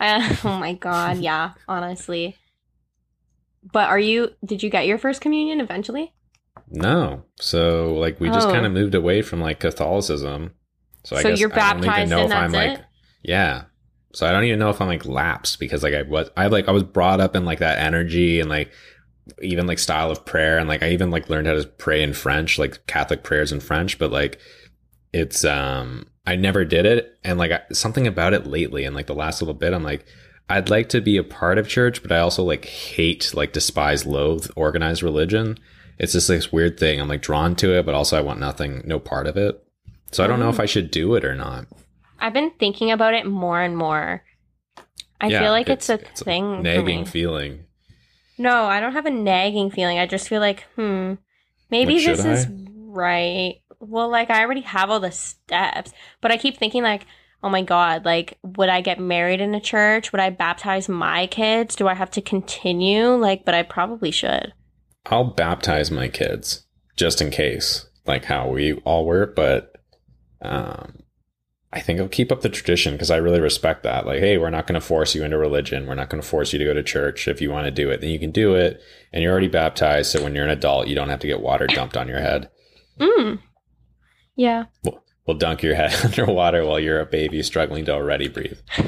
I, 0.00 0.38
oh 0.44 0.58
my 0.58 0.74
god, 0.74 1.18
yeah, 1.18 1.52
honestly. 1.68 2.36
But 3.72 3.88
are 3.88 3.98
you? 3.98 4.30
Did 4.44 4.62
you 4.62 4.70
get 4.70 4.86
your 4.86 4.98
first 4.98 5.20
communion 5.20 5.60
eventually? 5.60 6.12
No. 6.68 7.24
So, 7.40 7.94
like, 7.94 8.18
we 8.20 8.28
just 8.28 8.48
Oh. 8.48 8.52
kind 8.52 8.66
of 8.66 8.72
moved 8.72 8.94
away 8.94 9.22
from 9.22 9.40
like 9.40 9.60
Catholicism. 9.60 10.52
So, 11.04 11.16
I 11.16 11.22
So 11.22 11.30
guess 11.30 11.40
you're 11.40 11.52
I 11.52 11.56
don't 11.74 11.78
even 11.78 11.80
baptized 11.88 12.10
know 12.10 12.18
and 12.24 12.32
if 12.32 12.36
I'm 12.38 12.52
that's 12.52 12.68
like, 12.70 12.78
it? 12.80 12.84
yeah. 13.22 13.64
So 14.14 14.26
I 14.26 14.32
don't 14.32 14.44
even 14.44 14.58
know 14.58 14.70
if 14.70 14.80
I'm 14.80 14.88
like 14.88 15.06
lapsed 15.06 15.58
because 15.58 15.82
like 15.82 15.94
I 15.94 16.02
was, 16.02 16.30
I 16.36 16.46
like, 16.48 16.68
I 16.68 16.72
was 16.72 16.82
brought 16.82 17.20
up 17.20 17.34
in 17.34 17.44
like 17.44 17.60
that 17.60 17.78
energy 17.78 18.40
and 18.40 18.48
like 18.50 18.70
even 19.40 19.66
like 19.66 19.78
style 19.78 20.10
of 20.10 20.24
prayer. 20.24 20.58
And 20.58 20.68
like, 20.68 20.82
I 20.82 20.90
even 20.90 21.10
like 21.10 21.30
learned 21.30 21.46
how 21.46 21.54
to 21.54 21.64
pray 21.66 22.02
in 22.02 22.12
French, 22.12 22.58
like 22.58 22.86
Catholic 22.86 23.22
prayers 23.22 23.52
in 23.52 23.60
French, 23.60 23.98
but 23.98 24.10
like, 24.12 24.38
it's, 25.12 25.44
um, 25.44 26.06
I 26.26 26.36
never 26.36 26.64
did 26.64 26.86
it. 26.86 27.18
And 27.24 27.38
like 27.38 27.52
I, 27.52 27.60
something 27.72 28.06
about 28.06 28.34
it 28.34 28.46
lately 28.46 28.84
and 28.84 28.94
like 28.94 29.06
the 29.06 29.14
last 29.14 29.40
little 29.40 29.54
bit, 29.54 29.72
I'm 29.72 29.82
like, 29.82 30.04
I'd 30.48 30.68
like 30.68 30.90
to 30.90 31.00
be 31.00 31.16
a 31.16 31.24
part 31.24 31.56
of 31.56 31.68
church, 31.68 32.02
but 32.02 32.12
I 32.12 32.18
also 32.18 32.42
like 32.42 32.66
hate, 32.66 33.32
like 33.34 33.52
despise, 33.52 34.04
loathe 34.04 34.50
organized 34.56 35.02
religion. 35.02 35.58
It's 35.98 36.12
just 36.12 36.28
this 36.28 36.52
weird 36.52 36.78
thing. 36.78 37.00
I'm 37.00 37.08
like 37.08 37.22
drawn 37.22 37.54
to 37.56 37.78
it, 37.78 37.86
but 37.86 37.94
also 37.94 38.18
I 38.18 38.22
want 38.22 38.40
nothing, 38.40 38.82
no 38.84 38.98
part 38.98 39.26
of 39.26 39.36
it. 39.36 39.62
So 40.10 40.22
I 40.22 40.26
don't 40.26 40.40
know 40.40 40.50
Mm. 40.50 40.54
if 40.54 40.60
I 40.60 40.66
should 40.66 40.90
do 40.90 41.14
it 41.14 41.24
or 41.24 41.34
not. 41.34 41.66
I've 42.22 42.32
been 42.32 42.52
thinking 42.58 42.90
about 42.92 43.14
it 43.14 43.26
more 43.26 43.60
and 43.60 43.76
more. 43.76 44.22
I 45.20 45.28
Yeah, 45.28 45.40
feel 45.40 45.50
like 45.50 45.68
it's, 45.68 45.88
a 45.90 45.94
it's 45.98 46.22
thing. 46.22 46.56
for 46.56 46.62
nagging 46.62 47.04
feeling. 47.04 47.64
No, 48.38 48.64
I 48.64 48.80
don't 48.80 48.92
have 48.92 49.06
a 49.06 49.10
nagging 49.10 49.70
feeling. 49.70 49.98
I 49.98 50.06
just 50.06 50.28
feel 50.28 50.40
like, 50.40 50.62
hmm, 50.76 51.14
maybe 51.70 51.96
Like, 51.96 52.06
this 52.06 52.24
is 52.24 52.46
right. 52.86 53.56
Well, 53.80 54.08
like 54.08 54.30
I 54.30 54.40
already 54.42 54.60
have 54.62 54.90
all 54.90 55.00
the 55.00 55.10
steps, 55.10 55.92
but 56.20 56.30
I 56.30 56.36
keep 56.36 56.56
thinking 56.56 56.82
like, 56.84 57.06
oh 57.42 57.50
my 57.50 57.62
god, 57.62 58.04
like 58.04 58.38
would 58.44 58.68
I 58.68 58.80
get 58.80 59.00
married 59.00 59.40
in 59.40 59.54
a 59.54 59.60
church? 59.60 60.12
Would 60.12 60.20
I 60.20 60.30
baptize 60.30 60.88
my 60.88 61.26
kids? 61.26 61.74
Do 61.74 61.88
I 61.88 61.94
have 61.94 62.10
to 62.12 62.20
continue? 62.22 63.08
Like, 63.14 63.44
but 63.44 63.54
I 63.54 63.64
probably 63.64 64.12
should. 64.12 64.52
I'll 65.06 65.24
baptize 65.34 65.90
my 65.90 66.06
kids 66.08 66.64
just 66.96 67.20
in 67.20 67.30
case, 67.30 67.86
like 68.06 68.24
how 68.26 68.48
we 68.48 68.74
all 68.84 69.04
were. 69.04 69.26
But 69.26 69.72
um, 70.40 71.01
I 71.72 71.80
think 71.80 72.00
I'll 72.00 72.08
keep 72.08 72.30
up 72.30 72.42
the 72.42 72.48
tradition 72.50 72.92
because 72.92 73.10
I 73.10 73.16
really 73.16 73.40
respect 73.40 73.82
that. 73.84 74.06
Like, 74.06 74.20
hey, 74.20 74.36
we're 74.36 74.50
not 74.50 74.66
going 74.66 74.78
to 74.78 74.86
force 74.86 75.14
you 75.14 75.24
into 75.24 75.38
religion. 75.38 75.86
We're 75.86 75.94
not 75.94 76.10
going 76.10 76.22
to 76.22 76.28
force 76.28 76.52
you 76.52 76.58
to 76.58 76.64
go 76.64 76.74
to 76.74 76.82
church. 76.82 77.28
If 77.28 77.40
you 77.40 77.50
want 77.50 77.64
to 77.64 77.70
do 77.70 77.90
it, 77.90 78.00
then 78.00 78.10
you 78.10 78.18
can 78.18 78.30
do 78.30 78.54
it. 78.54 78.80
And 79.12 79.22
you're 79.22 79.32
already 79.32 79.48
baptized, 79.48 80.10
so 80.10 80.22
when 80.22 80.34
you're 80.34 80.44
an 80.44 80.50
adult, 80.50 80.88
you 80.88 80.94
don't 80.94 81.08
have 81.08 81.20
to 81.20 81.26
get 81.26 81.40
water 81.40 81.66
dumped 81.66 81.96
on 81.96 82.08
your 82.08 82.20
head. 82.20 82.50
Mm. 82.98 83.38
Yeah. 84.36 84.64
We'll 85.26 85.38
dunk 85.38 85.62
your 85.62 85.74
head 85.74 85.94
underwater 86.04 86.64
while 86.66 86.80
you're 86.80 87.00
a 87.00 87.06
baby 87.06 87.42
struggling 87.42 87.84
to 87.86 87.92
already 87.92 88.28
breathe. 88.28 88.58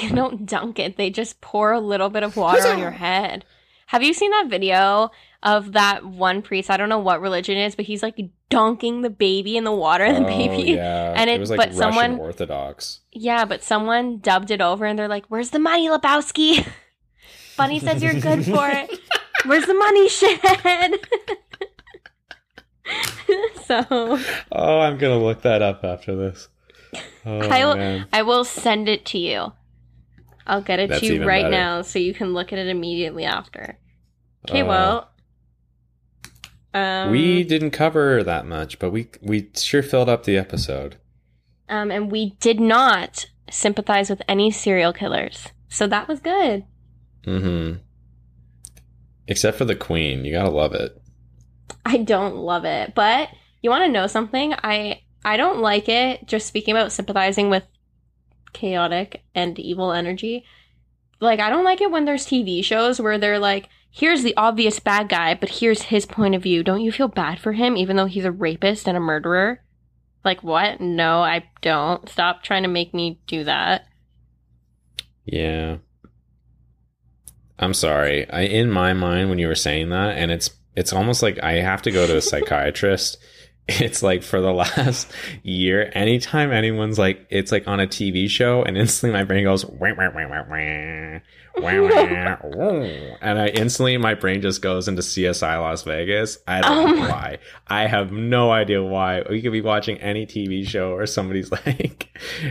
They 0.00 0.08
don't 0.08 0.46
dunk 0.46 0.78
it. 0.78 0.96
They 0.96 1.10
just 1.10 1.40
pour 1.40 1.72
a 1.72 1.80
little 1.80 2.10
bit 2.10 2.22
of 2.22 2.36
water 2.36 2.66
on 2.68 2.78
your 2.78 2.90
head. 3.06 3.44
Have 3.86 4.02
you 4.02 4.14
seen 4.14 4.30
that 4.30 4.48
video 4.48 5.10
of 5.42 5.72
that 5.72 6.04
one 6.04 6.42
priest? 6.42 6.70
I 6.70 6.76
don't 6.76 6.88
know 6.88 6.98
what 6.98 7.20
religion 7.20 7.56
it 7.58 7.66
is, 7.66 7.74
but 7.74 7.84
he's 7.84 8.02
like 8.02 8.18
dunking 8.48 9.02
the 9.02 9.10
baby 9.10 9.56
in 9.56 9.64
the 9.64 9.72
water 9.72 10.04
and 10.04 10.16
the 10.16 10.22
Oh, 10.24 10.26
baby. 10.26 10.72
yeah. 10.72 11.12
and 11.16 11.28
it 11.30 11.34
it- 11.34 11.40
was 11.40 11.50
like 11.50 11.58
but 11.58 11.68
Russian 11.70 11.80
someone- 11.94 12.18
Orthodox. 12.20 13.00
Yeah, 13.12 13.44
but 13.44 13.62
someone 13.62 14.18
dubbed 14.18 14.50
it 14.50 14.60
over 14.60 14.84
and 14.86 14.98
they're 14.98 15.08
like, 15.08 15.26
Where's 15.26 15.50
the 15.50 15.58
money, 15.58 15.88
Lebowski? 15.88 16.66
Bunny 17.56 17.78
says 17.80 18.02
you're 18.02 18.14
good 18.14 18.44
for 18.44 18.68
it. 18.68 18.98
Where's 19.44 19.66
the 19.66 19.74
money, 19.74 20.08
shithead? 20.08 20.94
so 23.64 24.18
Oh, 24.52 24.80
I'm 24.80 24.98
gonna 24.98 25.18
look 25.18 25.42
that 25.42 25.62
up 25.62 25.84
after 25.84 26.14
this. 26.16 26.48
Oh 27.24 27.38
I 27.40 27.64
will- 27.64 27.76
man. 27.76 28.06
I 28.12 28.22
will 28.22 28.44
send 28.44 28.88
it 28.88 29.04
to 29.06 29.18
you. 29.18 29.52
I'll 30.46 30.60
get 30.62 30.80
it 30.80 30.88
That's 30.90 31.00
to 31.00 31.14
you 31.14 31.24
right 31.24 31.42
better. 31.44 31.50
now 31.54 31.82
so 31.82 31.98
you 32.00 32.12
can 32.14 32.34
look 32.34 32.52
at 32.52 32.58
it 32.58 32.66
immediately 32.66 33.24
after. 33.24 33.78
Okay, 34.48 34.62
Uh, 34.62 34.66
well. 34.66 35.11
Um, 36.74 37.10
we 37.10 37.44
didn't 37.44 37.72
cover 37.72 38.22
that 38.24 38.46
much, 38.46 38.78
but 38.78 38.90
we 38.90 39.08
we 39.20 39.50
sure 39.54 39.82
filled 39.82 40.08
up 40.08 40.24
the 40.24 40.38
episode. 40.38 40.96
um, 41.68 41.90
and 41.90 42.10
we 42.10 42.30
did 42.40 42.60
not 42.60 43.26
sympathize 43.50 44.08
with 44.08 44.22
any 44.28 44.50
serial 44.50 44.92
killers, 44.92 45.48
so 45.68 45.86
that 45.86 46.08
was 46.08 46.20
good. 46.20 46.64
Mm-hmm. 47.26 47.78
Except 49.28 49.56
for 49.56 49.64
the 49.64 49.76
Queen, 49.76 50.24
you 50.24 50.32
gotta 50.32 50.50
love 50.50 50.74
it. 50.74 51.00
I 51.84 51.98
don't 51.98 52.36
love 52.36 52.64
it, 52.64 52.94
but 52.94 53.28
you 53.62 53.70
want 53.70 53.84
to 53.84 53.90
know 53.92 54.06
something? 54.06 54.54
I 54.62 55.02
I 55.24 55.36
don't 55.36 55.60
like 55.60 55.88
it. 55.88 56.26
Just 56.26 56.46
speaking 56.46 56.74
about 56.74 56.92
sympathizing 56.92 57.48
with 57.50 57.64
chaotic 58.52 59.22
and 59.34 59.58
evil 59.58 59.92
energy. 59.92 60.44
Like 61.20 61.38
I 61.38 61.50
don't 61.50 61.64
like 61.64 61.80
it 61.80 61.90
when 61.90 62.04
there's 62.04 62.26
TV 62.26 62.64
shows 62.64 63.00
where 63.00 63.18
they're 63.18 63.38
like, 63.38 63.68
here's 63.92 64.22
the 64.22 64.36
obvious 64.36 64.80
bad 64.80 65.08
guy, 65.08 65.34
but 65.34 65.48
here's 65.48 65.82
his 65.82 66.06
point 66.06 66.34
of 66.34 66.42
view. 66.42 66.64
Don't 66.64 66.80
you 66.80 66.90
feel 66.90 67.08
bad 67.08 67.38
for 67.38 67.52
him 67.52 67.76
even 67.76 67.96
though 67.96 68.06
he's 68.06 68.24
a 68.24 68.32
rapist 68.32 68.88
and 68.88 68.96
a 68.96 69.00
murderer? 69.00 69.62
Like 70.24 70.42
what? 70.42 70.80
No, 70.80 71.22
I 71.22 71.44
don't. 71.60 72.08
Stop 72.08 72.42
trying 72.42 72.62
to 72.62 72.68
make 72.68 72.94
me 72.94 73.20
do 73.26 73.44
that. 73.44 73.86
Yeah. 75.24 75.76
I'm 77.58 77.74
sorry. 77.74 78.28
I 78.30 78.42
in 78.42 78.70
my 78.70 78.92
mind 78.92 79.28
when 79.28 79.38
you 79.38 79.46
were 79.46 79.54
saying 79.54 79.90
that, 79.90 80.16
and 80.16 80.32
it's 80.32 80.50
it's 80.74 80.92
almost 80.92 81.22
like 81.22 81.40
I 81.42 81.54
have 81.54 81.82
to 81.82 81.90
go 81.90 82.06
to 82.06 82.16
a 82.16 82.22
psychiatrist 82.22 83.18
it's 83.68 84.02
like 84.02 84.22
for 84.22 84.40
the 84.40 84.52
last 84.52 85.10
year, 85.42 85.90
anytime 85.94 86.52
anyone's 86.52 86.98
like, 86.98 87.26
it's 87.30 87.52
like 87.52 87.68
on 87.68 87.80
a 87.80 87.86
TV 87.86 88.28
show, 88.28 88.62
and 88.62 88.76
instantly 88.76 89.16
my 89.16 89.24
brain 89.24 89.44
goes, 89.44 89.64
wah, 89.64 89.92
wah, 89.96 90.10
wah, 90.14 91.20
and 93.20 93.38
I 93.38 93.48
instantly 93.48 93.96
my 93.98 94.14
brain 94.14 94.40
just 94.40 94.62
goes 94.62 94.88
into 94.88 95.02
CSI 95.02 95.60
Las 95.60 95.82
Vegas. 95.82 96.38
I 96.46 96.60
don't 96.60 96.72
Oh 96.72 96.94
know 96.94 97.08
why. 97.08 97.38
I 97.66 97.86
have 97.86 98.10
no 98.12 98.50
idea 98.50 98.82
why. 98.82 99.22
We 99.28 99.42
could 99.42 99.52
be 99.52 99.60
watching 99.60 99.98
any 99.98 100.26
TV 100.26 100.66
show, 100.66 100.92
or 100.92 101.06
somebody's 101.06 101.50
like, 101.66 102.08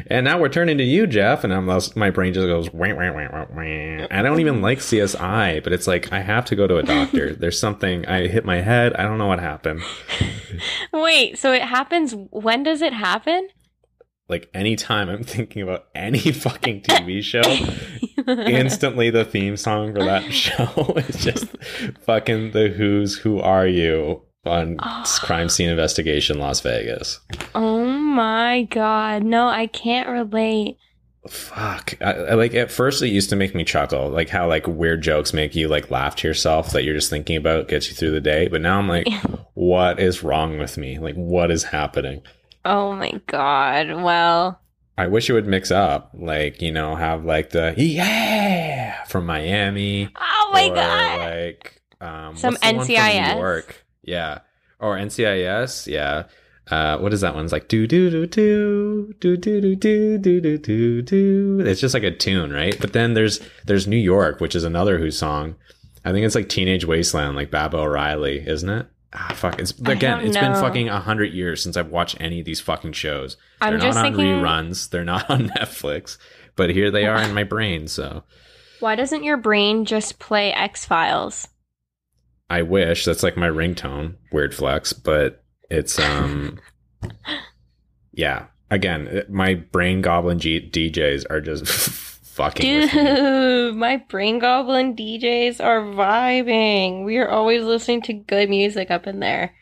and 0.07 0.25
now 0.25 0.39
we're 0.39 0.49
turning 0.49 0.77
to 0.77 0.83
you, 0.83 1.07
Jeff, 1.07 1.43
and 1.43 1.53
I'm 1.53 1.65
my 1.95 2.09
brain 2.09 2.33
just 2.33 2.47
goes, 2.47 2.71
wah, 2.71 2.93
wah, 2.93 3.11
wah, 3.11 3.27
wah, 3.31 3.45
wah. 3.53 4.07
I 4.11 4.21
don't 4.21 4.39
even 4.39 4.55
mm-hmm. 4.55 4.63
like 4.63 4.79
CSI, 4.79 5.63
but 5.63 5.73
it's 5.73 5.87
like 5.87 6.11
I 6.11 6.21
have 6.21 6.45
to 6.45 6.55
go 6.55 6.67
to 6.67 6.77
a 6.77 6.83
doctor. 6.83 7.33
There's 7.41 7.59
something 7.59 8.05
I 8.05 8.27
hit 8.27 8.45
my 8.45 8.61
head. 8.61 8.93
I 8.93 9.03
don't 9.03 9.17
know 9.17 9.27
what 9.27 9.39
happened. 9.39 9.81
Wait, 10.93 11.37
so 11.37 11.51
it 11.51 11.63
happens. 11.63 12.13
When 12.29 12.63
does 12.63 12.81
it 12.81 12.93
happen? 12.93 13.49
Like 14.31 14.49
anytime 14.53 15.09
I'm 15.09 15.23
thinking 15.35 15.61
about 15.61 15.85
any 15.93 16.19
fucking 16.19 16.81
TV 16.81 17.21
show, 17.21 17.43
instantly 18.45 19.11
the 19.11 19.25
theme 19.25 19.57
song 19.57 19.93
for 19.93 20.03
that 20.05 20.23
show 20.33 20.93
is 20.95 21.23
just 21.23 21.45
fucking 22.05 22.51
the 22.51 22.69
Who's 22.69 23.19
Who 23.19 23.39
Are 23.39 23.67
You 23.67 24.23
on 24.43 24.77
ah. 24.79 25.19
Crime 25.21 25.49
Scene 25.49 25.69
Investigation 25.69 26.39
Las 26.39 26.61
Vegas. 26.61 27.19
oh 27.53 27.85
my 27.85 28.63
god. 28.63 29.23
No, 29.23 29.47
I 29.47 29.67
can't 29.67 30.09
relate. 30.09 30.77
Fuck. 31.29 31.93
I, 32.01 32.13
I, 32.13 32.33
like 32.33 32.55
at 32.55 32.71
first 32.71 33.03
it 33.03 33.09
used 33.09 33.29
to 33.29 33.35
make 33.35 33.53
me 33.53 33.63
chuckle, 33.63 34.09
like 34.09 34.29
how 34.29 34.47
like 34.47 34.65
weird 34.65 35.03
jokes 35.03 35.33
make 35.33 35.55
you 35.55 35.67
like 35.67 35.91
laugh 35.91 36.15
to 36.17 36.27
yourself 36.27 36.71
that 36.71 36.83
you're 36.83 36.95
just 36.95 37.11
thinking 37.11 37.35
about 37.35 37.67
gets 37.67 37.89
you 37.89 37.95
through 37.95 38.11
the 38.11 38.21
day. 38.21 38.47
But 38.47 38.61
now 38.61 38.79
I'm 38.79 38.87
like, 38.87 39.07
what 39.53 39.99
is 39.99 40.23
wrong 40.23 40.57
with 40.57 40.77
me? 40.77 40.97
Like 40.97 41.15
what 41.15 41.51
is 41.51 41.65
happening? 41.65 42.23
Oh 42.65 42.93
my 42.93 43.19
god. 43.27 43.87
Well, 44.01 44.59
I 44.97 45.07
wish 45.07 45.29
it 45.29 45.33
would 45.33 45.47
mix 45.47 45.71
up, 45.71 46.11
like 46.13 46.61
you 46.61 46.71
know, 46.71 46.95
have 46.95 47.25
like 47.25 47.51
the 47.51 47.73
yeah 47.77 49.03
from 49.05 49.25
Miami. 49.25 50.09
oh 50.15 50.49
my 50.53 50.69
or, 50.69 50.75
god. 50.75 51.19
Like 51.19 51.81
um, 51.99 52.37
Some 52.37 52.53
what's 52.53 52.61
the 52.61 52.75
one 52.75 52.85
from 52.85 52.95
NCIS? 52.95 53.33
New 53.33 53.39
York, 53.39 53.85
yeah, 54.03 54.39
or 54.79 54.97
NCIS, 54.97 55.87
yeah. 55.87 56.23
Uh, 56.69 56.97
what 56.99 57.11
is 57.11 57.21
that 57.21 57.35
one? 57.35 57.43
It's 57.43 57.51
like 57.51 57.67
do 57.67 57.87
do 57.87 58.09
do 58.09 58.25
do 58.27 59.13
do 59.19 59.37
do 59.37 59.61
do 59.61 59.75
do 59.75 60.17
do 60.17 60.41
do 60.41 60.57
do 60.57 61.01
do. 61.01 61.59
It's 61.65 61.81
just 61.81 61.93
like 61.93 62.03
a 62.03 62.11
tune, 62.11 62.51
right? 62.51 62.79
But 62.79 62.93
then 62.93 63.13
there's 63.13 63.39
there's 63.65 63.87
New 63.87 63.97
York, 63.97 64.39
which 64.39 64.55
is 64.55 64.63
another 64.63 64.99
Who 64.99 65.11
song. 65.11 65.55
I 66.05 66.11
think 66.11 66.25
it's 66.25 66.35
like 66.35 66.49
Teenage 66.49 66.85
Wasteland, 66.85 67.35
like 67.35 67.51
Baba 67.51 67.77
O'Riley, 67.77 68.43
isn't 68.47 68.69
it? 68.69 68.87
Ah, 69.13 69.33
fuck. 69.35 69.59
It's 69.59 69.71
again. 69.71 70.21
It's 70.21 70.37
been 70.37 70.53
fucking 70.53 70.87
a 70.87 70.99
hundred 70.99 71.33
years 71.33 71.61
since 71.61 71.75
I've 71.75 71.89
watched 71.89 72.15
any 72.21 72.39
of 72.39 72.45
these 72.45 72.61
fucking 72.61 72.93
shows. 72.93 73.35
I'm 73.59 73.73
They're 73.73 73.81
just 73.81 73.95
not 73.95 74.05
on 74.05 74.13
thinking 74.13 74.35
reruns. 74.35 74.89
They're 74.89 75.03
not 75.03 75.29
on 75.29 75.49
Netflix. 75.49 76.17
But 76.55 76.69
here 76.69 76.91
they 76.91 77.05
are 77.05 77.21
in 77.21 77.33
my 77.33 77.43
brain. 77.43 77.87
So 77.87 78.23
why 78.79 78.95
doesn't 78.95 79.23
your 79.23 79.37
brain 79.37 79.85
just 79.85 80.19
play 80.19 80.53
X 80.53 80.85
Files? 80.85 81.47
I 82.49 82.63
wish 82.63 83.05
that's 83.05 83.23
like 83.23 83.37
my 83.37 83.47
ringtone. 83.47 84.15
Weird 84.31 84.53
flex, 84.53 84.91
but 84.91 85.43
it's 85.69 85.97
um, 85.99 86.59
yeah. 88.11 88.47
Again, 88.69 89.23
my 89.29 89.55
brain 89.55 90.01
goblin 90.01 90.39
G- 90.39 90.69
DJs 90.69 91.25
are 91.29 91.41
just 91.41 91.65
fucking. 92.41 92.87
Dude, 92.87 93.75
my 93.75 93.97
brain 93.97 94.39
goblin 94.39 94.95
DJs 94.95 95.63
are 95.63 95.81
vibing. 95.81 97.05
We 97.05 97.17
are 97.17 97.29
always 97.29 97.63
listening 97.63 98.01
to 98.03 98.13
good 98.13 98.49
music 98.49 98.89
up 98.89 99.05
in 99.07 99.19
there. 99.19 99.53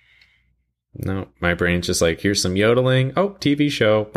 No, 0.95 1.27
my 1.39 1.53
brain's 1.53 1.85
just 1.85 2.01
like 2.01 2.22
here's 2.22 2.41
some 2.41 2.56
yodeling. 2.56 3.14
Oh, 3.15 3.30
TV 3.39 3.69
show. 3.69 4.10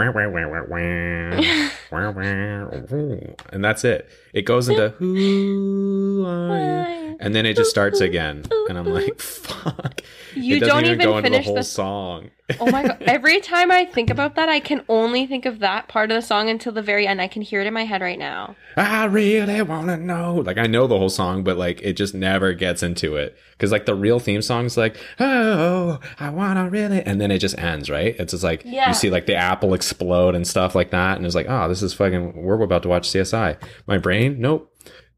And 3.53 3.65
that's 3.65 3.85
it. 3.85 4.09
It 4.33 4.43
goes 4.43 4.69
into 4.69 4.89
who 4.99 6.25
are 6.27 6.89
you? 6.89 7.17
And 7.21 7.35
then 7.37 7.47
it 7.47 7.57
just 7.57 7.71
starts 7.71 8.01
again. 8.01 8.45
And 8.69 8.77
I'm 8.77 8.87
like, 8.87 9.21
fuck. 9.21 10.01
You 10.35 10.59
don't 10.59 10.85
even, 10.85 10.95
even 11.01 11.07
go 11.07 11.19
into 11.19 11.31
the 11.31 11.43
whole 11.43 11.55
the 11.55 11.63
song. 11.63 12.31
Oh 12.59 12.71
my 12.71 12.83
god. 12.83 12.99
Every 13.03 13.41
time 13.41 13.71
I 13.71 13.85
think 13.85 14.11
about 14.11 14.35
that, 14.35 14.49
I 14.49 14.59
can 14.61 14.85
only 14.89 15.27
think 15.27 15.47
of 15.47 15.61
that 15.61 15.87
part 15.89 16.11
of 16.11 16.17
the 16.17 16.23
song 16.27 16.49
until 16.51 16.73
the 16.73 16.83
very 16.83 17.07
end. 17.07 17.21
I 17.21 17.29
can 17.29 17.43
hear 17.43 17.61
it 17.61 17.67
in 17.67 17.73
my 17.75 17.85
head 17.85 18.01
right 18.03 18.19
now. 18.19 18.57
I 18.77 19.05
really 19.05 19.63
want 19.63 19.87
to 19.89 19.97
know. 19.97 20.37
Like, 20.37 20.59
I 20.59 20.67
know 20.67 20.87
the 20.87 20.99
whole 20.99 21.09
song, 21.11 21.45
but 21.45 21.57
like, 21.57 21.81
it 21.83 21.93
just 21.93 22.15
never 22.15 22.53
gets 22.55 22.83
into 22.83 23.17
it. 23.17 23.37
Cause 23.59 23.71
like 23.71 23.87
the 23.87 23.95
real 23.95 24.19
theme 24.19 24.43
song's 24.43 24.77
like, 24.77 24.97
oh, 25.21 26.01
I 26.19 26.31
want 26.31 26.59
to 26.59 26.69
really. 26.69 27.01
And 27.03 27.21
then 27.21 27.31
it 27.31 27.39
just 27.39 27.57
ends, 27.57 27.89
right? 27.89 28.17
It's 28.19 28.33
just 28.33 28.43
like, 28.43 28.63
Yeah. 28.65 28.89
you 28.89 28.95
see 28.95 29.09
like 29.11 29.27
the 29.27 29.37
apple 29.37 29.73
explode 29.75 30.35
and 30.35 30.45
stuff 30.45 30.75
like 30.75 30.91
that. 30.91 31.17
And 31.17 31.25
it's 31.25 31.37
like, 31.37 31.47
oh, 31.49 31.69
this 31.69 31.81
is 31.83 31.95
fucking, 31.95 32.43
we're 32.43 32.61
about 32.61 32.83
to 32.83 32.89
watch 32.89 33.09
CSI. 33.09 33.57
My 33.87 33.99
brain, 33.99 34.22
nope. 34.29 34.69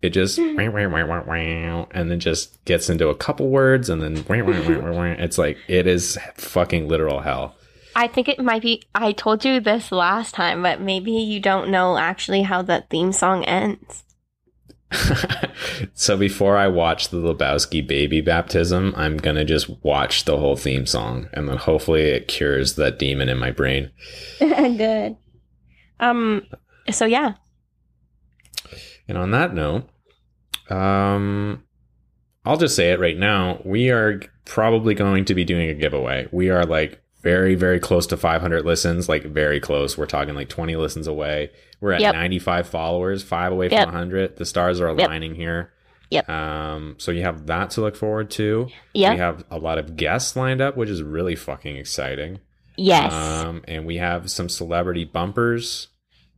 It 0.02 0.10
just, 0.10 0.39
wah, 0.39 1.86
and 1.90 2.10
then 2.10 2.20
just 2.20 2.62
gets 2.66 2.90
into 2.90 3.09
a 3.09 3.14
couple 3.14 3.48
words 3.48 3.89
and 3.89 4.02
then, 4.02 4.22
it's 4.28 5.39
like, 5.39 5.56
it 5.66 5.86
is 5.86 6.18
fucking 6.35 6.89
literal 6.89 7.20
hell. 7.20 7.56
I 7.97 8.09
think 8.09 8.28
it 8.28 8.40
might 8.40 8.62
be. 8.62 8.82
I 8.94 9.12
told 9.12 9.44
you 9.44 9.60
this 9.60 9.93
last 9.93 10.35
time, 10.35 10.62
but 10.62 10.81
maybe 10.81 11.12
you 11.12 11.40
don't 11.40 11.70
know 11.70 11.97
actually 11.97 12.43
how 12.43 12.62
that 12.62 12.90
theme 12.90 13.12
song 13.12 13.44
ends. 13.44 14.05
so 15.94 16.16
before 16.16 16.56
I 16.56 16.68
watch 16.68 17.09
the 17.09 17.18
Lebowski 17.18 17.86
baby 17.86 18.20
baptism, 18.20 18.94
I'm 18.97 19.16
gonna 19.16 19.44
just 19.44 19.70
watch 19.85 20.24
the 20.24 20.39
whole 20.39 20.56
theme 20.56 20.86
song, 20.86 21.28
and 21.32 21.48
then 21.48 21.56
hopefully 21.56 22.02
it 22.02 22.28
cures 22.28 22.74
that 22.74 22.98
demon 22.98 23.28
in 23.28 23.39
my 23.39 23.51
brain. 23.51 23.90
Good. 24.39 25.16
Um. 26.01 26.47
So 26.90 27.05
yeah. 27.06 27.35
And 29.09 29.18
on 29.18 29.31
that 29.32 29.55
note, 29.55 29.89
um, 30.70 31.62
I'll 32.44 32.56
just 32.56 32.76
say 32.76 32.93
it 32.93 33.01
right 33.01 33.16
now: 33.18 33.60
we 33.64 33.90
are 33.90 34.20
probably 34.44 34.94
going 34.94 35.24
to 35.26 35.35
be 35.35 35.44
doing 35.44 35.68
a 35.68 35.74
giveaway. 35.74 36.28
We 36.32 36.51
are 36.51 36.64
like 36.64 37.01
very, 37.22 37.55
very 37.55 37.81
close 37.81 38.06
to 38.09 38.16
500 38.16 38.64
listens, 38.66 39.09
like 39.09 39.24
very 39.24 39.59
close. 39.60 39.97
We're 39.97 40.05
talking 40.06 40.35
like 40.35 40.48
20 40.51 40.76
listens 40.76 41.06
away. 41.06 41.51
We're 41.81 41.93
at 41.93 42.01
Yep. 42.02 42.14
95 42.14 42.68
followers, 42.68 43.22
five 43.22 43.51
away 43.52 43.70
Yep. 43.70 43.85
from 43.86 43.94
100. 43.94 44.36
The 44.36 44.44
stars 44.44 44.78
are 44.81 44.89
Yep. 44.89 44.98
aligning 45.09 45.35
here. 45.35 45.72
Yep. 46.10 46.28
Um, 46.28 46.94
so 46.98 47.10
you 47.12 47.22
have 47.22 47.47
that 47.47 47.70
to 47.70 47.81
look 47.81 47.97
forward 47.97 48.31
to. 48.32 48.68
Yep. 48.93 49.12
We 49.12 49.18
have 49.18 49.44
a 49.51 49.59
lot 49.59 49.78
of 49.78 49.97
guests 49.97 50.36
lined 50.36 50.60
up, 50.60 50.76
which 50.76 50.90
is 50.90 51.02
really 51.02 51.35
fucking 51.35 51.76
exciting. 51.76 52.40
Yes. 52.76 53.12
Um, 53.12 53.62
and 53.66 53.86
we 53.86 53.97
have 53.97 54.31
some 54.31 54.51
celebrity 54.51 55.05
bumpers 55.05 55.89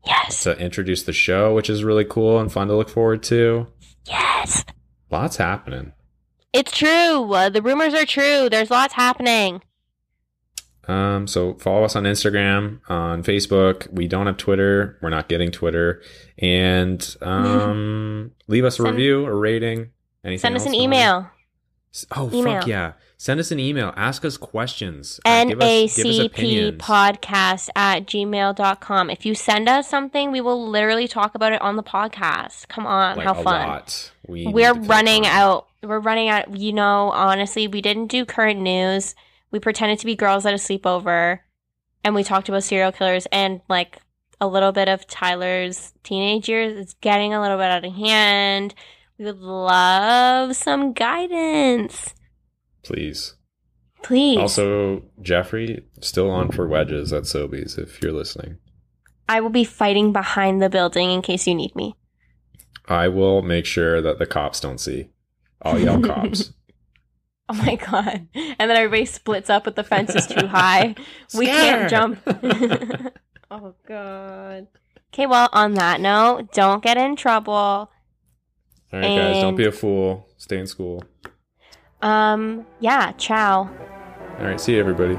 yes. 0.07 0.43
to 0.45 0.57
introduce 0.59 1.03
the 1.03 1.13
show, 1.13 1.55
which 1.55 1.69
is 1.71 1.85
really 1.85 2.05
cool 2.05 2.39
and 2.39 2.51
fun 2.53 2.69
to 2.69 2.75
look 2.77 2.89
forward 2.89 3.23
to. 3.25 3.67
Yes. 4.07 4.65
Lots 5.11 5.37
happening. 5.37 5.93
It's 6.53 6.73
true. 6.73 7.33
Uh, 7.33 7.49
the 7.49 7.63
rumors 7.63 7.95
are 7.95 8.07
true. 8.07 8.49
There's 8.51 8.71
lots 8.71 8.95
happening. 8.95 9.63
Um, 10.89 11.27
so 11.27 11.55
follow 11.55 11.83
us 11.85 11.97
on 11.97 12.05
Instagram, 12.05 12.81
on 12.89 13.23
Facebook. 13.25 13.93
We 13.93 14.07
don't 14.07 14.27
have 14.27 14.37
Twitter. 14.37 14.99
We're 15.03 15.11
not 15.11 15.29
getting 15.29 15.51
Twitter. 15.51 16.01
And 16.39 17.17
um, 17.21 18.31
leave 18.49 18.65
us 18.65 18.79
a 18.79 18.83
Send- 18.83 18.97
review, 18.97 19.27
a 19.27 19.35
rating. 19.35 19.91
Anything 20.25 20.39
Send 20.41 20.57
us 20.57 20.67
an 20.67 20.75
email. 20.75 21.29
Oh 22.15 22.31
Email. 22.33 22.61
fuck 22.61 22.67
yeah! 22.67 22.93
Send 23.19 23.41
us 23.41 23.51
an 23.51 23.59
email. 23.59 23.95
Ask 23.97 24.25
us 24.27 24.37
questions. 24.37 25.19
Uh, 25.25 25.47
give 25.47 25.61
us- 25.63 25.97
give 25.97 26.07
us 26.07 26.19
NACP 26.19 26.77
podcast 26.77 27.71
at 27.75 28.05
gmail.com. 28.07 29.09
If 29.11 29.25
you 29.25 29.35
send 29.35 29.69
us 29.69 29.89
something, 29.89 30.33
we 30.33 30.41
will 30.43 30.69
literally 30.69 31.09
talk 31.09 31.35
about 31.35 31.53
it 31.55 31.63
on 31.63 31.77
the 31.77 31.83
podcast. 31.83 32.69
Come 32.69 32.87
on, 32.87 33.17
Like 33.17 33.27
how 33.27 33.35
fun. 33.35 33.69
lot. 33.69 34.13
We 34.29 34.47
We're 34.47 34.75
running 34.75 35.27
out. 35.27 35.67
We're 35.83 35.99
running 36.01 36.29
out. 36.29 36.55
You 36.57 36.73
know, 36.75 37.11
honestly, 37.13 37.67
we 37.69 37.81
didn't 37.81 38.09
do 38.09 38.25
current 38.27 38.61
news. 38.61 39.15
We 39.51 39.61
pretended 39.61 39.99
to 40.01 40.07
be 40.07 40.15
girls 40.15 40.45
at 40.45 40.53
a 40.53 40.59
sleepover, 40.59 41.39
and 42.05 42.15
we 42.15 42.23
talked 42.23 42.49
about 42.51 42.65
serial 42.65 42.93
killers 42.93 43.27
and 43.33 43.63
like 43.69 43.99
a 44.43 44.47
little 44.47 44.73
bit 44.73 44.89
of 44.89 45.07
Tyler's 45.07 45.95
teenage 46.03 46.49
years. 46.51 46.77
It's 46.79 46.95
getting 47.01 47.33
a 47.33 47.41
little 47.41 47.57
bit 47.57 47.71
out 47.71 47.85
of 47.85 47.93
hand. 47.95 48.75
We 49.17 49.25
would 49.25 49.39
love 49.41 50.55
some 50.57 50.93
guidance, 50.93 52.13
Please. 52.87 53.35
please. 54.05 54.39
Also, 54.39 55.03
Jeffrey 55.21 55.85
still 56.01 56.31
on 56.31 56.51
for 56.53 56.69
wedges 56.69 57.13
at 57.13 57.25
Sobeys 57.25 57.77
if 57.77 58.01
you're 58.01 58.13
listening. 58.13 58.59
I 59.29 59.41
will 59.41 59.51
be 59.51 59.65
fighting 59.65 60.13
behind 60.13 60.63
the 60.63 60.71
building 60.71 61.11
in 61.11 61.21
case 61.21 61.49
you 61.49 61.55
need 61.57 61.75
me. 61.75 61.97
I 62.87 63.09
will 63.09 63.43
make 63.43 63.67
sure 63.67 64.01
that 64.01 64.21
the 64.21 64.27
cops 64.27 64.61
don't 64.61 64.79
see. 64.79 65.09
I'll 65.63 65.81
yell 65.81 66.01
cops. 66.03 66.53
Oh 67.49 67.55
my 67.55 67.75
god. 67.75 68.29
And 68.35 68.71
then 68.71 68.77
everybody 68.77 69.05
splits 69.05 69.51
up 69.51 69.65
but 69.65 69.75
the 69.75 69.83
fence 69.83 70.15
is 70.15 70.29
too 70.29 70.47
high. 70.47 70.95
we 71.35 71.47
can't 71.47 71.91
jump. 71.91 72.21
oh 73.51 73.75
god. 73.89 74.69
Okay, 75.13 75.27
well, 75.27 75.49
on 75.53 75.75
that 75.75 76.01
note, 76.01 76.53
don't 76.53 76.83
get 76.83 76.97
in 76.97 77.17
trouble. 77.17 77.53
All 77.55 77.91
right, 78.93 79.03
guys, 79.03 79.43
don't 79.43 79.57
be 79.57 79.67
a 79.67 79.73
fool. 79.73 80.29
Stay 80.37 80.59
in 80.59 80.67
school. 80.67 81.03
Um, 82.03 82.67
yeah, 82.81 83.13
ciao. 83.13 83.71
All 84.39 84.45
right, 84.45 84.61
see 84.61 84.75
you, 84.75 84.81
everybody. 84.81 85.19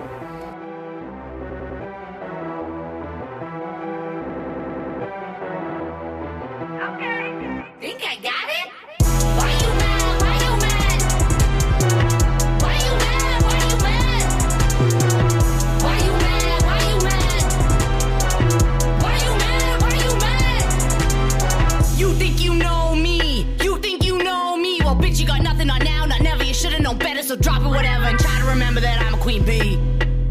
Bee. 29.47 29.79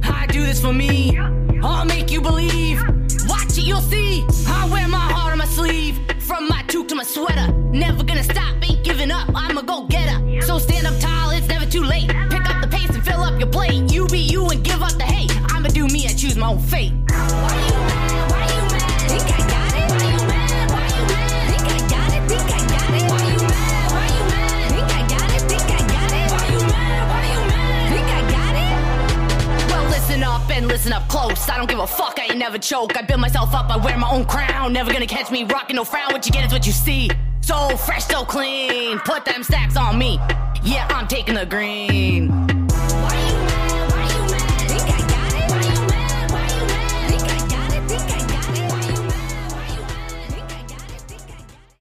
I 0.02 0.26
do 0.26 0.44
this 0.44 0.60
for 0.60 0.72
me. 0.72 1.18
I'll 1.62 1.86
make 1.86 2.10
you 2.10 2.20
believe. 2.20 2.82
Watch 3.26 3.56
it, 3.58 3.64
you'll 3.64 3.80
see. 3.80 4.24
I 4.46 4.68
wear 4.70 4.86
my 4.88 4.98
heart 4.98 5.32
on 5.32 5.38
my 5.38 5.46
sleeve. 5.46 5.98
From 6.20 6.46
my 6.48 6.62
toque 6.68 6.88
to 6.88 6.94
my 6.94 7.02
sweater. 7.02 7.50
Never 7.84 8.04
gonna 8.04 8.22
stop, 8.22 8.54
ain't 8.62 8.84
giving 8.84 9.10
up. 9.10 9.28
I'm 9.34 9.56
a 9.56 9.62
go 9.62 9.86
getter. 9.86 10.18
So 10.42 10.58
stand 10.58 10.86
up 10.86 11.00
tall, 11.00 11.30
it's 11.30 11.48
never 11.48 11.64
too 11.64 11.82
late. 11.82 12.08
Pick 12.30 12.44
up 12.50 12.60
the 12.60 12.68
pace 12.68 12.90
and 12.90 13.04
fill 13.04 13.22
up 13.22 13.40
your 13.40 13.48
plate. 13.48 13.90
You 13.90 14.06
be 14.06 14.18
you 14.18 14.46
and 14.50 14.62
give 14.62 14.82
up 14.82 14.92
the 14.92 15.04
hate. 15.04 15.32
I'ma 15.52 15.68
do 15.68 15.86
me, 15.86 16.06
I 16.06 16.12
choose 16.12 16.36
my 16.36 16.48
own 16.50 16.58
fate. 16.58 16.92
Why 17.08 18.02
you 18.02 18.05
listen 30.16 30.32
up 30.32 30.50
and 30.50 30.66
listen 30.66 30.92
up 30.92 31.06
close. 31.08 31.48
I 31.48 31.56
don't 31.58 31.68
give 31.68 31.78
a 31.78 31.86
fuck, 31.86 32.18
I 32.18 32.24
ain't 32.24 32.38
never 32.38 32.58
choke. 32.58 32.96
I 32.96 33.02
build 33.02 33.20
myself 33.20 33.54
up, 33.54 33.68
I 33.68 33.76
wear 33.76 33.98
my 33.98 34.10
own 34.10 34.24
crown. 34.24 34.72
Never 34.72 34.92
gonna 34.92 35.06
catch 35.06 35.30
me 35.30 35.44
rocking 35.44 35.76
no 35.76 35.84
frown. 35.84 36.10
What 36.12 36.24
you 36.24 36.32
get 36.32 36.46
is 36.46 36.52
what 36.52 36.66
you 36.66 36.72
see. 36.72 37.10
So 37.42 37.76
fresh, 37.76 38.06
so 38.06 38.24
clean. 38.24 38.98
Put 39.00 39.24
them 39.26 39.42
stacks 39.42 39.76
on 39.76 39.98
me. 39.98 40.18
Yeah, 40.62 40.88
I'm 40.90 41.06
taking 41.06 41.34
the 41.34 41.44
green. 41.44 42.55